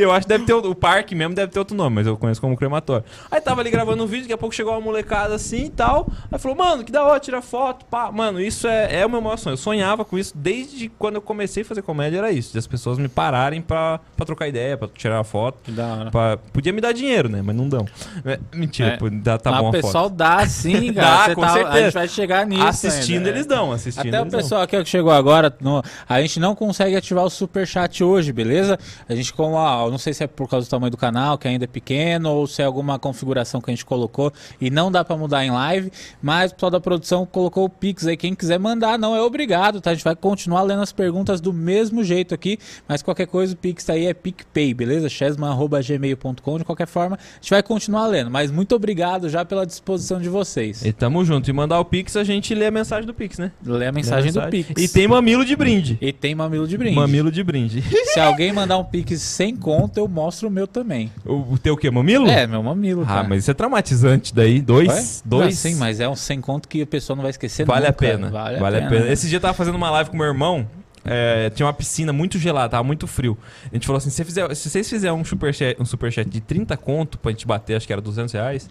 Eu 0.02 0.12
acho 0.12 0.22
que 0.26 0.28
deve 0.28 0.44
ter. 0.44 0.54
O 0.54 0.74
parque 0.74 1.14
mesmo 1.14 1.34
deve 1.34 1.52
ter 1.52 1.58
outro 1.58 1.76
nome, 1.76 1.96
mas 1.96 2.06
eu 2.06 2.16
conheço 2.16 2.40
como 2.40 2.56
crematório. 2.56 3.04
Aí 3.30 3.40
tava 3.40 3.60
ali 3.60 3.70
gravando 3.70 4.02
um 4.02 4.06
vídeo, 4.06 4.22
daqui 4.22 4.32
a 4.34 4.38
pouco 4.38 4.54
chegou 4.54 4.72
uma 4.72 4.80
molecada 4.80 5.34
assim 5.34 5.64
e 5.66 5.70
tal. 5.70 6.06
Aí 6.30 6.38
falou, 6.38 6.56
mano, 6.56 6.84
que 6.84 6.92
da 6.92 7.04
hora, 7.04 7.20
tira 7.20 7.40
foto, 7.42 7.84
pá. 7.86 8.10
Mano, 8.12 8.40
isso 8.40 8.66
é, 8.66 9.00
é 9.00 9.06
o 9.06 9.10
meu 9.10 9.20
maior 9.20 9.36
sonho. 9.36 9.54
Eu 9.54 9.58
sonhava 9.58 10.04
com 10.04 10.18
isso 10.18 10.32
desde 10.36 10.88
quando 10.98 11.16
eu 11.16 11.22
comecei 11.22 11.62
a 11.62 11.66
fazer 11.66 11.82
comédia, 11.82 12.18
era 12.18 12.30
isso. 12.32 12.52
De 12.52 12.58
as 12.58 12.66
pessoas 12.66 12.98
me 12.98 13.08
pararem 13.08 13.60
pra, 13.60 14.00
pra 14.16 14.26
trocar 14.26 14.48
ideia, 14.48 14.76
pra 14.76 14.88
tirar 14.88 15.22
foto. 15.24 15.70
Da 15.70 15.86
hora. 15.86 16.10
pra- 16.10 16.38
Podia 16.52 16.72
me 16.72 16.80
dar 16.80 16.92
dinheiro, 16.92 17.28
né? 17.28 17.42
Mas 17.44 17.54
não 17.56 17.68
dão. 17.68 17.86
É, 18.24 18.38
mentira, 18.54 18.90
É. 18.90 18.96
pô, 18.96 19.08
dá, 19.10 19.38
tá 19.38 19.50
Mas 19.50 19.60
bom 19.60 19.66
o 19.66 19.68
a 19.68 19.72
pessoal 19.72 20.04
foto. 20.04 20.16
dá 20.16 20.46
sim, 20.46 20.92
cara. 20.94 21.28
Dá, 21.28 21.34
com 21.34 21.40
tá- 21.40 21.46
A 21.48 21.52
certeza. 21.52 21.84
gente 21.84 21.94
vai 21.94 22.08
chegar 22.08 22.46
nisso. 22.46 22.64
Assistindo, 22.66 23.16
ainda, 23.18 23.28
eles 23.30 23.44
é. 23.46 23.48
dão, 23.48 23.72
assistindo 23.72 24.08
Até 24.08 24.18
o 24.18 24.22
eles 24.22 24.32
dão. 24.32 24.40
pessoal 24.40 24.62
aqui 24.62 24.82
que 24.82 24.88
chegou 24.88 25.12
agora, 25.12 25.54
no- 25.60 25.82
a 26.08 26.20
gente 26.20 26.38
não 26.40 26.54
consegue 26.54 26.96
ativar 26.96 27.24
o 27.24 27.30
superchat 27.30 28.02
hoje, 28.04 28.32
beleza? 28.32 28.78
A 29.08 29.14
gente, 29.14 29.32
como, 29.32 29.56
eu 29.56 29.89
não 29.90 29.98
sei 29.98 30.12
se 30.12 30.24
é 30.24 30.26
por 30.26 30.48
causa 30.48 30.66
do 30.66 30.70
tamanho 30.70 30.90
do 30.90 30.96
canal, 30.96 31.38
que 31.38 31.48
ainda 31.48 31.64
é 31.64 31.68
pequeno, 31.68 32.30
ou 32.30 32.46
se 32.46 32.62
é 32.62 32.64
alguma 32.64 32.98
configuração 32.98 33.60
que 33.60 33.70
a 33.70 33.74
gente 33.74 33.84
colocou 33.84 34.32
e 34.60 34.70
não 34.70 34.90
dá 34.90 35.04
pra 35.04 35.16
mudar 35.16 35.44
em 35.44 35.50
live, 35.50 35.90
mas 36.22 36.50
o 36.50 36.54
pessoal 36.54 36.70
da 36.70 36.80
produção 36.80 37.26
colocou 37.26 37.64
o 37.64 37.68
Pix 37.68 38.06
aí. 38.06 38.16
Quem 38.16 38.34
quiser 38.34 38.58
mandar, 38.58 38.98
não 38.98 39.14
é 39.14 39.22
obrigado, 39.22 39.80
tá? 39.80 39.90
A 39.90 39.94
gente 39.94 40.04
vai 40.04 40.16
continuar 40.16 40.62
lendo 40.62 40.82
as 40.82 40.92
perguntas 40.92 41.40
do 41.40 41.52
mesmo 41.52 42.02
jeito 42.04 42.34
aqui, 42.34 42.58
mas 42.88 43.02
qualquer 43.02 43.26
coisa, 43.26 43.54
o 43.54 43.56
Pix 43.56 43.88
aí 43.90 44.06
é 44.06 44.14
PicPay, 44.14 44.74
beleza? 44.74 45.08
chesman.gmail.com. 45.08 46.58
De 46.58 46.64
qualquer 46.64 46.86
forma, 46.86 47.16
a 47.16 47.34
gente 47.40 47.50
vai 47.50 47.62
continuar 47.62 48.06
lendo, 48.06 48.30
mas 48.30 48.50
muito 48.50 48.74
obrigado 48.74 49.28
já 49.28 49.44
pela 49.44 49.66
disposição 49.66 50.20
de 50.20 50.28
vocês. 50.28 50.84
E 50.84 50.92
tamo 50.92 51.24
junto. 51.24 51.48
E 51.48 51.52
mandar 51.52 51.80
o 51.80 51.84
Pix, 51.84 52.16
a 52.16 52.24
gente 52.24 52.54
lê 52.54 52.66
a 52.66 52.70
mensagem 52.70 53.06
do 53.06 53.14
Pix, 53.14 53.38
né? 53.38 53.52
Lê 53.64 53.86
a 53.86 53.92
mensagem 53.92 54.32
do 54.32 54.42
Pix. 54.42 54.70
E 54.76 54.88
tem 54.88 55.08
mamilo 55.08 55.44
de 55.44 55.56
brinde. 55.56 55.98
E 56.00 56.12
tem 56.12 56.34
mamilo 56.34 56.66
de 56.66 56.76
brinde. 56.76 56.96
Mamilo 56.96 57.30
de 57.30 57.42
brinde. 57.42 57.82
Se 58.12 58.20
alguém 58.20 58.52
mandar 58.52 58.78
um 58.78 58.84
pix 58.84 59.20
sem 59.22 59.56
conta, 59.56 59.69
eu 59.96 60.08
mostro 60.08 60.48
o 60.48 60.50
meu 60.50 60.66
também. 60.66 61.10
O, 61.24 61.54
o 61.54 61.58
teu 61.58 61.74
o 61.74 61.76
quê? 61.76 61.90
Mamilo? 61.90 62.26
É, 62.28 62.46
meu 62.46 62.62
mamilo. 62.62 63.02
Ah, 63.02 63.06
cara. 63.06 63.28
mas 63.28 63.42
isso 63.42 63.50
é 63.50 63.54
traumatizante 63.54 64.34
daí. 64.34 64.60
Dois? 64.60 64.88
Ué? 64.88 65.22
Dois? 65.24 65.44
Não, 65.64 65.70
sim, 65.72 65.74
mas 65.78 66.00
é 66.00 66.08
um 66.08 66.14
sem 66.16 66.40
conto 66.40 66.68
que 66.68 66.82
a 66.82 66.86
pessoa 66.86 67.14
não 67.16 67.22
vai 67.22 67.30
esquecer 67.30 67.64
Vale 67.66 67.86
a 67.86 67.88
nunca. 67.90 67.98
pena. 67.98 68.30
Vale, 68.30 68.56
a 68.58 68.88
pena. 68.88 69.04
né? 69.04 69.12
Esse 69.12 69.28
dia 69.28 69.36
eu 69.36 69.40
tava 69.40 69.54
fazendo 69.54 69.74
uma 69.76 69.90
live 69.90 70.10
com 70.10 70.16
meu 70.16 70.26
irmão. 70.26 70.66
é, 71.04 71.48
tinha 71.50 71.64
uma 71.66 71.72
piscina 71.72 72.12
muito 72.12 72.38
gelada, 72.38 72.68
tava 72.70 72.84
muito 72.84 73.06
frio. 73.06 73.36
A 73.70 73.74
gente 73.74 73.86
falou 73.86 73.98
assim: 73.98 74.10
se, 74.10 74.22
fizer- 74.24 74.54
se 74.54 74.68
vocês 74.68 74.88
fizerem 74.88 75.16
um 75.16 75.24
superchat, 75.24 75.80
um 75.80 75.84
superchat 75.84 76.28
de 76.28 76.40
30 76.40 76.76
conto 76.76 77.18
pra 77.18 77.30
gente 77.30 77.46
bater, 77.46 77.76
acho 77.76 77.86
que 77.86 77.92
era 77.92 78.02
200 78.02 78.32
reais, 78.34 78.68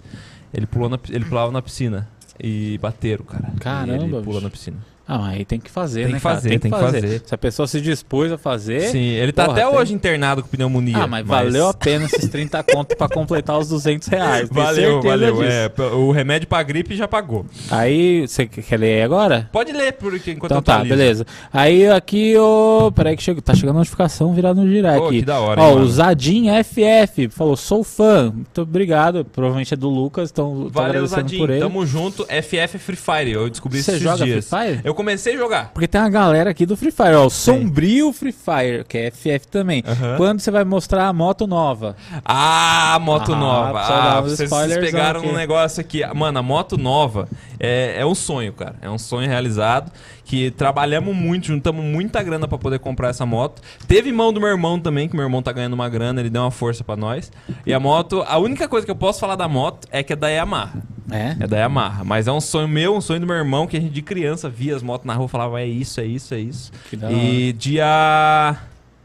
ele, 0.53 0.65
pulou 0.67 0.89
na, 0.89 0.99
ele 1.09 1.25
pulava 1.25 1.51
na 1.51 1.61
piscina. 1.61 2.07
E 2.41 2.77
bateram, 2.77 3.25
cara. 3.25 3.51
Caramba, 3.59 3.91
E 3.91 3.95
ele 4.05 4.09
pulou 4.09 4.23
bicho. 4.35 4.41
na 4.41 4.49
piscina. 4.49 4.77
Ah, 5.11 5.17
mas 5.17 5.37
aí 5.39 5.43
tem 5.45 5.59
que 5.59 5.71
fazer, 5.71 6.03
Tem 6.03 6.11
né, 6.11 6.17
que 6.17 6.21
fazer, 6.21 6.59
tem 6.59 6.71
que 6.71 6.77
fazer. 6.79 7.21
Se 7.25 7.33
a 7.33 7.37
pessoa 7.37 7.67
se 7.67 7.81
dispôs 7.81 8.31
a 8.31 8.37
fazer... 8.37 8.81
Sim, 8.91 8.99
ele 8.99 9.31
tá 9.31 9.45
porra, 9.45 9.57
até 9.57 9.67
tem- 9.67 9.79
hoje 9.79 9.91
internado 9.91 10.43
com 10.43 10.47
pneumonia. 10.49 10.99
Ah, 10.99 11.07
mas, 11.07 11.25
valeu 11.25 11.67
a 11.67 11.73
pena 11.73 12.05
esses 12.05 12.29
30 12.29 12.61
conto 12.61 12.95
pra 12.95 13.09
completar 13.09 13.57
os 13.57 13.69
200 13.69 14.07
reais. 14.07 14.47
Valeu, 14.51 15.01
valeu. 15.01 15.41
É, 15.43 15.71
o 15.95 16.11
remédio 16.11 16.47
pra 16.47 16.61
gripe 16.61 16.95
já 16.95 17.07
pagou. 17.07 17.43
Aí, 17.71 18.27
você 18.27 18.45
quer 18.45 18.77
ler 18.77 18.93
aí 18.97 19.01
agora? 19.01 19.49
Pode 19.51 19.71
ler, 19.71 19.93
porque 19.93 20.29
enquanto 20.31 20.51
Então 20.51 20.57
eu 20.59 20.61
tá, 20.61 20.83
beleza. 20.83 21.25
Aí 21.51 21.87
aqui, 21.89 22.37
ô. 22.37 22.91
Peraí 22.95 23.17
que 23.17 23.23
chega, 23.23 23.41
tá 23.41 23.55
chegando 23.55 23.77
a 23.77 23.79
notificação 23.79 24.31
virada 24.33 24.61
no 24.63 24.69
Pô, 24.99 25.07
aqui. 25.07 25.19
que 25.19 25.25
da 25.25 25.39
hora, 25.39 25.59
Ó, 25.59 25.71
hein, 25.71 25.79
o? 25.79 25.87
Zadim 25.87 26.45
FF 26.63 27.29
falou: 27.29 27.57
sou 27.57 27.83
fã. 27.83 28.31
Muito 28.31 28.61
obrigado. 28.61 29.25
Provavelmente 29.25 29.73
é 29.73 29.77
do 29.77 29.89
Lucas, 29.89 30.29
então 30.31 30.69
Valeu, 30.69 30.89
agradecendo 30.89 31.21
Zadinho. 31.21 31.41
por 31.41 31.49
ele. 31.49 31.59
Tamo 31.59 31.85
junto. 31.85 32.25
FF 32.25 32.77
Free 32.77 32.95
Fire. 32.95 33.31
Eu 33.31 33.49
descobri 33.49 33.81
Você 33.81 33.91
esses 33.91 34.03
joga 34.03 34.23
dias. 34.23 34.47
Free 34.47 34.59
Fire? 34.67 34.81
Eu 34.83 34.93
comecei 34.99 35.35
a 35.35 35.37
jogar. 35.37 35.71
Porque 35.73 35.87
tem 35.87 36.01
uma 36.01 36.09
galera 36.09 36.49
aqui 36.49 36.65
do 36.65 36.75
Free 36.75 36.91
Fire, 36.91 37.13
ó. 37.15 37.25
O 37.27 37.29
Sombrio 37.29 38.11
Free 38.11 38.33
Fire, 38.33 38.83
que 38.87 38.97
é 38.97 39.09
FF 39.11 39.47
também. 39.47 39.81
Quando 40.17 40.41
você 40.41 40.51
vai 40.51 40.65
mostrar 40.65 41.07
a 41.07 41.13
moto 41.13 41.47
nova? 41.47 41.95
Ah, 42.25 42.97
moto 43.01 43.31
Ah, 43.33 43.37
nova. 43.37 43.79
Ah, 43.79 44.21
vocês, 44.21 44.49
pegaram 44.79 45.21
aqui. 45.21 45.29
um 45.29 45.33
negócio 45.33 45.79
aqui. 45.79 46.05
Mano, 46.13 46.39
a 46.39 46.43
moto 46.43 46.77
nova 46.77 47.29
é, 47.59 47.99
é 47.99 48.05
um 48.05 48.15
sonho, 48.15 48.53
cara. 48.53 48.75
É 48.81 48.89
um 48.89 48.97
sonho 48.97 49.27
realizado. 49.27 49.91
Que 50.23 50.51
trabalhamos 50.51 51.15
muito, 51.15 51.47
juntamos 51.47 51.83
muita 51.83 52.21
grana 52.21 52.47
pra 52.47 52.57
poder 52.57 52.79
comprar 52.79 53.09
essa 53.09 53.25
moto. 53.25 53.61
Teve 53.87 54.11
mão 54.11 54.31
do 54.31 54.39
meu 54.39 54.49
irmão 54.49 54.79
também, 54.79 55.09
que 55.09 55.15
meu 55.15 55.25
irmão 55.25 55.41
tá 55.41 55.51
ganhando 55.51 55.73
uma 55.73 55.89
grana, 55.89 56.19
ele 56.21 56.29
deu 56.29 56.43
uma 56.43 56.51
força 56.51 56.83
pra 56.83 56.95
nós. 56.95 57.31
E 57.65 57.73
a 57.73 57.79
moto, 57.79 58.23
a 58.27 58.37
única 58.37 58.67
coisa 58.67 58.85
que 58.85 58.91
eu 58.91 58.95
posso 58.95 59.19
falar 59.19 59.35
da 59.35 59.47
moto 59.47 59.87
é 59.91 60.03
que 60.03 60.13
é 60.13 60.15
da 60.15 60.29
Yamaha. 60.29 60.83
É? 61.11 61.35
É 61.39 61.47
da 61.47 61.57
Yamaha. 61.57 62.03
Mas 62.03 62.27
é 62.27 62.31
um 62.31 62.39
sonho 62.39 62.67
meu, 62.67 62.95
um 62.95 63.01
sonho 63.01 63.19
do 63.19 63.25
meu 63.25 63.35
irmão, 63.35 63.65
que 63.65 63.75
a 63.75 63.79
gente 63.79 63.91
de 63.91 64.03
criança 64.03 64.47
via 64.47 64.75
as 64.75 64.83
motos 64.83 65.07
na 65.07 65.15
rua 65.15 65.25
e 65.25 65.29
falava: 65.29 65.59
é 65.59 65.65
isso, 65.65 65.99
é 65.99 66.05
isso, 66.05 66.33
é 66.33 66.39
isso. 66.39 66.71
E 67.11 67.53
dia. 67.53 68.55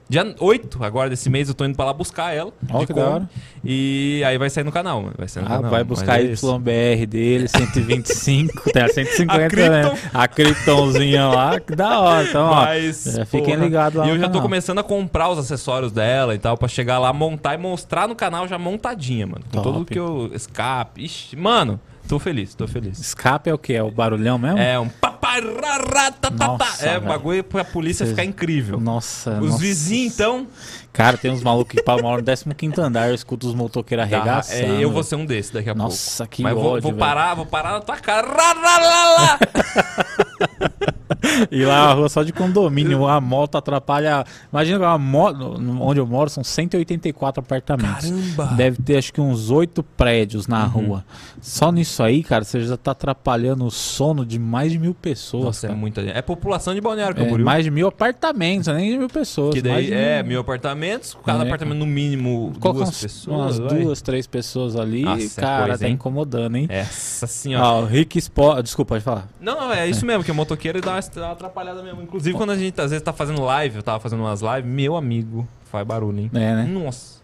Dia 0.06 0.34
8 0.38 0.84
agora 0.84 1.08
desse 1.08 1.30
mês 1.30 1.48
eu 1.48 1.54
tô 1.54 1.64
indo 1.64 1.74
pra 1.74 1.86
lá 1.86 1.92
buscar 1.94 2.32
ela. 2.34 2.52
Ó, 2.70 2.80
de 2.80 2.86
que 2.86 2.92
da 2.92 3.08
hora. 3.08 3.30
E 3.64 4.22
aí 4.26 4.36
vai 4.36 4.50
sair 4.50 4.62
no 4.64 4.70
canal, 4.70 5.00
mano. 5.00 5.14
Vai 5.16 5.26
sair 5.28 5.42
no 5.42 5.48
Ah, 5.48 5.56
canal. 5.56 5.70
vai 5.70 5.82
buscar 5.82 6.20
é. 6.20 6.24
YBR 6.24 7.06
dele, 7.06 7.48
125, 7.48 8.68
tem 8.70 8.82
a 8.82 8.88
150, 8.88 9.32
A 9.34 9.48
Krypton. 9.48 9.70
né? 9.94 9.98
A 10.12 10.28
Kryptonzinha 10.28 11.26
lá, 11.28 11.58
que 11.58 11.74
da 11.74 12.00
hora. 12.00 12.28
Então, 12.28 12.44
ó, 12.46 12.54
Mas, 12.66 13.16
é, 13.18 13.24
fiquem 13.24 13.54
ligados 13.56 13.98
lá 13.98 14.06
E 14.06 14.10
eu 14.10 14.16
já 14.16 14.24
tô 14.24 14.32
canal. 14.32 14.42
começando 14.42 14.78
a 14.78 14.82
comprar 14.82 15.30
os 15.30 15.38
acessórios 15.38 15.90
dela 15.90 16.34
e 16.34 16.38
tal, 16.38 16.56
pra 16.58 16.68
chegar 16.68 16.98
lá, 16.98 17.12
montar 17.12 17.54
e 17.54 17.58
mostrar 17.58 18.06
no 18.06 18.14
canal 18.14 18.46
já 18.46 18.58
montadinha, 18.58 19.26
mano. 19.26 19.42
Com 19.50 19.62
Top. 19.62 19.72
tudo 19.72 19.84
que 19.86 19.98
eu. 19.98 20.30
Escape. 20.34 21.02
Ixi, 21.04 21.34
mano, 21.36 21.80
tô 22.06 22.18
feliz, 22.18 22.54
tô 22.54 22.66
feliz. 22.68 22.98
Escape 22.98 23.48
é 23.48 23.54
o 23.54 23.58
que? 23.58 23.72
É 23.72 23.82
o 23.82 23.90
barulhão 23.90 24.38
mesmo? 24.38 24.58
É 24.58 24.78
um 24.78 24.88
papararatatata. 24.88 25.13
Nossa, 26.30 26.86
É 26.86 26.92
velho. 26.94 27.06
bagulho 27.06 27.44
pra 27.44 27.64
polícia 27.64 28.06
Cês- 28.06 28.16
ficar 28.16 28.24
incrível. 28.24 28.80
Nossa, 28.80 29.38
Os 29.40 29.50
nossa. 29.50 29.58
vizinhos, 29.58 30.14
então. 30.14 30.46
Cara, 30.92 31.16
tem 31.18 31.30
uns 31.30 31.42
malucos 31.42 31.74
que 31.74 31.82
moram 32.02 32.22
no 32.48 32.54
15 32.54 32.80
andar, 32.80 33.08
eu 33.08 33.14
escuto 33.14 33.48
os 33.48 33.54
motoqueiros 33.54 34.08
dá- 34.08 34.16
arregaçando. 34.16 34.74
é, 34.76 34.84
eu 34.84 34.90
vou 34.92 35.02
ser 35.02 35.16
um 35.16 35.26
desses 35.26 35.50
daqui 35.50 35.68
a 35.70 35.74
Nossa, 35.74 36.24
pouco. 36.24 36.36
que 36.36 36.42
Mas 36.42 36.54
vou, 36.54 36.64
ódio, 36.64 36.82
vou 36.82 36.92
velho. 36.92 36.98
parar, 36.98 37.34
vou 37.34 37.46
parar 37.46 37.72
na 37.72 37.80
tua 37.80 37.96
cara. 37.96 38.24
E 41.50 41.64
lá 41.64 41.74
é 41.76 41.82
uma 41.86 41.92
rua 41.94 42.08
só 42.08 42.22
de 42.22 42.32
condomínio, 42.32 43.06
a 43.06 43.20
moto 43.20 43.56
atrapalha. 43.56 44.24
Imagina 44.52 44.78
uma 44.78 44.98
moto, 44.98 45.54
onde 45.80 46.00
eu 46.00 46.06
moro, 46.06 46.28
são 46.30 46.42
184 46.44 47.40
apartamentos. 47.40 48.10
Caramba! 48.10 48.54
Deve 48.56 48.82
ter 48.82 48.96
acho 48.98 49.12
que 49.12 49.20
uns 49.20 49.50
oito 49.50 49.82
prédios 49.82 50.46
na 50.46 50.64
Uhum. 50.64 50.70
rua. 50.70 51.04
Só 51.40 51.70
nisso 51.70 52.02
aí, 52.02 52.22
cara, 52.22 52.44
você 52.44 52.60
já 52.64 52.76
tá 52.76 52.92
atrapalhando 52.92 53.64
o 53.66 53.70
sono 53.70 54.24
de 54.24 54.38
mais 54.38 54.72
de 54.72 54.78
mil 54.78 54.94
pessoas. 54.94 55.44
Nossa, 55.44 55.66
é 55.68 55.74
muita 55.74 56.02
gente. 56.02 56.16
É 56.16 56.22
população 56.22 56.74
de 56.74 56.80
Balneário 56.80 57.16
É, 57.18 57.24
Camboriú. 57.24 57.44
mais 57.44 57.64
de 57.64 57.70
mil 57.70 57.86
apartamentos, 57.88 58.66
nem 58.68 58.90
de 58.92 58.98
mil 58.98 59.08
pessoas. 59.08 59.54
que 59.54 59.62
daí 59.62 59.92
é 59.92 60.22
mil 60.22 60.40
apartamentos, 60.40 61.16
cada 61.24 61.44
É, 61.44 61.46
apartamento 61.46 61.78
no 61.78 61.86
mínimo 61.86 62.52
Coloca 62.60 62.78
duas 62.78 62.88
uns- 62.90 63.00
pessoas. 63.02 63.36
umas 63.36 63.58
vai. 63.58 63.78
duas, 63.82 64.02
três 64.02 64.26
pessoas 64.26 64.76
ali, 64.76 65.02
Nossa, 65.02 65.40
é 65.40 65.42
cara, 65.42 65.66
coisa, 65.68 65.84
tá 65.84 65.88
incomodando, 65.90 66.56
hein? 66.56 66.66
Essa 66.70 67.26
senhora. 67.26 67.64
Ó, 67.66 67.82
o 67.82 67.86
Rick 67.86 68.18
Sport. 68.18 68.62
Desculpa, 68.62 68.94
pode 68.94 69.04
falar. 69.04 69.28
Não, 69.40 69.54
não, 69.60 69.72
é 69.72 69.86
isso 69.88 70.04
mesmo, 70.06 70.24
que 70.24 70.30
o 70.30 70.34
motoqueiro 70.34 70.80
dá 70.80 70.92
uma 70.92 70.98
dá 71.20 71.26
uma 71.26 71.32
atrapalhada 71.32 71.82
mesmo. 71.82 72.02
Inclusive, 72.02 72.36
quando 72.36 72.50
a 72.50 72.56
gente 72.56 72.80
às 72.80 72.90
vezes 72.90 73.02
tá 73.02 73.12
fazendo 73.12 73.42
live, 73.42 73.76
eu 73.76 73.82
tava 73.82 74.00
fazendo 74.00 74.20
umas 74.20 74.40
lives, 74.40 74.64
meu 74.64 74.96
amigo, 74.96 75.46
faz 75.64 75.86
barulho, 75.86 76.20
hein? 76.20 76.30
É, 76.34 76.54
né? 76.54 76.64
Nossa. 76.64 77.22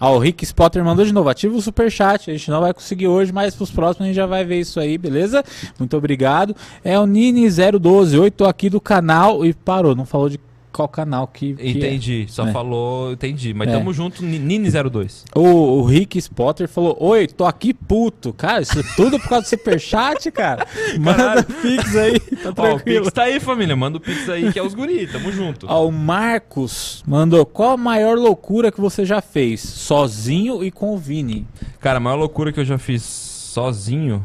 Ó, 0.00 0.16
o 0.16 0.18
Rick 0.18 0.44
Spotter 0.44 0.84
mandou 0.84 1.04
de 1.04 1.12
novo. 1.12 1.28
Ativa 1.28 1.54
o 1.54 1.62
superchat. 1.62 2.28
A 2.28 2.34
gente 2.34 2.50
não 2.50 2.60
vai 2.60 2.74
conseguir 2.74 3.06
hoje, 3.06 3.32
mas 3.32 3.54
pros 3.54 3.70
próximos 3.70 4.04
a 4.04 4.06
gente 4.08 4.16
já 4.16 4.26
vai 4.26 4.44
ver 4.44 4.58
isso 4.58 4.80
aí, 4.80 4.98
beleza? 4.98 5.44
Muito 5.78 5.96
obrigado. 5.96 6.56
É 6.82 6.98
o 6.98 7.04
Nini012. 7.04 8.20
Oi, 8.20 8.30
tô 8.30 8.44
aqui 8.44 8.68
do 8.68 8.80
canal 8.80 9.46
e 9.46 9.54
parou. 9.54 9.94
Não 9.94 10.04
falou 10.04 10.28
de 10.28 10.40
qual 10.72 10.88
canal 10.88 11.26
que. 11.26 11.54
que 11.54 11.62
é. 11.62 11.70
Entendi, 11.70 12.26
só 12.28 12.46
É. 12.48 12.52
falou, 12.52 13.12
entendi. 13.12 13.52
Mas 13.54 13.68
É. 13.68 13.72
tamo 13.72 13.92
junto, 13.92 14.24
Ni- 14.24 14.38
Nini02. 14.38 15.24
O, 15.34 15.40
o 15.40 15.82
Rick 15.84 16.18
Spotter 16.18 16.66
falou: 16.68 16.96
Oi, 16.98 17.26
tô 17.26 17.44
aqui 17.44 17.72
puto. 17.74 18.32
Cara, 18.32 18.62
isso 18.62 18.80
é 18.80 18.82
tudo 18.96 19.20
por 19.20 19.28
causa 19.28 19.44
do 19.44 19.48
superchat, 19.48 20.30
cara. 20.30 20.66
Manda 20.98 21.42
pix 21.42 21.94
aí, 21.96 22.18
tá 22.18 22.48
Ó, 22.48 22.50
o 22.50 22.54
tranquilo. 22.54 23.04
Pix 23.04 23.12
tá 23.14 23.22
aí, 23.24 23.38
família. 23.38 23.76
Manda 23.76 23.98
o 23.98 24.00
Pix 24.00 24.28
aí, 24.28 24.52
que 24.52 24.58
é 24.58 24.62
os 24.62 24.74
guri, 24.74 25.06
tamo 25.06 25.30
junto. 25.30 25.66
Ó, 25.68 25.86
o 25.86 25.92
Marcos 25.92 27.02
mandou: 27.06 27.44
Qual 27.44 27.70
a 27.72 27.76
maior 27.76 28.16
loucura 28.16 28.72
que 28.72 28.80
você 28.80 29.04
já 29.04 29.20
fez? 29.20 29.60
Sozinho 29.60 30.64
e 30.64 30.70
com 30.70 30.94
o 30.94 30.98
Vini. 30.98 31.46
Cara, 31.80 31.98
a 31.98 32.00
maior 32.00 32.16
loucura 32.16 32.52
que 32.52 32.58
eu 32.60 32.64
já 32.64 32.78
fiz 32.78 33.02
sozinho 33.02 34.24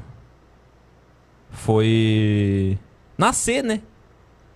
foi. 1.52 2.78
Nascer, 3.18 3.64
né? 3.64 3.82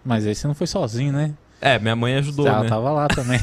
Mas 0.06 0.26
aí 0.26 0.34
você 0.36 0.48
não 0.48 0.54
foi 0.56 0.68
sozinho, 0.68 1.12
né? 1.14 1.34
É, 1.62 1.78
minha 1.78 1.96
mãe 1.96 2.16
ajudou, 2.16 2.48
Ela 2.48 2.64
né? 2.64 2.70
tava 2.70 2.92
lá 2.92 3.08
também. 3.08 3.40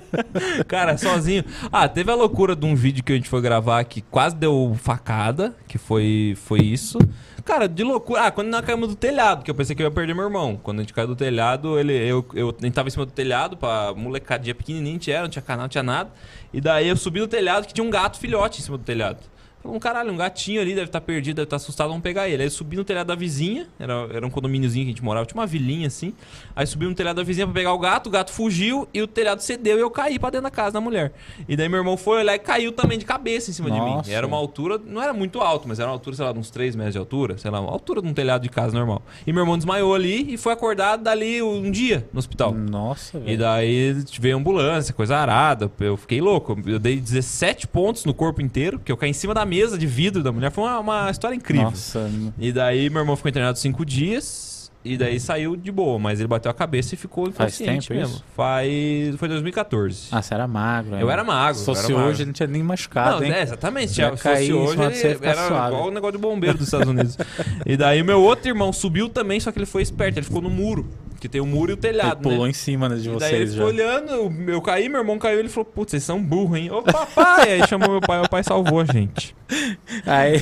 Cara, 0.66 0.96
sozinho. 0.96 1.44
Ah, 1.70 1.86
teve 1.86 2.10
a 2.10 2.14
loucura 2.14 2.56
de 2.56 2.64
um 2.64 2.74
vídeo 2.74 3.04
que 3.04 3.12
a 3.12 3.14
gente 3.14 3.28
foi 3.28 3.42
gravar 3.42 3.84
que 3.84 4.00
quase 4.00 4.34
deu 4.34 4.74
facada, 4.82 5.54
que 5.68 5.76
foi, 5.76 6.34
foi 6.42 6.60
isso. 6.60 6.98
Cara, 7.44 7.68
de 7.68 7.84
loucura. 7.84 8.22
Ah, 8.22 8.30
quando 8.30 8.48
nós 8.48 8.64
caímos 8.64 8.88
do 8.88 8.94
telhado, 8.96 9.44
que 9.44 9.50
eu 9.50 9.54
pensei 9.54 9.76
que 9.76 9.82
eu 9.82 9.86
ia 9.86 9.90
perder 9.90 10.14
meu 10.14 10.24
irmão. 10.24 10.58
Quando 10.62 10.78
a 10.78 10.82
gente 10.82 10.94
caiu 10.94 11.08
do 11.08 11.16
telhado, 11.16 11.78
ele, 11.78 11.92
eu, 11.92 12.24
eu, 12.34 12.48
a 12.48 12.64
gente 12.64 12.72
tava 12.74 12.88
em 12.88 12.90
cima 12.90 13.04
do 13.04 13.12
telhado, 13.12 13.58
pra 13.58 13.92
molecadinha 13.94 14.54
pequenininha, 14.54 14.92
a 14.92 14.94
gente 14.94 15.12
era, 15.12 15.22
não 15.22 15.28
tinha 15.28 15.42
canal, 15.42 15.64
não 15.64 15.68
tinha 15.68 15.82
nada. 15.82 16.10
E 16.54 16.60
daí 16.62 16.88
eu 16.88 16.96
subi 16.96 17.20
no 17.20 17.28
telhado 17.28 17.66
que 17.66 17.74
tinha 17.74 17.86
um 17.86 17.90
gato 17.90 18.18
filhote 18.18 18.60
em 18.60 18.64
cima 18.64 18.78
do 18.78 18.84
telhado. 18.84 19.18
Falei, 19.62 19.76
um 19.76 19.80
caralho, 19.80 20.12
um 20.12 20.16
gatinho 20.16 20.60
ali, 20.60 20.74
deve 20.74 20.86
estar 20.86 21.00
perdido, 21.00 21.36
deve 21.36 21.44
estar 21.46 21.56
assustado, 21.56 21.88
vamos 21.88 22.02
pegar 22.02 22.28
ele. 22.28 22.42
Aí 22.42 22.46
eu 22.46 22.50
subi 22.50 22.76
no 22.76 22.84
telhado 22.84 23.08
da 23.08 23.14
vizinha, 23.14 23.66
era, 23.78 24.08
era 24.12 24.26
um 24.26 24.30
condomíniozinho 24.30 24.84
que 24.86 24.90
a 24.90 24.94
gente 24.94 25.04
morava, 25.04 25.26
tinha 25.26 25.38
uma 25.38 25.46
vilinha 25.46 25.86
assim. 25.86 26.14
Aí 26.56 26.66
subi 26.66 26.86
no 26.86 26.94
telhado 26.94 27.16
da 27.16 27.22
vizinha 27.22 27.46
pra 27.46 27.54
pegar 27.54 27.72
o 27.74 27.78
gato, 27.78 28.06
o 28.06 28.10
gato 28.10 28.32
fugiu 28.32 28.88
e 28.94 29.02
o 29.02 29.06
telhado 29.06 29.40
cedeu 29.40 29.76
e 29.78 29.80
eu 29.82 29.90
caí 29.90 30.18
pra 30.18 30.30
dentro 30.30 30.44
da 30.44 30.50
casa 30.50 30.72
da 30.72 30.80
mulher. 30.80 31.12
E 31.48 31.56
daí 31.56 31.68
meu 31.68 31.78
irmão 31.78 31.96
foi 31.96 32.20
olhar 32.20 32.34
e 32.34 32.38
caiu 32.38 32.72
também 32.72 32.98
de 32.98 33.04
cabeça 33.04 33.50
em 33.50 33.52
cima 33.52 33.70
de 33.70 33.78
mim. 33.80 33.90
Nossa. 33.96 34.10
Era 34.10 34.26
uma 34.26 34.36
altura, 34.36 34.80
não 34.84 35.02
era 35.02 35.12
muito 35.12 35.40
alto, 35.40 35.68
mas 35.68 35.78
era 35.78 35.88
uma 35.88 35.94
altura, 35.94 36.16
sei 36.16 36.24
lá, 36.24 36.32
de 36.32 36.38
uns 36.38 36.50
3 36.50 36.74
metros 36.76 36.94
de 36.94 36.98
altura, 36.98 37.36
sei 37.36 37.50
lá, 37.50 37.60
uma 37.60 37.70
altura 37.70 38.00
de 38.00 38.08
um 38.08 38.14
telhado 38.14 38.42
de 38.42 38.48
casa 38.48 38.76
normal. 38.76 39.02
E 39.26 39.32
meu 39.32 39.42
irmão 39.42 39.56
desmaiou 39.58 39.94
ali 39.94 40.32
e 40.32 40.36
foi 40.38 40.52
acordado 40.54 41.02
dali 41.02 41.42
um 41.42 41.70
dia 41.70 42.08
no 42.12 42.18
hospital. 42.18 42.52
Nossa, 42.54 43.18
E 43.18 43.20
velho. 43.20 43.38
daí 43.38 43.92
veio 44.18 44.36
ambulância, 44.38 44.94
coisa 44.94 45.16
arada. 45.18 45.70
Eu 45.80 45.96
fiquei 45.98 46.20
louco. 46.20 46.58
Eu 46.64 46.78
dei 46.78 46.98
17 46.98 47.66
pontos 47.68 48.04
no 48.06 48.14
corpo 48.14 48.40
inteiro, 48.40 48.78
porque 48.78 48.90
eu 48.90 48.96
caí 48.96 49.10
em 49.10 49.12
cima 49.12 49.34
da 49.34 49.44
mesa 49.50 49.76
de 49.76 49.86
vidro 49.86 50.22
da 50.22 50.30
mulher. 50.32 50.50
Foi 50.50 50.64
uma, 50.64 50.78
uma 50.80 51.10
história 51.10 51.34
incrível. 51.34 51.64
Nossa, 51.70 52.08
E 52.38 52.52
daí 52.52 52.88
meu 52.88 53.00
irmão 53.02 53.16
ficou 53.16 53.28
internado 53.28 53.58
cinco 53.58 53.84
dias. 53.84 54.48
E 54.82 54.96
daí 54.96 55.20
saiu 55.20 55.56
de 55.56 55.70
boa, 55.70 55.98
mas 55.98 56.20
ele 56.20 56.26
bateu 56.26 56.50
a 56.50 56.54
cabeça 56.54 56.94
e 56.94 56.96
ficou 56.96 57.30
Faz 57.30 57.60
inconsciente 57.60 57.88
tempo 57.88 58.00
mesmo. 58.00 58.14
isso? 58.14 58.24
Faz. 58.34 59.14
Foi 59.18 59.28
2014. 59.28 60.08
ah, 60.10 60.22
você 60.22 60.32
era 60.32 60.46
magro. 60.48 60.96
eu 60.96 61.06
né? 61.06 61.12
era 61.12 61.22
magro. 61.22 61.54
Se 61.56 61.60
eu 61.68 61.74
fosse 61.74 61.84
era 61.84 61.94
magro. 61.94 62.10
hoje, 62.10 62.22
ele 62.22 62.26
não 62.28 62.32
tinha 62.32 62.46
nem 62.46 62.62
machucado, 62.62 63.16
Não, 63.18 63.24
hein? 63.26 63.30
é, 63.32 63.42
exatamente. 63.42 63.88
Se 63.90 63.96
Já 63.96 64.10
fosse 64.12 64.22
caí 64.22 64.50
hoje, 64.50 64.76
você, 64.76 65.06
ele 65.08 65.14
fica 65.16 65.28
era 65.28 65.48
suave. 65.48 65.74
igual 65.74 65.88
o 65.88 65.90
negócio 65.90 66.12
de 66.16 66.22
bombeiro 66.22 66.56
dos 66.56 66.66
Estados 66.68 66.88
Unidos. 66.88 67.18
e 67.66 67.76
daí 67.76 68.02
meu 68.02 68.22
outro 68.22 68.48
irmão 68.48 68.72
subiu 68.72 69.10
também, 69.10 69.38
só 69.38 69.52
que 69.52 69.58
ele 69.58 69.66
foi 69.66 69.82
esperto. 69.82 70.16
Ele 70.18 70.24
ficou 70.24 70.40
no 70.40 70.48
muro. 70.48 70.88
Que 71.20 71.28
tem 71.28 71.42
o 71.42 71.46
muro 71.46 71.72
e 71.72 71.74
o 71.74 71.74
Ele 71.74 71.82
telhado, 71.82 72.22
pulou 72.22 72.44
né? 72.44 72.50
em 72.50 72.54
cima 72.54 72.88
né, 72.88 72.96
de 72.96 73.10
E 73.10 73.18
daí 73.18 73.34
ele 73.34 73.46
vocês 73.48 73.50
já. 73.52 73.56
ficou 73.56 73.68
olhando, 73.68 74.10
eu, 74.10 74.32
eu 74.54 74.62
caí, 74.62 74.88
meu 74.88 75.00
irmão 75.02 75.18
caiu, 75.18 75.38
ele 75.40 75.50
falou, 75.50 75.66
putz, 75.66 75.90
vocês 75.90 76.02
são 76.02 76.22
burros, 76.22 76.56
hein? 76.58 76.70
Ô 76.70 76.82
papai! 76.82 77.52
Aí 77.60 77.68
chamou 77.68 77.90
meu 77.90 78.00
pai, 78.00 78.20
meu 78.20 78.28
pai 78.30 78.42
salvou 78.42 78.80
a 78.80 78.86
gente. 78.86 79.36
Aí, 80.06 80.40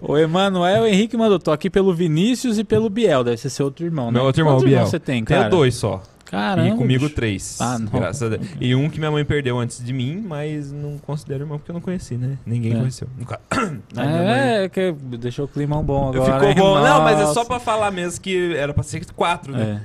o 0.00 0.16
Emanuel 0.16 0.86
Henrique 0.86 1.16
mandou, 1.16 1.38
tô 1.38 1.50
aqui 1.52 1.68
pelo 1.70 1.94
Vinícius 1.94 2.58
e 2.58 2.64
pelo 2.64 2.88
Biel, 2.90 3.22
deve 3.24 3.36
ser 3.36 3.50
seu 3.50 3.66
outro 3.66 3.84
irmão, 3.84 4.06
né? 4.06 4.12
Meu 4.18 4.24
outro 4.24 4.40
irmão, 4.40 4.54
Quantos 4.54 4.64
o 4.64 4.66
Biel. 4.66 4.76
irmãos 4.78 4.90
você 4.90 5.00
tem, 5.00 5.24
cara? 5.24 5.42
Tenho 5.42 5.50
dois 5.50 5.74
só. 5.74 6.02
Caramba. 6.24 6.68
e 6.68 6.72
comigo 6.78 7.02
bicho. 7.04 7.14
três. 7.14 7.58
Ah, 7.60 7.78
não. 7.78 7.88
Graças 7.92 8.22
a 8.22 8.28
Deus. 8.36 8.46
E 8.58 8.74
um 8.74 8.88
que 8.88 8.98
minha 8.98 9.10
mãe 9.10 9.22
perdeu 9.22 9.58
antes 9.58 9.84
de 9.84 9.92
mim, 9.92 10.24
mas 10.26 10.72
não 10.72 10.96
considero 10.96 11.42
irmão 11.44 11.58
porque 11.58 11.70
eu 11.70 11.74
não 11.74 11.80
conheci, 11.82 12.16
né? 12.16 12.38
Ninguém 12.46 12.72
É. 12.72 12.76
conheceu. 12.76 13.06
Nunca. 13.18 13.38
Ai, 13.50 14.06
minha 14.06 14.22
mãe- 14.22 14.28
É, 14.64 14.68
que 14.70 14.92
deixou 15.18 15.44
o 15.44 15.48
climão 15.48 15.84
bom 15.84 16.08
agora. 16.08 16.32
Ficou 16.32 16.48
hein? 16.48 16.54
bom. 16.56 16.80
Não, 16.82 17.02
mas 17.02 17.18
é 17.20 17.26
só 17.26 17.34
Nossa. 17.34 17.44
pra 17.44 17.60
falar 17.60 17.90
mesmo 17.90 18.18
que 18.22 18.56
era 18.56 18.72
pra 18.72 18.82
ser 18.82 19.04
quatro, 19.14 19.52
né? 19.52 19.82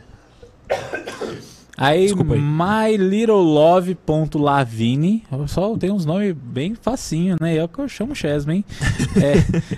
É. 0.69 1.56
Aí, 1.77 2.07
aí. 2.07 2.39
mylittlelove.lavini, 2.39 5.23
só 5.47 5.77
tem 5.77 5.91
uns 5.91 6.03
nomes 6.05 6.33
bem 6.35 6.73
facinho, 6.73 7.35
né? 7.39 7.55
É 7.55 7.63
o 7.63 7.67
que 7.67 7.77
eu 7.77 7.87
chamo 7.87 8.15
Chesma, 8.15 8.55
hein? 8.55 8.65
É, 9.17 9.33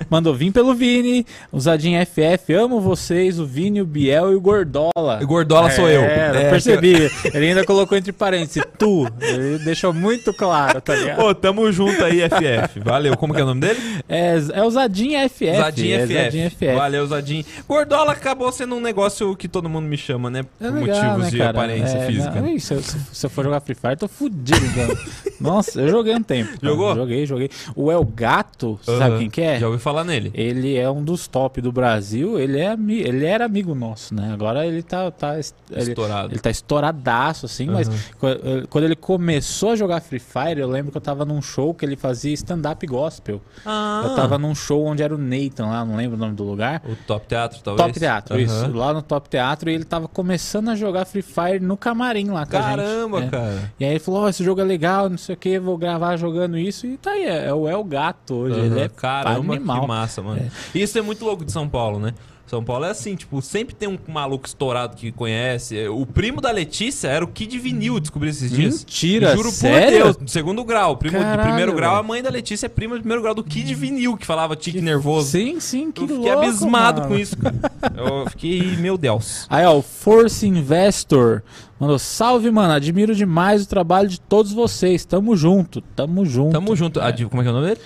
mandou 0.10 0.34
vim 0.34 0.52
pelo 0.52 0.74
Vini, 0.74 1.26
usadinho 1.52 1.98
FF, 2.06 2.54
amo 2.54 2.82
vocês, 2.82 3.40
o 3.40 3.46
Vini, 3.46 3.82
o 3.82 3.86
Biel 3.86 4.34
e 4.34 4.36
o 4.36 4.42
Gordola. 4.42 5.20
E 5.22 5.26
Gordola 5.26 5.72
sou 5.72 5.88
eu. 5.88 6.02
É, 6.02 6.48
É, 6.48 6.50
percebi. 6.50 7.10
Ele 7.34 7.48
ainda 7.48 7.64
colocou 7.64 7.98
entre 7.98 8.12
parênteses, 8.12 8.62
tu. 8.78 9.08
Ele 9.22 9.60
deixou 9.60 9.94
muito 9.94 10.34
claro, 10.34 10.82
tá 10.82 10.94
ligado? 10.94 11.16
Pô, 11.18 11.34
tamo 11.34 11.72
junto 11.72 12.04
aí, 12.04 12.20
FF. 12.22 12.82
Valeu. 12.82 13.16
Como 13.16 13.34
que 13.34 13.40
é 13.40 13.44
o 13.44 13.48
nome 13.48 13.62
dele? 13.62 13.80
É, 14.10 14.36
é 14.54 14.62
o 14.64 14.70
Zadinho 14.70 15.18
FF. 15.30 15.56
Zadinho 15.56 15.96
é 15.96 16.06
FF. 16.06 16.14
Zadinho 16.14 16.52
FF. 16.52 16.76
Valeu, 16.76 17.08
Zadinho. 17.08 17.46
Gordola 17.68 18.12
acabou 18.12 18.52
sendo 18.52 18.76
um 18.76 18.82
negócio 18.82 19.34
que 19.38 19.48
todo 19.48 19.70
mundo 19.70 19.86
me 19.86 19.96
chama, 19.98 20.30
né? 20.30 20.44
Por 20.44 20.68
É 20.68 20.70
legal, 20.70 20.98
motivos 20.98 21.24
né, 21.24 21.30
de 21.30 21.38
cara? 21.38 21.50
aparência 21.52 21.89
É, 21.98 22.08
física. 22.08 22.42
não, 22.42 22.48
ih, 22.48 22.60
se, 22.60 22.74
eu, 22.74 22.82
se- 22.82 23.26
eu 23.26 23.30
for 23.30 23.44
jogar 23.44 23.60
Free 23.62 23.76
Fire, 23.76 23.96
tô 23.98 24.08
fudido, 24.08 24.58
então. 24.66 24.96
Nossa, 25.40 25.80
eu 25.80 25.88
joguei 25.90 26.14
um 26.14 26.22
tempo. 26.24 26.50
cara. 26.60 26.74
Jogou? 26.74 26.96
Joguei, 26.96 27.26
joguei. 27.26 27.50
O 27.76 27.90
El 27.92 28.04
Gato, 28.04 28.78
sabe 28.84 29.20
quem 29.20 29.30
que 29.30 29.42
é? 29.42 29.60
Já 29.60 29.68
ouvi 29.68 29.80
falar 29.80 30.04
nele. 30.04 30.32
Ele 30.34 30.76
é 30.76 30.90
um 30.90 31.02
dos 31.04 31.28
top 31.28 31.62
do 31.62 31.72
Brasil. 31.72 32.38
Ele, 32.38 32.60
é 32.60 32.74
ele 32.74 33.26
era 33.26 33.46
amigo 33.46 33.74
nosso, 33.74 34.14
né? 34.14 34.32
Agora 34.34 34.66
ele 34.66 34.84
tá. 34.84 35.10
tá 35.12 35.36
ele, 35.36 35.44
Estourado. 35.92 36.34
ele 36.34 36.40
tá 36.40 36.50
estouradaço, 36.50 37.46
assim, 37.46 37.68
mas 37.68 37.88
Aham. 37.88 37.98
qu- 38.20 38.28
eh, 38.28 38.64
quando 38.70 38.84
ele 38.84 38.96
começou 38.98 39.72
a 39.72 39.76
jogar 39.78 40.02
Free 40.02 40.20
Fire, 40.20 40.60
eu 40.60 40.68
lembro 40.68 40.92
que 40.92 40.98
eu 40.98 41.02
tava 41.02 41.24
num 41.24 41.42
show 41.42 41.74
que 41.74 41.86
ele 41.86 41.96
fazia 41.96 42.34
stand-up 42.34 42.86
gospel. 42.86 43.42
Ah, 43.66 44.02
Eu 44.04 44.16
tava 44.16 44.38
num 44.38 44.54
show 44.54 44.86
onde 44.86 45.02
era 45.04 45.14
o 45.16 45.18
Nathan 45.18 45.68
lá, 45.68 45.86
não 45.86 45.96
lembro 45.96 46.18
o 46.18 46.20
nome 46.20 46.36
do 46.36 46.44
lugar. 46.44 46.82
O 46.86 46.96
Top 47.08 47.26
Teatro, 47.28 47.60
talvez? 47.64 47.88
Top 47.88 47.98
Teatro, 48.00 48.36
Aham. 48.36 48.44
isso. 48.44 48.72
Lá 48.74 48.94
no 48.94 49.02
Top 49.02 49.30
Teatro, 49.30 49.70
e 49.70 49.74
ele 49.74 49.86
tava 49.86 50.08
começando 50.08 50.70
a 50.70 50.76
jogar 50.76 51.06
Free 51.06 51.22
Fire 51.22 51.60
no 51.62 51.78
camarim 51.80 52.30
lá 52.30 52.46
com 52.46 52.58
a 52.58 52.62
gente. 52.62 52.70
Caramba, 52.70 53.24
É. 53.24 53.28
cara. 53.28 53.72
E 53.80 53.86
aí 53.86 53.92
ele 53.92 54.00
falou, 54.00 54.22
ó, 54.24 54.30
esse 54.30 54.44
jogo 54.44 54.62
é 54.62 54.64
legal, 54.64 55.10
não 55.10 55.18
sei 55.18 55.34
o 55.34 55.38
que, 55.38 55.58
vou 55.58 55.78
gravar 55.78 56.16
jogando 56.18 56.58
isso. 56.58 56.86
E 56.86 56.98
tá 56.98 57.12
aí, 57.12 57.24
é, 57.24 57.48
é 57.48 57.54
o 57.54 57.68
El 57.68 57.84
Gato 57.84 58.36
hoje. 58.36 58.60
Ele 58.60 58.76
Aham. 58.76 58.84
é 58.84 58.90
Caramba, 58.90 59.54
animal. 59.56 59.82
que 59.82 59.88
massa, 59.88 60.22
mano. 60.22 60.42
Isso 60.76 60.98
é 60.98 61.02
muito 61.02 61.24
louco 61.26 61.44
de 61.44 61.52
São 61.52 61.68
Paulo, 61.68 62.00
né? 62.00 62.14
São 62.50 62.64
Paulo 62.64 62.86
é 62.86 62.90
assim, 62.90 63.16
tipo, 63.16 63.42
sempre 63.44 63.76
tem 63.76 63.88
um 63.88 63.98
maluco 64.12 64.48
estourado 64.48 64.96
que 64.96 65.12
conhece. 65.12 65.88
O 65.88 66.04
primo 66.06 66.42
da 66.42 66.50
Letícia 66.50 67.08
era 67.08 67.24
o 67.24 67.28
Kid 67.28 67.60
Vinil, 67.60 68.00
descobri 68.00 68.30
esses 68.30 68.50
dias. 68.50 68.80
Mentira, 68.80 69.36
Juro 69.36 69.52
sério? 69.52 69.98
por 70.00 70.04
Deus, 70.14 70.18
de 70.26 70.32
segundo 70.32 70.64
grau. 70.64 70.98
Primo 70.98 71.18
de 71.20 71.24
Caralho, 71.24 71.44
primeiro 71.48 71.74
grau, 71.74 71.96
a 71.96 72.02
mãe 72.02 72.24
da 72.24 72.30
Letícia 72.32 72.66
é 72.66 72.70
prima 72.70 72.96
de 72.96 73.02
primeiro 73.02 73.22
grau 73.22 73.36
do 73.36 73.44
Kid 73.44 73.74
Vinil, 73.76 74.18
que 74.18 74.26
falava 74.26 74.56
tique 74.56 74.82
nervoso. 74.82 75.30
Sim, 75.30 75.60
sim, 75.60 75.92
que 75.92 76.02
Eu 76.02 76.08
fiquei 76.08 76.24
louco, 76.32 76.40
abismado 76.48 77.02
mano. 77.02 77.14
com 77.14 77.20
isso, 77.20 77.38
cara. 77.38 77.56
Eu 77.96 78.30
fiquei, 78.32 78.76
meu 78.78 78.98
Deus. 78.98 79.46
Aí, 79.48 79.64
ó, 79.66 79.78
o 79.78 79.82
Force 79.84 80.48
Investor 80.48 81.44
mandou, 81.80 82.00
salve, 82.00 82.50
mano, 82.52 82.74
admiro 82.74 83.14
demais 83.14 83.64
o 83.64 83.68
trabalho 83.68 84.08
de 84.10 84.20
todos 84.20 84.52
vocês. 84.52 85.06
Tamo 85.06 85.36
junto, 85.36 85.82
tamo 85.96 86.26
junto. 86.26 86.52
Tamo 86.54 86.76
junto. 86.76 87.00
De- 87.12 87.26
como 87.26 87.42
é 87.42 87.46
que 87.46 87.50
é 87.50 87.52
o 87.52 87.56
nome 87.56 87.68
dele? 87.68 87.82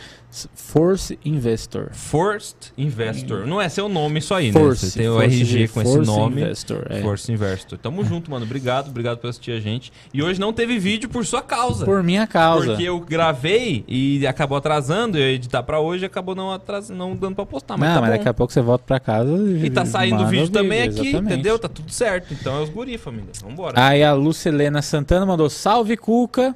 Force 0.55 1.17
Investor. 1.23 1.89
First 1.91 2.71
Investor. 2.77 3.45
Não 3.45 3.61
é 3.61 3.69
seu 3.69 3.87
nome 3.87 4.19
isso 4.19 4.33
aí, 4.33 4.51
Force, 4.51 4.85
né? 4.85 4.91
Você 4.91 4.99
tem 4.99 5.09
o 5.09 5.13
Force 5.13 5.41
RG 5.41 5.67
com 5.67 5.81
esse 5.81 5.93
Force 5.93 6.11
nome. 6.11 6.41
Investor, 6.41 6.87
é. 6.89 7.01
Force 7.01 7.31
Investor. 7.31 7.77
Tamo 7.77 8.03
junto, 8.05 8.31
mano. 8.31 8.45
Obrigado, 8.45 8.89
obrigado 8.89 9.17
por 9.19 9.29
assistir 9.29 9.51
a 9.51 9.59
gente. 9.59 9.91
E 10.13 10.23
hoje 10.23 10.39
não 10.39 10.51
teve 10.51 10.79
vídeo 10.79 11.09
por 11.09 11.25
sua 11.25 11.41
causa. 11.41 11.85
Por 11.85 12.01
minha 12.03 12.25
causa. 12.25 12.67
Porque 12.67 12.83
eu 12.83 12.99
gravei 12.99 13.83
e 13.87 14.25
acabou 14.25 14.57
atrasando, 14.57 15.17
eu 15.17 15.21
ia 15.21 15.33
editar 15.33 15.63
pra 15.63 15.79
hoje 15.79 16.03
e 16.03 16.07
acabou 16.07 16.35
não, 16.35 16.51
atras... 16.51 16.89
não 16.89 17.15
dando 17.15 17.35
pra 17.35 17.45
postar. 17.45 17.77
Mas 17.77 17.89
não, 17.89 17.95
tá 17.95 18.01
mas 18.01 18.09
bom. 18.11 18.17
daqui 18.17 18.29
a 18.29 18.33
pouco 18.33 18.51
você 18.51 18.61
volta 18.61 18.83
pra 18.85 18.99
casa 18.99 19.31
E 19.63 19.69
tá 19.69 19.85
saindo 19.85 20.23
o 20.23 20.27
vídeo 20.27 20.49
também 20.49 20.83
aqui, 20.83 21.07
exatamente. 21.07 21.33
entendeu? 21.33 21.59
Tá 21.59 21.69
tudo 21.69 21.91
certo. 21.91 22.33
Então 22.33 22.57
é 22.57 22.63
os 22.63 22.69
guri, 22.69 22.97
família. 22.97 23.31
Vambora. 23.43 23.73
Aí 23.81 24.03
a 24.03 24.13
Lucelena 24.13 24.81
Santana 24.81 25.25
mandou 25.25 25.49
salve 25.49 25.95
Cuca. 25.97 26.55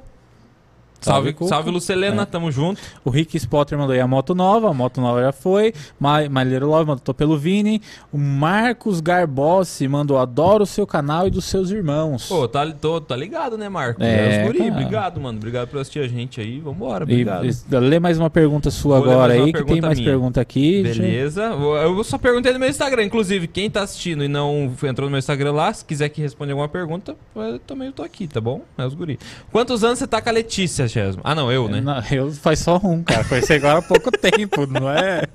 Salve, 1.00 1.32
Cuca. 1.32 1.48
salve, 1.48 1.70
Lucelena, 1.70 2.22
É. 2.22 2.26
tamo 2.26 2.50
junto. 2.50 2.80
O 3.04 3.10
Rick 3.10 3.36
Spotter 3.38 3.78
mandou 3.78 3.92
aí 3.94 4.00
a 4.00 4.06
moto 4.06 4.34
nova, 4.34 4.70
a 4.70 4.74
moto 4.74 5.00
nova 5.00 5.20
já 5.22 5.32
foi. 5.32 5.72
Ma- 5.98 6.28
Malheiro 6.28 6.66
Love 6.68 6.86
mandou 6.86 7.02
tô 7.04 7.14
pelo 7.14 7.36
Vini. 7.38 7.80
O 8.12 8.18
Marcos 8.18 9.00
Garbossi 9.00 9.86
mandou 9.88 10.18
adoro 10.18 10.64
o 10.64 10.66
seu 10.66 10.86
canal 10.86 11.26
e 11.26 11.30
dos 11.30 11.44
seus 11.44 11.70
irmãos. 11.70 12.26
Pô, 12.28 12.46
tá, 12.48 12.66
tô, 12.72 13.00
tá 13.00 13.14
ligado, 13.16 13.56
né, 13.58 13.68
Marco? 13.68 14.02
É, 14.02 14.08
É, 14.08 14.40
os 14.40 14.46
guri, 14.46 14.58
cara. 14.58 14.70
obrigado, 14.72 15.20
mano. 15.20 15.38
Obrigado 15.38 15.68
por 15.68 15.80
assistir 15.80 16.00
a 16.00 16.08
gente 16.08 16.40
aí. 16.40 16.58
Vambora, 16.60 17.04
obrigado. 17.04 17.46
e- 17.46 17.76
lê 17.78 17.98
mais 18.00 18.18
uma 18.18 18.30
pergunta 18.30 18.70
sua 18.70 19.00
Vou 19.00 19.10
agora 19.10 19.34
aí, 19.34 19.52
que 19.52 19.64
tem 19.64 19.80
mais 19.80 19.98
minha. 19.98 20.10
pergunta 20.10 20.40
aqui. 20.40 20.82
Beleza. 20.82 21.42
Eu 21.44 22.02
só 22.04 22.18
perguntei 22.18 22.52
no 22.52 22.58
meu 22.58 22.68
Instagram. 22.68 23.04
Inclusive, 23.04 23.46
quem 23.46 23.70
tá 23.70 23.82
assistindo 23.82 24.24
e 24.24 24.28
não 24.28 24.72
entrou 24.82 25.06
no 25.06 25.10
meu 25.10 25.18
Instagram 25.18 25.52
lá, 25.52 25.72
se 25.72 25.84
quiser 25.84 26.08
que 26.08 26.20
responda 26.20 26.52
alguma 26.52 26.68
pergunta, 26.68 27.14
eu 27.36 27.58
também 27.60 27.92
tô 27.92 28.02
aqui, 28.02 28.26
tá 28.26 28.40
bom? 28.40 28.62
É 28.76 28.84
os 28.84 28.94
guri. 28.94 29.18
Quantos 29.52 29.84
anos 29.84 29.98
você 29.98 30.06
tá 30.06 30.20
com 30.20 30.28
a 30.28 30.32
Letícia, 30.32 30.87
Ah, 31.22 31.34
não, 31.34 31.50
eu, 31.50 31.68
né? 31.68 31.80
Não, 31.80 32.02
eu 32.10 32.32
faz 32.32 32.60
só 32.60 32.80
um, 32.82 33.02
cara. 33.02 33.24
Conheci 33.24 33.52
agora 33.54 33.78
há 33.78 33.82
pouco 33.82 34.10
tempo, 34.10 34.66
não 34.66 34.90
é? 34.90 35.22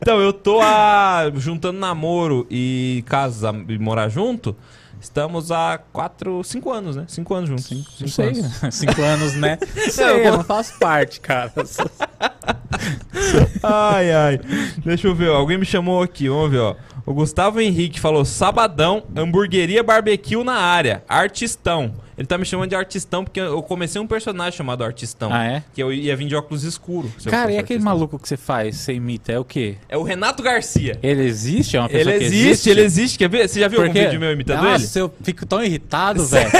Então, 0.00 0.20
eu 0.20 0.32
tô 0.32 0.60
a... 0.60 1.30
juntando 1.36 1.78
namoro 1.78 2.46
e 2.50 3.04
casa 3.06 3.52
e 3.68 3.78
morar 3.78 4.08
junto. 4.08 4.56
Estamos 5.02 5.50
há 5.50 5.80
quatro, 5.92 6.44
cinco 6.44 6.70
anos, 6.70 6.94
né? 6.94 7.04
Cinco 7.08 7.34
anos 7.34 7.48
juntos. 7.50 7.66
Cinco, 7.66 8.08
sei. 8.08 8.28
anos. 8.28 8.60
Cinco 8.70 9.02
anos, 9.02 9.34
né? 9.34 9.58
Sei, 9.90 10.28
eu 10.28 10.36
não 10.36 10.44
faço 10.44 10.78
parte, 10.78 11.20
cara. 11.20 11.52
Ai, 13.64 14.12
ai. 14.12 14.40
Deixa 14.84 15.08
eu 15.08 15.14
ver, 15.14 15.30
ó. 15.30 15.38
alguém 15.38 15.58
me 15.58 15.66
chamou 15.66 16.02
aqui, 16.02 16.28
vamos 16.28 16.52
ver, 16.52 16.60
ó. 16.60 16.76
O 17.04 17.12
Gustavo 17.12 17.60
Henrique 17.60 17.98
falou: 17.98 18.24
Sabadão, 18.24 19.02
hamburgueria 19.16 19.82
barbecue 19.82 20.44
na 20.44 20.54
área, 20.54 21.02
artistão. 21.08 21.94
Ele 22.16 22.26
tá 22.26 22.36
me 22.38 22.44
chamando 22.44 22.68
de 22.70 22.76
artistão 22.76 23.24
porque 23.24 23.40
eu 23.40 23.62
comecei 23.62 24.00
um 24.00 24.06
personagem 24.06 24.56
chamado 24.56 24.84
Artistão. 24.84 25.30
Ah, 25.32 25.44
é? 25.44 25.62
Que 25.74 25.82
eu 25.82 25.92
ia 25.92 26.14
vir 26.16 26.26
de 26.28 26.36
óculos 26.36 26.62
escuros. 26.64 27.10
Cara, 27.24 27.50
e 27.50 27.58
aquele 27.58 27.78
artistão. 27.78 27.84
maluco 27.84 28.18
que 28.18 28.28
você 28.28 28.36
faz, 28.36 28.76
você 28.76 28.92
imita, 28.92 29.32
é 29.32 29.38
o 29.38 29.44
quê? 29.44 29.76
É 29.88 29.96
o 29.96 30.02
Renato 30.02 30.42
Garcia. 30.42 30.98
Ele 31.02 31.22
existe? 31.24 31.76
É 31.76 31.80
uma 31.80 31.88
Ele 31.88 31.98
pessoa 31.98 32.18
que 32.18 32.24
existe, 32.24 32.70
ele 32.70 32.80
existe. 32.82 33.18
Quer 33.18 33.28
ver? 33.28 33.48
Você 33.48 33.60
já 33.60 33.68
viu 33.68 33.80
algum 33.80 33.92
Porque- 33.92 34.04
vídeo 34.06 34.20
meu 34.20 34.32
imitando 34.32 34.62
Nossa, 34.62 34.98
ele? 34.98 35.04
eu 35.06 35.14
fico 35.22 35.46
tão 35.46 35.62
irritado, 35.64 36.24
velho. 36.26 36.50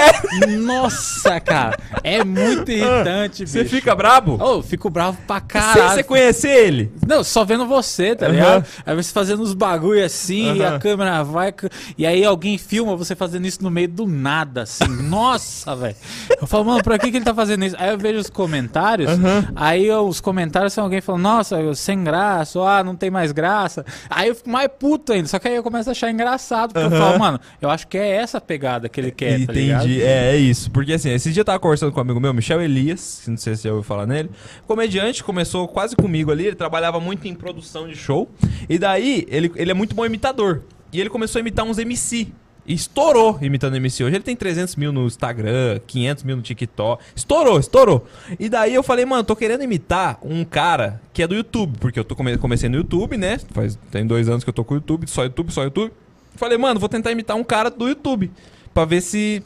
Nossa, 0.61 1.41
cara. 1.41 1.79
É 2.03 2.25
muito 2.25 2.71
irritante, 2.71 3.47
Você 3.47 3.63
bicho. 3.63 3.75
fica 3.77 3.95
brabo? 3.95 4.39
Ô, 4.43 4.55
eu 4.57 4.63
fico 4.63 4.89
bravo 4.91 5.19
pra 5.27 5.39
Sem 5.39 5.47
caralho. 5.49 5.91
você 5.95 6.03
conhecer 6.03 6.49
ele. 6.67 6.93
Não, 7.07 7.23
só 7.23 7.45
vendo 7.45 7.67
você, 7.67 8.15
tá 8.17 8.27
Aham. 8.27 8.35
ligado? 8.35 8.67
Aí 8.87 8.97
você 8.97 9.13
fazendo 9.13 9.43
os 9.43 9.55
bagulho 9.55 10.05
assim, 10.05 10.57
e 10.57 10.63
Aham. 10.63 10.77
a 10.77 10.79
câmera 10.79 11.23
vai. 11.23 11.53
E 11.97 12.07
aí 12.07 12.25
alguém 12.25 12.57
filma 12.59 12.97
você 12.97 13.15
fazendo 13.15 13.47
isso 13.47 13.63
no 13.63 13.71
meio 13.71 13.89
do 13.89 14.07
nada, 14.07 14.63
assim. 14.63 14.87
Nossa, 14.87 15.42
velho. 15.77 15.97
Eu 16.41 16.47
falo, 16.47 16.65
mano, 16.65 16.83
pra 16.83 16.99
que, 16.99 17.11
que 17.11 17.17
ele 17.17 17.25
tá 17.25 17.35
fazendo 17.35 17.65
isso? 17.65 17.77
Aí 17.79 17.91
eu 17.91 17.99
vejo 17.99 18.19
os 18.19 18.31
comentários, 18.31 19.11
aí 19.55 19.87
eu- 19.87 20.07
os 20.07 20.21
comentários 20.21 20.73
são 20.73 20.85
alguém 20.85 21.01
falando, 21.01 21.23
nossa, 21.23 21.61
eu- 21.61 21.75
sem 21.75 22.03
graça, 22.05 22.59
ou, 22.59 22.67
ah, 22.67 22.83
não 22.83 22.95
tem 22.97 23.11
mais 23.11 23.33
graça. 23.33 23.85
Aí 24.11 24.29
eu 24.29 24.35
fico 24.35 24.51
mais 24.51 24.69
puto 24.79 25.13
ainda. 25.13 25.29
Só 25.29 25.39
que 25.39 25.49
aí 25.49 25.55
eu 25.57 25.63
começo 25.63 25.89
a 25.89 25.93
achar 25.93 26.11
engraçado, 26.11 26.73
porque 26.73 26.87
eu 26.87 26.97
Aham. 26.97 27.07
falo, 27.07 27.19
mano, 27.19 27.41
eu 27.61 27.71
acho 27.71 27.87
que 27.89 27.97
é 27.99 28.09
essa 28.17 28.39
a 28.39 28.41
pegada 28.41 28.89
que 28.89 29.01
ele 29.01 29.11
quer, 29.11 29.47
tá 29.47 29.53
ligado? 29.53 29.85
Entendi. 29.85 30.03
é, 30.03 30.35
é 30.35 30.37
isso. 30.37 30.71
Porque 30.71 30.93
assim, 30.93 31.11
esse 31.11 31.33
dia 31.33 31.41
eu 31.41 31.45
tava 31.45 31.59
conversando 31.59 31.93
com 31.93 31.99
um 31.99 32.03
amigo 32.03 32.21
meu, 32.21 32.33
Michel 32.35 32.61
Elias, 32.61 33.23
não 33.27 33.37
sei 33.37 33.55
se 33.55 33.63
você 33.63 33.69
já 33.69 33.75
ouviu 33.75 33.87
falar 33.87 34.07
nele. 34.07 34.31
Comediante, 34.67 35.23
começou 35.25 35.67
quase 35.69 35.95
comigo 35.97 36.31
ali, 36.31 36.47
ele 36.47 36.57
trabalhava 36.57 36.99
muito 37.01 37.27
em 37.29 37.35
produção 37.35 37.87
de 37.89 37.95
show. 37.97 38.31
E 38.69 38.79
daí, 38.79 39.25
ele, 39.29 39.51
ele 39.57 39.71
é 39.71 39.75
muito 39.75 39.95
bom 39.95 40.05
imitador. 40.05 40.63
E 40.93 41.01
ele 41.01 41.09
começou 41.09 41.39
a 41.39 41.41
imitar 41.41 41.65
uns 41.65 41.79
MC. 41.79 42.33
Estourou 42.67 43.39
imitando 43.43 43.77
MC. 43.77 44.05
Hoje 44.05 44.17
ele 44.17 44.23
tem 44.23 44.37
300 44.37 44.77
mil 44.77 44.93
no 44.93 45.07
Instagram, 45.07 45.81
500 45.87 46.25
mil 46.25 46.37
no 46.37 46.43
TikTok. 46.43 47.03
Estourou, 47.15 47.59
estourou. 47.59 48.07
E 48.39 48.49
daí 48.49 48.73
eu 48.75 48.83
falei, 48.83 49.05
mano, 49.05 49.25
tô 49.25 49.35
querendo 49.35 49.63
imitar 49.65 50.19
um 50.23 50.45
cara 50.45 51.01
que 51.13 51.23
é 51.23 51.27
do 51.27 51.35
YouTube. 51.35 51.77
Porque 51.81 51.99
eu 51.99 52.05
tô 52.05 52.15
come- 52.15 52.39
comecei 52.39 52.69
no 52.69 52.77
YouTube, 52.77 53.17
né? 53.17 53.39
Faz, 53.53 53.77
tem 53.91 54.07
dois 54.07 54.29
anos 54.29 54.45
que 54.45 54.51
eu 54.51 54.55
tô 54.55 54.65
com 54.65 54.75
o 54.75 54.77
YouTube, 54.77 55.09
só 55.09 55.25
YouTube, 55.25 55.53
só 55.53 55.65
YouTube. 55.65 55.93
Falei, 56.37 56.57
mano, 56.57 56.79
vou 56.79 56.89
tentar 56.89 57.11
imitar 57.13 57.37
um 57.37 57.45
cara 57.45 57.69
do 57.71 57.89
YouTube. 57.89 58.31
Pra 58.73 58.85
ver 58.85 59.01
se. 59.03 59.43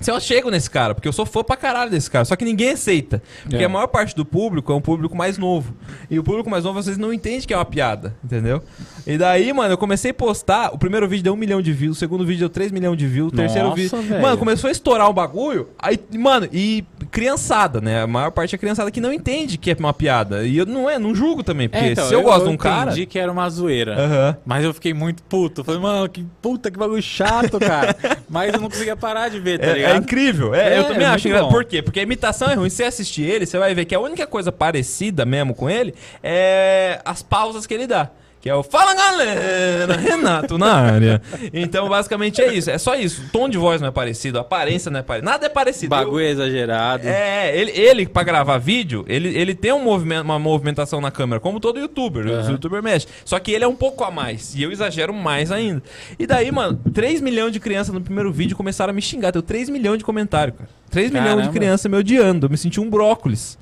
Se 0.00 0.10
eu 0.10 0.20
chego 0.20 0.50
nesse 0.50 0.68
cara, 0.70 0.94
porque 0.94 1.08
eu 1.08 1.12
sou 1.12 1.24
fã 1.24 1.42
pra 1.42 1.56
caralho 1.56 1.90
desse 1.90 2.10
cara, 2.10 2.24
só 2.24 2.36
que 2.36 2.44
ninguém 2.44 2.70
aceita. 2.72 3.22
Porque 3.42 3.62
É. 3.62 3.64
a 3.66 3.68
maior 3.68 3.86
parte 3.86 4.14
do 4.14 4.24
público 4.24 4.72
é 4.72 4.74
um 4.76 4.80
público 4.80 5.16
mais 5.16 5.38
novo. 5.38 5.74
E 6.10 6.18
o 6.18 6.22
público 6.22 6.50
mais 6.50 6.64
novo, 6.64 6.82
vocês 6.82 6.98
não 6.98 7.12
entendem 7.12 7.40
que 7.40 7.54
é 7.54 7.56
uma 7.56 7.64
piada, 7.64 8.14
entendeu? 8.22 8.62
E 9.06 9.16
daí, 9.18 9.52
mano, 9.52 9.72
eu 9.72 9.78
comecei 9.78 10.10
a 10.10 10.14
postar. 10.14 10.74
O 10.74 10.78
primeiro 10.78 11.08
vídeo 11.08 11.24
deu 11.24 11.32
um 11.32 11.36
milhão 11.36 11.60
de 11.62 11.72
views, 11.72 11.96
o 11.96 12.00
segundo 12.00 12.24
vídeo 12.24 12.40
deu 12.40 12.48
3 12.50 12.70
milhões 12.72 12.96
de 12.98 13.06
views, 13.06 13.32
o 13.32 13.36
terceiro 13.36 13.68
Nossa, 13.68 13.80
vídeo. 13.82 14.02
velho. 14.02 14.22
Mano, 14.22 14.38
começou 14.38 14.68
a 14.68 14.70
estourar 14.70 15.08
um 15.08 15.12
bagulho. 15.14 15.68
Aí, 15.78 15.98
mano, 16.18 16.48
e 16.52 16.84
criançada, 17.10 17.80
né? 17.80 18.02
A 18.02 18.06
maior 18.06 18.30
parte 18.30 18.54
é 18.54 18.58
criançada 18.58 18.90
que 18.90 19.00
não 19.00 19.12
entende 19.12 19.56
que 19.56 19.70
é 19.70 19.76
uma 19.78 19.92
piada. 19.94 20.44
E 20.46 20.56
eu 20.56 20.66
não 20.66 20.88
é, 20.88 20.98
não 20.98 21.14
julgo 21.14 21.42
também, 21.42 21.68
porque 21.68 21.84
É, 21.84 21.92
então, 21.92 22.06
se 22.08 22.14
eu, 22.14 22.22
gosto 22.22 22.44
de 22.44 22.50
um 22.50 22.56
cara. 22.56 22.90
entendi 22.90 23.06
que 23.06 23.18
era 23.18 23.30
uma 23.30 23.48
zoeira. 23.48 23.94
Aham. 23.98 24.36
Mas 24.44 24.64
eu 24.64 24.74
fiquei 24.74 24.92
muito 24.92 25.22
puto. 25.22 25.60
Eu 25.60 25.64
falei, 25.64 25.80
mano, 25.80 26.08
que 26.08 26.24
puta, 26.42 26.70
que 26.70 26.78
bagulho 26.78 27.02
chato, 27.02 27.58
cara. 27.58 27.94
Mas 28.28 28.52
eu 28.52 28.60
não 28.60 28.68
conseguia 28.68 28.96
parar 28.96 29.28
de 29.28 29.38
ver, 29.38 29.58
tá 29.58 29.66
É, 29.66 29.73
é 29.82 29.96
incrível. 29.96 30.54
É, 30.54 30.74
É, 30.74 30.78
eu 30.78 30.84
também 30.84 31.04
é 31.06 31.10
acho 31.10 31.26
engraçado. 31.28 31.48
bom. 31.50 31.54
Por 31.54 31.64
quê? 31.64 31.82
Porque 31.82 32.00
a 32.00 32.02
imitação 32.02 32.48
é 32.50 32.54
ruim. 32.54 32.70
Se 32.70 32.76
você 32.76 32.84
assistir 32.84 33.22
ele, 33.22 33.46
você 33.46 33.58
vai 33.58 33.74
ver 33.74 33.84
que 33.84 33.94
a 33.94 34.00
única 34.00 34.26
coisa 34.26 34.50
parecida 34.52 35.24
mesmo 35.24 35.54
com 35.54 35.68
ele 35.68 35.94
é 36.22 37.00
as 37.04 37.22
pausas 37.22 37.66
que 37.66 37.74
ele 37.74 37.86
dá. 37.86 38.10
Que 38.44 38.50
é 38.50 38.54
o 38.54 38.62
Fala 38.62 38.92
galera, 38.92 39.96
Renato 39.96 40.58
na 40.58 40.70
área. 40.74 41.22
Então, 41.50 41.88
basicamente 41.88 42.42
é 42.42 42.52
isso. 42.52 42.70
É 42.70 42.76
só 42.76 42.94
isso. 42.94 43.22
O 43.22 43.28
tom 43.30 43.48
de 43.48 43.56
voz 43.56 43.80
não 43.80 43.88
é 43.88 43.90
parecido, 43.90 44.36
a 44.36 44.42
aparência 44.42 44.90
não 44.90 45.00
é 45.00 45.02
parecida. 45.02 45.30
Nada 45.30 45.46
é 45.46 45.48
O 45.48 45.52
parecido. 45.52 45.88
bagulho 45.88 46.26
é 46.26 46.28
exagerado. 46.28 47.08
É, 47.08 47.56
ele, 47.58 47.70
ele 47.70 48.06
pra 48.06 48.22
gravar 48.22 48.58
vídeo, 48.58 49.02
ele, 49.08 49.34
ele 49.34 49.54
tem 49.54 49.72
um 49.72 49.82
movimento, 49.82 50.24
uma 50.24 50.38
movimentação 50.38 51.00
na 51.00 51.10
câmera, 51.10 51.40
como 51.40 51.58
todo 51.58 51.78
youtuber. 51.80 52.26
Os 52.26 52.32
Aham. 52.32 52.50
youtubers 52.52 52.84
mexem. 52.84 53.08
Só 53.24 53.38
que 53.38 53.50
ele 53.50 53.64
é 53.64 53.66
um 53.66 53.74
pouco 53.76 54.04
a 54.04 54.10
mais. 54.10 54.54
E 54.54 54.62
eu 54.62 54.70
exagero 54.70 55.14
mais 55.14 55.50
ainda. 55.50 55.82
E 56.18 56.26
daí, 56.26 56.52
mano, 56.52 56.78
3 56.92 57.22
milhões 57.22 57.50
de 57.50 57.58
crianças 57.60 57.94
no 57.94 58.00
primeiro 58.02 58.30
vídeo 58.30 58.54
começaram 58.54 58.90
a 58.90 58.94
me 58.94 59.00
xingar. 59.00 59.30
Deu 59.30 59.40
3 59.40 59.70
milhões 59.70 59.96
de 59.96 60.04
comentários, 60.04 60.54
cara. 60.58 60.68
3 60.94 61.10
milhões 61.10 61.42
de 61.46 61.52
crianças 61.52 61.90
me 61.90 61.98
odiando. 61.98 62.46
Eu 62.46 62.50
me 62.50 62.56
senti 62.56 62.80
um 62.80 62.88
brócolis. 62.88 63.58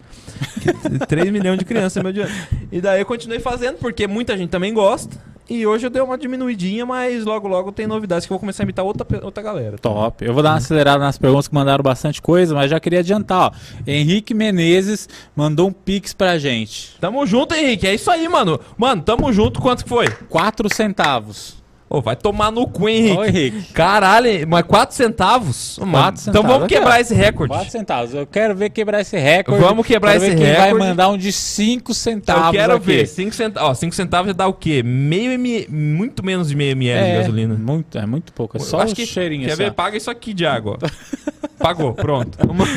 3 1.09 1.33
milhões 1.33 1.59
de 1.59 1.65
crianças 1.65 2.03
me 2.03 2.11
odiando. 2.11 2.31
E 2.71 2.79
daí 2.79 3.01
eu 3.01 3.07
continuei 3.07 3.41
fazendo, 3.41 3.79
porque 3.79 4.07
muita 4.07 4.37
gente 4.37 4.51
também 4.51 4.73
gosta. 4.75 5.17
E 5.49 5.67
hoje 5.67 5.87
eu 5.87 5.91
dei 5.91 6.01
uma 6.01 6.17
diminuidinha, 6.17 6.87
mas 6.87 7.25
logo 7.25 7.49
logo 7.49 7.73
tem 7.73 7.87
novidades 7.87 8.27
que 8.27 8.33
eu 8.33 8.35
vou 8.35 8.41
começar 8.41 8.63
a 8.63 8.65
imitar 8.65 8.85
outra, 8.85 9.07
outra 9.25 9.43
galera. 9.43 9.77
Top. 9.79 10.25
Eu 10.25 10.33
vou 10.33 10.43
dar 10.43 10.51
uma 10.51 10.57
acelerada 10.57 11.03
nas 11.03 11.19
perguntas 11.19 11.49
que 11.49 11.55
mandaram 11.55 11.83
bastante 11.83 12.21
coisa, 12.23 12.55
mas 12.55 12.71
já 12.71 12.79
queria 12.79 13.01
adiantar, 13.01 13.51
ó. 13.51 13.53
Henrique 13.87 14.35
Menezes 14.35 15.09
mandou 15.35 15.69
um 15.69 15.73
pix 15.73 16.13
pra 16.13 16.39
gente. 16.39 16.97
Tamo 17.01 17.27
junto, 17.27 17.55
Henrique. 17.55 17.87
É 17.87 17.95
isso 17.95 18.11
aí, 18.11 18.29
mano. 18.29 18.61
Mano, 18.77 19.03
tamo 19.03 19.33
junto. 19.33 19.61
Quanto 19.61 19.85
que 19.85 19.89
foi? 19.89 20.09
4 20.29 20.73
centavos. 20.73 21.62
Ô, 21.95 22.01
vai 22.01 22.17
tomar 22.17 22.51
no 22.51 22.67
cu, 22.67 22.89
hein, 22.89 22.97
Henrique. 23.09 23.19
Ô, 23.19 23.25
Henrique. 23.27 23.73
Caralho, 23.75 24.49
mas 24.49 24.63
4 24.65 24.97
centavos? 24.97 25.77
Ô, 25.77 25.85
mano, 25.85 25.93
Quatro 26.05 26.21
Então 26.23 26.33
centavos. 26.33 26.51
vamos 26.57 26.69
quebrar 26.69 27.01
esse 27.03 27.15
recorde. 27.15 27.53
4 27.53 27.71
centavos. 27.71 28.15
Eu 28.15 28.27
quero 28.27 28.57
ver 28.57 28.71
quebrar 28.71 29.03
esse 29.03 29.19
recorde. 29.19 29.61
Vamos 29.63 29.87
quebrar 29.87 30.13
Quero 30.13 30.25
esse 30.25 30.35
ver 30.35 30.43
quem 30.43 30.55
vai 30.55 30.65
recorde. 30.69 30.89
mandar 30.89 31.09
um 31.11 31.19
de 31.19 31.31
5 31.31 31.93
centavos. 31.93 32.47
Eu 32.47 32.53
quero 32.53 32.77
aqui. 32.77 32.87
ver. 32.87 33.07
5 33.07 33.35
centavos. 33.35 33.69
Ó, 33.71 33.75
5 33.75 33.95
centavos 33.95 34.35
dá 34.35 34.47
o 34.47 34.55
quê? 34.55 34.83
Meio 34.83 35.33
ml, 35.33 35.67
muito 35.71 36.25
menos 36.25 36.49
de 36.49 36.57
meio 36.57 36.73
ml 36.73 37.05
de 37.05 37.11
É, 37.11 37.19
gasolina. 37.19 37.55
Muito, 37.55 37.99
é 37.99 38.07
muito 38.07 38.33
pouco. 38.33 38.57
É 38.57 38.61
só 38.61 38.81
acho 38.81 38.95
o 38.95 38.97
que, 38.97 39.05
cheirinho. 39.05 39.45
Quer 39.45 39.51
só. 39.57 39.57
ver? 39.59 39.73
Paga 39.73 39.95
isso 39.99 40.11
aqui 40.11 40.33
de 40.33 40.47
água. 40.47 40.79
ó. 40.83 40.89
Pagou, 41.59 41.93
pronto. 41.95 42.37
Vamos- 42.45 42.69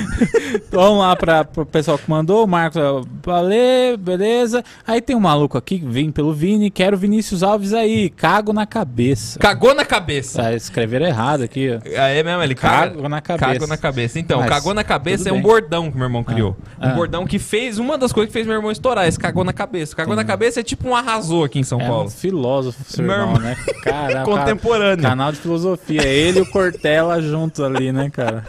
Vamos 0.71 0.99
lá 0.99 1.15
para 1.15 1.47
o 1.57 1.65
pessoal 1.65 1.97
que 1.97 2.09
mandou. 2.09 2.43
O 2.43 2.47
Marcos, 2.47 2.82
valeu, 3.23 3.97
beleza. 3.97 4.63
Aí 4.86 5.01
tem 5.01 5.15
um 5.15 5.19
maluco 5.19 5.57
aqui 5.57 5.80
que 5.80 5.86
vem 5.86 6.11
pelo 6.11 6.34
Vini. 6.34 6.69
Quero 6.69 6.95
Vinícius 6.97 7.41
Alves 7.43 7.73
aí. 7.73 8.09
Cago 8.09 8.53
na 8.53 8.65
cabeça. 8.65 9.39
Cagou 9.39 9.73
na 9.73 9.84
cabeça. 9.86 10.43
Tá, 10.43 10.53
escreveram 10.53 11.05
errado 11.05 11.41
aqui. 11.43 11.69
ó. 11.71 11.80
É 11.89 12.21
mesmo, 12.21 12.43
ele. 12.43 12.55
Cago 12.55 13.09
na 13.09 13.21
cabeça. 13.21 13.51
Cagou 13.53 13.67
na 13.67 13.78
cabeça. 13.78 14.19
Então, 14.19 14.39
Mas, 14.41 14.49
cagou 14.49 14.73
na 14.73 14.84
cabeça 14.84 15.30
é 15.30 15.34
um 15.34 15.41
bordão 15.41 15.89
que 15.91 15.97
meu 15.97 16.05
irmão 16.05 16.23
criou. 16.23 16.55
Ah. 16.80 16.88
Um 16.88 16.91
Ah. 16.91 16.93
bordão 16.93 17.26
que 17.26 17.39
fez 17.39 17.80
uma 17.80 17.97
das 17.97 18.11
coisas 18.13 18.30
que 18.30 18.34
fez 18.34 18.45
meu 18.45 18.55
irmão 18.55 18.71
estourar. 18.71 19.07
Esse 19.07 19.17
cagou 19.19 19.43
na 19.43 19.53
cabeça. 19.53 19.95
Cagou 19.95 20.15
na 20.15 20.23
cabeça 20.23 20.59
é 20.59 20.63
tipo 20.63 20.88
um 20.89 20.95
arrasou 20.95 21.43
aqui 21.43 21.59
em 21.59 21.63
São 21.63 21.80
É 21.82 21.86
um 21.86 21.88
Paulo. 21.88 22.09
filósofo, 22.09 22.84
seu 22.88 23.03
Meu 23.03 23.13
irmão, 23.15 23.36
irmão. 23.36 23.41
né? 23.49 23.57
Caramba, 23.84 24.23
Contemporâneo. 24.30 25.03
canal 25.03 25.32
de 25.32 25.39
filosofia. 25.39 26.03
Ele 26.03 26.39
e 26.39 26.41
o 26.41 26.45
Cortella 26.51 27.21
juntos 27.21 27.61
ali, 27.61 27.91
né, 27.91 28.09
cara? 28.11 28.43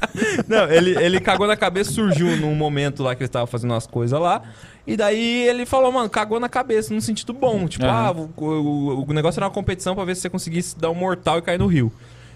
Não, 0.49 0.71
ele, 0.71 0.97
ele 1.03 1.21
cagou 1.21 1.47
na 1.47 1.57
cabeça, 1.57 1.91
surgiu 1.93 2.37
num 2.37 2.55
momento 2.55 3.03
lá 3.03 3.15
que 3.15 3.23
ele 3.23 3.29
tava 3.29 3.47
fazendo 3.47 3.71
umas 3.73 3.87
coisas 3.87 4.19
lá. 4.19 4.43
E 4.87 4.97
daí 4.97 5.49
ele 5.49 5.67
falou, 5.67 5.91
mano, 5.91 6.09
cagou 6.09 6.39
na 6.39 6.49
cabeça, 6.49 6.95
num 6.95 7.01
sentido 7.01 7.33
bom. 7.33 7.67
Tipo, 7.67 7.87
ah, 7.87 8.13
o, 8.13 8.31
o- 8.45 9.05
o 9.09 9.13
negócio 9.13 9.39
era 9.41 9.47
uma 9.47 9.53
competição 9.53 9.95
pra 9.95 10.05
ver 10.05 10.15
se 10.15 10.23
você 10.23 10.31
conseguisse 10.31 10.79
dar 10.79 10.91
um 10.91 10.95
mortal 10.95 11.39
e 11.39 11.43
cair 11.43 11.59
no 11.59 11.67
rio. 11.67 11.93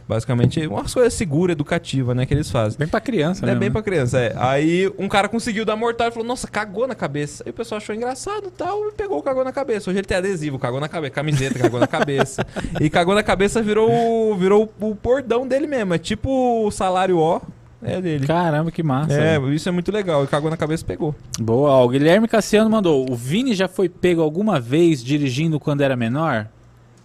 Basicamente, 0.09 0.67
umas 0.67 0.93
coisas 0.93 1.15
seguras, 1.15 1.53
educativas, 1.53 2.17
né, 2.17 2.27
que 2.27 2.35
eles 2.35 2.51
fazem. 2.51 2.77
Bem 2.77 2.89
pra 2.89 3.01
criança, 3.01 3.45
É 3.45 3.47
mesmo, 3.47 3.61
bem 3.61 3.69
né? 3.69 3.73
pra 3.73 3.81
criança, 3.81 4.19
é. 4.19 4.35
Aí 4.37 4.93
um 4.99 5.07
cara 5.09 5.29
conseguiu 5.29 5.65
dar 5.65 5.77
mortal 5.77 6.09
e 6.09 6.11
falou, 6.11 6.27
nossa, 6.27 6.49
cagou 6.49 6.85
na 6.89 6.97
cabeça. 6.97 7.45
Aí 7.47 7.51
o 7.51 7.55
pessoal 7.55 7.77
achou 7.77 7.95
engraçado 7.95 8.49
e 8.49 8.51
tal, 8.51 8.89
e 8.89 8.93
pegou 8.93 9.19
o 9.19 9.23
cagou 9.23 9.45
na 9.45 9.53
cabeça. 9.53 9.89
Hoje 9.89 10.01
ele 10.01 10.07
tem 10.09 10.17
adesivo, 10.17 10.59
cagou 10.59 10.81
na 10.81 10.89
cabeça, 10.89 11.13
camiseta, 11.13 11.57
cagou 11.61 11.79
na 11.79 11.87
cabeça. 11.87 12.45
E 12.81 12.91
cagou 12.91 13.15
na 13.15 13.23
cabeça 13.23 13.63
virou, 13.63 13.89
o- 13.89 14.37
virou 14.37 14.69
o 14.81 14.95
bordão 14.95 15.47
dele 15.47 15.69
mesmo. 15.69 15.95
É 15.95 15.99
tipo 15.99 16.67
o 16.67 16.71
salário 16.73 17.17
ó, 17.19 17.41
é 17.83 18.01
dele. 18.01 18.27
Caramba, 18.27 18.71
que 18.71 18.83
massa. 18.83 19.15
É, 19.15 19.39
né? 19.39 19.55
isso 19.55 19.69
é 19.69 19.73
muito 19.73 19.91
legal. 19.91 20.25
E 20.25 20.27
cagou 20.27 20.51
na 20.51 20.57
cabeça 20.57 20.85
pegou. 20.85 21.15
Boa, 21.39 21.71
ó, 21.71 21.85
o 21.85 21.89
Guilherme 21.89 22.29
Cassiano 22.29 22.69
mandou. 22.69 23.11
O 23.11 23.15
Vini 23.15 23.55
já 23.55 23.69
foi 23.69 23.89
pego 23.89 24.23
alguma 24.23 24.61
vez 24.61 25.03
dirigindo 25.03 25.59
quando 25.59 25.81
era 25.81 25.97
menor? 25.97 26.49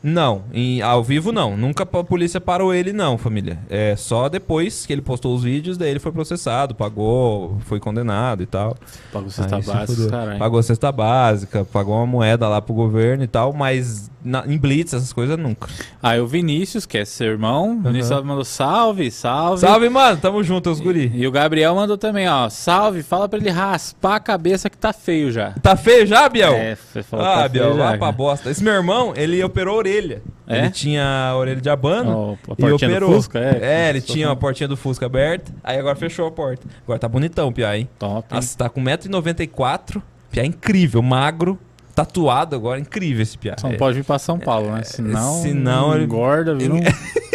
Não, 0.08 0.44
em, 0.54 0.84
ao 0.84 1.04
vivo 1.04 1.32
não. 1.32 1.58
Nunca 1.58 1.82
a 1.82 2.04
polícia 2.04 2.40
parou 2.40 2.72
ele, 2.72 2.94
não, 2.94 3.18
família. 3.18 3.58
É 3.68 3.96
só 3.96 4.30
depois 4.30 4.86
que 4.86 4.94
ele 4.94 5.02
postou 5.02 5.34
os 5.34 5.42
vídeos, 5.42 5.80
daí 5.80 5.90
ele 5.90 6.00
foi 6.00 6.12
processado, 6.12 6.76
pagou, 6.76 7.58
foi 7.62 7.80
condenado 7.80 8.44
e 8.44 8.46
tal. 8.46 8.78
Pagou 9.12 9.32
cesta 9.32 9.56
Aí 9.56 9.64
básica, 9.64 10.10
caralho. 10.12 10.38
Pagou 10.38 10.62
cesta 10.62 10.92
básica, 10.92 11.66
pagou 11.66 11.96
uma 11.96 12.06
moeda 12.06 12.48
lá 12.48 12.62
pro 12.62 12.76
governo 12.76 13.24
e 13.24 13.28
tal, 13.28 13.52
mas 13.52 14.12
na- 14.26 14.44
em 14.48 14.58
Blitz, 14.58 14.94
essas 14.94 15.14
coisas 15.14 15.38
nunca. 15.38 15.70
Aí 16.02 16.20
o 16.20 16.28
Vinícius, 16.28 16.86
que 16.86 16.98
é 16.98 17.06
seu 17.06 17.28
irmão, 17.28 17.78
o 17.78 17.82
Vinícius 17.84 18.24
mandou 18.24 18.44
salve, 18.44 19.10
salve. 19.12 19.62
Salve, 19.62 19.88
mano, 19.90 20.18
tamo 20.22 20.44
junto, 20.44 20.70
os 20.70 20.80
guri. 20.80 21.12
E 21.16 21.26
o 21.28 21.32
Gabriel 21.32 21.76
mandou 21.76 21.98
também, 21.98 22.28
ó. 22.28 22.50
Salve, 22.50 23.04
fala 23.04 23.30
pra 23.30 23.40
ele 23.40 23.50
raspar 23.50 24.16
a 24.16 24.20
cabeça 24.20 24.70
que 24.70 24.78
tá 24.78 24.92
feio 24.92 25.32
já. 25.32 25.52
Tá 25.62 25.76
feio 25.76 26.06
já, 26.06 26.28
Biel? 26.28 26.54
É, 26.54 26.76
você 26.76 27.04
falou 27.04 27.26
ah, 27.26 27.44
tá 27.44 27.50
feio 27.50 27.64
Biel, 27.66 27.78
já, 27.78 27.98
pra 27.98 28.12
bosta. 28.12 28.50
Esse 28.50 28.64
meu 28.64 28.74
irmão, 28.74 29.14
ele 29.16 29.44
operou 29.44 29.76
a 29.76 29.78
orelha. 29.78 30.22
É? 30.48 30.60
Ele 30.60 30.70
tinha 30.70 31.30
a 31.32 31.36
orelha 31.36 31.60
de 31.62 31.70
abano. 31.70 32.38
A 32.48 32.54
E 32.54 32.56
portinha 32.56 32.90
do 32.90 32.96
operou. 32.96 33.14
Fusca, 33.14 33.40
é. 33.40 33.60
É, 33.62 33.90
ele 33.90 34.02
tinha 34.02 34.30
a 34.30 34.36
portinha 34.36 34.68
do 34.68 34.78
Fusca 34.78 35.06
aberta, 35.08 35.52
aí 35.64 35.78
agora 35.80 35.96
fechou 35.96 36.28
a 36.28 36.32
porta. 36.32 36.68
Agora 36.84 37.00
tá 37.00 37.08
bonitão, 37.08 37.52
Pia, 37.52 37.76
hein? 37.78 37.90
Top. 37.98 38.28
hein? 38.32 38.36
Nossa, 38.36 38.58
tá 38.58 38.70
com 38.70 38.80
1,94m, 38.82 40.02
Pia 40.32 40.46
incrível, 40.46 41.02
magro, 41.02 41.58
tatuado 41.96 42.56
agora, 42.56 42.80
incrível 42.80 43.24
esse 43.24 43.38
Pia. 43.38 43.56
Só 43.58 43.68
não 43.68 43.76
É. 43.76 43.78
pode 43.78 43.96
vir 43.98 44.04
pra 44.04 44.20
São 44.20 44.38
Paulo, 44.38 44.72
né? 44.72 44.84
Senão, 44.84 45.42
senão 45.42 45.96
ele- 45.96 46.04
engorda, 46.04 46.54
vira 46.54 46.74
um, 46.76 46.80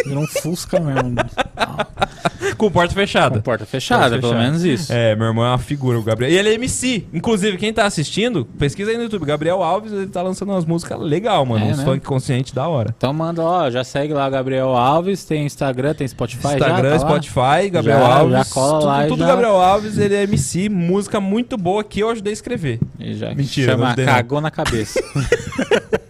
vira 0.05 0.19
um 0.19 0.27
Fusca 0.27 0.79
mesmo. 0.79 1.15
Com 2.57 2.69
porta 2.69 2.93
fechada. 2.93 3.35
Com 3.35 3.41
porta 3.41 3.65
fechada, 3.65 4.01
Porta 4.01 4.17
pelo 4.19 4.33
fechada. 4.33 4.43
menos 4.43 4.63
isso. 4.63 4.91
É, 4.93 5.15
meu 5.15 5.27
irmão 5.27 5.45
é 5.45 5.49
uma 5.49 5.57
figura, 5.57 5.97
o 5.97 6.03
Gabriel. 6.03 6.31
E 6.31 6.37
ele 6.37 6.49
é 6.49 6.53
MC. 6.53 7.05
Inclusive, 7.13 7.57
quem 7.57 7.71
tá 7.73 7.85
assistindo, 7.85 8.45
pesquisa 8.59 8.91
aí 8.91 8.97
no 8.97 9.03
YouTube. 9.03 9.25
Gabriel 9.25 9.63
Alves, 9.63 9.91
ele 9.91 10.07
tá 10.07 10.21
lançando 10.21 10.49
umas 10.51 10.65
músicas 10.65 10.99
legal, 10.99 11.45
mano. 11.45 11.63
É 11.63 11.67
uns 11.69 11.77
mesmo? 11.77 11.85
funk 11.93 12.05
consciente 12.05 12.53
da 12.53 12.67
hora. 12.67 12.93
Então 12.97 13.13
manda, 13.13 13.41
ó, 13.41 13.69
já 13.69 13.83
segue 13.83 14.13
lá 14.13 14.29
Gabriel 14.29 14.69
Alves, 14.75 15.23
tem 15.23 15.45
Instagram, 15.45 15.93
tem 15.93 16.07
Spotify 16.07 16.41
já, 16.43 16.53
Instagram, 16.55 16.97
tá 16.99 17.03
lá? 17.05 17.09
Spotify, 17.19 17.69
Gabriel 17.71 17.99
Já- 17.99 18.15
Alves. 18.15 18.37
já 18.37 18.45
cola 18.45 18.73
tudo, 18.79 18.85
lá 18.85 19.07
tudo 19.07 19.19
já- 19.19 19.27
Gabriel 19.27 19.55
Alves, 19.61 19.97
ele 19.97 20.15
é 20.15 20.23
MC, 20.23 20.69
música 20.69 21.19
muito 21.19 21.57
boa 21.57 21.83
que 21.83 21.99
eu 22.01 22.09
ajudei 22.09 22.31
a 22.31 22.33
escrever. 22.33 22.79
E 22.99 23.13
já 23.15 23.33
Mentira, 23.33 23.71
chama. 23.73 23.95
Cagou 23.95 24.41
na 24.41 24.51
Cabeça. 24.51 24.99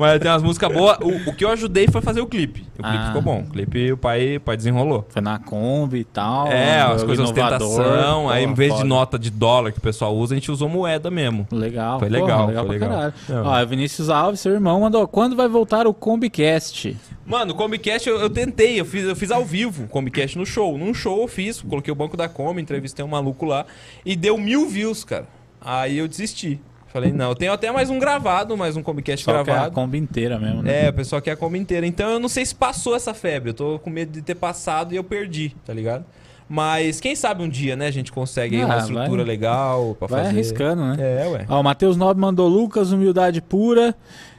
Mas 0.00 0.20
tem 0.20 0.30
umas 0.30 0.42
músicas 0.42 0.72
boas. 0.72 0.98
O, 1.00 1.30
o 1.30 1.34
que 1.34 1.44
eu 1.44 1.50
ajudei 1.50 1.86
foi 1.90 2.00
fazer 2.00 2.20
o 2.20 2.26
clipe. 2.26 2.62
O 2.78 2.82
clipe 2.82 2.98
Ah. 2.98 3.06
ficou 3.06 3.22
bom. 3.22 3.40
O 3.40 3.50
clipe 3.50 3.92
o 3.92 3.96
pai, 3.96 4.36
o 4.36 4.40
pai 4.40 4.56
desenrolou. 4.56 5.06
Foi 5.08 5.22
na 5.22 5.38
Kombi 5.38 5.98
e 6.00 6.04
tal. 6.04 6.48
É, 6.48 6.80
as 6.80 7.02
coisas 7.04 7.26
de 7.30 7.32
inovador. 7.38 7.66
ostentação. 7.68 8.28
Aí, 8.28 8.44
em 8.44 8.54
vez 8.54 8.72
foda. 8.72 8.82
de 8.82 8.88
nota 8.88 9.18
de 9.18 9.30
dólar 9.30 9.72
que 9.72 9.78
o 9.78 9.82
pessoal 9.82 10.14
usa, 10.16 10.34
a 10.34 10.36
gente 10.38 10.50
usou 10.50 10.68
moeda 10.68 11.10
mesmo. 11.10 11.46
Legal. 11.52 11.98
Foi 11.98 12.08
porra, 12.08 12.20
legal, 12.20 12.46
legal 12.46 12.66
foi 12.66 12.74
legal. 12.74 12.88
caralho. 12.90 13.14
Não. 13.28 13.46
Ó, 13.46 13.64
Vinícius 13.66 14.08
Alves, 14.08 14.40
seu 14.40 14.52
irmão, 14.52 14.80
mandou. 14.80 15.06
Quando 15.06 15.36
vai 15.36 15.48
voltar 15.48 15.86
o 15.86 15.94
Combicast? 15.94 16.96
Mano, 17.26 17.52
o 17.52 17.54
Combicast 17.54 18.08
eu, 18.08 18.18
eu 18.20 18.28
tentei, 18.30 18.80
eu 18.80 18.84
fiz, 18.84 19.04
eu 19.04 19.14
fiz 19.14 19.30
ao 19.30 19.44
vivo 19.44 19.84
o 19.84 19.88
Combicast 19.88 20.36
no 20.36 20.44
show. 20.44 20.76
Num 20.76 20.92
show 20.92 21.20
eu 21.22 21.28
fiz, 21.28 21.60
coloquei 21.62 21.92
o 21.92 21.94
banco 21.94 22.16
da 22.16 22.28
Kombi, 22.28 22.60
entrevistei 22.60 23.04
um 23.04 23.08
maluco 23.08 23.46
lá 23.46 23.64
e 24.04 24.16
deu 24.16 24.36
mil 24.36 24.68
views, 24.68 25.04
cara. 25.04 25.26
Aí 25.60 25.98
eu 25.98 26.08
desisti. 26.08 26.60
Falei, 26.92 27.12
não, 27.12 27.28
eu 27.30 27.36
tenho 27.36 27.52
até 27.52 27.70
mais 27.70 27.88
um 27.88 27.98
gravado, 28.00 28.56
mais 28.56 28.76
um 28.76 28.82
Combicast 28.82 29.24
Só 29.24 29.30
que 29.32 29.36
é 29.38 29.40
a 29.40 29.44
gravado. 29.44 29.74
Kombi 29.74 29.98
inteira 29.98 30.38
mesmo, 30.40 30.62
né? 30.62 30.86
É, 30.86 30.90
o 30.90 30.92
pessoal 30.92 31.22
quer 31.22 31.32
a 31.32 31.36
Kombi 31.36 31.58
inteira. 31.58 31.86
Então 31.86 32.10
eu 32.10 32.18
não 32.18 32.28
sei 32.28 32.44
se 32.44 32.54
passou 32.54 32.96
essa 32.96 33.14
febre. 33.14 33.50
Eu 33.50 33.54
tô 33.54 33.78
com 33.78 33.88
medo 33.90 34.10
de 34.10 34.22
ter 34.22 34.34
passado 34.34 34.92
e 34.92 34.96
eu 34.96 35.04
perdi, 35.04 35.54
tá 35.64 35.72
ligado? 35.72 36.04
Mas 36.48 36.98
quem 36.98 37.14
sabe 37.14 37.44
um 37.44 37.48
dia, 37.48 37.76
né, 37.76 37.86
a 37.86 37.90
gente 37.92 38.10
consegue 38.10 38.56
aí 38.56 38.62
Ah, 38.62 38.66
uma 38.66 38.74
vai- 38.74 38.84
estrutura 38.84 39.22
legal 39.22 39.94
pra 39.96 40.08
Vai 40.08 40.18
fazer. 40.24 40.34
arriscando, 40.34 40.82
né? 40.84 40.96
É, 40.98 41.28
ué. 41.28 41.46
Ó, 41.48 41.60
o 41.60 41.62
Matheus 41.62 41.96
Nobre 41.96 42.20
mandou 42.20 42.48
Lucas, 42.48 42.90
humildade 42.90 43.40
pura. 43.40 43.94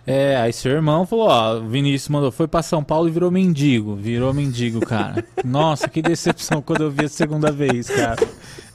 É, 0.06 0.36
aí 0.36 0.52
seu 0.52 0.74
irmão 0.74 1.06
falou, 1.06 1.28
ó, 1.30 1.56
o 1.58 1.70
Vinícius 1.70 2.10
mandou, 2.10 2.32
foi 2.32 2.50
pra 2.50 2.62
São 2.62 2.84
Paulo 2.84 3.08
e 3.08 3.12
virou 3.12 3.32
mendigo. 3.32 3.96
Virou 3.96 4.34
mendigo, 4.34 4.82
cara. 4.82 5.24
Nossa, 5.46 5.88
que 5.88 6.02
decepção 6.02 6.62
quando 6.62 6.82
eu 6.84 6.92
vi 6.92 7.06
a 7.06 7.08
segunda 7.08 7.50
vez, 7.50 7.88
cara. 7.90 8.18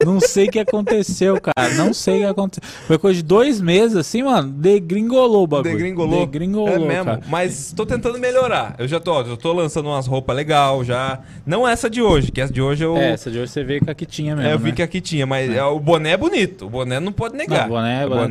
Não 0.05 0.21
sei 0.21 0.47
o 0.49 0.51
que 0.51 0.59
aconteceu, 0.59 1.41
cara. 1.41 1.75
Não 1.75 1.93
sei 1.95 2.17
o 2.17 2.19
que 2.21 2.25
aconteceu. 2.27 2.63
Foi 2.87 2.99
coisa 2.99 3.17
de 3.17 3.23
dois 3.23 3.61
meses, 3.61 3.97
assim, 3.97 4.23
mano, 4.23 4.51
degringolou 4.51 5.45
o 5.45 5.47
bagulho. 5.47 5.73
Degringolou. 5.73 6.27
Degringolou, 6.27 6.69
é 6.75 6.79
mesmo. 6.79 7.05
cara. 7.05 7.21
Mas 7.29 7.73
tô 7.75 7.87
tentando 7.87 8.19
melhorar. 8.19 8.75
Eu 8.79 8.87
já 8.87 9.01
tô, 9.01 9.13
ó, 9.13 9.23
eu 9.23 9.37
tô 9.37 9.53
lançando 9.53 9.89
umas 9.89 10.07
roupas 10.07 10.37
legal 10.37 10.85
já. 10.85 11.21
Não 11.47 11.67
essa 11.67 11.89
de 11.89 12.03
hoje, 12.03 12.31
que 12.31 12.41
essa 12.41 12.53
de 12.53 12.61
hoje 12.61 12.85
eu, 12.85 12.97
É, 12.97 13.13
essa 13.13 13.31
de 13.31 13.39
hoje 13.39 13.51
você 13.51 13.65
veio 13.65 13.85
com 13.85 13.91
a 13.91 13.95
que 13.95 14.05
tinha 14.07 14.37
mesmo, 14.37 14.49
é, 14.51 14.53
eu 14.55 14.59
vi 14.59 14.71
né? 14.71 14.77
que 14.77 14.83
aqui 14.83 15.01
tinha, 15.01 15.27
mas 15.27 15.51
é, 15.51 15.63
o 15.65 15.79
boné 15.81 16.11
é 16.11 16.17
bonito. 16.17 16.67
O 16.67 16.71
boné 16.71 17.01
não 17.01 17.13
pode 17.13 17.37
negar. 17.37 17.69
Não, 17.69 17.77
o 17.77 17.79
boné- 17.79 18.05
o 18.05 18.07
o 18.07 18.11
boné 18.11 18.23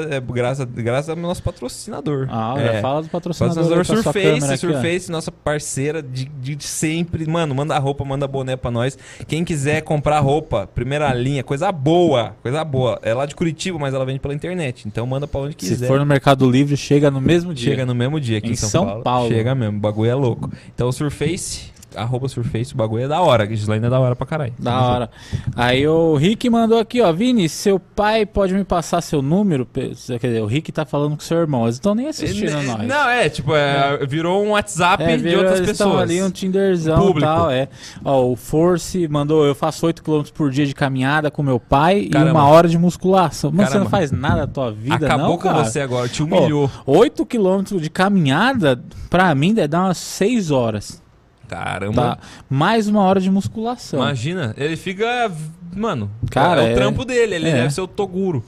boné 0.00 0.16
é 0.16 0.20
graças, 0.20 0.66
graças 0.66 1.08
ao 1.08 1.16
nosso 1.16 1.42
patrocinador. 1.42 2.26
Ah, 2.30 2.54
é. 2.58 2.74
já 2.74 2.80
fala 2.82 3.02
do 3.02 3.08
patrocinador. 3.08 3.64
Patrocinador 3.64 4.02
Surface, 4.02 4.44
aqui. 4.44 4.56
Surface, 4.58 5.10
nossa 5.10 5.32
parceira 5.32 6.02
de, 6.02 6.26
de 6.26 6.62
sempre. 6.64 7.26
Mano, 7.26 7.54
manda 7.54 7.78
roupa, 7.78 8.04
manda 8.04 8.26
boné 8.26 8.56
pra 8.56 8.70
nós. 8.70 8.98
Quem 9.26 9.44
quiser 9.44 9.80
comprar 9.82 10.20
roupa, 10.20 10.68
primeira 10.74 11.13
linha, 11.14 11.42
coisa 11.42 11.70
boa, 11.72 12.36
coisa 12.42 12.64
boa. 12.64 12.98
É 13.02 13.14
lá 13.14 13.24
de 13.26 13.34
Curitiba, 13.34 13.78
mas 13.78 13.94
ela 13.94 14.04
vende 14.04 14.20
pela 14.20 14.34
internet. 14.34 14.86
Então 14.86 15.06
manda 15.06 15.26
pra 15.26 15.40
onde 15.40 15.54
quiser. 15.56 15.76
Se 15.76 15.86
for 15.86 15.98
no 15.98 16.06
Mercado 16.06 16.50
Livre, 16.50 16.76
chega 16.76 17.10
no 17.10 17.20
mesmo 17.20 17.54
dia. 17.54 17.70
Chega 17.70 17.86
no 17.86 17.94
mesmo 17.94 18.20
dia 18.20 18.38
aqui 18.38 18.48
em, 18.48 18.52
Em 18.52 18.56
São, 18.56 18.68
São 18.68 18.84
Paulo. 18.86 19.02
Paulo. 19.02 19.28
Chega 19.28 19.54
mesmo, 19.54 19.78
o 19.78 19.80
bagulho 19.80 20.10
é 20.10 20.14
louco. 20.14 20.50
Então 20.74 20.90
Surface, 20.92 21.72
arroba 21.94 22.28
Surface, 22.28 22.74
o 22.74 22.76
bagulho 22.76 23.04
é 23.04 23.08
da 23.08 23.20
hora. 23.20 23.46
Gislaine 23.46 23.86
é 23.86 23.90
da 23.90 23.98
hora 24.00 24.14
pra 24.16 24.26
caralho. 24.26 24.52
Da 24.58 24.80
hora. 24.80 25.10
Aí 25.56 25.86
o 25.86 26.14
Rick 26.16 26.48
mandou 26.50 26.78
aqui, 26.78 27.00
ó. 27.00 27.12
Vini, 27.12 27.48
seu 27.48 27.78
pai 27.78 28.24
pode 28.26 28.54
me 28.54 28.64
passar 28.64 29.00
seu 29.00 29.20
número? 29.22 29.66
Quer 29.66 29.88
dizer, 29.90 30.42
o 30.42 30.46
Rick 30.46 30.72
tá 30.72 30.84
falando 30.84 31.14
com 31.16 31.20
seu 31.22 31.38
irmão. 31.38 31.64
Eles 31.64 31.76
estão 31.76 31.94
nem 31.94 32.08
assistindo 32.08 32.48
Ele- 32.56 32.66
nós. 32.66 32.86
Não, 32.86 33.08
é, 33.08 33.28
tipo, 33.28 33.54
é, 33.54 34.04
virou 34.06 34.44
um 34.44 34.50
WhatsApp 34.50 35.02
É, 35.02 35.16
de 35.16 35.22
virou- 35.22 35.38
outras 35.40 35.58
eles 35.60 35.70
pessoas. 35.70 36.00
ali 36.02 36.22
um 36.22 36.30
Tinderzão 36.30 37.10
e 37.16 37.20
tal, 37.20 37.50
é. 37.50 37.68
Ó, 38.04 38.24
o 38.30 38.36
Force 38.36 39.06
mandou, 39.08 39.44
eu 39.44 39.54
faço 39.54 39.86
8 39.86 40.02
km 40.02 40.22
por 40.34 40.50
dia 40.50 40.66
de 40.66 40.74
caminhada 40.74 41.30
com 41.30 41.42
meu 41.42 41.60
pai 41.60 42.06
Caramba. 42.10 42.30
e 42.30 42.32
uma 42.32 42.48
hora 42.48 42.68
de 42.68 42.76
musculação. 42.78 43.50
Mano, 43.52 43.68
você 43.70 43.78
não 43.78 43.88
faz 43.88 44.10
nada 44.10 44.40
da 44.42 44.46
tua 44.46 44.72
vida, 44.72 45.06
Acabou 45.06 45.28
não, 45.28 45.38
com 45.38 45.52
você 45.54 45.80
agora, 45.80 46.08
te 46.08 46.22
humilhou. 46.22 46.70
8 46.86 47.24
km 47.26 47.78
de 47.80 47.90
caminhada, 47.90 48.80
pra 49.10 49.34
mim, 49.34 49.54
deve 49.54 49.68
dar 49.68 49.84
umas 49.84 49.98
6 49.98 50.50
horas. 50.50 51.02
Caramba. 51.48 52.16
Tá? 52.16 52.18
Mais 52.48 52.88
uma 52.88 53.02
hora 53.02 53.20
de 53.20 53.30
musculação. 53.30 53.98
Imagina, 54.00 54.54
ele 54.56 54.76
fica. 54.76 55.30
Mano, 55.74 56.10
Cara, 56.30 56.62
é, 56.64 56.70
é- 56.70 56.72
o 56.72 56.76
trampo 56.76 57.04
dele, 57.04 57.34
ele 57.34 57.48
é. 57.48 57.52
deve 57.52 57.70
ser 57.74 57.80
o 57.80 57.86
Toguro. 57.88 58.44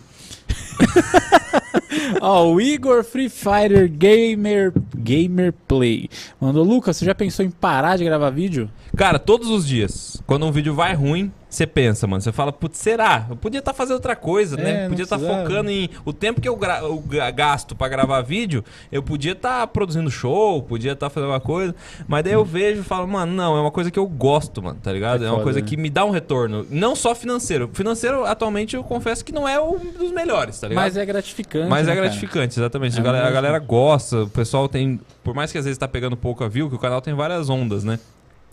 Ó, 2.20 2.50
o 2.52 2.60
Igor 2.60 3.04
Free 3.04 3.28
Fighter 3.28 3.90
Gamer 3.90 4.72
Gamer 4.96 5.52
Play 5.66 6.08
mandou 6.40 6.64
Lucas, 6.64 6.96
você 6.96 7.04
já 7.04 7.14
pensou 7.14 7.44
em 7.44 7.50
parar 7.50 7.96
de 7.96 8.04
gravar 8.04 8.30
vídeo? 8.30 8.70
Cara, 8.96 9.18
todos 9.18 9.48
os 9.50 9.66
dias, 9.66 10.22
quando 10.26 10.46
um 10.46 10.52
vídeo 10.52 10.74
vai 10.74 10.94
ruim, 10.94 11.30
você 11.48 11.66
pensa, 11.66 12.06
mano. 12.06 12.20
Você 12.20 12.32
fala, 12.32 12.52
putz, 12.52 12.78
será? 12.78 13.26
Eu 13.30 13.36
podia 13.36 13.58
estar 13.60 13.72
fazendo 13.72 13.94
outra 13.94 14.16
coisa, 14.16 14.58
É, 14.58 14.62
né? 14.62 14.88
Podia 14.88 15.04
estar 15.04 15.16
precisava. 15.16 15.42
focando 15.46 15.70
em. 15.70 15.88
O 16.04 16.12
tempo 16.12 16.40
que 16.40 16.48
eu, 16.48 16.56
gra- 16.56 16.80
eu 16.80 16.98
ga- 16.98 17.30
gasto 17.30 17.74
pra 17.74 17.88
gravar 17.88 18.20
vídeo, 18.22 18.64
eu 18.90 19.02
podia 19.02 19.32
estar 19.32 19.66
produzindo 19.68 20.10
show, 20.10 20.62
podia 20.62 20.92
estar 20.92 21.08
fazendo 21.08 21.30
uma 21.30 21.40
coisa. 21.40 21.74
Mas 22.08 22.24
daí 22.24 22.32
eu 22.32 22.44
vejo 22.44 22.80
e 22.80 22.84
falo, 22.84 23.06
mano, 23.06 23.32
não, 23.32 23.56
é 23.56 23.60
uma 23.60 23.70
coisa 23.70 23.90
que 23.90 23.98
eu 23.98 24.06
gosto, 24.06 24.62
mano, 24.62 24.78
tá 24.82 24.92
ligado? 24.92 25.22
É 25.24 25.26
É, 25.26 25.30
uma 25.30 25.34
foda, 25.36 25.44
coisa 25.44 25.60
né? 25.60 25.66
que 25.66 25.76
me 25.76 25.88
dá 25.90 26.04
um 26.04 26.10
retorno. 26.10 26.66
Não 26.70 26.96
só 26.96 27.14
financeiro. 27.14 27.70
Financeiro, 27.72 28.24
atualmente, 28.24 28.76
eu 28.76 28.82
confesso 28.84 29.24
que 29.24 29.32
não 29.32 29.46
é 29.48 29.60
um 29.60 29.78
dos 29.92 30.12
melhores, 30.12 30.58
tá 30.58 30.65
ligado? 30.68 30.82
Mas 30.82 30.96
é 30.96 31.04
gratificante. 31.04 31.68
Mas 31.68 31.86
né, 31.86 31.92
é 31.92 31.96
cara? 31.96 32.06
gratificante, 32.06 32.58
exatamente. 32.58 32.96
É 32.96 33.00
a, 33.00 33.02
galera, 33.02 33.28
a 33.28 33.30
galera 33.30 33.58
gosta, 33.58 34.22
o 34.22 34.28
pessoal 34.28 34.68
tem. 34.68 35.00
Por 35.22 35.34
mais 35.34 35.52
que 35.52 35.58
às 35.58 35.64
vezes 35.64 35.78
tá 35.78 35.88
pegando 35.88 36.16
pouca 36.16 36.48
view, 36.48 36.68
que 36.68 36.76
o 36.76 36.78
canal 36.78 37.00
tem 37.00 37.14
várias 37.14 37.48
ondas, 37.48 37.84
né? 37.84 37.98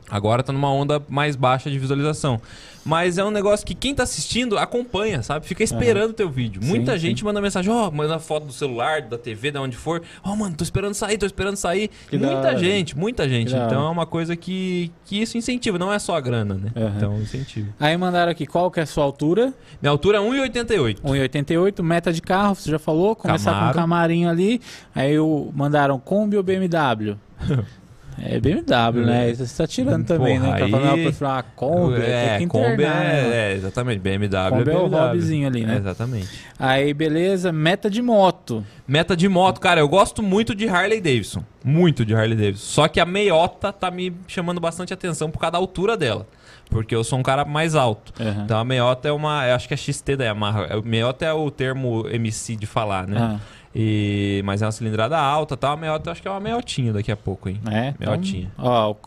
Agora 0.09 0.43
tá 0.43 0.51
numa 0.53 0.71
onda 0.71 1.01
mais 1.09 1.35
baixa 1.35 1.69
de 1.71 1.79
visualização. 1.79 2.39
Mas 2.85 3.17
é 3.17 3.23
um 3.23 3.31
negócio 3.31 3.65
que 3.65 3.73
quem 3.73 3.95
tá 3.95 4.03
assistindo 4.03 4.57
acompanha, 4.57 5.23
sabe? 5.23 5.45
Fica 5.45 5.63
esperando 5.63 6.09
o 6.11 6.13
teu 6.13 6.29
vídeo. 6.29 6.61
Sim, 6.61 6.67
Muita 6.67 6.91
sim. 6.93 6.99
gente 6.99 7.23
manda 7.23 7.39
mensagem, 7.39 7.71
ó, 7.71 7.89
manda 7.89 8.19
foto 8.19 8.45
do 8.45 8.51
celular, 8.51 9.01
da 9.03 9.17
TV, 9.17 9.51
da 9.51 9.61
onde 9.61 9.77
for. 9.77 10.01
Ó, 10.21 10.35
mano, 10.35 10.53
tô 10.55 10.63
esperando 10.65 10.93
sair, 10.93 11.17
tô 11.17 11.25
esperando 11.25 11.55
sair. 11.55 11.89
Que 12.09 12.17
muita 12.17 12.57
gente, 12.57 12.97
muita 12.97 13.27
gente. 13.29 13.55
Então 13.55 13.87
é 13.87 13.89
uma 13.89 14.05
coisa 14.05 14.35
que, 14.35 14.91
que 15.05 15.21
isso 15.21 15.37
incentiva, 15.37 15.79
não 15.79 15.93
é 15.93 15.97
só 15.97 16.15
a 16.17 16.21
grana, 16.21 16.55
né? 16.55 16.71
Aham. 16.75 16.93
Então 16.97 17.21
incentiva. 17.21 17.69
Aí 17.79 17.95
mandaram 17.95 18.31
aqui, 18.31 18.45
qual 18.45 18.69
que 18.69 18.81
é 18.81 18.83
a 18.83 18.85
sua 18.85 19.05
altura? 19.05 19.53
Minha 19.81 19.91
altura 19.91 20.17
é 20.17 20.21
1,88. 20.21 20.99
1,88, 21.01 21.81
meta 21.81 22.11
de 22.11 22.21
carro, 22.21 22.55
você 22.55 22.69
já 22.69 22.79
falou, 22.79 23.15
começar 23.15 23.51
com 23.51 23.55
um 23.57 23.59
Camaro. 23.59 23.75
camarinho 23.77 24.29
ali. 24.29 24.59
Aí 24.93 25.15
mandaram 25.53 25.97
Kombi 25.99 26.35
ou 26.35 26.43
BMW? 26.43 27.15
É 28.21 28.39
BMW, 28.39 29.05
né? 29.05 29.31
Isso 29.31 29.45
Você 29.45 29.57
tá 29.63 29.67
tirando 29.67 30.05
também, 30.05 30.39
Porra, 30.39 30.51
né? 30.51 30.57
Pra 30.57 30.65
aí- 30.65 30.71
falar, 30.71 30.97
pra 30.97 31.11
falar 31.13 31.43
Kombi, 31.55 32.01
é, 32.01 32.37
tem 32.37 32.47
Kombi 32.47 32.73
internar, 32.73 33.03
né, 33.03 33.21
mano? 33.21 33.33
é, 33.33 33.51
é, 33.51 33.53
exatamente. 33.55 33.99
BMW 33.99 34.29
Kombi 34.49 34.69
é 34.69 34.73
o 34.77 34.89
BMW. 34.89 34.89
hobbyzinho 34.99 35.47
ali, 35.47 35.65
né? 35.65 35.75
É, 35.75 35.77
exatamente. 35.77 36.29
Aí, 36.59 36.93
beleza, 36.93 37.51
meta 37.51 37.89
de 37.89 38.01
moto. 38.01 38.63
Meta 38.87 39.15
de 39.15 39.27
moto, 39.29 39.59
cara, 39.59 39.79
eu 39.81 39.87
gosto 39.87 40.21
muito 40.21 40.53
de 40.55 40.67
Harley 40.67 41.01
Davidson. 41.01 41.43
Muito 41.63 42.05
de 42.05 42.13
Harley 42.13 42.35
Davidson. 42.37 42.65
Só 42.65 42.87
que 42.87 42.99
a 42.99 43.05
meiota 43.05 43.71
tá 43.71 43.89
me 43.89 44.13
chamando 44.27 44.59
bastante 44.59 44.93
atenção 44.93 45.31
por 45.31 45.39
causa 45.39 45.53
da 45.53 45.57
altura 45.57 45.95
dela. 45.97 46.27
Porque 46.69 46.95
eu 46.95 47.03
sou 47.03 47.19
um 47.19 47.23
cara 47.23 47.45
mais 47.45 47.75
alto. 47.75 48.13
Aham. 48.19 48.43
Então 48.45 48.57
a 48.57 48.63
meiota 48.63 49.07
é 49.07 49.11
uma. 49.11 49.45
Eu 49.47 49.55
acho 49.55 49.67
que 49.67 49.73
é 49.73 49.77
XT 49.77 50.15
da 50.15 50.23
Yamaha. 50.25 50.67
É, 50.69 50.81
Meiota 50.81 51.23
é 51.25 51.31
o 51.33 51.51
termo 51.51 52.07
MC 52.09 52.55
de 52.55 52.65
falar, 52.65 53.05
né? 53.05 53.17
Ah, 53.19 53.39
E, 53.75 54.41
mas 54.45 54.61
é 54.61 54.65
uma 54.65 54.71
cilindrada 54.71 55.17
alta 55.17 55.57
tal. 55.57 55.73
A 55.73 55.77
meiota 55.77 56.09
eu 56.09 56.11
acho 56.11 56.21
que 56.21 56.27
é 56.27 56.31
uma 56.31 56.39
meiotinha 56.39 56.93
daqui 56.93 57.11
a 57.11 57.17
pouco, 57.17 57.49
hein? 57.49 57.59
é. 57.71 57.93
Meiotinha. 57.99 58.51
ó, 58.57 58.91
o 58.91 58.97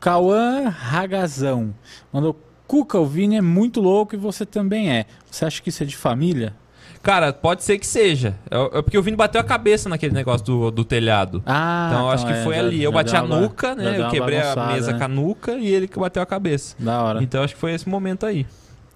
Cauã 0.00 0.68
Ragazão 0.68 1.74
mandou. 2.12 2.40
Cuca, 2.66 2.98
o 2.98 3.06
Vini 3.06 3.36
é 3.36 3.40
muito 3.40 3.80
louco 3.80 4.16
e 4.16 4.18
você 4.18 4.44
também 4.44 4.90
é. 4.90 5.06
Você 5.30 5.44
acha 5.44 5.62
que 5.62 5.68
isso 5.68 5.84
é 5.84 5.86
de 5.86 5.96
família? 5.96 6.52
Cara, 7.00 7.32
pode 7.32 7.62
ser 7.62 7.78
que 7.78 7.86
seja. 7.86 8.34
É, 8.50 8.78
é 8.78 8.82
porque 8.82 8.98
o 8.98 9.02
Vini 9.04 9.16
bateu 9.16 9.40
a 9.40 9.44
cabeça 9.44 9.88
naquele 9.88 10.12
negócio 10.12 10.44
do, 10.44 10.70
do 10.72 10.84
telhado. 10.84 11.40
Ah, 11.46 11.86
Então 11.92 12.06
eu 12.06 12.10
acho 12.10 12.26
que 12.26 12.32
é, 12.32 12.42
foi 12.42 12.56
já- 12.56 12.60
ali. 12.62 12.82
Eu 12.82 12.90
bati 12.90 13.14
a 13.14 13.22
uma- 13.22 13.40
nuca, 13.40 13.76
né? 13.76 14.00
Eu 14.00 14.08
quebrei 14.08 14.40
a 14.40 14.66
mesa 14.72 14.90
né? 14.90 14.98
com 14.98 15.04
a 15.04 15.08
nuca 15.08 15.52
e 15.52 15.68
ele 15.68 15.86
que 15.86 15.96
bateu 15.96 16.20
a 16.20 16.26
cabeça. 16.26 16.74
Da 16.80 17.00
hora. 17.04 17.22
Então 17.22 17.44
acho 17.44 17.54
que 17.54 17.60
foi 17.60 17.72
esse 17.72 17.88
momento 17.88 18.26
aí. 18.26 18.44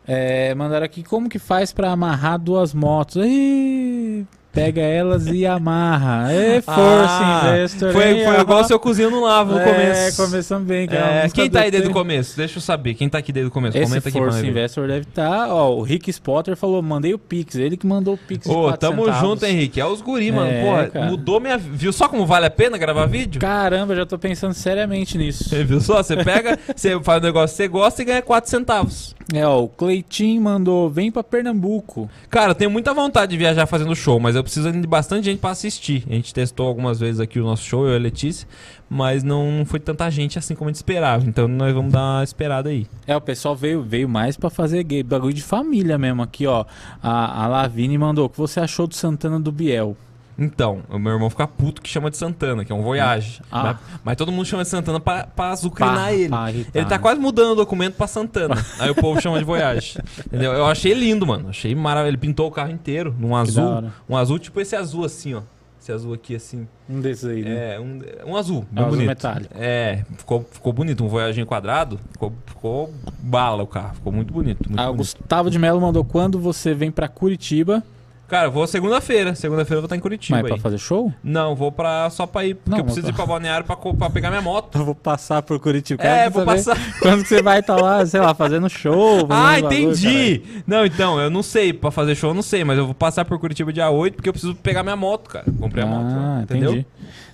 É, 0.05 0.53
mandaram 0.57 0.85
aqui 0.85 1.05
como 1.05 1.29
que 1.29 1.39
faz 1.39 1.73
pra 1.73 1.93
amarrar 1.93 2.41
duas 2.41 2.75
motos. 2.75 3.23
Ih, 3.25 4.27
pega 4.53 4.81
elas 4.81 5.27
e 5.27 5.47
amarra. 5.47 6.29
É 6.41 6.61
força, 6.61 6.77
Ah, 6.79 7.43
investor. 7.55 7.93
Foi, 7.93 8.25
foi 8.25 8.41
igual 8.41 8.65
seu 8.65 8.79
cozinho 8.79 9.11
no 9.11 9.23
lavo 9.23 9.53
no 9.53 9.59
É, 9.61 9.65
começo. 9.65 10.23
começamos 10.25 10.67
bem, 10.67 10.87
cara. 10.87 11.25
É, 11.25 11.29
quem 11.29 11.49
tá 11.51 11.61
aí 11.61 11.71
desde 11.71 11.89
o 11.89 11.93
começo? 11.93 12.37
Deixa 12.37 12.59
eu 12.59 12.63
saber. 12.63 12.95
Quem 12.95 13.09
tá 13.09 13.19
aqui 13.19 13.33
desde 13.33 13.49
o 13.49 13.51
começo? 13.53 13.77
Esse 13.77 13.87
Comenta 13.87 14.09
aqui 14.09 14.21
pra 14.21 14.31
ver. 14.31 14.47
Investor 14.49 14.87
deve 14.89 15.01
estar. 15.09 15.49
ó, 15.49 15.75
o 15.75 15.83
Rick 15.83 16.11
Spotter 16.11 16.57
falou: 16.57 16.81
mandei 16.83 17.13
o 17.15 17.19
Pix. 17.19 17.55
Ele 17.57 17.77
que 17.77 17.87
mandou 17.87 18.15
o 18.15 18.19
Pix. 18.19 18.47
Ô, 18.47 18.63
quatro 18.65 18.79
tamo 18.79 19.05
centavos. 19.05 19.29
junto, 19.29 19.45
Henrique. 19.47 19.81
É 19.81 19.87
os 19.87 20.01
guri, 20.01 20.31
mano. 20.33 20.51
É, 20.51 20.63
Porra, 20.65 20.87
cara. 20.89 21.07
mudou 21.07 21.41
minha. 21.41 21.57
Viu 21.59 21.93
só 21.93 22.09
como 22.09 22.25
vale 22.27 22.47
a 22.47 22.51
pena 22.51 22.79
gravar 22.79 23.07
vídeo? 23.07 23.41
Caramba, 23.41 23.95
já 23.95 24.05
tô 24.07 24.19
pensando 24.19 24.55
seriamente 24.55 25.17
nisso. 25.19 25.49
Você 25.49 25.63
viu 25.65 25.81
só? 25.81 26.03
Você 26.03 26.17
pega, 26.23 26.59
você 26.75 26.99
faz 27.01 27.23
um 27.23 27.27
negócio 27.27 27.57
que 27.57 27.63
você 27.63 27.69
gosta 27.69 28.03
e 28.03 28.05
ganha 28.05 28.23
4 28.23 28.51
centavos. 28.51 29.15
É, 29.33 29.47
ó, 29.47 29.63
o 29.63 29.69
Cleitinho 29.69 30.41
mandou: 30.43 30.89
vem 30.91 31.11
pra 31.11 31.23
Pernambuco. 31.23 32.09
Cara, 32.29 32.51
eu 32.51 32.55
tenho 32.55 32.71
muita 32.71 32.93
vontade 32.95 33.31
de 33.31 33.37
viajar 33.39 33.67
fazendo 33.67 33.95
show, 33.95 34.19
mas 34.19 34.35
eu 34.37 34.40
preciso 34.43 34.69
ainda 34.69 34.81
de 34.81 34.87
bastante 34.87 35.25
gente 35.25 35.39
pra 35.39 35.51
assistir. 35.51 36.05
A 36.09 36.15
gente 36.15 36.33
testou 36.33 36.67
algumas 36.67 37.01
vezes 37.01 37.21
aqui 37.21 37.39
o 37.39 37.45
nosso 37.45 37.65
show, 37.65 37.87
eu 37.87 37.93
e 37.93 37.97
a 37.97 37.99
Letícia, 37.99 38.47
mas 38.89 39.23
não, 39.23 39.65
foi 39.67 39.81
tanta 39.81 40.11
gente 40.11 40.39
assim 40.39 40.55
como 40.55 40.69
a 40.69 40.73
gente 40.73 40.77
esperava. 40.77 41.25
Então 41.27 41.47
nós 41.49 41.75
vamos 41.75 41.93
dar 41.93 42.01
uma 42.19 42.25
esperada 42.25 42.69
aí. 42.69 42.87
É, 43.07 43.17
o 43.17 43.21
pessoal 43.21 43.55
veio, 43.55 43.83
veio 43.83 44.09
mais 44.09 44.37
pra 44.37 44.51
fazer 44.51 44.85
bagulho 45.05 45.35
de 45.35 45.43
família 45.43 45.99
mesmo 45.99 46.23
aqui, 46.23 46.47
ó. 46.47 46.65
A, 47.03 47.45
a 47.45 47.47
Lavine 47.47 47.97
mandou: 47.99 48.27
o 48.27 48.29
que 48.29 48.39
você 48.39 48.61
achou 48.61 48.87
do 48.87 48.95
Santana 48.95 49.39
do 49.39 49.53
Biel? 49.53 49.97
Então, 50.39 50.83
o 50.89 50.99
meu 50.99 51.13
irmão 51.13 51.29
fica 51.29 51.47
puto 51.47 51.83
que 51.83 51.89
chama 51.89 52.11
de 52.11 52.17
Santana, 52.17 52.65
que 52.65 52.73
é 52.73 52.75
um 52.75 52.83
Voyage. 52.83 53.43
Ah. 53.53 53.63
Mas, 53.63 53.77
mas 54.05 54.17
todo 54.17 54.33
mundo 54.33 54.47
chama 54.47 54.63
de 54.63 54.69
Santana 54.71 54.99
pra, 54.99 55.25
pra 55.27 55.51
azucrinar 55.51 55.97
Pá, 55.97 56.13
ele. 56.13 56.29
pá, 56.31 56.51
Ele 56.51 56.85
tá 56.87 56.99
quase 56.99 57.21
mudando 57.21 57.53
o 57.53 57.57
documento 57.57 57.95
pra 57.97 58.07
Santana. 58.07 58.55
Aí 58.81 58.91
o 58.91 58.95
povo 58.95 59.21
chama 59.21 59.39
de 59.39 59.45
Voyage. 59.45 59.99
Entendeu? 60.27 60.53
Eu 60.53 60.65
achei 60.67 60.95
lindo, 60.95 61.27
mano. 61.27 61.51
Achei 61.51 61.75
maravilhoso. 61.75 62.11
Ele 62.11 62.17
pintou 62.17 62.49
o 62.49 62.51
carro 62.51 62.71
inteiro 62.73 63.15
num 63.19 63.37
azul. 63.37 63.85
Um 64.09 64.17
azul 64.17 64.39
tipo 64.39 64.59
esse 64.61 64.75
azul 64.75 65.05
assim, 65.05 65.35
ó. 65.35 65.43
Esse 65.83 65.93
azul 65.93 66.13
aqui 66.15 66.35
assim. 66.35 66.67
Um 66.89 67.01
desses 67.01 67.25
aí, 67.25 67.43
né? 67.43 67.75
É, 67.77 67.81
um, 67.81 68.01
um 68.27 68.37
azul. 68.37 68.67
É 68.71 68.75
Bem 68.75 68.85
um 68.85 68.87
azul 68.87 68.91
bonito. 68.97 69.09
metálico. 69.09 69.55
É, 69.59 70.05
ficou, 70.19 70.47
ficou 70.51 70.73
bonito. 70.73 71.05
Um 71.05 71.09
Voyaginho 71.09 71.47
quadrado. 71.47 71.99
Ficou, 72.13 72.33
ficou 72.47 72.95
bala 73.19 73.63
o 73.63 73.67
carro. 73.67 73.95
Ficou 73.95 74.13
muito 74.13 74.33
bonito. 74.33 74.69
Muito 74.69 74.79
Ah, 74.81 74.85
o 74.91 74.95
bonito. 74.95 74.99
Gustavo 75.19 75.51
de 75.51 75.59
Mello 75.59 75.81
mandou: 75.81 76.05
quando 76.05 76.39
você 76.39 76.75
vem 76.75 76.91
pra 76.91 77.09
Curitiba? 77.09 77.83
Cara, 78.31 78.47
eu 78.47 78.53
vou 78.53 78.65
segunda-feira. 78.67 79.35
Segunda-feira 79.35 79.79
eu 79.79 79.81
vou 79.83 79.87
estar 79.87 79.97
em 79.97 80.01
Curitiba 80.01 80.37
Mas 80.39 80.45
é 80.45 80.49
pra 80.49 80.55
aí. 80.57 80.61
fazer 80.61 80.79
show? 80.79 81.13
Não, 81.23 81.57
vou 81.57 81.73
pra, 81.73 82.09
só 82.11 82.27
pra 82.27 82.45
ir. 82.47 82.55
Porque 82.55 82.71
Não, 82.71 82.79
eu 82.79 82.85
preciso 82.85 83.09
ir 83.09 83.13
pra 83.13 83.27
balneário 83.27 83.67
pra, 83.67 83.75
co- 83.75 83.93
pra 83.93 84.09
pegar 84.09 84.31
minha 84.31 84.41
moto. 84.41 84.79
Eu 84.79 84.85
vou 84.85 84.95
passar 84.95 85.43
por 85.43 85.59
Curitiba. 85.59 86.01
É, 86.05 86.07
Quero 86.29 86.31
vou 86.31 86.45
saber 86.45 86.57
passar. 86.65 86.79
Quando 87.03 87.23
que 87.23 87.29
você 87.29 87.43
vai 87.43 87.59
estar 87.59 87.75
lá, 87.77 88.07
sei 88.07 88.21
lá, 88.21 88.33
fazendo 88.33 88.69
show? 88.71 89.27
fazendo 89.27 89.33
Ah, 89.33 89.61
bagulho, 89.61 89.67
entendi! 89.91 90.43
não, 90.67 90.87
então, 90.87 91.21
eu 91.21 91.29
não 91.29 91.43
sei, 91.43 91.73
pra 91.73 91.91
fazer 91.91 92.15
show 92.15 92.31
eu 92.31 92.35
não 92.35 92.43
sei, 92.43 92.63
mas 92.63 92.79
eu 92.79 92.87
vou 92.87 92.95
passar 92.95 93.25
por 93.25 93.37
Curitiba 93.41 93.73
dia 93.73 93.91
8 93.91 94.15
porque 94.15 94.29
eu 94.29 94.33
preciso 94.33 94.55
pegar 94.55 94.85
minha 94.85 94.95
moto, 94.97 95.29
cara. 95.29 95.47
Comprei 95.59 95.83
a 95.83 95.87
moto, 95.89 96.07
Ah, 96.15 96.35
lá, 96.37 96.43
entendeu? 96.43 96.71
entendi. 96.71 96.87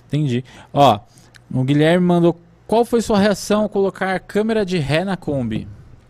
Entendi. 0.07 0.45
Ó, 0.73 0.99
o 1.53 1.63
Guilherme 1.63 2.05
mandou. 2.05 2.35
Qual 2.65 2.83
foi 2.83 3.01
sua 3.01 3.19
reação 3.19 3.61
ao 3.63 3.69
colocar 3.69 4.19
câmera 4.19 4.65
de 4.65 4.77
ré 4.79 5.05
na 5.05 5.15
Kombi? 5.15 5.67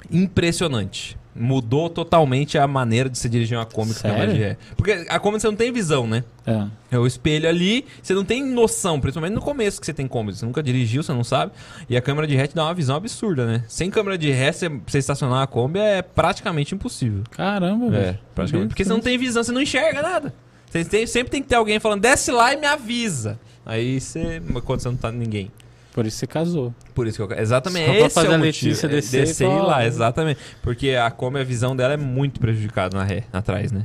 Impressionante. 0.09 1.17
Mudou 1.39 1.89
totalmente 1.89 2.57
a 2.57 2.65
maneira 2.67 3.09
de 3.09 3.17
se 3.17 3.29
dirigir 3.29 3.57
uma 3.57 3.65
Kombi 3.65 3.93
com 3.93 4.01
câmera 4.01 4.19
Sério? 4.21 4.33
de 4.33 4.39
ré. 4.41 4.57
Porque 4.75 5.05
a 5.07 5.19
Kombi 5.19 5.39
você 5.39 5.47
não 5.47 5.55
tem 5.55 5.71
visão, 5.71 6.07
né? 6.07 6.23
É. 6.45 6.65
É 6.91 6.97
o 6.97 7.05
espelho 7.05 7.47
ali, 7.47 7.85
você 8.01 8.13
não 8.13 8.23
tem 8.25 8.43
noção, 8.43 8.99
principalmente 8.99 9.33
no 9.35 9.41
começo 9.41 9.79
que 9.79 9.85
você 9.85 9.93
tem 9.93 10.07
Kombi. 10.07 10.33
Você 10.35 10.45
nunca 10.45 10.63
dirigiu, 10.63 11.03
você 11.03 11.13
não 11.13 11.23
sabe. 11.23 11.51
E 11.89 11.95
a 11.95 12.01
câmera 12.01 12.25
de 12.25 12.35
ré 12.35 12.47
te 12.47 12.55
dá 12.55 12.63
uma 12.63 12.73
visão 12.73 12.95
absurda, 12.95 13.45
né? 13.45 13.63
Sem 13.67 13.89
câmera 13.91 14.17
de 14.17 14.31
ré, 14.31 14.51
você, 14.51 14.69
você 14.69 14.97
estacionar 14.97 15.41
a 15.43 15.47
Kombi 15.47 15.79
é 15.79 16.01
praticamente 16.01 16.73
impossível. 16.73 17.23
Caramba, 17.31 17.87
É, 17.87 17.89
velho. 17.89 18.19
praticamente. 18.33 18.69
Porque 18.69 18.83
você 18.83 18.89
não 18.89 18.99
tem 18.99 19.17
visão, 19.17 19.43
você 19.43 19.51
não 19.51 19.61
enxerga 19.61 20.01
nada. 20.01 20.33
Você 20.69 20.83
tem- 20.83 21.05
sempre 21.07 21.29
tem 21.31 21.41
que 21.41 21.47
ter 21.49 21.55
alguém 21.55 21.79
falando, 21.79 22.01
desce 22.01 22.31
lá 22.31 22.53
e 22.53 22.57
me 22.57 22.65
avisa. 22.67 23.39
Aí 23.65 23.99
você. 24.01 24.41
Quando 24.65 24.79
você 24.81 24.87
não 24.89 24.95
tá 24.97 25.11
ninguém. 25.11 25.51
Por 25.97 26.05
isso 26.05 26.17
você 26.17 26.27
casou. 26.27 26.75
Por 26.93 27.07
isso 27.07 27.25
que 27.25 27.33
eu. 27.33 27.39
Exatamente. 27.39 27.87
Só 27.87 27.91
pra 27.91 28.05
esse 28.05 28.13
fazer 28.13 28.27
é 28.27 28.33
a. 28.35 28.37
Letícia 28.37 28.85
É, 28.85 28.89
descer 28.91 29.23
e 29.23 29.25
descer 29.25 29.45
e 29.49 29.59
lá, 29.61 29.83
exatamente. 29.83 30.39
Porque 30.61 30.91
a 30.91 31.09
Kombi, 31.09 31.39
a 31.39 31.43
visão 31.43 31.75
dela 31.75 31.95
é 31.95 31.97
muito 31.97 32.39
prejudicada 32.39 32.95
na 32.95 33.03
ré, 33.03 33.23
atrás, 33.33 33.71
né? 33.71 33.83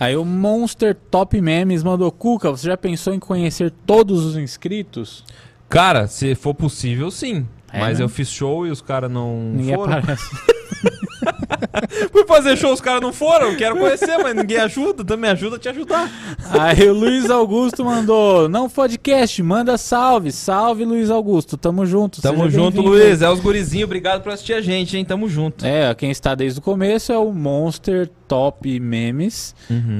Aí 0.00 0.16
o 0.16 0.24
Monster 0.24 0.96
Top 1.08 1.40
Memes 1.40 1.84
mandou: 1.84 2.10
Cuca, 2.10 2.50
você 2.50 2.66
já 2.66 2.76
pensou 2.76 3.14
em 3.14 3.20
conhecer 3.20 3.70
todos 3.86 4.24
os 4.24 4.36
inscritos? 4.36 5.22
Cara, 5.68 6.08
se 6.08 6.34
for 6.34 6.52
possível, 6.52 7.12
sim. 7.12 7.46
É, 7.72 7.78
Mas 7.78 8.00
né? 8.00 8.04
eu 8.04 8.08
fiz 8.08 8.28
show 8.28 8.66
e 8.66 8.70
os 8.72 8.82
caras 8.82 9.08
não 9.08 9.52
Ninguém 9.54 9.76
foram. 9.76 9.92
aparece. 9.98 10.28
Fui 12.12 12.24
fazer 12.26 12.56
show, 12.56 12.72
os 12.72 12.80
caras 12.80 13.00
não 13.00 13.12
foram. 13.12 13.56
Quero 13.56 13.76
conhecer, 13.76 14.18
mas 14.18 14.34
ninguém 14.34 14.58
ajuda. 14.58 15.04
Também 15.04 15.30
ajuda 15.30 15.56
a 15.56 15.58
te 15.58 15.68
ajudar. 15.68 16.10
Aí 16.50 16.88
o 16.88 16.92
Luiz 16.92 17.30
Augusto 17.30 17.84
mandou: 17.84 18.48
Não 18.48 18.68
podcast, 18.68 19.42
manda 19.42 19.76
salve. 19.78 20.32
Salve, 20.32 20.84
Luiz 20.84 21.10
Augusto. 21.10 21.56
Tamo 21.56 21.86
junto. 21.86 22.20
Tamo 22.20 22.48
junto. 22.50 22.80
Luiz. 22.80 23.22
É 23.22 23.30
os 23.30 23.40
gurizinhos. 23.40 23.84
Obrigado 23.84 24.22
por 24.22 24.32
assistir 24.32 24.54
a 24.54 24.60
gente, 24.60 24.96
hein? 24.96 25.04
Tamo 25.04 25.28
junto. 25.28 25.64
É, 25.64 25.94
quem 25.94 26.10
está 26.10 26.34
desde 26.34 26.58
o 26.58 26.62
começo 26.62 27.12
é 27.12 27.18
o 27.18 27.32
Monster 27.32 28.10
Top 28.28 28.80
Memes 28.80 29.54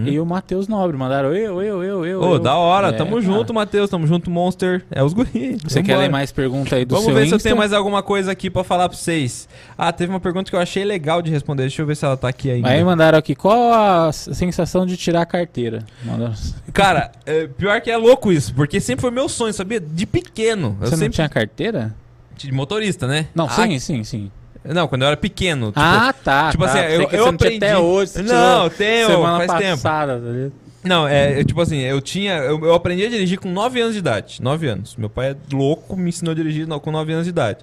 e 0.06 0.18
o 0.18 0.26
Matheus 0.26 0.68
Nobre. 0.68 0.96
Mandaram 0.96 1.32
eu, 1.34 1.62
eu, 1.62 1.82
eu, 1.82 2.04
eu. 2.06 2.20
Ô, 2.20 2.34
eu. 2.34 2.38
da 2.38 2.54
hora. 2.56 2.88
É, 2.88 2.92
Tamo 2.92 3.20
junto, 3.20 3.52
Matheus. 3.54 3.88
Tamo 3.90 4.06
junto, 4.06 4.30
Monster. 4.30 4.84
É 4.90 5.02
os 5.02 5.12
guri. 5.12 5.58
Você 5.62 5.80
quer 5.82 5.92
Vambora. 5.92 5.98
ler 5.98 6.08
mais 6.10 6.32
pergunta 6.32 6.76
aí 6.76 6.84
do 6.84 6.94
Vamos 6.94 7.12
ver 7.12 7.26
se 7.26 7.32
eu 7.32 7.36
Insta? 7.36 7.48
tenho 7.48 7.56
mais 7.56 7.72
alguma 7.72 8.02
coisa 8.02 8.32
aqui 8.32 8.50
pra 8.50 8.64
falar 8.64 8.88
pra 8.88 8.96
vocês. 8.98 9.48
Ah, 9.78 9.92
teve 9.92 10.10
uma 10.12 10.20
pergunta 10.20 10.50
que 10.50 10.56
eu 10.56 10.60
achei 10.60 10.84
legal 10.84 11.22
de 11.22 11.30
responder. 11.30 11.62
Deixa 11.64 11.82
eu 11.82 11.86
ver 11.86 11.96
se 11.96 12.04
ela 12.04 12.16
tá 12.16 12.28
aqui 12.28 12.50
ainda. 12.50 12.68
Aí 12.68 12.82
mandaram 12.82 13.18
aqui, 13.18 13.34
qual 13.34 13.72
a 13.72 14.12
sensação 14.12 14.84
de 14.86 14.96
tirar 14.96 15.22
a 15.22 15.26
carteira? 15.26 15.84
Mandaram- 16.04 16.34
Cara, 16.72 17.12
é, 17.24 17.46
pior 17.46 17.80
que 17.80 17.90
é 17.90 17.96
louco 17.96 18.30
isso, 18.32 18.52
porque 18.54 18.80
sempre 18.80 19.00
foi 19.02 19.10
meu 19.10 19.28
sonho, 19.28 19.52
sabia? 19.52 19.80
De 19.80 20.04
pequeno. 20.06 20.76
Eu 20.80 20.86
Você 20.86 20.90
não 20.92 20.98
sempre 20.98 21.14
tinha 21.14 21.28
carteira? 21.28 21.94
de 22.36 22.52
motorista, 22.52 23.06
né? 23.06 23.28
Não, 23.34 23.46
Ah, 23.46 23.48
sim, 23.50 23.78
sim, 23.78 24.04
sim. 24.04 24.30
Não, 24.72 24.88
quando 24.88 25.02
eu 25.02 25.08
era 25.08 25.16
pequeno. 25.16 25.66
Tipo, 25.68 25.80
ah, 25.80 26.14
tá. 26.24 26.50
tipo 26.50 26.64
tá. 26.64 26.70
assim, 26.70 26.78
eu- 26.94 27.08
eu 27.10 27.26
aprendi- 27.28 27.56
até 27.56 27.78
hoje. 27.78 28.22
Não, 28.22 28.68
tenho, 28.70 29.08
faz 29.22 29.52
tempo. 29.52 29.82
passada, 29.82 30.12
tá 30.18 30.26
ligado? 30.30 30.52
Não, 30.86 31.06
é, 31.08 31.40
eu, 31.40 31.44
tipo 31.44 31.60
assim, 31.60 31.78
eu 31.78 32.00
tinha. 32.00 32.34
Eu, 32.38 32.58
eu 32.64 32.74
aprendi 32.74 33.04
a 33.04 33.08
dirigir 33.08 33.38
com 33.38 33.50
9 33.50 33.80
anos 33.80 33.92
de 33.94 33.98
idade. 33.98 34.40
9 34.40 34.66
anos. 34.68 34.96
Meu 34.96 35.10
pai 35.10 35.30
é 35.32 35.36
louco, 35.52 35.96
me 35.96 36.08
ensinou 36.08 36.32
a 36.32 36.34
dirigir 36.34 36.66
com 36.66 36.90
9 36.90 37.12
anos 37.12 37.24
de 37.24 37.30
idade. 37.30 37.58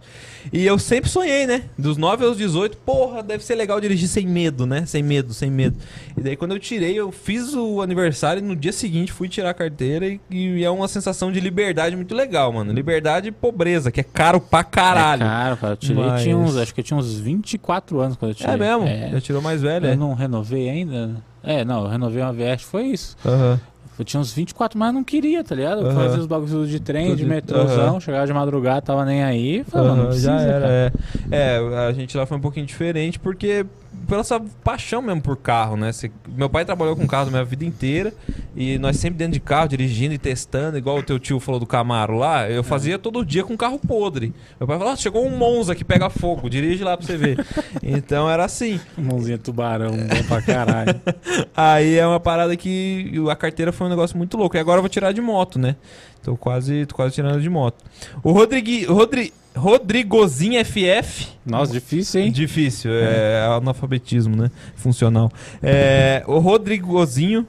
E 0.52 0.66
eu 0.66 0.78
sempre 0.78 1.10
sonhei, 1.10 1.48
né? 1.48 1.64
Dos 1.78 1.96
9 1.98 2.26
aos 2.26 2.38
18, 2.38 2.78
porra, 2.78 3.24
deve 3.24 3.44
ser 3.44 3.56
legal 3.56 3.80
dirigir 3.80 4.08
sem 4.10 4.28
medo, 4.28 4.66
né? 4.66 4.86
Sem 4.86 5.02
medo, 5.02 5.34
sem 5.34 5.50
medo. 5.50 5.78
E 6.18 6.22
daí 6.22 6.36
quando 6.36 6.52
eu 6.52 6.60
tirei, 6.60 6.94
eu 7.00 7.12
fiz 7.12 7.54
o 7.54 7.82
aniversário 7.82 8.40
e 8.40 8.46
no 8.46 8.56
dia 8.56 8.74
seguinte 8.74 9.12
fui 9.12 9.30
tirar 9.30 9.52
a 9.52 9.54
carteira 9.54 10.06
e, 10.08 10.20
e 10.30 10.64
é 10.64 10.70
uma 10.70 10.88
sensação 10.88 11.32
de 11.32 11.40
liberdade 11.40 11.96
muito 11.96 12.14
legal, 12.14 12.52
mano. 12.52 12.74
Liberdade 12.74 13.30
e 13.30 13.32
pobreza, 13.32 13.92
que 13.92 14.02
é 14.02 14.04
caro 14.04 14.42
pra 14.42 14.64
caralho. 14.64 15.24
É 15.24 15.26
caro, 15.26 15.58
cara. 15.58 15.74
Eu 15.74 15.78
tirei, 15.78 16.04
Mas- 16.04 16.24
tinha 16.24 16.38
uns, 16.38 16.58
acho 16.58 16.74
que 16.74 16.82
eu 16.82 16.84
tinha 16.84 16.98
uns 16.98 17.18
24 17.20 18.00
anos 18.02 18.18
quando 18.18 18.32
eu 18.32 18.36
tirei. 18.36 18.54
É, 18.54 18.58
mesmo? 18.58 18.88
É. 18.88 19.10
Já 19.12 19.22
tirou 19.22 19.42
mais 19.42 19.62
velho, 19.62 19.86
Eu 19.86 19.92
é? 19.92 19.96
não 19.96 20.14
renovei 20.14 20.70
ainda. 20.70 21.16
É, 21.44 21.66
não, 21.66 21.84
eu 21.84 21.90
renovei 21.90 22.22
uma 22.22 22.32
VS, 22.34 22.62
foi 22.64 22.84
isso. 22.88 23.16
Aham. 23.26 23.60
Eu 24.00 24.04
tinha 24.04 24.20
uns 24.20 24.34
24, 24.34 24.78
mas 24.80 24.92
não 24.92 25.04
queria, 25.04 25.44
tá 25.44 25.54
ligado? 25.54 25.82
Eu 25.82 25.88
Aham. 25.88 25.96
fazia 25.96 26.20
os 26.20 26.26
bagulhos 26.26 26.68
de 26.68 26.80
trem, 26.80 27.10
Tudo 27.10 27.18
de 27.18 27.26
metrôzão, 27.26 27.90
aham. 27.90 28.00
chegava 28.00 28.26
de 28.26 28.34
madrugada, 28.34 28.82
tava 28.82 29.06
nem 29.06 29.24
aí. 29.24 29.64
Falei, 29.66 29.88
mano, 29.88 30.02
não 30.04 30.08
precisa, 30.10 30.32
já 30.32 30.42
era, 30.42 30.62
cara. 30.62 30.94
é. 31.32 31.58
É, 31.58 31.88
a 31.88 31.92
gente 31.94 32.18
lá 32.18 32.26
foi 32.26 32.38
um 32.38 32.42
pouquinho 32.42 32.66
diferente 32.66 33.20
porque 33.20 33.64
pela 34.08 34.22
essa 34.22 34.40
paixão 34.64 35.02
mesmo 35.02 35.22
por 35.22 35.38
carro, 35.38 35.76
né? 35.78 35.92
Cê- 35.92 36.12
meu 36.28 36.50
pai 36.50 36.66
trabalhou 36.66 36.96
com 36.96 37.06
carro 37.08 37.28
a 37.28 37.32
minha 37.32 37.44
vida 37.46 37.66
inteira 37.66 38.14
e 38.56 38.78
nós 38.78 38.98
sempre 38.98 39.18
dentro 39.18 39.34
de 39.34 39.40
carro, 39.40 39.68
dirigindo 39.70 40.14
e 40.14 40.18
testando, 40.18 40.78
igual 40.78 40.98
o 41.00 41.04
teu 41.04 41.20
tio 41.20 41.40
falou 41.40 41.60
do 41.60 41.66
Camaro 41.66 42.18
lá, 42.18 42.50
eu 42.50 42.64
fazia 42.64 42.98
todo 43.00 43.26
dia 43.26 43.44
com 43.44 43.56
carro 43.58 43.80
podre. 43.80 44.34
Meu 44.60 44.68
pai 44.68 44.78
falou, 44.78 44.94
"Ah, 44.94 44.96
chegou 44.96 45.26
um 45.26 45.36
Monza 45.38 45.74
que 45.76 45.84
pega 45.84 46.10
fogo, 46.10 46.50
dirige 46.50 46.84
lá 46.84 46.96
pra 46.98 47.06
você 47.06 47.18
ver. 47.18 47.46
então 47.84 48.30
era 48.30 48.46
assim. 48.46 48.80
Mãozinha 48.98 49.38
tubarão, 49.38 49.92
bom 49.92 50.24
pra 50.28 50.42
caralho. 50.42 51.00
Aí 51.56 51.96
é 51.96 52.06
uma 52.08 52.20
parada 52.20 52.56
que 52.56 53.12
a 53.30 53.36
carteira 53.36 53.72
foi 53.72 53.88
um 53.88 53.90
negócio 53.90 54.18
muito 54.18 54.38
louco. 54.38 54.56
E 54.56 54.60
agora 54.60 54.78
eu 54.80 54.84
vou 54.84 54.90
tirar 54.90 55.12
de 55.12 55.22
moto, 55.22 55.58
né? 55.60 55.76
Tô 56.24 56.38
quase, 56.38 56.86
tô 56.86 56.96
quase 56.96 57.16
tirando 57.16 57.42
de 57.42 57.50
moto. 57.50 57.84
O 58.24 58.32
Rodrigui, 58.32 58.86
Rodri, 58.86 59.34
Rodrigozinho 59.56 60.64
FF 60.66 61.28
Nossa, 61.46 61.74
difícil, 61.74 62.22
hein? 62.22 62.32
Difícil, 62.32 62.92
é, 62.94 63.46
analfabetismo, 63.56 64.36
né? 64.36 64.50
Funcional. 64.76 65.30
É, 65.62 66.24
o 66.26 66.40
Rodrigozinho 66.40 67.46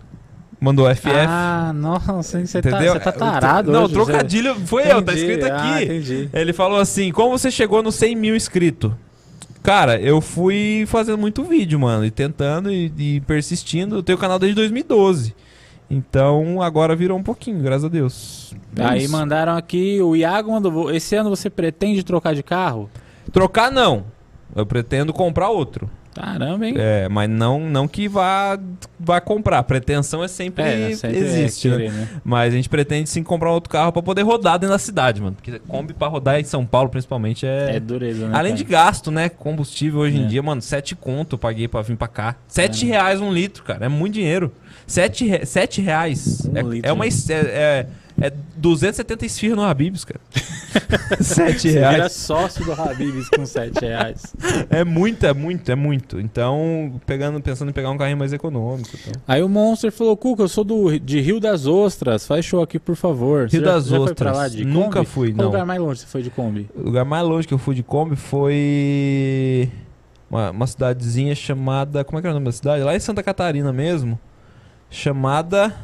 mandou 0.61 0.93
FF. 0.95 1.09
Ah, 1.29 1.73
nossa, 1.75 2.45
você 2.45 2.61
tá, 2.61 2.79
você 2.81 2.99
tá 3.01 3.13
tarado 3.13 3.71
Não, 3.71 3.85
hoje, 3.85 3.95
trocadilho 3.95 4.55
foi 4.67 4.83
Zé. 4.83 4.93
eu, 4.93 5.03
tá 5.03 5.13
Entendi. 5.13 5.21
escrito 5.33 5.53
Ah, 5.53 5.75
aqui. 5.77 5.85
entendi. 5.85 6.29
Ele 6.33 6.53
falou 6.53 6.79
assim: 6.79 7.13
Como 7.13 7.39
você 7.39 7.51
chegou 7.51 7.83
nos 7.83 7.95
100 7.95 8.17
mil 8.17 8.35
inscritos? 8.35 8.91
Cara, 9.63 9.99
eu 9.99 10.21
fui 10.21 10.85
fazendo 10.87 11.17
muito 11.17 11.43
vídeo, 11.43 11.81
mano, 11.81 12.05
e 12.05 12.11
tentando 12.11 12.71
e, 12.71 12.93
e 12.99 13.21
persistindo. 13.21 13.97
Eu 13.97 14.03
tenho 14.03 14.19
o 14.19 14.21
canal 14.21 14.39
desde 14.39 14.57
2012. 14.57 15.35
Então 15.91 16.61
agora 16.63 16.97
virou 16.97 17.19
um 17.19 17.23
pouquinho, 17.23 17.61
graças 17.61 17.85
a 17.85 17.89
Deus. 17.89 18.55
É 18.77 18.85
Aí 18.85 19.05
isso. 19.05 19.13
mandaram 19.13 19.57
aqui, 19.57 20.01
o 20.01 20.17
Iago 20.17 20.51
mandou, 20.53 20.91
esse 20.91 21.15
ano 21.15 21.31
você 21.31 21.49
pretende 21.51 22.03
trocar 22.03 22.35
de 22.35 22.43
carro? 22.43 22.91
Trocar 23.33 23.71
não. 23.71 24.05
Eu 24.57 24.65
pretendo 24.65 25.13
comprar 25.13 25.51
outro. 25.51 25.91
Caramba, 26.15 26.65
hein? 26.65 26.75
É, 26.79 27.09
mas 27.09 27.29
não, 27.29 27.59
não 27.59 27.89
que 27.89 28.07
vá, 28.07 28.57
vá 29.01 29.21
comprar. 29.21 29.61
Pretensão 29.65 30.23
é 30.23 30.29
sempre, 30.29 30.63
É, 30.63 30.95
sempre 30.95 31.19
existe, 31.19 31.67
é 31.67 31.71
né? 31.73 31.77
querer, 31.77 31.93
né? 31.93 32.09
Mas 32.23 32.53
a 32.55 32.57
gente 32.57 32.69
pretende 32.69 33.09
sim 33.11 33.21
comprar 33.25 33.51
outro 33.51 33.69
carro 33.69 33.91
pra 33.91 34.01
poder 34.01 34.23
rodar 34.23 34.57
dentro 34.57 34.73
da 34.75 34.79
cidade, 34.79 35.21
mano. 35.21 35.35
Porque 35.35 35.59
Kombi 35.67 35.93
pra 35.93 36.07
rodar 36.07 36.39
em 36.39 36.45
São 36.45 36.65
Paulo, 36.65 36.89
principalmente, 36.89 37.45
É 37.45 37.75
é. 37.77 37.81
dureza, 37.81 38.29
né? 38.29 38.39
Além 38.39 38.53
cara? 38.53 38.57
de 38.57 38.65
gasto, 38.65 39.11
né? 39.11 39.29
Combustível 39.29 40.01
hoje 40.03 40.17
em 40.19 40.25
É. 40.25 40.27
dia, 40.29 40.41
mano, 40.43 40.63
7 40.63 40.95
conto 40.95 41.35
eu 41.35 41.39
paguei 41.39 41.67
pra 41.67 41.83
vir 41.83 41.97
pra 41.97 42.07
cá. 42.07 42.37
7 42.47 42.87
reais 42.87 43.21
um 43.21 43.33
litro, 43.33 43.65
cara. 43.65 43.87
É 43.87 43.89
muito 43.89 44.15
dinheiro. 44.15 44.53
7, 44.87 45.27
re... 45.27 45.47
sete 45.47 45.81
reais. 45.81 46.47
Um 46.47 46.57
é, 46.57 46.63
litro, 46.63 46.89
é 46.91 46.93
uma. 46.93 47.07
É, 47.07 47.09
é, 47.31 47.87
é 48.21 48.33
270 48.57 49.27
esfirras 49.27 49.57
no 49.57 49.63
Habibs, 49.65 50.05
cara. 50.05 50.21
7 51.21 51.59
Você 51.59 51.69
vira 51.73 51.91
reais. 51.91 52.13
sócio 52.13 52.65
do 52.65 52.73
Habibs 52.73 53.29
com 53.29 53.45
7 53.45 53.81
reais. 53.81 54.35
É 54.71 54.85
muito, 54.85 55.27
é 55.27 55.33
muito, 55.35 55.71
é 55.71 55.75
muito. 55.75 56.21
Então, 56.21 57.01
pegando, 57.07 57.41
pensando 57.41 57.71
em 57.71 57.73
pegar 57.73 57.91
um 57.91 57.99
carrinho 57.99 58.17
mais 58.19 58.33
econômico. 58.33 58.89
Então. 59.01 59.21
Aí 59.27 59.43
o 59.43 59.49
Monster 59.49 59.91
falou, 59.91 60.17
Cuca, 60.17 60.43
eu 60.45 60.49
sou 60.49 60.63
do, 60.65 60.99
de 60.99 61.21
Rio 61.21 61.41
das 61.41 61.67
Ostras, 61.67 62.27
faz 62.27 62.45
show 62.45 62.63
aqui, 62.63 62.79
por 62.79 62.95
favor. 62.97 63.49
Você 63.51 63.57
Rio 63.57 63.67
já- 63.67 63.73
das 63.75 63.87
já 63.87 63.97
Foi 63.97 64.15
pra 64.15 64.31
Ostras. 64.31 64.37
lá 64.37 64.49
de 64.49 64.65
Nunca 64.65 64.99
Kombi? 65.01 65.07
fui, 65.07 65.33
Qual 65.33 65.37
não. 65.39 65.45
lugar 65.47 65.67
mais 65.67 65.81
longe 65.81 66.01
você 66.01 66.07
foi 66.07 66.23
de 66.23 66.31
Kombi? 66.31 66.69
O 66.75 66.83
lugar 66.83 67.05
mais 67.05 67.27
longe 67.27 67.49
que 67.49 67.55
eu 67.55 67.59
fui 67.59 67.75
de 67.75 67.83
Kombi 67.83 68.17
foi 68.17 69.71
uma, 70.31 70.51
uma 70.51 70.67
cidadezinha 70.67 71.35
chamada. 71.35 72.05
Como 72.05 72.19
é 72.19 72.21
que 72.21 72.27
era 72.27 72.33
o 72.33 72.37
nome 72.37 72.47
da 72.47 72.53
cidade? 72.53 72.83
Lá 72.85 72.95
em 72.95 73.01
Santa 73.01 73.23
Catarina 73.23 73.73
mesmo. 73.73 74.19
Chamada. 74.95 75.75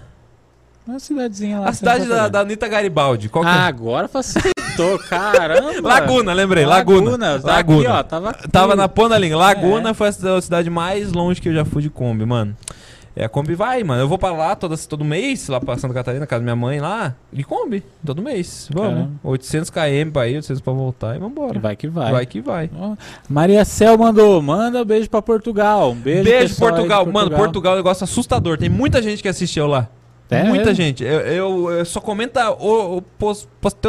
Uma 0.87 0.99
cidadezinha 0.99 1.61
lá. 1.61 1.69
A 1.69 1.73
cidade 1.73 2.05
Santa 2.05 2.15
da, 2.15 2.29
da 2.29 2.41
Anitta 2.41 2.69
Garibaldi. 2.69 3.29
Qual 3.29 3.45
que 3.45 3.51
Ah, 3.51 3.65
é? 3.67 3.69
agora 3.69 4.09
facilitou, 4.09 4.99
caramba. 5.11 5.81
Laguna, 5.89 6.33
lembrei. 6.33 6.65
Laguna. 6.65 7.11
Laguna. 7.11 7.39
Tá 7.41 7.49
Laguna. 7.49 7.79
aqui, 7.81 7.89
ó. 7.89 8.03
Tava, 8.03 8.31
aqui. 8.31 8.49
Tava 8.49 8.77
na 8.77 8.89
ponta 8.89 9.11
da 9.11 9.19
linha. 9.19 9.37
Laguna 9.37 9.91
É. 9.91 9.95
foi 9.95 10.09
a 10.09 10.41
cidade 10.41 10.71
mais 10.71 11.13
longe 11.13 11.41
que 11.41 11.49
eu 11.49 11.55
já 11.55 11.65
fui 11.65 11.83
de 11.83 11.91
Kombi, 11.91 12.25
mano. 12.25 12.57
É, 13.21 13.25
a 13.27 13.29
Kombi 13.29 13.55
vai, 13.55 13.85
mano. 13.85 14.01
Eu 14.01 14.09
vou 14.09 14.17
pra 14.19 14.33
lá 14.33 14.57
todo, 14.57 14.75
todo 14.87 15.05
mês, 15.05 15.47
lá 15.49 15.61
pra 15.61 15.77
Santa 15.77 15.93
Catarina, 15.93 16.27
casa 16.27 16.41
da 16.41 16.45
minha 16.45 16.57
mãe 16.57 16.81
lá. 16.81 17.15
De 17.31 17.45
Kombi, 17.45 17.85
todo 18.03 18.23
mês. 18.23 18.67
Vamos. 18.73 18.91
Caramba. 18.95 19.11
800 19.23 19.69
km 19.69 20.11
pra 20.11 20.27
ir, 20.27 20.37
800 20.37 20.63
pra 20.63 20.73
voltar 20.73 21.17
e 21.17 21.19
vambora. 21.19 21.61
Vai 21.61 21.77
que 21.77 21.87
vai. 21.87 22.13
Vai 22.13 22.25
que 22.25 22.41
vai. 22.41 22.71
Maria 23.29 23.63
Cel 23.67 23.99
mandou, 23.99 24.41
manda 24.41 24.83
beijo 24.87 25.11
pra 25.11 25.21
Portugal. 25.21 25.91
Um 25.91 25.97
beijo, 25.97 26.25
Beijo, 26.25 26.55
de 26.55 26.61
Portugal. 26.61 27.05
Mano, 27.05 27.31
Portugal 27.37 27.73
é 27.73 27.77
um 27.77 27.79
negócio 27.81 28.05
assustador. 28.05 28.57
Tem 28.57 28.71
muita 28.71 29.03
gente 29.03 29.21
que 29.21 29.29
assistiu 29.29 29.67
lá. 29.67 29.87
É 30.31 30.45
muita 30.45 30.67
mesmo? 30.67 30.75
gente. 30.77 31.05
Eu, 31.05 31.21
eu- 31.21 31.71
eu 31.73 31.85
só 31.85 32.01
comenta 32.01 32.51
o, 32.53 32.97
o 32.99 33.03
post, 33.03 33.47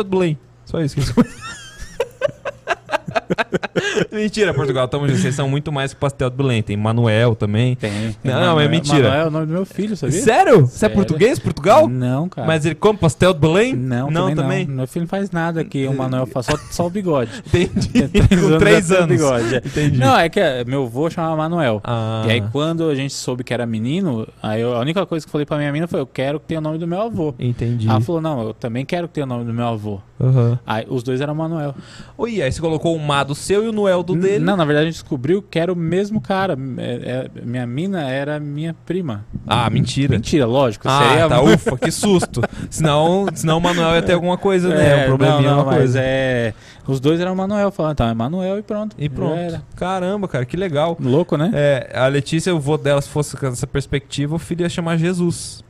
Belém. 0.07 0.37
Só 0.65 0.81
isso 0.81 0.95
que 0.95 1.13
comentam. 1.13 1.41
mentira, 4.11 4.53
Portugal. 4.53 4.89
Junto. 4.91 5.07
Vocês 5.15 5.35
são 5.35 5.47
muito 5.49 5.71
mais 5.71 5.93
que 5.93 5.99
pastel 5.99 6.29
do 6.29 6.35
Belém. 6.37 6.61
Tem 6.61 6.75
Manuel 6.77 7.35
também. 7.35 7.75
Tem. 7.75 8.15
Não, 8.23 8.33
Manuel. 8.33 8.59
é 8.59 8.67
mentira. 8.67 9.03
Manuel 9.09 9.21
é 9.23 9.27
o 9.27 9.31
nome 9.31 9.45
do 9.47 9.53
meu 9.53 9.65
filho, 9.65 9.95
sabia? 9.95 10.21
Sério? 10.21 10.65
Você 10.65 10.85
é 10.85 10.89
português, 10.89 11.39
Portugal? 11.39 11.87
Não, 11.87 12.27
cara. 12.29 12.47
Mas 12.47 12.65
ele 12.65 12.75
come 12.75 12.97
pastel 12.97 13.33
do 13.33 13.39
Belém? 13.39 13.73
Não, 13.75 14.09
não 14.11 14.33
também, 14.35 14.65
não. 14.65 14.75
Meu 14.77 14.87
filho 14.87 15.03
não 15.03 15.09
faz 15.09 15.31
nada 15.31 15.61
aqui. 15.61 15.87
O 15.87 15.93
Manuel 15.95 16.25
faz 16.25 16.45
só, 16.45 16.57
só 16.71 16.87
o 16.87 16.89
bigode. 16.89 17.31
Entendi. 17.47 18.07
Tem 18.07 18.27
três 18.27 18.41
Com 18.41 18.57
três 18.57 18.91
anos. 18.91 19.07
bigode. 19.17 19.55
Entendi. 19.57 19.97
Não, 19.97 20.17
é 20.17 20.29
que 20.29 20.39
é, 20.39 20.63
meu 20.63 20.83
avô 20.83 21.09
chamava 21.09 21.35
Manuel. 21.35 21.81
Ah. 21.83 22.23
E 22.27 22.31
aí 22.31 22.41
quando 22.51 22.89
a 22.89 22.95
gente 22.95 23.13
soube 23.13 23.43
que 23.43 23.53
era 23.53 23.65
menino, 23.65 24.27
aí 24.41 24.61
eu- 24.61 24.75
a 24.75 24.79
única 24.79 25.05
coisa 25.05 25.25
que 25.25 25.29
eu 25.29 25.31
falei 25.31 25.45
pra 25.45 25.57
minha 25.57 25.71
mina 25.71 25.87
foi, 25.87 25.99
eu 25.99 26.07
quero 26.07 26.39
que 26.39 26.47
tenha 26.47 26.59
o 26.59 26.63
nome 26.63 26.77
do 26.77 26.87
meu 26.87 27.01
avô. 27.01 27.33
Entendi. 27.39 27.87
Ela 27.87 28.01
falou, 28.01 28.21
não, 28.21 28.41
eu 28.47 28.53
também 28.53 28.85
quero 28.85 29.07
que 29.07 29.13
tenha 29.15 29.25
o 29.25 29.29
nome 29.29 29.45
do 29.45 29.53
meu 29.53 29.67
avô. 29.67 29.99
Aham. 30.19 30.59
Aí 30.65 30.85
os 30.87 31.03
dois 31.03 31.19
eram 31.21 31.33
Manuel. 31.35 31.73
Oi, 32.17 32.41
aí 32.41 32.51
você 32.51 32.61
colocou 32.61 32.80
o 32.89 32.99
Má 32.99 33.23
do 33.23 33.35
seu 33.35 33.63
e 33.65 33.67
o 33.67 33.71
Noel 33.71 34.03
do 34.03 34.15
dele. 34.15 34.43
Não, 34.43 34.55
na 34.55 34.63
verdade 34.65 34.83
a 34.87 34.91
gente 34.91 34.99
descobriu 35.01 35.41
que 35.41 35.59
era 35.59 35.71
o 35.71 35.75
mesmo 35.75 36.21
cara. 36.21 36.57
É- 36.77 37.29
é- 37.35 37.41
minha 37.45 37.65
mina 37.67 38.09
era 38.09 38.39
minha 38.39 38.75
prima. 38.85 39.25
Ah, 39.45 39.69
mentira. 39.69 40.13
Mentira, 40.15 40.45
lógico. 40.45 40.87
Ah, 40.87 40.99
seria 41.09 41.27
tá, 41.29 41.41
ufa, 41.43 41.77
que 41.77 41.91
susto. 41.91 42.41
senão, 42.69 43.25
senão 43.35 43.57
o 43.57 43.61
Manuel 43.61 43.95
ia 43.95 44.01
ter 44.01 44.13
alguma 44.13 44.37
coisa, 44.37 44.69
né? 44.69 45.01
É, 45.01 45.03
um 45.03 45.07
probleminha, 45.07 45.37
não, 45.37 45.43
não, 45.43 45.49
alguma 45.59 45.71
mas 45.71 45.77
coisa. 45.81 45.99
é. 46.01 46.53
Os 46.87 46.99
dois 46.99 47.19
eram 47.19 47.35
Manuel, 47.35 47.71
falando, 47.71 47.91
então 47.93 48.07
é 48.09 48.13
Manuel 48.13 48.57
e 48.57 48.63
pronto. 48.63 48.95
E 48.97 49.07
pronto. 49.07 49.61
Caramba, 49.75 50.27
cara, 50.27 50.45
que 50.45 50.57
legal. 50.57 50.97
Louco, 50.99 51.37
né? 51.37 51.51
É, 51.53 51.91
a 51.93 52.07
Letícia, 52.07 52.53
o 52.53 52.59
vô 52.59 52.77
dela, 52.77 53.01
se 53.01 53.09
fosse 53.09 53.37
com 53.37 53.45
essa 53.47 53.67
perspectiva, 53.67 54.35
o 54.35 54.39
filho 54.39 54.61
ia 54.63 54.69
chamar 54.69 54.97
Jesus. 54.97 55.63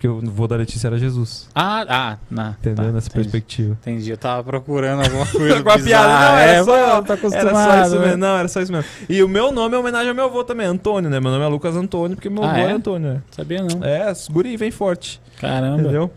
Porque 0.00 0.08
o 0.08 0.18
vô 0.30 0.48
da 0.48 0.56
Letícia 0.56 0.86
era 0.86 0.96
Jesus. 0.96 1.46
Ah, 1.54 1.84
ah, 1.86 2.16
na, 2.30 2.56
Entendeu? 2.58 2.86
tá, 2.86 2.90
Nessa 2.90 3.08
entendi. 3.08 3.10
perspectiva. 3.28 3.76
Entendi, 3.82 4.10
eu 4.10 4.16
tava 4.16 4.42
procurando 4.42 5.02
alguma 5.02 5.26
coisa. 5.28 5.62
Com 5.62 5.68
a 5.68 5.78
piada, 5.78 6.08
não, 6.08 6.38
era 6.38 6.52
é, 6.52 6.64
só- 6.64 6.72
mano, 6.94 7.02
tá 7.06 7.12
Era 7.30 7.50
só 7.54 7.82
isso 7.82 7.94
né? 7.98 8.06
mesmo. 8.06 8.16
Não, 8.16 8.36
era 8.38 8.48
só 8.48 8.62
isso 8.62 8.72
mesmo. 8.72 8.90
E 9.10 9.22
o 9.22 9.28
meu 9.28 9.52
nome 9.52 9.74
é 9.74 9.78
homenagem 9.78 10.08
ao 10.08 10.14
meu 10.14 10.24
avô 10.24 10.42
também, 10.42 10.66
Antônio, 10.66 11.10
né? 11.10 11.20
Meu 11.20 11.30
nome 11.30 11.44
é 11.44 11.48
Lucas 11.48 11.76
Antônio, 11.76 12.16
porque 12.16 12.30
meu 12.30 12.42
Ah, 12.42 12.50
avô 12.50 12.60
é? 12.60 12.70
é 12.70 12.72
Antônio, 12.72 13.10
né? 13.12 13.22
Sabia 13.30 13.62
não. 13.62 13.84
É, 13.84 14.10
guri, 14.30 14.56
vem 14.56 14.70
forte. 14.70 15.20
Caramba. 15.38 15.82
Entendeu? 15.82 16.10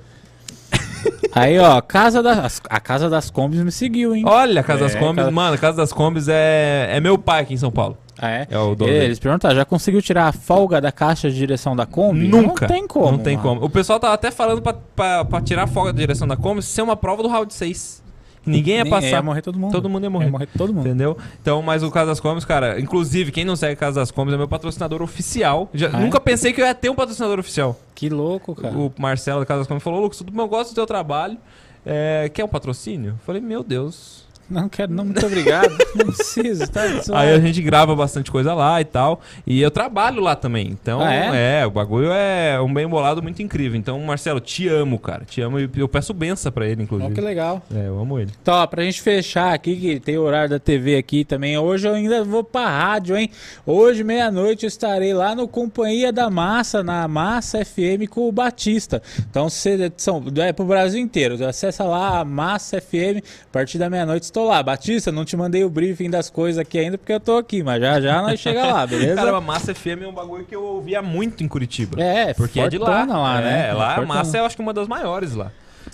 Aí, 1.35 1.59
ó, 1.59 1.81
casa 1.81 2.23
das, 2.23 2.61
a 2.69 2.79
Casa 2.79 3.09
das 3.09 3.29
Combis 3.29 3.59
me 3.61 3.71
seguiu, 3.71 4.15
hein? 4.15 4.23
Olha, 4.25 4.61
a 4.61 4.63
Casa 4.63 4.81
das 4.83 4.95
É, 4.95 4.99
Combis, 4.99 5.15
casa- 5.17 5.31
mano, 5.31 5.55
a 5.55 5.57
Casa 5.57 5.75
das 5.77 5.91
Combis 5.91 6.27
é, 6.29 6.87
é 6.91 6.99
meu 7.01 7.17
pai 7.17 7.41
aqui 7.41 7.53
em 7.53 7.57
São 7.57 7.71
Paulo. 7.71 7.97
Ah, 8.25 8.29
é? 8.31 8.47
É 8.49 8.57
o. 8.57 8.75
Eles 8.87 9.19
perguntaram, 9.19 9.55
já 9.55 9.65
conseguiu 9.65 10.01
tirar 10.01 10.27
a 10.27 10.31
folga 10.31 10.79
da 10.79 10.91
caixa 10.91 11.29
de 11.29 11.35
direção 11.35 11.75
da 11.75 11.85
Kombi? 11.85 12.27
Nunca. 12.27 12.67
Não 12.67 12.73
tem 12.73 12.87
como. 12.87 13.11
Não 13.11 13.17
tem 13.19 13.35
mano. 13.37 13.49
como. 13.49 13.65
O 13.65 13.69
pessoal 13.69 13.99
tava 13.99 14.13
até 14.13 14.31
falando 14.31 14.61
pra, 14.61 14.73
pra, 14.73 15.25
pra 15.25 15.41
tirar 15.41 15.63
a 15.63 15.67
folga 15.67 15.91
da 15.91 15.99
direção 15.99 16.27
da 16.27 16.37
Kombi 16.37 16.61
ser 16.61 16.81
uma 16.81 16.95
prova 16.95 17.21
do 17.21 17.27
round 17.29 17.53
6. 17.53 18.01
Ninguém 18.45 18.75
ia 18.75 18.83
Nem- 18.83 18.91
passar. 18.91 19.07
Ia 19.07 19.21
morrer 19.21 19.41
todo 19.41 19.57
mundo. 19.57 19.71
Todo 19.71 19.89
mundo 19.89 20.03
ia 20.03 20.09
morrer. 20.09 20.25
Ia 20.25 20.31
morrer 20.31 20.47
todo 20.57 20.73
mundo. 20.73 20.85
Entendeu? 20.87 21.17
Então, 21.41 21.61
mas 21.61 21.81
o 21.81 21.89
Casa 21.89 22.07
das 22.07 22.19
Combis, 22.19 22.43
cara, 22.43 22.77
inclusive, 22.79 23.31
quem 23.31 23.45
não 23.45 23.55
segue 23.55 23.75
Casa 23.77 24.01
das 24.01 24.11
Combis 24.11 24.33
é 24.33 24.37
meu 24.37 24.49
patrocinador 24.49 25.01
oficial. 25.01 25.69
Já, 25.73 25.89
Ah, 25.93 25.99
é? 25.99 26.03
nunca 26.03 26.19
pensei 26.19 26.51
que 26.51 26.61
eu 26.61 26.65
ia 26.65 26.75
ter 26.75 26.89
um 26.89 26.95
patrocinador 26.95 27.39
oficial. 27.39 27.79
Que 27.95 28.09
louco, 28.09 28.53
cara. 28.53 28.73
O 28.77 28.91
Marcelo 28.99 29.39
da 29.39 29.45
Casa 29.45 29.59
das 29.61 29.67
Combis 29.67 29.81
falou: 29.83 30.01
Lucas, 30.01 30.17
tudo 30.17 30.31
bem, 30.31 30.41
eu 30.41 30.47
gosto 30.49 30.71
do 30.71 30.75
teu 30.75 30.85
trabalho. 30.85 31.37
É, 31.85 32.29
quer 32.33 32.43
um 32.43 32.47
patrocínio? 32.49 33.11
Eu 33.11 33.25
falei, 33.25 33.41
meu 33.41 33.63
Deus. 33.63 34.22
Não 34.49 34.67
quero, 34.69 34.93
não, 34.93 35.05
muito 35.05 35.25
obrigado. 35.25 35.69
não 35.95 36.05
preciso, 36.07 36.69
tá? 36.69 36.81
Aí 37.13 37.33
a 37.33 37.39
gente 37.39 37.61
grava 37.61 37.95
bastante 37.95 38.29
coisa 38.29 38.53
lá 38.53 38.79
e 38.81 38.85
tal. 38.85 39.21
E 39.47 39.61
eu 39.61 39.71
trabalho 39.71 40.21
lá 40.21 40.35
também. 40.35 40.67
Então, 40.67 41.01
Ah, 41.01 41.13
é? 41.13 41.61
é? 41.61 41.65
o 41.65 41.71
bagulho 41.71 42.09
é 42.11 42.59
um 42.61 42.71
bem 42.71 42.87
bolado 42.87 43.21
muito 43.23 43.41
incrível. 43.41 43.77
Então, 43.79 43.99
Marcelo, 44.01 44.39
te 44.39 44.67
amo, 44.67 44.99
cara. 44.99 45.23
Te 45.25 45.41
amo 45.41 45.59
e 45.59 45.69
eu 45.75 45.87
peço 45.87 46.13
benção 46.13 46.51
pra 46.51 46.67
ele, 46.67 46.83
inclusive. 46.83 47.13
que 47.13 47.21
legal. 47.21 47.61
É, 47.73 47.87
eu 47.87 47.99
amo 47.99 48.19
ele. 48.19 48.31
Então, 48.41 48.53
ó, 48.55 48.67
pra 48.67 48.83
gente 48.83 49.01
fechar 49.01 49.53
aqui, 49.53 49.75
que 49.75 49.99
tem 49.99 50.17
o 50.17 50.21
horário 50.21 50.49
da 50.49 50.59
TV 50.59 50.97
aqui 50.97 51.23
também. 51.23 51.57
Hoje 51.57 51.87
eu 51.87 51.93
ainda 51.93 52.23
vou 52.23 52.43
pra 52.43 52.67
rádio, 52.69 53.17
hein? 53.17 53.29
Hoje, 53.65 54.03
meia-noite, 54.03 54.65
eu 54.65 54.67
estarei 54.67 55.13
lá 55.13 55.33
no 55.35 55.47
Companhia 55.47 56.11
da 56.11 56.29
Massa, 56.29 56.83
na 56.83 57.07
Massa 57.07 57.63
FM 57.63 58.07
com 58.09 58.27
o 58.27 58.31
Batista. 58.31 59.01
Então, 59.29 59.49
se 59.49 59.91
são, 59.97 60.23
é 60.37 60.51
pro 60.51 60.65
Brasil 60.65 60.99
inteiro. 60.99 61.43
Acessa 61.45 61.83
lá 61.85 62.19
a 62.19 62.25
Massa 62.25 62.79
FM. 62.81 63.23
A 63.49 63.51
partir 63.51 63.77
da 63.77 63.89
meia-noite 63.89 64.32
estou 64.33 64.47
lá. 64.47 64.61
Batista, 64.63 65.11
não 65.11 65.23
te 65.23 65.37
mandei 65.37 65.63
o 65.63 65.69
briefing 65.69 66.09
das 66.09 66.29
coisas 66.29 66.57
aqui 66.59 66.79
ainda, 66.79 66.97
porque 66.97 67.13
eu 67.13 67.19
tô 67.19 67.37
aqui, 67.37 67.61
mas 67.63 67.79
já 67.81 68.01
já 68.01 68.21
nós 68.21 68.39
chega 68.39 68.65
lá, 68.65 68.85
beleza? 68.87 69.15
Cara, 69.15 69.37
a 69.37 69.41
Massa 69.41 69.73
FM 69.73 70.01
é 70.03 70.07
um 70.07 70.13
bagulho 70.13 70.43
que 70.45 70.55
eu 70.55 70.63
ouvia 70.63 71.01
muito 71.01 71.43
em 71.43 71.47
Curitiba. 71.47 72.01
é, 72.01 72.33
Porque 72.33 72.59
é 72.59 72.67
de 72.67 72.77
lá. 72.77 73.05
lá, 73.05 73.39
né? 73.41 73.69
É, 73.69 73.73
lá 73.73 73.95
a. 73.97 74.01
Massa 74.05 74.37
eu 74.37 74.45
acho 74.45 74.55
que 74.55 74.61
é 74.61 74.65
uma 74.65 74.73
das 74.73 74.87
maiores 74.87 75.35
lá. 75.35 75.51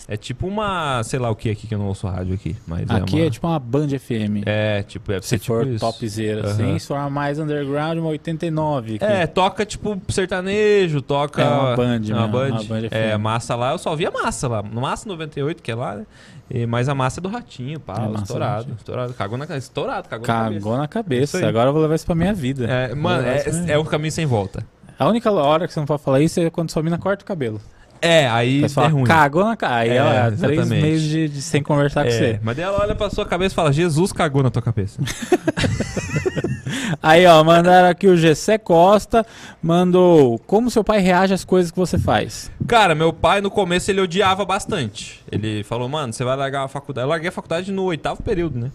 É 0.07 0.16
tipo 0.18 0.48
uma, 0.48 1.03
sei 1.03 1.20
lá 1.20 1.30
o 1.30 1.36
que 1.36 1.49
aqui 1.52 1.68
que 1.68 1.74
eu 1.76 1.80
não 1.80 1.88
ouço 1.88 2.07
rádio 2.07 2.34
aqui, 2.34 2.56
mas 2.66 2.90
Aqui 2.90 3.18
é 3.18 3.20
é, 3.20 3.24
uma... 3.26 3.30
tipo 3.32 3.48
uma 3.48 3.60
Band 3.60 3.88
FM. 3.90 4.44
É, 4.45 4.82
tipo, 4.84 5.07
deve 5.11 5.26
Se 5.26 5.38
tipo 5.38 5.45
for 5.53 5.68
isso. 5.68 5.80
topzera, 5.80 6.41
Aham. 6.41 6.52
assim. 6.52 6.80
Se 6.80 6.88
for 6.88 7.10
mais 7.11 7.38
underground, 7.40 7.98
uma 7.99 8.10
89. 8.10 8.95
aqui. 8.95 9.03
É, 9.06 9.28
toca 9.28 9.66
tipo 9.66 9.99
sertanejo, 10.10 11.02
toca. 11.02 11.41
É 11.41 11.48
uma 11.48 11.76
Band 11.76 11.84
É 12.07 12.14
uma 12.14 12.28
mesmo, 12.28 12.28
Band. 12.32 12.48
uma 12.49 12.64
Band 12.64 12.88
É, 12.91 13.11
FM. 13.14 13.22
massa 13.22 13.56
lá, 13.56 13.72
eu 13.72 13.78
só 13.78 13.95
via 13.95 14.10
massa 14.11 14.48
lá. 14.48 14.64
No 14.64 14.82
Massa 14.82 15.07
98, 15.10 15.61
que 15.61 15.72
é 15.72 15.76
lá, 15.76 15.95
né? 15.95 16.06
E, 16.49 16.65
mas 16.65 16.89
a 16.89 16.95
massa 16.95 17.19
é 17.19 17.21
do 17.21 17.30
ratinho, 17.30 17.80
pá, 17.80 17.93
É, 18.03 18.07
do 18.07 18.15
estourado. 18.15 18.73
Estourado. 18.77 19.13
Cagou 19.13 19.38
na 19.38 19.45
estourado, 19.57 20.09
cagou, 20.09 20.27
na 20.27 20.34
Cagou 20.34 20.77
na 20.77 20.84
Isso 20.85 20.93
cabeça. 20.93 21.38
aí. 21.38 21.45
Agora 21.45 21.69
eu 21.69 21.73
vou 21.73 21.81
levar 21.81 21.95
isso 21.95 22.05
pra 22.05 22.15
minha 22.15 22.34
vida. 22.34 22.67
cabeça. 22.67 22.91
É, 22.91 22.95
mano, 22.95 23.27
é, 23.27 23.71
é 23.73 23.77
um 23.80 23.85
caminho 23.85 24.11
sem 24.11 24.26
volta. 24.26 24.65
A 24.97 25.07
única 25.07 25.31
hora 25.31 25.67
que 25.67 25.73
você 25.73 25.80
não 25.80 25.88
pode 25.88 26.01
falar 26.03 26.19
isso 26.21 26.39
é 26.39 26.49
quando 26.49 26.71
sua 26.71 26.81
mina 26.84 26.97
corta 26.97 27.23
o 27.23 27.26
cabelo. 27.27 27.61
É, 28.01 28.27
aí 28.30 28.61
Você 28.61 28.65
é 28.65 28.69
fala, 28.69 28.88
ruim. 28.89 29.03
cagou 29.03 29.43
na 29.43 29.55
cara. 29.57 29.76
Aí 29.77 29.89
É, 29.89 29.95
ela, 29.95 30.31
três 30.31 30.53
exatamente. 30.59 30.81
meses 30.81 31.09
de, 31.09 31.30
de- 31.30 31.41
sem 31.41 31.61
conversar 31.61 32.03
com 32.03 32.09
É, 32.09 32.11
você. 32.13 32.39
mas 32.41 32.55
daí 32.55 32.65
ela 32.65 32.80
olha 32.81 32.95
pra 32.95 33.09
sua 33.09 33.26
cabeça 33.26 33.53
e 33.53 33.55
fala: 33.55 33.73
Jesus 33.73 34.11
cagou 34.13 34.41
na 34.41 34.49
tua 34.49 34.61
cabeça. 34.61 34.99
Aí, 37.01 37.26
ó, 37.26 37.43
mandaram 37.43 37.88
aqui 37.89 38.07
o 38.07 38.17
Gessé 38.17 38.57
Costa. 38.57 39.26
Mandou 39.61 40.39
como 40.39 40.69
seu 40.69 40.84
pai 40.84 40.99
reage 40.99 41.34
às 41.34 41.43
coisas 41.45 41.71
que 41.71 41.77
você 41.77 41.97
faz. 41.97 42.51
Cara, 42.67 42.93
meu 42.95 43.13
pai 43.13 43.41
no 43.41 43.49
começo 43.51 43.89
ele 43.91 44.01
odiava 44.01 44.43
bastante. 44.45 45.21
Ele 45.31 45.63
falou, 45.63 45.88
mano, 45.88 46.11
você 46.13 46.23
vai 46.23 46.35
largar 46.35 46.63
a 46.63 46.67
faculdade. 46.67 47.05
Eu 47.05 47.09
larguei 47.09 47.30
a 47.30 47.31
faculdade 47.31 47.71
no 47.71 47.84
oitavo 47.84 48.21
período, 48.23 48.59
né? 48.59 48.71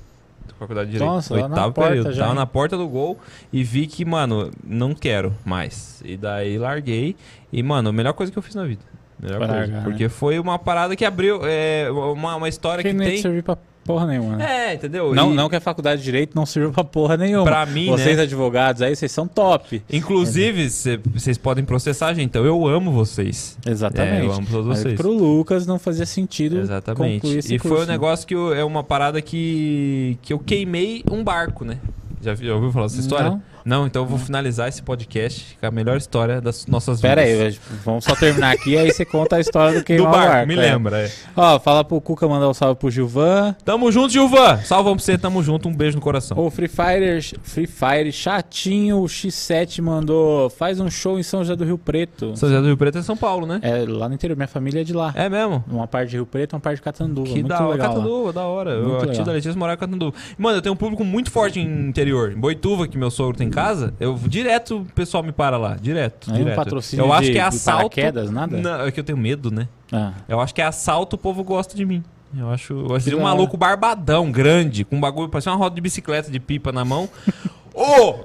Faculdade 0.58 0.86
de 0.86 0.92
Direito. 0.92 1.10
Nossa, 1.10 1.34
oitavo 1.34 1.72
período. 1.72 2.12
já, 2.12 2.22
Tava 2.22 2.32
hein? 2.34 2.38
na 2.38 2.46
porta 2.46 2.76
do 2.76 2.86
gol 2.88 3.18
e 3.52 3.64
vi 3.64 3.86
que, 3.86 4.04
mano, 4.04 4.50
não 4.64 4.94
quero 4.94 5.34
mais. 5.44 6.00
E 6.04 6.16
daí 6.16 6.56
larguei. 6.58 7.16
E, 7.52 7.62
mano, 7.62 7.88
a 7.88 7.92
melhor 7.92 8.12
coisa 8.12 8.30
que 8.30 8.38
eu 8.38 8.42
fiz 8.42 8.54
na 8.54 8.64
vida. 8.64 8.80
Melhor 9.22 9.38
Foi 9.38 9.46
coisa. 9.46 9.60
largar, 9.60 9.84
Porque 9.84 10.08
foi 10.08 10.38
uma 10.38 10.58
parada 10.58 10.94
que 10.96 11.04
abriu. 11.04 11.40
É, 11.44 11.88
uma, 11.90 12.36
uma 12.36 12.48
história 12.48 12.82
Que 12.82 12.90
que 12.90 12.94
nem 12.96 13.08
tem. 13.10 13.22
servir 13.22 13.42
pra 13.42 13.56
porra 13.84 14.06
nenhuma, 14.06 14.36
né? 14.36 14.70
É, 14.70 14.74
entendeu? 14.74 15.14
Não, 15.14 15.32
E, 15.32 15.34
não 15.34 15.48
que 15.48 15.56
a 15.56 15.60
faculdade 15.60 15.98
de 16.00 16.04
Direito 16.06 16.34
não 16.34 16.46
sirva 16.46 16.72
pra 16.72 16.84
porra 16.84 17.16
nenhuma. 17.18 17.44
Pra 17.44 17.66
mim, 17.66 17.86
Vocês 17.90 18.16
né? 18.16 18.22
advogados 18.22 18.80
aí, 18.80 18.96
vocês 18.96 19.12
são 19.12 19.26
top. 19.28 19.82
Inclusive, 19.92 20.70
cê- 20.70 20.98
vocês 21.12 21.36
podem 21.36 21.64
processar, 21.64 22.12
gente. 22.14 22.24
Então 22.26 22.44
eu 22.46 22.66
amo 22.66 22.90
vocês. 22.92 23.58
Exatamente. 23.66 24.22
É, 24.22 24.26
eu 24.26 24.32
amo 24.32 24.46
todos 24.50 24.66
Mas 24.68 24.78
vocês. 24.80 24.94
pro 24.96 25.10
Lucas 25.12 25.66
não 25.66 25.78
fazia 25.78 26.06
sentido 26.06 26.58
Exatamente. 26.60 27.26
E 27.38 27.58
foi 27.58 27.70
curso, 27.70 27.84
um 27.84 27.86
né? 27.86 27.92
negócio 27.92 28.26
que 28.26 28.34
eu- 28.34 28.54
é 28.54 28.64
uma 28.64 28.82
parada 28.82 29.20
que, 29.20 30.18
que 30.22 30.32
eu 30.32 30.38
queimei 30.38 31.04
um 31.10 31.22
barco, 31.22 31.64
né? 31.64 31.78
Já, 32.22 32.34
já 32.34 32.54
ouviu 32.54 32.72
falar 32.72 32.86
dessa 32.86 33.00
história? 33.00 33.30
Não. 33.30 33.42
Não, 33.64 33.86
então 33.86 34.02
eu 34.02 34.06
vou 34.06 34.18
finalizar 34.18 34.68
esse 34.68 34.82
podcast 34.82 35.56
com 35.58 35.66
a 35.66 35.70
melhor 35.70 35.96
história 35.96 36.40
das 36.40 36.66
nossas 36.66 37.00
Pera 37.00 37.22
aí, 37.22 37.32
vidas. 37.32 37.56
velho, 37.56 37.78
vamos 37.84 38.04
só 38.04 38.14
terminar 38.14 38.52
aqui, 38.52 38.76
aí 38.76 38.92
você 38.92 39.04
conta 39.04 39.36
a 39.36 39.40
história 39.40 39.72
do 39.74 39.78
Do 39.80 39.84
queimar 39.84 40.10
barco, 40.12 40.26
o 40.26 40.30
barco. 40.32 40.48
me 40.48 40.54
é. 40.54 40.60
lembra. 40.60 41.00
é. 41.06 41.10
Ó, 41.34 41.58
fala 41.58 41.82
pro 41.82 42.00
Cuca 42.00 42.28
mandar 42.28 42.48
um 42.48 42.54
salve 42.54 42.78
pro 42.78 42.90
Gilvan. 42.90 43.54
Tamo 43.64 43.90
junto, 43.90 44.12
Gilvan. 44.12 44.58
Salve 44.58 44.90
pra 44.90 44.98
você, 45.00 45.16
tamo 45.16 45.42
junto. 45.42 45.68
Um 45.68 45.74
beijo 45.74 45.96
no 45.96 46.02
coração. 46.02 46.38
O 46.38 46.50
Free 46.50 46.68
Fire, 46.68 47.20
Free 47.42 47.66
Fire 47.66 48.12
chatinho, 48.12 48.98
o 48.98 49.04
X7 49.06 49.80
mandou, 49.80 50.50
faz 50.50 50.78
um 50.78 50.90
show 50.90 51.18
em 51.18 51.22
São 51.22 51.40
José 51.40 51.56
do 51.56 51.64
Rio 51.64 51.78
Preto. 51.78 52.36
São 52.36 52.48
José 52.48 52.60
do 52.60 52.66
Rio 52.66 52.76
Preto 52.76 52.98
é 52.98 53.02
São 53.02 53.16
Paulo, 53.16 53.46
né? 53.46 53.60
É 53.62 53.84
lá 53.88 54.08
no 54.08 54.14
interior, 54.14 54.36
minha 54.36 54.46
família 54.48 54.82
é 54.82 54.84
de 54.84 54.92
lá. 54.92 55.12
É 55.16 55.28
mesmo? 55.28 55.64
Uma 55.70 55.86
parte 55.86 56.10
de 56.10 56.16
Rio 56.16 56.26
Preto, 56.26 56.52
uma 56.54 56.60
parte 56.60 56.76
de 56.76 56.82
Catanduva. 56.82 57.26
Que 57.28 57.34
muito 57.34 57.48
da 57.48 57.60
hora. 57.60 57.70
legal. 57.72 57.88
lá. 57.88 57.94
Catanduva, 57.94 58.32
da 58.32 58.42
hora. 58.42 58.80
Muito 58.82 59.04
Eu, 59.06 59.10
a 59.10 59.14
tia 59.14 59.24
da 59.24 59.32
Letícia 59.32 59.58
morava 59.58 59.76
em 59.76 59.80
Catanduva. 59.80 60.14
Mano, 60.36 60.58
eu 60.58 60.62
tenho 60.62 60.74
um 60.74 60.76
público 60.76 61.02
muito 61.02 61.30
forte 61.30 61.58
em 61.60 61.88
interior. 61.88 62.32
Em 62.32 62.36
Boituva, 62.38 62.86
que 62.86 62.98
meu 62.98 63.10
sogro 63.10 63.36
tem 63.38 63.48
casa, 63.54 63.94
eu 64.00 64.14
direto 64.26 64.78
o 64.78 64.84
pessoal 64.84 65.22
me 65.22 65.32
para 65.32 65.56
lá. 65.56 65.76
Direto. 65.80 66.30
Aí 66.30 66.36
um 66.36 66.38
direto. 66.38 66.56
patrocínio 66.56 67.04
eu 67.04 67.12
acho 67.12 67.26
de- 67.26 67.32
que 67.32 67.38
é 67.38 67.42
assalto. 67.42 68.00
nada? 68.32 68.56
Não, 68.58 68.86
é 68.86 68.90
que 68.90 69.00
eu 69.00 69.04
tenho 69.04 69.18
medo, 69.18 69.50
né? 69.50 69.68
Ah. 69.92 70.12
Eu 70.28 70.40
acho 70.40 70.54
que 70.54 70.60
é 70.60 70.64
assalto, 70.64 71.16
o 71.16 71.18
povo 71.18 71.42
gosta 71.44 71.76
de 71.76 71.84
mim. 71.84 72.02
Eu 72.36 72.50
acho, 72.50 72.72
eu 72.72 73.00
Que 73.00 73.14
um 73.14 73.22
maluco 73.22 73.56
barbadão, 73.56 74.30
grande, 74.32 74.84
com 74.84 74.96
um 74.96 75.00
bagulho, 75.00 75.28
parecia 75.28 75.52
uma 75.52 75.58
roda 75.58 75.74
de 75.76 75.80
bicicleta 75.80 76.30
de 76.30 76.40
pipa 76.40 76.72
na 76.72 76.84
mão. 76.84 77.08
Ô! 77.74 78.24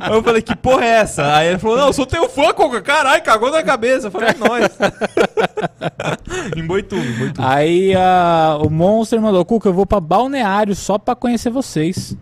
Aí 0.00 0.12
eu 0.12 0.22
falei, 0.22 0.42
que 0.42 0.54
porra 0.54 0.84
é 0.84 0.88
essa? 0.88 1.36
Aí 1.36 1.48
ele 1.48 1.58
falou, 1.58 1.78
não, 1.78 1.86
eu 1.86 1.92
sou 1.92 2.04
teu 2.04 2.28
fã, 2.28 2.52
Coca. 2.52 2.82
Caralho, 2.82 3.22
cagou 3.22 3.50
na 3.50 3.62
cabeça. 3.62 4.08
Eu 4.08 4.10
falei, 4.10 4.30
é 4.30 4.34
nóis. 4.34 4.68
em 6.56 6.66
Boituva. 6.66 7.32
Aí 7.38 7.94
ah, 7.94 8.58
o 8.60 8.68
Monster 8.68 9.20
mandou, 9.20 9.44
Cuca, 9.44 9.70
eu 9.70 9.72
vou 9.72 9.86
pra 9.86 10.00
Balneário 10.00 10.74
só 10.74 10.98
pra 10.98 11.14
conhecer 11.14 11.50
vocês. 11.50 12.16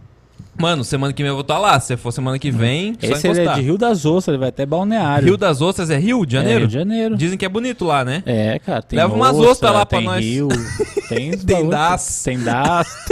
Mano, 0.58 0.82
semana 0.84 1.12
que 1.12 1.22
vem 1.22 1.28
eu 1.28 1.34
vou 1.34 1.42
estar 1.42 1.58
lá. 1.58 1.78
Se 1.80 1.96
for 1.96 2.12
semana 2.12 2.38
que 2.38 2.50
vem, 2.50 2.94
só 3.00 3.12
Esse 3.12 3.26
ele 3.28 3.38
é 3.38 3.42
encostar. 3.42 3.54
de 3.56 3.62
Rio 3.62 3.78
das 3.78 4.04
Ostras, 4.06 4.28
ele 4.34 4.38
vai 4.38 4.48
até 4.48 4.64
Balneário. 4.66 5.26
Rio 5.26 5.36
das 5.36 5.60
Ostras 5.60 5.90
é 5.90 5.96
Rio 5.98 6.24
de 6.24 6.36
É, 6.36 6.40
Janeiro? 6.40 6.58
Rio 6.60 6.68
de 6.68 6.74
Janeiro. 6.74 7.16
Dizem 7.16 7.36
que 7.38 7.44
é 7.44 7.48
bonito 7.48 7.84
lá, 7.84 8.04
né? 8.04 8.22
É, 8.26 8.58
cara, 8.58 8.82
tem 8.82 8.98
Leva 8.98 9.14
umas 9.14 9.36
ostra, 9.36 9.50
ostras 9.50 9.72
lá 9.72 9.86
pra 9.86 9.98
tem 9.98 10.06
nós. 10.06 10.24
Rio, 10.24 10.48
tem 11.08 11.30
Tem 11.38 11.68
das. 11.68 12.22
Tem 12.24 12.38
das. 12.38 12.86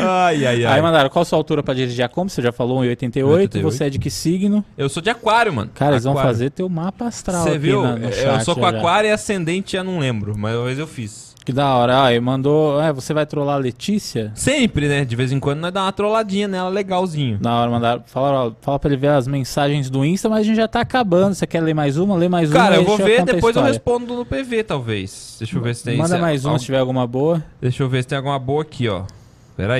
Ai, 0.00 0.46
ai, 0.46 0.64
ai. 0.64 0.74
Aí 0.76 0.82
mandaram, 0.82 1.10
qual 1.10 1.22
a 1.22 1.24
sua 1.24 1.38
altura 1.38 1.62
pra 1.62 1.74
dirigir 1.74 2.04
a 2.04 2.08
Kombi? 2.08 2.30
Você 2.30 2.40
já 2.42 2.52
falou 2.52 2.80
1,88. 2.82 3.22
1,88. 3.22 3.62
Você 3.62 3.84
é 3.84 3.90
de 3.90 3.98
que 3.98 4.10
signo? 4.10 4.64
Eu 4.76 4.88
sou 4.88 5.02
de 5.02 5.10
aquário, 5.10 5.52
mano. 5.52 5.70
Cara, 5.74 5.92
eles 5.92 6.04
vão 6.04 6.12
Aquário. 6.12 6.30
fazer 6.30 6.50
teu 6.50 6.68
mapa 6.68 7.06
astral 7.06 7.42
Você 7.44 7.58
viu? 7.58 7.82
na- 7.82 7.96
no 7.96 8.08
eu 8.08 8.40
sou 8.40 8.54
com 8.54 8.62
já. 8.62 8.68
aquário 8.70 9.08
e 9.08 9.12
ascendente, 9.12 9.72
já 9.72 9.84
não 9.84 9.98
lembro, 9.98 10.34
mas 10.36 10.54
uma 10.56 10.64
vez 10.66 10.78
eu 10.78 10.86
fiz. 10.86 11.33
Que 11.44 11.52
da 11.52 11.74
hora. 11.74 12.04
Ah, 12.04 12.14
e 12.14 12.18
mandou, 12.18 12.80
é, 12.80 12.90
você 12.90 13.12
vai 13.12 13.26
trollar 13.26 13.56
a 13.56 13.58
Letícia? 13.58 14.32
Sempre, 14.34 14.88
né? 14.88 15.04
De 15.04 15.14
vez 15.14 15.30
em 15.30 15.38
quando 15.38 15.60
nós 15.60 15.70
dá 15.72 15.82
uma 15.82 15.92
trolladinha 15.92 16.48
nela 16.48 16.70
legalzinho. 16.70 17.36
Da 17.38 17.54
hora, 17.54 17.70
mandaram. 17.70 18.02
Fala, 18.06 18.46
ó, 18.46 18.52
fala 18.62 18.78
pra 18.78 18.88
ele 18.90 18.96
ver 18.96 19.08
as 19.08 19.26
mensagens 19.26 19.90
do 19.90 20.02
Insta, 20.06 20.26
mas 20.28 20.40
a 20.40 20.42
gente 20.42 20.56
já 20.56 20.66
tá 20.66 20.80
acabando. 20.80 21.34
Você 21.34 21.46
quer 21.46 21.60
ler 21.60 21.74
mais 21.74 21.98
uma? 21.98 22.14
Lê 22.16 22.30
mais 22.30 22.48
uma. 22.50 22.56
Cara, 22.58 22.76
eu 22.76 22.84
vou 22.84 22.96
ver, 22.96 23.24
depois 23.24 23.54
eu 23.56 23.62
respondo 23.62 24.14
no 24.14 24.24
PV, 24.24 24.64
talvez. 24.64 25.36
Deixa 25.38 25.58
eu 25.58 25.62
ver 25.62 25.74
se 25.74 25.84
tem 25.84 25.98
Manda 25.98 26.14
se- 26.14 26.20
mais 26.20 26.44
uma 26.46 26.54
al- 26.54 26.58
se 26.58 26.64
tiver 26.64 26.78
alguma 26.78 27.06
boa. 27.06 27.44
Deixa 27.60 27.82
eu 27.82 27.88
ver 27.90 28.02
se 28.02 28.08
tem 28.08 28.16
alguma 28.16 28.38
boa 28.38 28.62
aqui, 28.62 28.88
ó. 28.88 29.02
Pera 29.54 29.74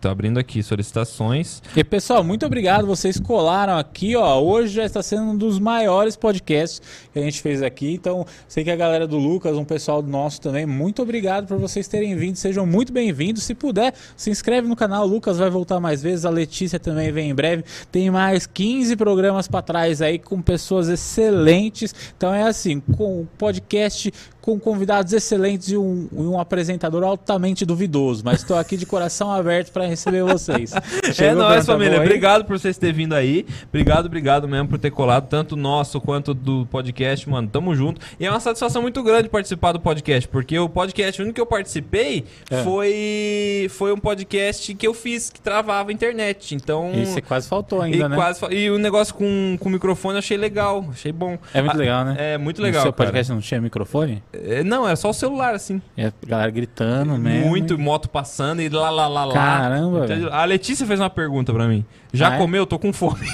Tô 0.00 0.08
abrindo 0.08 0.38
aqui 0.38 0.62
solicitações. 0.62 1.60
E 1.74 1.82
pessoal, 1.82 2.22
muito 2.22 2.46
obrigado. 2.46 2.86
Vocês 2.86 3.18
colaram 3.18 3.76
aqui, 3.76 4.14
ó. 4.14 4.40
Hoje 4.40 4.74
já 4.74 4.84
está 4.84 5.02
sendo 5.02 5.22
um 5.22 5.36
dos 5.36 5.58
maiores 5.58 6.14
podcasts 6.14 6.80
que 7.12 7.18
a 7.18 7.22
gente 7.22 7.42
fez 7.42 7.64
aqui. 7.64 7.94
Então, 7.94 8.24
sei 8.46 8.62
que 8.62 8.70
a 8.70 8.76
galera 8.76 9.08
do 9.08 9.18
Lucas, 9.18 9.56
um 9.56 9.64
pessoal 9.64 10.00
nosso 10.00 10.40
também, 10.40 10.64
muito 10.64 11.02
obrigado 11.02 11.48
por 11.48 11.58
vocês 11.58 11.88
terem 11.88 12.14
vindo. 12.14 12.36
Sejam 12.36 12.64
muito 12.64 12.92
bem-vindos. 12.92 13.42
Se 13.42 13.56
puder, 13.56 13.92
se 14.16 14.30
inscreve 14.30 14.68
no 14.68 14.76
canal. 14.76 15.04
O 15.04 15.08
Lucas 15.08 15.36
vai 15.36 15.50
voltar 15.50 15.80
mais 15.80 16.00
vezes. 16.00 16.24
A 16.24 16.30
Letícia 16.30 16.78
também 16.78 17.10
vem 17.10 17.30
em 17.30 17.34
breve. 17.34 17.64
Tem 17.90 18.08
mais 18.08 18.46
15 18.46 18.94
programas 18.94 19.48
para 19.48 19.62
trás 19.62 20.00
aí 20.00 20.16
com 20.20 20.40
pessoas 20.40 20.88
excelentes. 20.88 21.92
Então 22.16 22.32
é 22.32 22.44
assim, 22.44 22.78
com 22.78 23.22
um 23.22 23.26
podcast 23.36 24.12
com 24.48 24.58
convidados 24.58 25.12
excelentes 25.12 25.68
e 25.68 25.76
um, 25.76 26.08
e 26.10 26.20
um 26.22 26.40
apresentador 26.40 27.04
altamente 27.04 27.66
duvidoso. 27.66 28.22
Mas 28.24 28.38
estou 28.40 28.56
aqui 28.56 28.78
de 28.78 28.86
coração 28.86 29.30
aberto 29.30 29.70
para 29.72 29.84
receber 29.84 30.24
vocês. 30.24 30.72
é 31.04 31.12
Chegou 31.12 31.42
nóis, 31.42 31.66
pergunta 31.66 31.72
família. 31.72 32.00
Obrigado 32.00 32.46
por 32.46 32.58
vocês 32.58 32.78
terem 32.78 32.94
vindo 32.94 33.14
aí. 33.14 33.44
Obrigado, 33.68 34.06
obrigado 34.06 34.48
mesmo 34.48 34.66
por 34.68 34.78
ter 34.78 34.90
colado, 34.90 35.28
tanto 35.28 35.54
nosso 35.54 36.00
quanto 36.00 36.32
do 36.32 36.64
podcast, 36.70 37.28
mano. 37.28 37.46
Tamo 37.46 37.74
junto. 37.74 38.00
E 38.18 38.24
é 38.24 38.30
uma 38.30 38.40
satisfação 38.40 38.80
muito 38.80 39.02
grande 39.02 39.28
participar 39.28 39.72
do 39.72 39.80
podcast, 39.80 40.26
porque 40.26 40.58
o 40.58 40.66
podcast, 40.66 41.20
o 41.20 41.24
único 41.24 41.34
que 41.34 41.40
eu 41.42 41.46
participei 41.46 42.24
É. 42.50 42.62
foi, 42.64 43.66
foi 43.68 43.92
um 43.92 43.98
podcast 43.98 44.74
que 44.74 44.86
eu 44.86 44.94
fiz 44.94 45.28
que 45.28 45.42
travava 45.42 45.90
a 45.90 45.92
internet. 45.92 46.54
Então. 46.54 46.90
E 46.94 47.04
você 47.04 47.20
quase 47.20 47.46
faltou 47.46 47.80
e, 47.82 47.92
ainda, 47.92 48.08
né? 48.08 48.16
quase 48.16 48.42
e 48.50 48.70
o 48.70 48.78
negócio 48.78 49.14
com, 49.14 49.58
com 49.60 49.68
o 49.68 49.72
microfone 49.72 50.14
eu 50.14 50.20
achei 50.20 50.38
legal, 50.38 50.86
achei 50.90 51.12
bom. 51.12 51.36
É 51.52 51.60
muito 51.60 51.74
Ah, 51.74 51.78
legal, 51.78 52.04
né? 52.06 52.16
É 52.18 52.38
muito 52.38 52.62
legal. 52.62 52.80
seu 52.80 52.94
cara. 52.94 53.06
podcast 53.08 53.30
não 53.30 53.42
tinha 53.42 53.60
microfone? 53.60 54.22
É, 54.44 54.64
não, 54.64 54.86
era 54.86 54.96
só 54.96 55.10
o 55.10 55.14
celular, 55.14 55.54
assim. 55.54 55.80
É 55.96 56.06
a 56.06 56.12
galera 56.26 56.50
gritando 56.50 57.16
mesmo. 57.18 57.48
Muito 57.48 57.78
moto 57.78 58.08
passando 58.08 58.60
e 58.62 58.68
lá, 58.68 58.90
lá, 58.90 59.08
lá, 59.08 59.24
lá. 59.24 59.34
Caramba, 59.34 60.04
Entendeu? 60.04 60.32
A 60.32 60.44
Letícia 60.44 60.86
fez 60.86 61.00
uma 61.00 61.10
pergunta 61.10 61.52
pra 61.52 61.66
mim. 61.66 61.84
Já 62.12 62.30
Ah, 62.30 62.34
é? 62.34 62.38
comeu? 62.38 62.66
Tô 62.66 62.78
com 62.78 62.92
fome. 62.92 63.26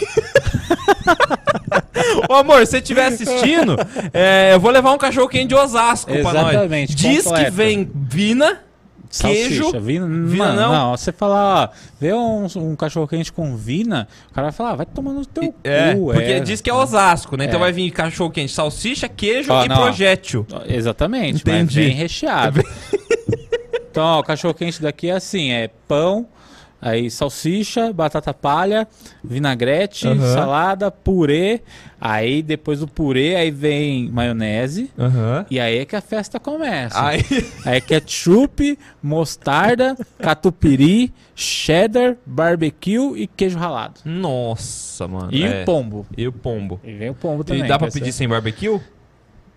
Ô 2.29 2.35
amor, 2.35 2.61
se 2.61 2.67
você 2.73 2.79
estiver 2.79 3.07
assistindo, 3.07 3.77
é, 4.13 4.55
eu 4.55 4.61
vou 4.61 4.71
levar 4.71 4.93
um 4.93 4.99
cachorro 4.99 5.29
quente 5.29 5.49
de 5.49 5.55
Osasco 5.55 6.11
pra 6.11 6.23
nós. 6.33 6.49
Exatamente, 6.55 6.95
Diz 6.95 7.25
completo. 7.25 7.45
que 7.45 7.51
vem 7.51 7.91
vina, 7.95 8.61
queijo. 9.21 9.63
Salsicha, 9.63 9.81
vina, 9.81 10.07
Vina 10.07 10.37
mano, 10.45 10.61
não? 10.61 10.73
não. 10.73 10.97
Você 10.97 11.13
falar, 11.13 11.73
vê 12.01 12.13
um, 12.13 12.47
um 12.57 12.77
cachorro 12.77 13.07
quente 13.09 13.33
com 13.33 13.57
vina, 13.57 14.09
o 14.31 14.35
cara 14.35 14.47
vai 14.49 14.53
falar, 14.53 14.71
ah, 14.71 14.77
vai 14.77 14.87
tomar 14.87 15.13
no 15.13 15.25
teu 15.27 15.55
É, 15.65 15.95
cu. 15.95 16.07
porque 16.13 16.41
diz 16.41 16.61
que 16.61 16.69
é 16.71 16.75
Osasco, 16.75 17.37
né? 17.37 17.45
Então 17.45 17.57
É. 17.59 17.61
vai 17.61 17.73
vir 17.73 17.91
cachorro 17.91 18.31
quente, 18.31 18.53
salsicha, 18.53 19.09
queijo 19.09 19.53
e 19.53 19.69
não, 19.69 19.77
projétil. 19.77 20.47
Exatamente, 20.67 21.43
mas 21.47 21.55
Entendi. 21.55 21.81
bem 21.81 21.91
recheado. 21.95 22.63
então, 23.91 24.05
ó, 24.05 24.21
o 24.21 24.25
cachorro 24.25 24.55
quente 24.55 24.81
daqui 24.83 25.09
é 25.09 25.13
assim, 25.15 25.51
é 25.53 25.69
pão, 25.89 26.27
aí 26.85 27.11
salsicha, 27.11 27.91
batata 27.93 28.35
palha, 28.35 28.87
vinagrete, 29.25 30.07
Aham. 30.07 30.35
salada, 30.35 30.91
purê, 30.91 31.63
aí 31.99 32.43
depois 32.43 32.81
do 32.81 32.87
purê 32.87 33.35
aí 33.37 33.51
vem 33.51 34.11
maionese, 34.11 34.91
Aham. 34.99 35.47
e 35.51 35.59
aí 35.59 35.79
é 35.79 35.85
que 35.87 35.97
a 35.97 36.01
festa 36.03 36.39
começa. 36.39 37.03
Aí, 37.03 37.25
Aí 37.65 37.77
é 37.79 37.81
ketchup, 37.81 38.79
mostarda, 39.03 39.97
catupiry, 40.19 41.11
cheddar, 41.35 42.17
barbecue 42.27 43.17
e 43.17 43.27
queijo 43.27 43.59
ralado. 43.59 44.01
nossa, 44.05 45.09
mano. 45.09 45.31
E 45.33 45.43
é. 45.43 45.63
o 45.63 45.65
pombo. 45.65 46.07
E 46.17 46.29
o 46.29 46.33
pombo. 46.33 46.79
E 46.85 46.93
vem 46.93 47.11
o 47.11 47.15
pombo 47.15 47.43
também. 47.43 47.65
E 47.65 47.67
dá 47.69 47.79
pra 47.79 47.89
pedir 47.91 48.11
essa- 48.11 48.19
sem 48.19 48.29
barbecue? 48.29 48.79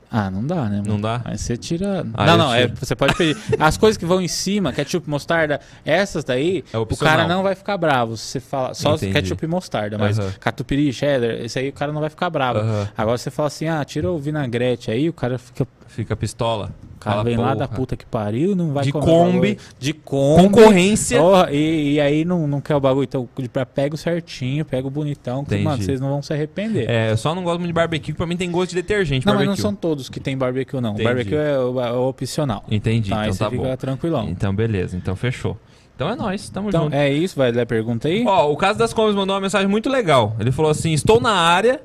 Ah, 0.09 0.31
não 0.31 0.45
dá, 0.45 0.69
né? 0.69 0.77
mano? 0.77 0.87
Não 0.87 1.01
dá? 1.01 1.21
Aí 1.25 1.37
você 1.37 1.57
tira. 1.57 2.05
Ah, 2.13 2.25
não, 2.25 2.37
não, 2.37 2.53
é, 2.53 2.67
você 2.67 2.95
pode 2.95 3.15
pedir. 3.15 3.37
As 3.59 3.75
coisas 3.77 3.97
que 3.97 4.05
vão 4.05 4.21
em 4.21 4.27
cima, 4.27 4.71
ketchup, 4.71 5.09
mostarda, 5.09 5.59
essas 5.83 6.23
daí, 6.23 6.63
É 6.71 6.77
o 6.77 6.85
cara 6.85 7.27
não 7.27 7.43
vai 7.43 7.55
ficar 7.55 7.77
bravo. 7.77 8.15
Você 8.15 8.39
fala 8.39 8.73
só 8.73 8.95
Entendi. 8.95 9.13
ketchup 9.13 9.43
e 9.43 9.47
mostarda, 9.47 9.97
mas 9.97 10.17
Aham. 10.17 10.33
catupiry, 10.39 10.93
cheddar, 10.93 11.31
esse 11.41 11.59
aí 11.59 11.69
o 11.69 11.73
cara 11.73 11.91
não 11.91 11.99
vai 11.99 12.09
ficar 12.09 12.29
bravo. 12.29 12.59
Aham. 12.59 12.87
Agora 12.97 13.17
você 13.17 13.29
fala 13.29 13.47
assim: 13.47 13.67
ah, 13.67 13.83
tira 13.83 14.09
o 14.09 14.17
vinagrete 14.17 14.89
aí, 14.91 15.09
o 15.09 15.13
cara 15.13 15.37
fica. 15.37 15.67
Fica 15.87 16.15
pistola. 16.15 16.71
O 16.95 16.99
cara 16.99 17.17
Fala, 17.17 17.23
vem 17.25 17.37
lá 17.37 17.53
da 17.53 17.67
porra. 17.67 17.77
puta 17.79 17.95
que 17.95 18.05
pariu, 18.05 18.55
não 18.55 18.73
vai 18.73 18.83
De 18.83 18.91
Kombi. 18.91 19.57
De 19.79 19.93
Kombi. 19.93 20.41
Concorrência. 20.43 21.19
Porra, 21.19 21.51
e, 21.51 21.93
e 21.93 22.01
aí 22.01 22.25
não, 22.25 22.47
não 22.47 22.59
quer 22.59 22.75
o 22.75 22.79
bagulho, 22.79 23.03
então 23.03 23.29
pega 23.73 23.93
o 23.93 23.97
certinho, 23.97 24.65
pega 24.65 24.87
o 24.87 24.89
bonitão, 24.89 25.45
que, 25.45 25.55
mano, 25.59 25.81
vocês 25.81 26.01
não 26.01 26.09
vão 26.09 26.21
se 26.23 26.33
arrepender. 26.33 26.89
É, 26.89 27.11
eu 27.11 27.17
só 27.17 27.35
não 27.35 27.43
gosto 27.43 27.59
muito 27.59 27.67
de 27.69 27.73
barbecue, 27.73 28.13
pra 28.13 28.25
mim 28.25 28.35
tem 28.35 28.51
gosto 28.51 28.69
de 28.71 28.75
detergente. 28.77 29.25
não, 29.27 29.33
mas 29.33 29.45
barbecue. 29.45 29.63
não 29.63 29.69
são 29.69 29.75
todos 29.75 30.09
que 30.09 30.19
tem 30.19 30.35
barbecue, 30.37 30.81
não. 30.81 30.91
Entendi. 30.93 31.03
Barbecue 31.03 31.35
é, 31.35 31.51
é 31.53 31.91
opcional. 31.91 32.63
Entendi, 32.69 33.09
Tá, 33.11 33.17
aí 33.19 33.21
então 33.27 33.33
você 33.33 33.43
tá 33.43 33.49
fica 33.51 33.63
bom. 33.63 33.75
tranquilão. 33.77 34.29
Então 34.29 34.53
beleza, 34.55 34.97
então 34.97 35.15
fechou. 35.15 35.55
Então 35.95 36.09
é 36.09 36.15
nóis, 36.15 36.49
tamo 36.49 36.69
Então, 36.69 36.85
junto. 36.85 36.95
é 36.95 37.11
isso, 37.11 37.35
vai 37.37 37.51
ler 37.51 37.61
a 37.61 37.65
pergunta 37.65 38.07
aí. 38.07 38.23
Ó, 38.27 38.51
o 38.51 38.57
caso 38.57 38.77
das 38.79 38.91
Kombis 38.93 39.15
mandou 39.15 39.35
uma 39.35 39.41
mensagem 39.41 39.67
muito 39.67 39.87
legal. 39.89 40.35
Ele 40.39 40.51
falou 40.51 40.69
assim: 40.71 40.93
estou 40.93 41.19
na 41.19 41.31
área, 41.33 41.79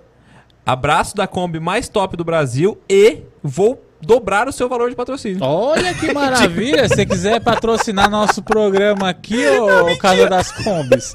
abraço 0.67 1.15
da 1.17 1.27
Kombi 1.27 1.59
mais 1.61 1.89
top 1.89 2.17
do 2.17 2.25
Brasil 2.25 2.79
e 2.89 3.21
vou 3.43 3.83
dobrar 4.03 4.49
o 4.49 4.53
seu 4.53 4.69
valor 4.69 4.91
de 4.91 4.97
patrocínio. 4.97 5.43
Olha 5.43 5.95
que 5.95 6.13
maravilha! 6.13 6.89
Se 6.89 6.97
você 6.97 7.07
quiser 7.07 7.41
patrocinar 7.41 8.11
nosso 8.11 8.43
programa 8.43 9.09
aqui, 9.09 9.47
ô 9.47 9.97
Casa 9.99 10.29
das 10.29 10.51
Combis. 10.51 11.13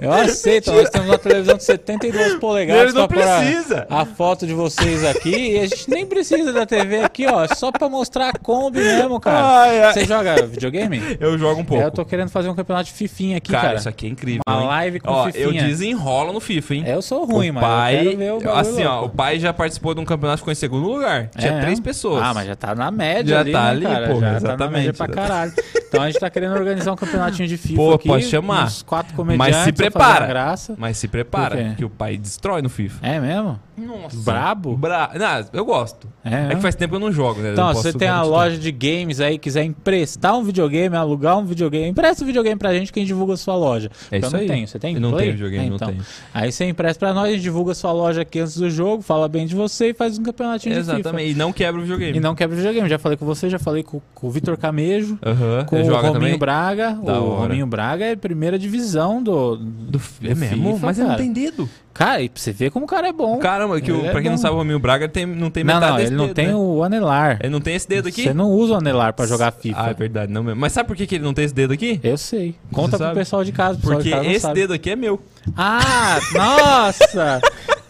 Eu 0.00 0.12
aceito, 0.12 0.72
nós 0.72 0.90
temos 0.90 1.08
uma 1.08 1.18
televisão 1.18 1.56
de 1.56 1.64
72 1.64 2.34
polegadas 2.38 2.92
pra 2.92 3.08
pôr 3.08 3.22
a- 3.22 3.38
precisa. 3.38 3.86
a, 3.88 4.04
foto 4.04 4.46
de 4.46 4.52
vocês 4.54 5.04
aqui 5.04 5.52
e 5.54 5.58
a 5.58 5.66
gente 5.66 5.88
nem 5.90 6.04
precisa 6.06 6.52
da 6.52 6.66
TV 6.66 7.00
aqui, 7.02 7.26
ó, 7.26 7.44
é 7.44 7.48
só 7.54 7.70
pra 7.72 7.88
mostrar 7.88 8.28
a 8.30 8.32
Kombi 8.38 8.78
mesmo, 8.80 9.18
cara. 9.20 9.60
Ai, 9.62 9.82
ai. 9.84 9.92
Você 9.94 10.04
joga 10.04 10.46
videogame? 10.46 11.00
Eu 11.18 11.38
jogo 11.38 11.60
um 11.60 11.64
pouco. 11.64 11.82
É, 11.82 11.86
eu 11.86 11.90
tô 11.90 12.04
querendo 12.04 12.28
fazer 12.30 12.48
um 12.48 12.54
campeonato 12.54 12.86
de 12.86 12.92
fifinha 12.92 13.38
aqui, 13.38 13.50
cara, 13.50 13.64
cara. 13.68 13.76
isso 13.78 13.88
aqui 13.88 14.06
é 14.06 14.10
incrível. 14.10 14.42
Uma 14.48 14.60
hein? 14.60 14.66
live 14.68 15.00
com 15.00 15.10
Ó, 15.10 15.26
fifinha. 15.26 15.44
eu 15.44 15.52
desenrolo 15.52 16.32
no 16.32 16.40
FIFA, 16.40 16.74
hein? 16.74 16.84
É, 16.86 16.94
eu 16.94 17.02
sou 17.02 17.24
ruim, 17.24 17.50
o 17.50 17.54
mas 17.54 17.62
eu 17.62 17.68
pai, 17.68 18.04
bagulho 18.16 18.50
assim, 18.54 18.84
ó, 18.84 18.92
louco. 19.00 19.06
o 19.06 19.16
pai 19.16 19.38
já 19.38 19.52
participou 19.52 19.94
de 19.94 20.00
um 20.00 20.04
campeonato, 20.04 20.38
ficou 20.38 20.52
em 20.52 20.56
segundo 20.56 20.86
lugar. 20.88 21.28
Tinha 21.38 21.52
É, 21.52 21.60
três 21.60 21.80
pessoas. 21.80 22.22
Ah, 22.22 22.34
mas 22.34 22.46
já 22.46 22.54
tá 22.56 22.74
na 22.74 22.90
média 22.90 23.34
Já 23.36 23.40
ali, 23.40 23.52
tá 23.52 23.62
né, 23.62 23.70
ali, 23.70 23.82
cara? 23.86 24.06
porra, 24.08 24.20
já 24.20 24.26
tá 24.26 24.30
na 24.30 24.36
exatamente, 24.38 24.72
média 24.72 24.92
pra 24.92 25.06
exatamente. 25.06 25.28
caralho. 25.28 25.52
Então 25.88 26.02
a 26.02 26.06
gente 26.10 26.20
tá 26.20 26.28
querendo 26.30 26.54
organizar 26.54 26.92
um 26.92 26.96
campeonatinho 26.96 27.48
de 27.48 27.56
FIFA 27.58 27.76
Pô, 27.76 27.94
aqui. 27.94 28.08
pode 28.08 28.24
chamar. 28.24 28.64
Uns 28.66 28.82
quatro 28.82 29.14
comediantes. 29.14 29.56
Mas 29.56 29.64
se 29.64 29.72
prepara. 29.90 30.26
Graça. 30.26 30.74
Mas 30.78 30.98
se 30.98 31.08
prepara, 31.08 31.74
que 31.76 31.84
o 31.84 31.90
pai 31.90 32.16
destrói 32.16 32.62
no 32.62 32.68
FIFA. 32.68 33.06
É 33.06 33.20
mesmo? 33.20 33.58
Nossa. 33.76 34.16
Brabo? 34.24 34.74
Bra... 34.76 35.10
Não, 35.14 35.44
eu 35.52 35.64
gosto. 35.64 36.08
É, 36.24 36.52
É, 36.52 36.54
que 36.54 36.62
faz 36.62 36.74
tempo 36.74 36.92
que 36.92 36.96
eu 36.96 37.00
não 37.00 37.12
jogo, 37.12 37.40
né? 37.40 37.48
Eu 37.48 37.52
Então, 37.52 37.66
não 37.68 37.74
se 37.74 37.82
você 37.82 37.92
tem 37.92 38.08
uma 38.10 38.22
loja 38.22 38.56
de 38.56 38.72
games 38.72 39.20
aí, 39.20 39.38
quiser 39.38 39.64
emprestar 39.64 40.34
um 40.36 40.42
videogame, 40.42 40.96
alugar 40.96 41.36
um 41.38 41.44
videogame, 41.44 41.88
empresta 41.88 42.22
o 42.22 42.26
videogame 42.26 42.58
pra 42.58 42.72
gente 42.72 42.90
que 42.92 42.98
a 42.98 43.02
gente 43.02 43.08
divulga 43.08 43.34
a 43.34 43.36
sua 43.36 43.54
loja. 43.54 43.90
É 44.10 44.16
eu 44.16 44.20
isso 44.20 44.30
não 44.32 44.40
aí. 44.40 44.46
tenho. 44.46 44.66
Você 44.66 44.78
tem? 44.78 44.94
Eu 44.94 45.00
não 45.00 45.12
tenho 45.14 45.32
videogame, 45.32 45.66
É, 45.66 45.68
não 45.68 45.76
então. 45.76 45.88
tenho. 45.88 46.02
Aí 46.32 46.50
você 46.50 46.64
empresta 46.64 46.98
pra 46.98 47.12
nós, 47.12 47.28
a 47.28 47.32
gente 47.32 47.42
divulga 47.42 47.72
a 47.72 47.74
sua 47.74 47.92
loja 47.92 48.22
aqui 48.22 48.40
antes 48.40 48.56
do 48.56 48.70
jogo, 48.70 49.02
fala 49.02 49.28
bem 49.28 49.46
de 49.46 49.54
você 49.54 49.90
e 49.90 49.94
faz 49.94 50.18
um 50.18 50.22
campeonatinho 50.22 50.74
de 50.74 50.80
FIFA. 50.80 50.92
Exatamente. 50.94 51.30
E 51.30 51.34
não 51.34 51.52
quebra 51.52 51.78
o 51.78 51.82
videogame. 51.82 52.16
E 52.16 52.20
não 52.20 52.34
quebra 52.34 52.54
o 52.54 52.56
videogame. 52.56 52.88
Já 52.88 52.98
falei 52.98 53.18
com 53.18 53.26
você, 53.26 53.50
já 53.50 53.58
falei 53.58 53.82
com, 53.82 54.00
com 54.14 54.26
o 54.26 54.30
Vitor 54.30 54.56
Camejo, 54.56 55.18
Aham. 55.24 55.64
com 55.66 55.76
Ele 55.76 55.90
o 55.90 55.94
Rominho 55.96 56.12
também? 56.14 56.38
Braga. 56.38 56.92
Da 56.94 57.20
o 57.20 57.28
hora. 57.30 57.42
Rominho 57.48 57.66
Braga 57.66 58.06
é 58.06 58.16
primeira 58.16 58.58
divisão 58.58 59.22
do. 59.22 59.56
Do... 59.76 59.98
do 59.98 60.02
É 60.22 60.34
mesmo? 60.34 60.74
FIFA, 60.74 60.86
Mas 60.86 60.98
ele 60.98 61.08
não 61.08 61.14
cara. 61.14 61.22
tem 61.22 61.32
dedo. 61.32 61.68
Cara, 61.92 62.20
e 62.22 62.28
pra 62.28 62.42
você 62.42 62.52
ver 62.52 62.70
como 62.70 62.84
o 62.84 62.88
cara 62.88 63.08
é 63.08 63.12
bom. 63.12 63.38
Caramba, 63.38 63.80
que 63.80 63.90
o, 63.90 64.04
é 64.04 64.10
pra 64.10 64.20
quem 64.20 64.30
não 64.30 64.36
bom. 64.36 64.42
sabe, 64.42 64.54
o 64.54 64.58
Rominho 64.58 64.78
Braga 64.78 65.04
ele 65.06 65.12
tem, 65.12 65.24
não 65.24 65.50
tem 65.50 65.64
não, 65.64 65.74
metade 65.74 65.90
não, 65.92 65.96
desse 65.96 66.08
ele 66.10 66.16
não 66.16 66.26
dedo, 66.26 66.34
tem 66.34 66.46
né? 66.48 66.54
o 66.54 66.82
anelar. 66.82 67.38
Ele 67.40 67.50
não 67.50 67.60
tem 67.60 67.74
esse 67.74 67.88
dedo 67.88 68.08
aqui? 68.08 68.24
Você 68.24 68.34
não 68.34 68.50
usa 68.50 68.74
o 68.74 68.76
anelar 68.76 69.12
pra 69.14 69.26
jogar 69.26 69.50
FIFA. 69.52 69.76
Ah, 69.80 69.90
é 69.90 69.94
verdade, 69.94 70.30
não 70.32 70.42
mesmo. 70.42 70.60
Mas 70.60 70.72
sabe 70.72 70.86
por 70.86 70.96
que, 70.96 71.06
que 71.06 71.14
ele 71.14 71.24
não 71.24 71.32
tem 71.32 71.44
esse 71.44 71.54
dedo 71.54 71.72
aqui? 71.72 71.98
Eu 72.02 72.18
sei. 72.18 72.54
Conta 72.72 72.96
pro 72.96 73.06
sabe? 73.06 73.18
pessoal 73.18 73.44
de 73.44 73.52
casa. 73.52 73.78
Porque 73.80 74.02
de 74.04 74.10
casa 74.10 74.22
não 74.24 74.30
esse 74.30 74.40
sabe. 74.40 74.54
dedo 74.54 74.72
aqui 74.74 74.90
é 74.90 74.96
meu. 74.96 75.20
Ah, 75.56 76.18
nossa! 76.34 77.40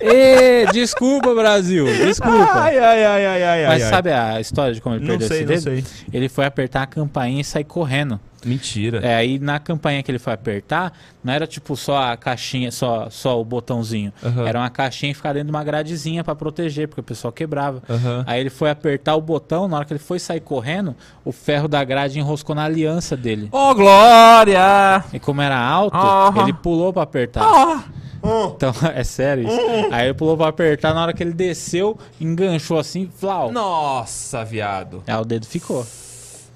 Ê, 0.06 0.66
desculpa, 0.72 1.34
Brasil. 1.34 1.84
Desculpa. 1.86 2.52
Ai, 2.54 2.78
ai, 2.78 3.04
ai, 3.04 3.26
ai, 3.26 3.42
ai, 3.44 3.66
Mas 3.66 3.82
ai. 3.82 3.90
sabe 3.90 4.12
a 4.12 4.40
história 4.40 4.74
de 4.74 4.80
como 4.80 4.94
ele 4.94 5.02
Não 5.02 5.08
perdeu 5.18 5.28
sei, 5.28 5.36
esse 5.42 5.46
não 5.66 5.74
dedo? 5.74 5.86
sei. 5.86 6.04
Ele 6.12 6.28
foi 6.28 6.44
apertar 6.44 6.82
a 6.82 6.86
campainha 6.86 7.40
e 7.40 7.44
sair 7.44 7.64
correndo. 7.64 8.20
Mentira. 8.44 9.00
É, 9.04 9.16
aí 9.16 9.40
na 9.40 9.58
campainha 9.58 10.00
que 10.04 10.10
ele 10.10 10.20
foi 10.20 10.32
apertar, 10.32 10.92
não 11.24 11.32
era 11.32 11.48
tipo 11.48 11.74
só 11.76 12.12
a 12.12 12.16
caixinha, 12.16 12.70
só, 12.70 13.08
só 13.10 13.40
o 13.40 13.44
botãozinho. 13.44 14.12
Aham. 14.24 14.46
Era 14.46 14.60
uma 14.60 14.70
caixinha 14.70 15.10
que 15.10 15.16
ficava 15.16 15.34
dentro 15.34 15.46
de 15.48 15.50
uma 15.52 15.64
gradezinha 15.64 16.22
pra 16.22 16.32
proteger, 16.36 16.86
porque 16.86 17.00
o 17.00 17.04
pessoal 17.04 17.32
quebrava. 17.32 17.82
Aham. 17.90 18.22
Aí 18.24 18.38
ele 18.40 18.50
foi 18.50 18.70
apertar 18.70 19.16
o 19.16 19.20
botão, 19.20 19.66
na 19.66 19.76
hora 19.78 19.84
que 19.84 19.92
ele 19.92 19.98
foi 19.98 20.20
sair 20.20 20.38
correndo, 20.40 20.94
o 21.24 21.32
ferro 21.32 21.66
da 21.66 21.82
grade 21.82 22.20
enroscou 22.20 22.54
na 22.54 22.62
aliança 22.64 23.16
dele. 23.16 23.48
Ô, 23.50 23.74
Glória! 23.74 25.02
E 25.12 25.18
como 25.18 25.42
era 25.42 25.58
alto, 25.58 25.96
Aham. 25.96 26.42
ele 26.42 26.52
pulou 26.52 26.92
pra 26.92 27.02
apertar. 27.02 27.42
Ah! 28.26 28.52
Então, 28.56 28.72
é 28.94 29.04
sério 29.04 29.46
isso. 29.46 29.60
Aí 29.90 30.06
ele 30.06 30.14
pulou 30.14 30.36
pra 30.36 30.48
apertar, 30.48 30.94
na 30.94 31.02
hora 31.02 31.12
que 31.12 31.22
ele 31.22 31.32
desceu, 31.32 31.96
enganchou 32.20 32.78
assim, 32.78 33.08
flau. 33.16 33.52
Nossa, 33.52 34.44
viado. 34.44 35.02
Aí 35.06 35.14
o 35.16 35.24
dedo 35.24 35.46
ficou. 35.46 35.86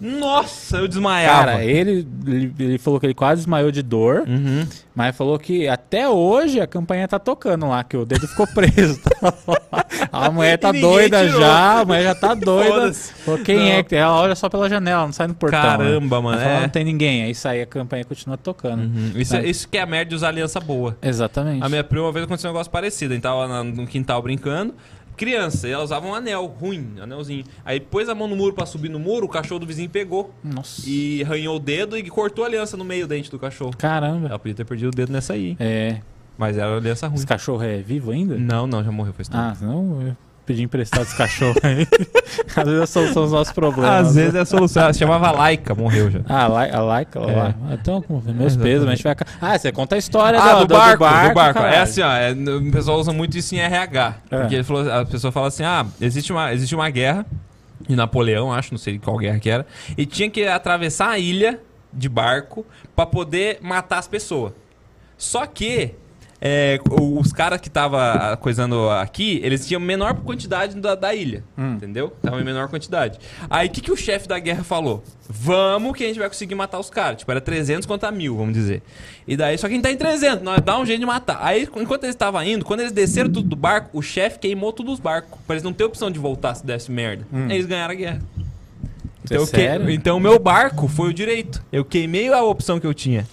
Nossa, 0.01 0.79
eu 0.79 0.89
desmaiava. 0.89 1.45
Cara, 1.53 1.65
ele, 1.65 2.07
ele, 2.27 2.55
ele 2.59 2.79
falou 2.79 2.99
que 2.99 3.07
ele 3.07 3.15
quase 3.15 3.41
desmaiou 3.43 3.71
de 3.71 3.83
dor, 3.83 4.25
Uhum. 4.27 4.67
mas 4.95 5.15
falou 5.17 5.39
que 5.39 5.69
até 5.69 6.09
hoje 6.09 6.61
a 6.61 6.67
campanha 6.67 7.07
tá 7.07 7.19
tocando 7.19 7.69
lá, 7.69 7.85
que 7.85 7.97
o 7.97 8.05
dedo 8.07 8.27
ficou 8.27 8.47
preso. 8.47 8.99
a 10.11 10.31
mulher 10.31 10.57
tá 10.59 10.73
doida 10.73 11.25
tirou. 11.27 11.41
já, 11.41 11.81
a 11.81 11.85
mulher 11.85 12.03
já 12.05 12.15
tá 12.15 12.33
doida. 12.35 12.93
Falou, 12.95 13.41
quem 13.41 13.57
Não. 13.59 13.67
é 13.67 13.83
que? 13.83 13.95
Ela 13.95 14.21
olha 14.21 14.35
só 14.35 14.49
pela 14.49 14.69
janela, 14.69 15.05
não 15.05 15.13
sai 15.13 15.27
no 15.27 15.35
portão. 15.35 15.61
Caramba, 15.61 16.17
né? 16.17 16.23
mano, 16.23 16.41
Ela 16.41 16.51
é. 16.51 16.61
não 16.63 16.69
tem 16.69 16.85
ninguém. 16.85 17.23
Aí 17.25 17.35
sai 17.35 17.61
a 17.63 17.67
campanha 17.67 18.05
continua 18.05 18.37
tocando. 18.37 18.83
Uhum. 18.83 19.13
Isso, 19.15 19.37
É. 19.37 19.45
isso 19.47 19.69
que 19.69 19.77
é 19.79 19.83
a 19.83 19.87
merda 19.87 20.09
de 20.11 20.15
usar 20.15 20.29
aliança 20.29 20.61
boa. 20.61 20.97
Exatamente. 21.03 21.63
A 21.65 21.69
minha 21.69 21.85
prima 21.85 22.07
uma 22.07 22.13
vez 22.13 22.25
aconteceu 22.25 22.51
um 22.51 22.53
negócio 22.55 22.73
parecido. 22.73 23.13
A 23.13 23.15
gente 23.17 23.23
tava 23.23 23.63
no 23.65 23.87
quintal 23.87 24.23
brincando. 24.23 24.75
Criança, 25.21 25.69
e 25.69 25.71
ela 25.71 25.85
usava 25.85 26.07
um 26.07 26.15
anel 26.15 26.47
ruim, 26.47 26.95
anelzinho. 26.99 27.45
Aí 27.63 27.79
pôs 27.79 28.09
a 28.09 28.15
mão 28.15 28.27
no 28.27 28.35
muro 28.35 28.55
pra 28.55 28.65
subir 28.65 28.89
no 28.89 28.99
muro, 28.99 29.27
o 29.27 29.29
cachorro 29.29 29.61
do 29.61 29.67
vizinho 29.67 29.91
pegou. 29.91 30.33
Nossa. 30.43 30.81
E 30.87 31.23
arranhou 31.23 31.57
o 31.57 31.61
dedo 31.61 31.99
e 31.99 32.09
cortou 32.09 32.43
a 32.43 32.47
aliança 32.47 32.75
no 32.75 32.87
meio 32.87 33.07
do 33.07 33.11
dente 33.11 33.31
do 33.31 33.39
cachorro. 33.39 33.73
Caramba. 33.77 34.29
Ela 34.29 34.39
podia 34.39 34.55
ter 34.55 34.65
perdido 34.65 34.89
o 34.89 34.97
dedo 34.97 35.13
nessa 35.13 35.35
aí. 35.35 35.59
É. 35.61 36.01
Mas 36.39 36.57
era 36.57 36.75
aliança 36.75 37.07
ruim. 37.07 37.17
Esse 37.17 37.27
cachorro 37.27 37.63
é 37.63 37.83
vivo 37.83 38.13
ainda? 38.13 38.39
Não, 38.39 38.67
não, 38.67 38.83
já 38.83 38.91
morreu 38.91 39.13
faz 39.13 39.29
tempo. 39.29 39.43
Ah, 39.43 39.55
não, 39.61 40.01
eu 40.01 40.17
pedi 40.51 40.65
emprestado 40.65 41.03
esse 41.03 41.17
cachorro 41.17 41.55
aí. 41.63 41.87
Às 42.57 42.65
vezes 42.65 42.81
a 42.83 42.87
solução 42.87 43.23
dos 43.23 43.33
nossos 43.33 43.53
problemas. 43.53 44.09
Às 44.09 44.15
vezes 44.17 44.35
é 44.35 44.41
a 44.41 44.45
solução. 44.45 44.83
Ela 44.83 44.93
se 44.93 44.99
chamava 44.99 45.31
Laika, 45.31 45.75
morreu 45.77 46.11
já. 46.11 46.21
Ah, 46.29 46.49
like, 46.49 46.75
a 46.75 46.81
like, 46.81 47.17
É. 47.19 47.21
lá. 47.21 47.55
Então, 47.73 48.03
com 48.03 48.21
meus 48.33 48.57
pesos, 48.57 48.87
a 48.89 48.91
gente 48.91 49.05
vai. 49.05 49.15
Ah, 49.41 49.57
você 49.57 49.71
conta 49.71 49.95
a 49.95 49.99
história 49.99 50.41
Ah, 50.41 50.55
do, 50.55 50.67
do, 50.67 50.75
barco, 50.75 51.05
do 51.05 51.35
barco. 51.35 51.55
caralho. 51.61 51.75
É 51.75 51.79
assim, 51.81 52.03
ó. 52.03 52.13
é, 52.13 52.33
o 52.33 52.71
pessoal 52.73 52.99
usa 52.99 53.13
muito 53.13 53.39
isso 53.39 53.55
em 53.55 53.59
RH. 53.59 54.15
É. 54.31 54.39
Porque 54.41 54.55
ele 54.57 54.65
falou, 54.65 54.91
a 54.91 55.05
pessoa 55.07 55.31
fala 55.31 55.47
assim: 55.47 55.63
ah, 55.63 55.87
existe 56.01 56.33
uma, 56.33 56.53
existe 56.53 56.75
uma 56.75 56.91
guerra 56.91 57.25
de 57.89 57.95
Napoleão, 57.95 58.53
acho, 58.53 58.73
não 58.73 58.79
sei 58.79 58.99
qual 58.99 59.17
guerra 59.19 59.39
que 59.39 59.49
era. 59.49 59.65
E 59.97 60.05
tinha 60.05 60.29
que 60.29 60.45
atravessar 60.47 61.11
a 61.11 61.19
ilha 61.19 61.61
de 61.93 62.09
barco 62.09 62.67
pra 62.97 63.07
poder 63.07 63.59
matar 63.63 63.99
as 63.99 64.09
pessoas. 64.09 64.53
Só 65.17 65.47
que. 65.47 65.95
É, 66.41 66.79
os 66.91 67.33
caras 67.33 67.61
que 67.61 67.69
tava 67.69 68.37
coisando 68.39 68.89
aqui, 68.91 69.41
eles 69.43 69.67
tinham 69.67 69.81
menor 69.81 70.15
quantidade 70.15 70.75
da, 70.77 70.95
da 70.95 71.15
ilha, 71.15 71.45
Hum. 71.59 71.75
entendeu? 71.75 72.13
Tava 72.23 72.41
em 72.41 72.45
menor 72.45 72.69
quantidade. 72.69 73.19
Aí 73.51 73.69
o 73.69 73.71
que, 73.71 73.81
que 73.81 73.93
o 73.93 73.97
chefe 73.97 74.27
da 74.27 74.39
guerra 74.39 74.65
falou? 74.65 75.05
Vamos 75.29 75.97
que 75.97 76.03
a 76.03 76.07
gente 76.09 76.19
vai 76.19 76.29
conseguir 76.29 76.55
matar 76.55 76.79
os 76.79 76.89
caras. 76.91 77.19
Tipo, 77.19 77.31
era 77.31 77.41
300 77.41 77.87
contra 77.87 78.11
mil, 78.11 78.37
vamos 78.37 78.55
dizer. 78.55 78.83
E 79.29 79.37
daí, 79.37 79.57
só 79.59 79.67
que 79.69 79.75
a 79.75 79.77
gente 79.77 79.85
tá 79.85 79.93
em 79.93 79.97
300, 79.97 80.43
nós 80.43 80.61
dá 80.63 80.79
um 80.79 80.85
jeito 80.87 80.99
de 81.01 81.07
matar. 81.07 81.39
Aí, 81.43 81.69
enquanto 81.77 82.05
eles 82.05 82.15
estavam 82.17 82.43
indo, 82.43 82.65
quando 82.65 82.81
eles 82.81 82.91
desceram 82.93 83.31
tudo 83.31 83.49
do 83.49 83.55
barco, 83.57 83.91
o 83.97 84.03
chefe 84.03 84.39
queimou 84.39 84.73
todos 84.73 84.95
os 84.95 85.01
barcos. 85.01 85.39
Pra 85.47 85.55
eles 85.55 85.63
não 85.63 85.73
ter 85.73 85.85
opção 85.85 86.11
de 86.11 86.19
voltar 86.19 86.55
se 86.57 86.65
desse 86.67 86.91
merda. 86.91 87.25
Aí 87.33 87.53
eles 87.53 87.67
ganharam 87.67 87.93
a 87.93 87.97
guerra. 87.97 88.21
Então, 89.25 89.37
eu 89.37 89.47
que- 89.47 89.93
então 89.93 90.17
o 90.17 90.21
meu 90.21 90.39
barco 90.39 90.89
foi 90.89 91.11
o 91.11 91.15
direito. 91.15 91.63
Eu 91.71 91.85
queimei 91.85 92.33
a 92.33 92.43
opção 92.43 92.81
que 92.81 92.87
eu 92.87 92.95
tinha. 92.95 93.27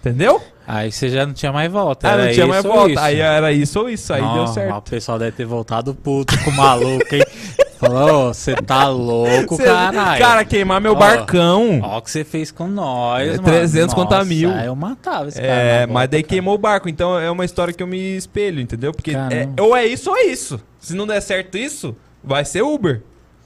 Entendeu? 0.00 0.40
Aí 0.66 0.92
você 0.92 1.08
já 1.08 1.24
não 1.26 1.32
tinha 1.32 1.50
mais 1.52 1.70
volta. 1.72 2.08
Ah, 2.08 2.12
era 2.12 2.24
não 2.26 2.32
tinha 2.32 2.46
mais 2.46 2.62
volta. 2.62 2.90
isso? 2.92 3.00
Aí 3.00 3.20
era 3.20 3.52
isso 3.52 3.80
ou 3.80 3.88
isso. 3.90 4.12
Aí 4.12 4.20
Não, 4.20 4.34
deu 4.34 4.46
certo. 4.48 4.76
O 4.76 4.82
pessoal 4.82 5.18
deve 5.18 5.32
ter 5.32 5.44
voltado 5.46 5.94
puto 5.94 6.38
com 6.44 6.50
o 6.50 6.54
maluco, 6.54 7.14
hein? 7.14 7.24
Falou, 7.78 8.34
você 8.34 8.56
tá 8.56 8.88
louco, 8.88 9.54
Cê- 9.54 9.62
caralho. 9.62 10.18
Cara, 10.20 10.44
queimar 10.44 10.80
meu 10.80 10.92
Ó, 10.92 10.96
barcão. 10.96 11.78
Ó 11.80 11.98
o 11.98 12.02
que 12.02 12.10
você 12.10 12.24
fez 12.24 12.50
com 12.50 12.66
nós, 12.66 13.22
É, 13.28 13.30
mano. 13.36 13.42
300 13.44 13.94
contra 13.94 14.24
mil. 14.24 14.50
aí 14.52 14.66
eu 14.66 14.74
matava 14.74 15.28
esse 15.28 15.40
cara. 15.40 15.52
É, 15.52 15.86
na 15.86 15.92
mas 15.92 16.08
daí 16.10 16.22
cara. 16.22 16.28
queimou 16.28 16.54
o 16.56 16.58
barco. 16.58 16.88
Então 16.88 17.16
é 17.18 17.30
uma 17.30 17.44
história 17.44 17.72
que 17.72 17.80
eu 17.82 17.86
me 17.86 18.16
espelho, 18.16 18.60
entendeu? 18.60 18.92
Porque 18.92 19.12
é, 19.12 19.48
ou 19.62 19.76
é 19.76 19.86
isso 19.86 20.10
ou 20.10 20.16
é 20.16 20.24
isso. 20.24 20.60
Se 20.80 20.92
não 20.94 21.06
der 21.06 21.20
certo 21.22 21.56
isso, 21.56 21.96
vai 22.22 22.44
ser 22.44 22.62
Uber. 22.62 23.00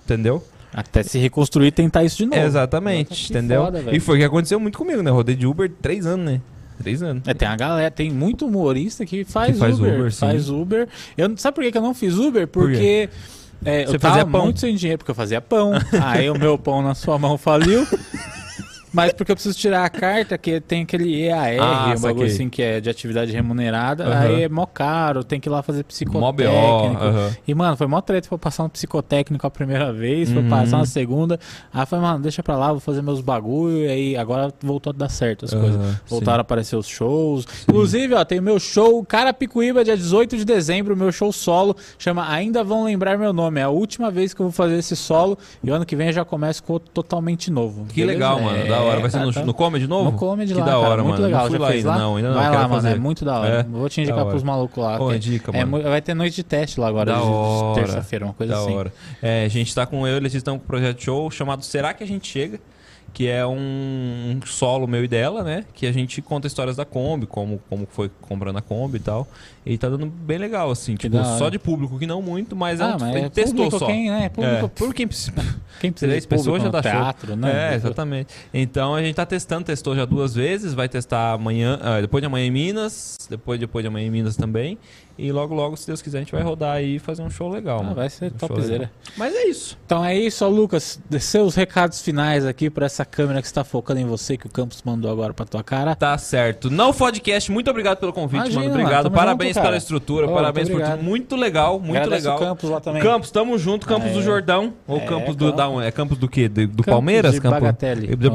Entendeu? 0.04 0.42
Até 0.74 1.02
se 1.02 1.18
reconstruir 1.18 1.66
e 1.68 1.70
tentar 1.72 2.02
isso 2.04 2.16
de 2.16 2.26
novo. 2.26 2.40
Exatamente, 2.40 3.10
Nossa, 3.10 3.32
entendeu? 3.32 3.64
foda, 3.64 3.84
e 3.92 4.00
foi 4.00 4.16
o 4.16 4.18
que 4.20 4.24
aconteceu 4.24 4.58
muito 4.58 4.78
comigo, 4.78 5.02
né? 5.02 5.10
Rodei 5.10 5.34
de 5.36 5.46
Uber 5.46 5.70
três 5.82 6.06
anos, 6.06 6.24
né? 6.26 6.40
Três 6.78 7.02
anos. 7.02 7.22
É, 7.26 7.34
tem 7.34 7.46
a 7.46 7.54
galera, 7.54 7.90
tem 7.90 8.10
muito 8.10 8.46
humorista 8.46 9.04
que 9.04 9.22
faz, 9.24 9.52
Que 9.52 9.58
faz 9.58 9.78
Uber. 9.78 9.94
Uber, 9.94 10.12
sim. 10.12 10.18
faz 10.20 10.48
Uber. 10.48 10.88
Eu, 11.16 11.28
não- 11.28 11.36
sabe 11.36 11.54
por 11.54 11.70
que 11.70 11.76
eu 11.76 11.82
não 11.82 11.94
fiz 11.94 12.14
Uber? 12.16 12.48
Por? 12.48 12.68
Porque 12.70 13.08
é, 13.64 13.84
Você 13.86 13.96
eu 13.96 14.00
tava 14.00 14.24
muito 14.24 14.58
sem 14.60 14.74
dinheiro, 14.74 14.98
porque 14.98 15.10
eu 15.10 15.14
fazia 15.14 15.40
pão. 15.40 15.72
Aí 16.02 16.28
o 16.30 16.38
meu 16.38 16.56
pão 16.58 16.82
na 16.82 16.94
sua 16.94 17.18
mão 17.18 17.36
faliu. 17.38 17.86
Mas 18.92 19.12
porque 19.12 19.32
eu 19.32 19.36
preciso 19.36 19.56
tirar 19.58 19.84
a 19.84 19.88
carta, 19.90 20.36
que 20.36 20.60
tem 20.60 20.82
aquele 20.82 21.22
EAR, 21.22 21.56
Ah, 21.60 21.94
um 21.96 22.00
bagulho 22.00 22.26
assim 22.26 22.48
que 22.50 22.60
é 22.62 22.80
de 22.80 22.90
atividade 22.90 23.32
remunerada. 23.32 24.04
Aham. 24.04 24.18
Aí 24.20 24.42
é 24.42 24.48
mó 24.48 24.66
caro, 24.66 25.24
tem 25.24 25.40
que 25.40 25.48
ir 25.48 25.50
lá 25.52 25.62
fazer 25.62 25.78
Mó 26.12 26.32
BO. 26.32 26.36
psicotécnico. 26.42 27.02
aham. 27.04 27.36
E, 27.46 27.54
mano, 27.54 27.76
foi 27.76 27.86
mó 27.86 28.00
treta, 28.00 28.28
foi 28.28 28.38
passar 28.38 28.64
no 28.64 28.68
psicotécnico 28.70 29.46
a 29.46 29.50
primeira 29.50 29.92
vez, 29.92 30.30
foi 30.30 30.42
Uhum. 30.42 30.48
passar 30.48 30.78
na 30.78 30.86
segunda. 30.86 31.38
Aí 31.72 31.86
falei, 31.86 32.04
mano, 32.04 32.20
deixa 32.22 32.42
pra 32.42 32.56
lá, 32.56 32.70
vou 32.70 32.80
fazer 32.80 33.02
meus 33.02 33.20
bagulho. 33.20 33.78
E 33.78 33.88
aí 33.88 34.16
agora 34.16 34.52
voltou 34.62 34.90
a 34.90 34.94
dar 34.96 35.08
certo 35.08 35.44
as 35.44 35.54
coisas. 35.54 35.80
Voltaram 36.06 36.38
a 36.38 36.42
aparecer 36.42 36.76
os 36.76 36.86
shows. 36.86 37.46
Inclusive, 37.68 38.14
ó, 38.14 38.24
tem 38.24 38.38
o 38.38 38.42
meu 38.42 38.58
show 38.60 39.04
Carapicuíba, 39.04 39.84
dia 39.84 39.96
18 39.96 40.36
de 40.36 40.44
dezembro, 40.44 40.96
meu 40.96 41.10
show 41.12 41.32
solo. 41.32 41.74
Chama 41.98 42.28
Ainda 42.30 42.62
Vão 42.62 42.84
Lembrar 42.84 43.16
Meu 43.18 43.32
Nome. 43.32 43.60
É 43.60 43.64
a 43.64 43.68
última 43.70 44.10
vez 44.10 44.34
que 44.34 44.40
eu 44.40 44.46
vou 44.46 44.52
fazer 44.52 44.76
esse 44.78 44.94
solo. 44.96 45.38
E 45.62 45.70
ano 45.70 45.86
que 45.86 45.96
vem 45.96 46.08
eu 46.08 46.12
já 46.12 46.24
começo 46.24 46.62
com 46.62 46.74
outro 46.74 46.90
totalmente 46.92 47.50
novo. 47.50 47.86
Que 47.86 47.96
beleza? 48.00 48.12
legal, 48.18 48.40
mano. 48.40 48.58
É, 48.58 48.81
hora. 48.82 49.00
Vai 49.00 49.10
ser 49.10 49.18
no, 49.20 49.32
tá. 49.32 49.44
no 49.44 49.54
Comedy 49.54 49.86
novo? 49.86 50.10
No 50.10 50.16
Comedy 50.18 50.52
que 50.52 50.58
lá, 50.60 50.64
da 50.66 50.72
cara, 50.72 50.88
hora, 50.88 51.02
muito 51.02 51.12
mano. 51.20 51.24
legal. 51.24 51.42
Não 51.42 51.50
fui 51.50 51.58
Já 51.58 51.64
lá 51.64 51.70
ainda, 51.70 51.88
lá? 51.90 51.98
não. 51.98 52.16
Ainda 52.16 52.28
não. 52.28 52.34
Vai 52.36 52.50
quero 52.50 52.62
lá, 52.62 52.68
mano, 52.68 52.88
é 52.88 52.94
muito 52.96 53.24
da 53.24 53.38
hora. 53.40 53.48
É? 53.54 53.62
Vou 53.62 53.88
te 53.88 53.96
Da 53.96 54.02
indicar 54.02 54.20
hora. 54.20 54.30
pros 54.30 54.42
malucos 54.42 54.82
lá. 54.82 54.98
Pô, 54.98 55.08
que- 55.10 55.18
dica, 55.18 55.50
é 55.56 55.64
mano. 55.64 55.84
vai 55.88 56.00
ter 56.02 56.14
noite 56.14 56.36
de 56.36 56.42
teste 56.42 56.78
lá 56.80 56.88
agora, 56.88 57.12
Da 57.12 57.18
de- 57.18 57.24
de 57.24 57.30
hora. 57.30 57.74
terça-feira, 57.74 58.24
uma 58.24 58.34
coisa 58.34 58.54
Da 58.54 58.60
assim. 58.60 58.74
hora. 58.74 58.92
É, 59.22 59.44
a 59.44 59.48
gente 59.48 59.74
tá 59.74 59.86
com 59.86 60.06
eu 60.06 60.16
e 60.16 60.20
Letícia 60.20 60.38
estão 60.38 60.58
com 60.58 60.64
um 60.64 60.66
projeto 60.66 61.02
show 61.02 61.30
chamado 61.30 61.64
Será 61.64 61.92
que 61.94 62.02
a 62.02 62.06
gente 62.06 62.26
chega? 62.28 62.58
que 63.14 63.28
é 63.28 63.44
um, 63.46 63.58
um 64.42 64.46
solo 64.46 64.86
meu 64.86 65.04
e 65.04 65.08
dela, 65.08 65.42
né? 65.44 65.66
Que 65.74 65.86
a 65.86 65.92
gente 65.92 66.22
conta 66.22 66.46
histórias 66.46 66.76
da 66.76 66.86
Kombi, 66.86 67.26
como, 67.26 67.60
como 67.68 67.86
foi 67.90 68.10
comprando 68.22 68.56
a 68.56 68.62
Kombi 68.62 68.96
e 68.96 69.00
tal. 69.00 69.28
E 69.64 69.78
tá 69.78 69.88
dando 69.88 70.06
bem 70.06 70.38
legal, 70.38 70.70
assim. 70.70 70.96
Que 70.96 71.08
Tipo, 71.08 71.24
só 71.38 71.48
de 71.48 71.58
público, 71.58 71.98
que 71.98 72.06
não 72.06 72.20
muito, 72.20 72.56
mas 72.56 72.80
é 72.80 72.84
Ah, 72.84 72.88
um, 72.88 72.90
mas 72.98 73.02
a 73.02 73.12
gente 73.12 73.24
é 73.26 73.28
testou 73.30 73.54
público 73.64 73.78
só. 73.78 73.86
quem, 73.86 74.10
né? 74.10 74.28
Público- 74.28 74.56
é, 74.56 74.68
público 74.74 74.94
quem 74.94 75.06
precisa. 75.06 75.32
Quem 75.80 75.90
precisa 75.90 76.10
Três 76.12 76.26
pessoas 76.26 76.62
já 76.62 76.66
no 76.68 76.72
dá 76.72 76.80
show. 76.82 76.92
teatro, 76.92 77.34
né? 77.34 77.72
É, 77.72 77.74
exatamente. 77.74 78.32
Então 78.54 78.94
a 78.94 79.02
gente 79.02 79.16
tá 79.16 79.26
testando, 79.26 79.64
testou 79.64 79.96
já 79.96 80.04
duas 80.04 80.32
vezes, 80.32 80.74
vai 80.74 80.88
testar 80.88 81.32
amanhã, 81.32 81.76
ah, 81.82 82.00
depois 82.00 82.22
de 82.22 82.26
amanhã 82.26 82.46
em 82.46 82.50
Minas, 82.52 83.16
depois 83.28 83.58
depois 83.58 83.82
de 83.82 83.88
amanhã 83.88 84.06
em 84.06 84.10
Minas 84.10 84.36
também. 84.36 84.78
E 85.18 85.30
logo, 85.32 85.54
logo, 85.54 85.76
se 85.76 85.86
Deus 85.86 86.00
quiser, 86.00 86.18
a 86.18 86.20
gente 86.20 86.32
vai 86.32 86.42
rodar 86.42 86.76
aí 86.76 86.96
e 86.96 86.98
fazer 86.98 87.22
um 87.22 87.28
show 87.30 87.48
legal. 87.48 87.80
Ah, 87.80 87.82
mano. 87.82 87.94
vai 87.96 88.08
ser 88.08 88.26
Um 88.26 88.30
topzera. 88.30 88.90
Mas 89.16 89.34
é 89.34 89.44
isso. 89.46 89.76
Então 89.84 90.04
é 90.04 90.16
isso, 90.16 90.44
ó, 90.44 90.48
Lucas. 90.48 91.00
Seus 91.20 91.54
recados 91.54 92.00
finais 92.00 92.46
aqui 92.46 92.70
pra 92.70 92.86
essa 92.86 93.04
câmera 93.04 93.40
que 93.40 93.46
está 93.46 93.62
focando 93.64 94.00
em 94.00 94.06
você, 94.06 94.36
que 94.36 94.46
o 94.46 94.50
Campos 94.50 94.82
mandou 94.84 95.10
agora 95.10 95.34
pra 95.34 95.44
tua 95.44 95.62
cara. 95.64 95.94
Tá 95.96 96.16
certo. 96.16 96.70
Não 96.70 96.92
podcast, 96.92 97.50
muito 97.52 97.68
obrigado 97.70 97.98
pelo 97.98 98.12
convite, 98.12 98.36
Imagina, 98.52 98.60
mano. 98.60 98.70
mano. 98.70 98.82
Obrigado. 98.82 99.04
Tamo 99.04 99.16
Parabéns 99.16 99.51
junto, 99.52 99.54
cara. 99.56 99.66
pela 99.68 99.76
estrutura, 99.76 100.26
Ô, 100.28 100.34
parabéns 100.34 100.68
muito 100.68 100.82
por 100.84 100.90
tudo. 100.92 101.02
Muito 101.04 101.36
legal, 101.36 101.78
muito 101.78 101.96
Agradece 101.96 102.22
legal. 102.22 102.36
o 102.36 102.40
Campos 102.40 102.70
lá 102.70 102.80
também. 102.80 103.02
Campos, 103.02 103.30
tamo 103.30 103.58
junto, 103.58 103.86
Campos 103.86 104.10
É. 104.10 104.12
do 104.12 104.22
Jordão. 104.22 104.72
Ou 104.86 104.96
É, 104.98 105.00
Campos 105.00 105.36
do. 105.36 105.52
Campos. 105.52 105.76
Da, 105.80 105.86
é 105.86 105.90
Campos 105.90 106.18
do 106.18 106.28
quê? 106.28 106.48
Do, 106.48 106.66
do 106.66 106.82
Campos 106.82 106.86
Palmeiras? 106.86 107.32
de 107.34 107.40
Campo- 107.40 107.54
Bagatelle. 107.60 108.06
De 108.16 108.28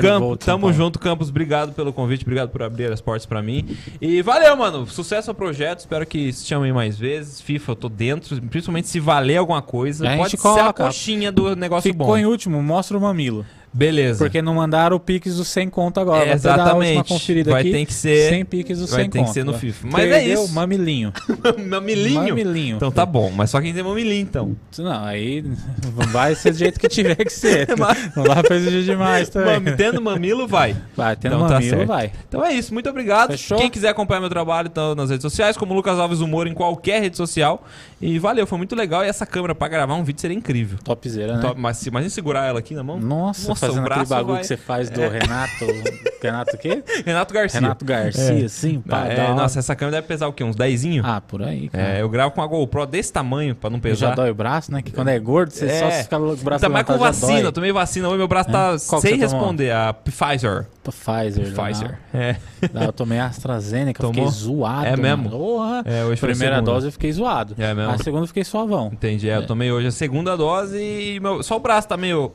Campos, 0.02 0.44
tamo 0.46 0.60
Paulo. 0.62 0.74
junto, 0.76 0.98
Campos. 0.98 1.28
Obrigado 1.30 1.72
pelo 1.72 1.92
convite, 1.92 2.22
obrigado 2.22 2.48
por 2.50 2.62
abrir 2.62 2.90
as 2.92 3.00
portas 3.00 3.26
pra 3.26 3.42
mim. 3.42 3.76
E 4.00 4.22
valeu, 4.22 4.56
mano. 4.56 4.86
Sucesso 4.86 5.30
ao 5.30 5.34
projeto. 5.34 5.80
Espero 5.80 6.06
que 6.06 6.32
se 6.32 6.46
chamem 6.46 6.72
mais 6.72 6.98
vezes. 6.98 7.40
FIFA, 7.40 7.72
eu 7.72 7.76
tô 7.76 7.88
dentro. 7.88 8.40
Principalmente 8.42 8.88
se 8.88 9.00
valer 9.00 9.36
alguma 9.36 9.62
coisa. 9.62 10.06
A 10.06 10.10
gente 10.10 10.18
Pode 10.18 10.30
ser 10.30 10.36
a 10.36 10.40
coloca. 10.40 10.84
coxinha 10.84 11.30
do 11.32 11.54
negócio 11.56 11.90
Ficou 11.92 12.08
bom. 12.08 12.16
em 12.16 12.26
último, 12.26 12.62
mostra 12.62 12.96
o 12.96 13.00
mamilo. 13.00 13.44
Beleza. 13.72 14.24
Porque 14.24 14.42
não 14.42 14.54
mandaram 14.54 14.96
o 14.96 15.00
Pix 15.00 15.36
do 15.36 15.44
100 15.44 15.70
conto 15.70 15.98
agora. 15.98 16.28
É, 16.28 16.32
exatamente. 16.34 17.08
conferida 17.08 17.50
Vai 17.52 17.62
aqui. 17.62 17.70
ter 17.72 17.86
que 17.86 17.94
ser- 17.94 18.28
100 18.28 18.44
Pix 18.44 18.78
do 18.78 18.86
100 18.86 18.96
vai 18.98 19.08
ter 19.08 19.24
que 19.24 19.30
ser 19.30 19.44
no 19.44 19.54
FIFA. 19.54 19.88
Mas 19.90 20.04
é 20.04 20.08
Perdeu, 20.10 20.44
isso. 20.44 20.52
mamilinho. 20.54 21.12
Mamilinho? 21.66 22.20
Mamilinho. 22.28 22.76
Então 22.76 22.90
tá 22.90 23.06
bom, 23.06 23.30
mas 23.34 23.50
só 23.50 23.60
quem 23.60 23.72
tem 23.72 23.82
mamilinho, 23.82 24.20
então. 24.22 24.56
Não, 24.78 25.04
aí 25.04 25.42
vai 26.12 26.34
ser 26.34 26.50
do 26.52 26.58
jeito 26.58 26.78
que 26.78 26.88
tiver 26.88 27.16
que 27.16 27.30
ser. 27.32 27.68
Mas- 27.78 28.14
Não 28.16 28.24
dá 28.24 28.42
pra 28.42 28.56
exigir 28.56 28.84
demais 28.84 29.28
também. 29.28 29.58
Mam- 29.60 29.76
Tendo 29.76 30.00
mamilo, 30.02 30.46
vai. 30.46 30.76
Vai, 30.96 31.16
tendo 31.16 31.34
Então 31.36 31.46
tá 31.48 31.54
mamilo, 31.54 31.76
certo. 31.76 31.88
vai. 31.88 32.12
Então 32.28 32.44
é 32.44 32.52
isso, 32.52 32.72
muito 32.72 32.88
obrigado. 32.90 33.30
Fechou? 33.30 33.58
Quem 33.58 33.70
quiser 33.70 33.88
acompanhar 33.88 34.20
meu 34.20 34.28
trabalho, 34.30 34.68
então 34.70 34.94
nas 34.94 35.10
redes 35.10 35.22
sociais, 35.22 35.56
como 35.56 35.74
Lucas 35.74 35.98
Alves 35.98 36.20
Humor 36.20 36.46
em 36.46 36.54
qualquer 36.54 37.00
rede 37.00 37.16
social. 37.16 37.64
E 38.00 38.18
valeu, 38.18 38.46
foi 38.46 38.58
muito 38.58 38.74
legal. 38.74 39.04
E 39.04 39.08
essa 39.08 39.24
câmera 39.24 39.54
pra 39.54 39.68
gravar 39.68 39.94
um 39.94 40.02
vídeo 40.04 40.20
seria 40.20 40.36
incrível. 40.36 40.78
Topzera, 40.82 41.36
né? 41.36 41.40
Top, 41.40 41.58
mas 41.60 41.76
se 41.78 41.88
imagina 41.88 42.10
segurar 42.10 42.46
ela 42.46 42.58
aqui 42.58 42.74
na 42.74 42.82
mão. 42.82 42.98
Nossa, 43.00 43.48
Nossa, 43.48 43.61
fazendo 43.66 43.84
o 43.84 43.92
aquele 43.92 44.06
bagulho 44.06 44.32
vai- 44.34 44.40
que 44.42 44.46
você 44.46 44.56
faz 44.56 44.90
do 44.90 45.00
Renato. 45.00 45.64
Renato 46.22 46.54
o 46.54 46.58
quê? 46.58 46.82
Renato 47.04 47.34
Garcia. 47.34 47.60
Renato 47.60 47.84
Garcia, 47.84 48.42
É. 48.42 48.44
assim, 48.44 48.80
pá, 48.80 49.06
É, 49.08 49.20
hora. 49.24 49.34
nossa, 49.34 49.58
essa 49.58 49.74
câmera 49.74 49.96
deve 49.96 50.06
pesar 50.06 50.28
o 50.28 50.32
quê? 50.32 50.44
Uns 50.44 50.54
10? 50.54 50.84
Ah, 51.02 51.20
por 51.20 51.42
aí. 51.42 51.68
É, 51.72 52.00
eu 52.00 52.08
gravo 52.08 52.30
com 52.32 52.40
a 52.40 52.46
GoPro 52.46 52.86
desse 52.86 53.12
tamanho 53.12 53.56
pra 53.56 53.68
não 53.68 53.78
já 53.78 53.82
pesar. 53.82 54.14
dói 54.14 54.30
o 54.30 54.34
braço, 54.34 54.70
né? 54.70 54.82
Que 54.82 54.92
quando 54.92 55.08
é 55.08 55.18
gordo, 55.18 55.50
você 55.50 55.66
É. 55.66 55.78
só 55.80 55.90
fica 55.90 56.18
com 56.18 56.24
o 56.30 56.36
braço 56.36 56.62
Tá 56.62 56.68
mais 56.68 56.86
com 56.86 56.92
já 56.92 56.98
vacina, 56.98 57.40
eu 57.40 57.52
tomei 57.52 57.72
vacina 57.72 58.08
hoje, 58.08 58.18
meu 58.18 58.28
braço 58.28 58.50
tá 58.50 58.76
Qual 58.88 59.00
que 59.02 59.08
sem 59.08 59.18
tomou? 59.18 59.34
responder. 59.40 59.72
A 59.72 59.92
Pfizer. 59.92 60.66
Pfizer. 60.84 61.52
Pfizer. 61.52 61.98
É. 62.14 62.36
Não, 62.72 62.82
eu 62.84 62.92
tomei 62.92 63.18
AstraZeneca, 63.18 64.00
Tomou? 64.00 64.14
fiquei 64.14 64.30
zoado. 64.30 64.86
É 64.86 64.96
mesmo? 64.96 65.28
Porra. 65.30 65.82
É, 65.84 66.04
hoje 66.04 66.20
Primeira 66.20 66.62
dose 66.62 66.86
eu 66.86 66.92
fiquei 66.92 67.10
zoado. 67.12 67.54
É 67.58 67.74
mesmo? 67.74 67.90
A 67.92 67.98
segunda 67.98 68.22
eu 68.22 68.28
fiquei 68.28 68.44
suavão. 68.44 68.90
Entendi. 68.92 69.28
É, 69.28 69.36
eu 69.36 69.46
tomei 69.46 69.72
hoje 69.72 69.88
a 69.88 69.92
segunda 69.92 70.36
dose 70.36 70.78
e 70.80 71.18
meu- 71.20 71.42
só 71.42 71.56
o 71.56 71.60
braço 71.60 71.88
tá 71.88 71.96
meio. 71.96 72.30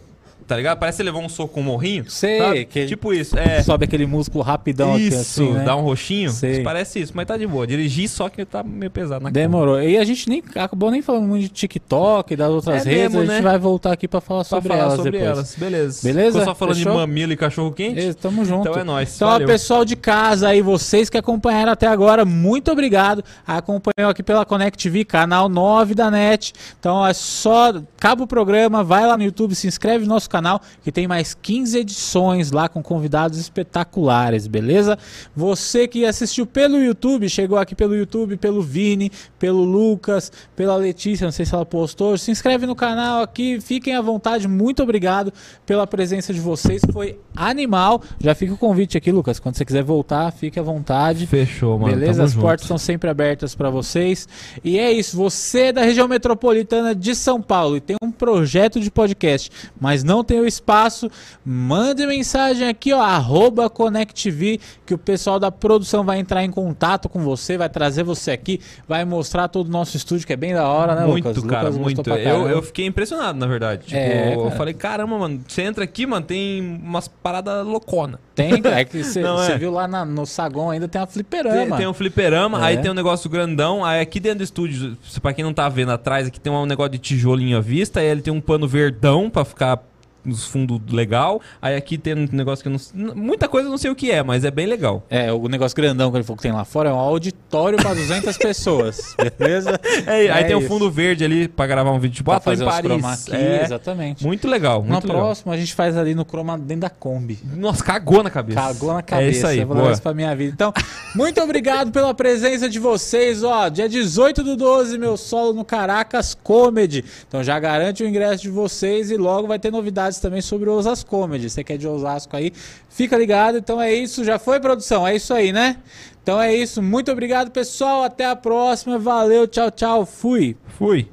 Tá 0.47 0.55
ligado? 0.55 0.77
Parece 0.79 0.95
que 0.95 1.03
você 1.03 1.03
levou 1.03 1.21
um 1.21 1.27
soco 1.29 1.55
com 1.55 1.59
um 1.59 1.63
morrinho. 1.63 2.05
Sei, 2.09 2.37
sabe? 2.39 2.65
que- 2.65 2.85
Tipo 2.85 3.13
isso. 3.13 3.37
É. 3.37 3.61
Sobe 3.61 3.83
aquele 3.85 4.05
músculo 4.05 4.43
rapidão 4.43 4.93
aqui 4.95 5.07
Isso, 5.09 5.17
assim, 5.43 5.51
né? 5.51 5.63
dá 5.65 5.75
um 5.75 5.81
roxinho. 5.81 6.29
Sei. 6.31 6.63
Parece 6.63 6.99
isso, 7.01 7.11
mas 7.13 7.25
tá 7.25 7.35
de 7.35 7.45
boa. 7.45 7.67
Dirigir 7.67 8.07
só 8.07 8.29
que 8.29 8.45
tá 8.45 8.63
meio 8.63 8.89
pesado 8.89 9.23
na 9.25 9.29
Demorou. 9.29 9.81
E 9.81 9.97
a 9.97 10.05
gente 10.05 10.29
nem 10.29 10.41
acabou 10.55 10.89
nem 10.89 11.01
falando 11.01 11.27
muito 11.27 11.43
de 11.43 11.49
TikTok 11.49 12.33
e 12.33 12.37
das 12.37 12.49
outras 12.49 12.85
É 12.85 12.89
redes. 12.89 13.01
mesmo, 13.13 13.19
a 13.19 13.25
gente 13.25 13.33
né? 13.35 13.41
vai 13.41 13.59
voltar 13.59 13.91
aqui 13.91 14.07
pra 14.07 14.21
falar 14.21 14.41
Pra 14.45 14.49
sobre 14.49 14.69
falar 14.69 14.81
elas 14.83 14.95
sobre 14.95 15.11
depois. 15.11 15.29
elas. 15.31 15.55
Beleza. 15.55 15.99
Beleza? 16.07 16.39
Ficou 16.39 16.45
só 16.45 16.55
falando 16.55 16.75
Fechou? 16.75 16.91
de 16.93 16.97
mamilo 16.97 17.33
e 17.33 17.37
cachorro 17.37 17.71
quente? 17.73 17.99
Isso, 17.99 18.17
tamo 18.17 18.45
junto. 18.45 18.69
Então 18.69 18.79
é 18.81 18.83
nóis. 18.85 19.15
Então, 19.17 19.27
Valeu. 19.29 19.47
pessoal 19.47 19.83
de 19.83 19.95
casa 19.97 20.47
aí, 20.47 20.61
vocês 20.61 21.09
que 21.09 21.17
acompanharam 21.17 21.73
até 21.73 21.87
agora, 21.87 22.23
muito 22.23 22.71
obrigado. 22.71 23.21
Acompanhou 23.45 24.09
aqui 24.09 24.23
pela 24.23 24.45
Connect 24.45 24.81
TV, 24.81 25.03
canal 25.03 25.49
9 25.49 25.93
da 25.93 26.09
NET. 26.09 26.53
Então 26.79 27.05
é 27.05 27.13
só, 27.13 27.69
acaba 27.97 28.23
o 28.23 28.27
programa, 28.27 28.83
vai 28.83 29.05
lá 29.05 29.17
no 29.17 29.23
YouTube, 29.23 29.53
se 29.55 29.67
inscreve 29.67 30.05
no 30.05 30.09
nosso 30.13 30.29
canal, 30.29 30.36
que 30.83 30.91
tem 30.91 31.07
mais 31.07 31.33
15 31.33 31.77
edições 31.79 32.51
lá 32.51 32.67
com 32.67 32.81
convidados 32.81 33.37
espetaculares, 33.37 34.47
beleza? 34.47 34.97
Você 35.35 35.87
que 35.87 36.05
assistiu 36.05 36.45
pelo 36.45 36.77
YouTube, 36.77 37.29
chegou 37.29 37.57
aqui 37.57 37.75
pelo 37.75 37.95
YouTube, 37.95 38.37
pelo 38.37 38.61
Vini, 38.61 39.11
pelo 39.39 39.63
Lucas, 39.63 40.31
pela 40.55 40.75
Letícia, 40.75 41.25
não 41.25 41.31
sei 41.31 41.45
se 41.45 41.53
ela 41.53 41.65
postou, 41.65 42.17
se 42.17 42.31
inscreve 42.31 42.65
no 42.65 42.75
canal 42.75 43.21
aqui, 43.21 43.59
fiquem 43.61 43.95
à 43.95 44.01
vontade, 44.01 44.47
muito 44.47 44.83
obrigado 44.83 45.31
pela 45.65 45.85
presença 45.85 46.33
de 46.33 46.39
vocês, 46.39 46.81
foi 46.91 47.19
animal. 47.35 48.01
Já 48.19 48.33
fica 48.33 48.53
o 48.53 48.57
convite 48.57 48.97
aqui, 48.97 49.11
Lucas, 49.11 49.39
quando 49.39 49.55
você 49.55 49.65
quiser 49.65 49.83
voltar, 49.83 50.31
fique 50.31 50.59
à 50.59 50.63
vontade. 50.63 51.27
Fechou, 51.27 51.77
mano. 51.77 51.93
Beleza? 51.93 52.13
Tamo 52.13 52.25
As 52.25 52.31
junto. 52.31 52.41
portas 52.41 52.61
estão 52.63 52.77
sempre 52.77 53.09
abertas 53.09 53.55
para 53.55 53.69
vocês. 53.69 54.27
E 54.63 54.77
é 54.79 54.91
isso. 54.91 55.15
Você 55.17 55.61
é 55.67 55.73
da 55.73 55.81
região 55.81 56.07
metropolitana 56.07 56.95
de 56.95 57.15
São 57.15 57.41
Paulo 57.41 57.77
e 57.77 57.81
tem 57.81 57.95
um 58.01 58.11
projeto 58.11 58.79
de 58.79 58.89
podcast, 58.89 59.51
mas 59.79 60.03
não 60.03 60.23
tem 60.27 60.39
o 60.39 60.45
espaço, 60.45 61.09
mande 61.45 62.05
mensagem 62.05 62.67
aqui, 62.67 62.93
ó, 62.93 63.01
arroba 63.01 63.69
ConnectV, 63.69 64.59
que 64.85 64.93
o 64.93 64.97
pessoal 64.97 65.39
da 65.39 65.49
produção 65.51 66.03
vai 66.03 66.19
entrar 66.19 66.43
em 66.43 66.51
contato 66.51 67.07
com 67.09 67.19
você, 67.21 67.57
vai 67.57 67.69
trazer 67.69 68.03
você 68.03 68.31
aqui, 68.31 68.59
vai 68.87 69.05
mostrar 69.05 69.47
todo 69.47 69.67
o 69.67 69.71
nosso 69.71 69.95
estúdio, 69.97 70.27
que 70.27 70.33
é 70.33 70.35
bem 70.35 70.53
da 70.53 70.67
hora, 70.67 70.93
né, 70.95 71.05
Muito, 71.05 71.27
Lucas? 71.29 71.43
cara, 71.45 71.69
Lucas 71.69 71.77
muito. 71.81 72.03
pra 72.03 72.17
Eu, 72.19 72.23
caramba. 72.23 72.49
eu 72.49 72.61
fiquei 72.61 72.85
impressionado, 72.85 73.39
na 73.39 73.47
verdade. 73.47 73.85
Tipo, 73.85 73.95
É, 73.97 74.35
eu 74.35 74.43
cara. 74.43 74.55
falei, 74.55 74.73
caramba, 74.73 75.17
mano, 75.17 75.41
você 75.47 75.61
entra 75.61 75.83
aqui, 75.83 76.05
mano, 76.05 76.25
tem 76.25 76.61
umas 76.83 77.07
paradas 77.07 77.65
loucona. 77.65 78.19
Tem, 78.35 78.61
cara, 78.61 78.81
é 78.81 78.85
que 78.85 79.01
você 79.03 79.21
é. 79.21 79.57
viu 79.57 79.71
lá 79.71 79.87
na- 79.87 80.05
no 80.05 80.25
saguão 80.25 80.69
ainda 80.69 80.87
tem 80.87 80.99
uma 81.01 81.07
Tem, 81.07 81.13
fliperama. 81.13 81.77
tem 81.77 81.87
um 81.87 81.93
fliperama, 81.93 82.59
É. 82.61 82.63
aí 82.65 82.77
tem 82.77 82.91
um 82.91 82.93
negócio 82.93 83.29
grandão, 83.29 83.83
aí 83.83 83.99
aqui 84.01 84.19
dentro 84.19 84.39
do 84.39 84.43
estúdio, 84.43 84.97
pra 85.21 85.33
quem 85.33 85.43
não 85.43 85.53
tá 85.53 85.67
vendo 85.69 85.91
atrás, 85.91 86.27
aqui 86.27 86.39
tem 86.39 86.51
um 86.51 86.65
negócio 86.65 86.91
de 86.91 86.97
tijolinho 86.99 87.57
à 87.57 87.61
vista, 87.61 87.99
aí 87.99 88.05
ele 88.07 88.21
tem 88.21 88.33
um 88.33 88.41
pano 88.41 88.67
verdão 88.67 89.29
pra 89.29 89.43
ficar 89.45 89.79
nos 90.27 90.45
fundos 90.45 90.79
legal, 90.91 91.41
aí 91.61 91.75
aqui 91.75 91.97
tem 91.97 92.13
um 92.13 92.27
negócio 92.31 92.61
que 92.63 92.69
eu 92.69 92.75
não... 92.95 93.15
Muita 93.15 93.47
coisa 93.47 93.67
eu 93.67 93.71
não 93.71 93.77
sei 93.77 93.89
o 93.89 93.95
que 93.95 94.11
é, 94.11 94.21
mas 94.21 94.43
é 94.45 94.51
bem 94.51 94.65
legal. 94.67 95.03
É, 95.09 95.31
o 95.31 95.47
negócio 95.47 95.75
grandão 95.75 96.11
que 96.11 96.17
ele 96.17 96.23
falou 96.23 96.37
que 96.37 96.43
tem 96.43 96.51
lá 96.51 96.65
fora 96.65 96.89
é 96.89 96.93
um 96.93 96.97
auditório 96.97 97.77
para 97.77 97.93
200 97.93 98.35
pessoas, 98.37 99.15
beleza? 99.39 99.79
É, 100.05 100.29
aí 100.29 100.45
tem 100.45 100.55
um 100.55 100.59
isso. 100.59 100.67
fundo 100.67 100.91
verde 100.91 101.23
ali 101.23 101.47
pra 101.47 101.65
gravar 101.65 101.91
um 101.91 101.99
vídeo, 101.99 102.15
tipo, 102.17 102.27
Pra 102.27 102.35
ah, 102.35 102.39
em 102.39 102.41
fazer 102.41 102.63
os 102.65 102.69
Paris. 102.69 102.91
chroma 102.91 103.17
key, 103.17 103.35
É, 103.35 103.63
exatamente. 103.63 104.25
muito 104.25 104.47
legal, 104.47 104.83
muito 104.83 105.07
legal. 105.07 105.21
próximo 105.23 105.51
a 105.51 105.57
gente 105.57 105.73
faz 105.73 105.95
ali 105.97 106.13
no 106.13 106.25
chroma 106.25 106.57
dentro 106.57 106.81
da 106.81 106.89
Kombi. 106.89 107.39
Nossa, 107.55 107.83
cagou 107.83 108.21
na 108.21 108.29
cabeça. 108.29 108.59
Cagou 108.59 108.93
na 108.93 109.01
cabeça. 109.01 109.27
É 109.27 109.31
isso 109.31 109.47
aí, 109.47 109.59
eu 109.59 109.67
vou 109.67 109.77
levar 109.77 109.91
isso 109.93 110.01
pra 110.01 110.13
minha 110.13 110.35
vida. 110.35 110.51
Então, 110.53 110.73
muito 111.15 111.41
obrigado 111.41 111.91
pela 111.91 112.13
presença 112.13 112.69
de 112.69 112.79
vocês. 112.79 113.43
Ó, 113.43 113.69
dia 113.69 113.87
18 113.87 114.43
do 114.43 114.55
12, 114.57 114.97
meu 114.97 115.15
solo 115.15 115.53
no 115.53 115.63
Caracas 115.63 116.35
Comedy. 116.43 117.03
Então 117.27 117.43
já 117.43 117.57
garante 117.59 118.03
o 118.03 118.07
ingresso 118.07 118.43
de 118.43 118.49
vocês 118.49 119.09
e 119.11 119.17
logo 119.17 119.47
vai 119.47 119.59
ter 119.59 119.71
novidades 119.71 120.16
também 120.19 120.41
sobre 120.41 120.69
o 120.69 120.73
Osas 120.73 121.03
Comedy. 121.03 121.49
Você 121.49 121.63
que 121.63 121.73
é 121.73 121.77
de 121.77 121.87
Osasco 121.87 122.35
aí, 122.35 122.51
fica 122.89 123.17
ligado. 123.17 123.57
Então 123.57 123.81
é 123.81 123.93
isso. 123.93 124.23
Já 124.23 124.39
foi, 124.39 124.59
produção? 124.59 125.07
É 125.07 125.15
isso 125.15 125.33
aí, 125.33 125.51
né? 125.51 125.77
Então 126.21 126.41
é 126.41 126.53
isso. 126.53 126.81
Muito 126.81 127.11
obrigado, 127.11 127.51
pessoal. 127.51 128.03
Até 128.03 128.25
a 128.25 128.35
próxima. 128.35 128.97
Valeu, 128.97 129.47
tchau, 129.47 129.71
tchau. 129.71 130.05
Fui. 130.05 130.57
Fui. 130.77 131.07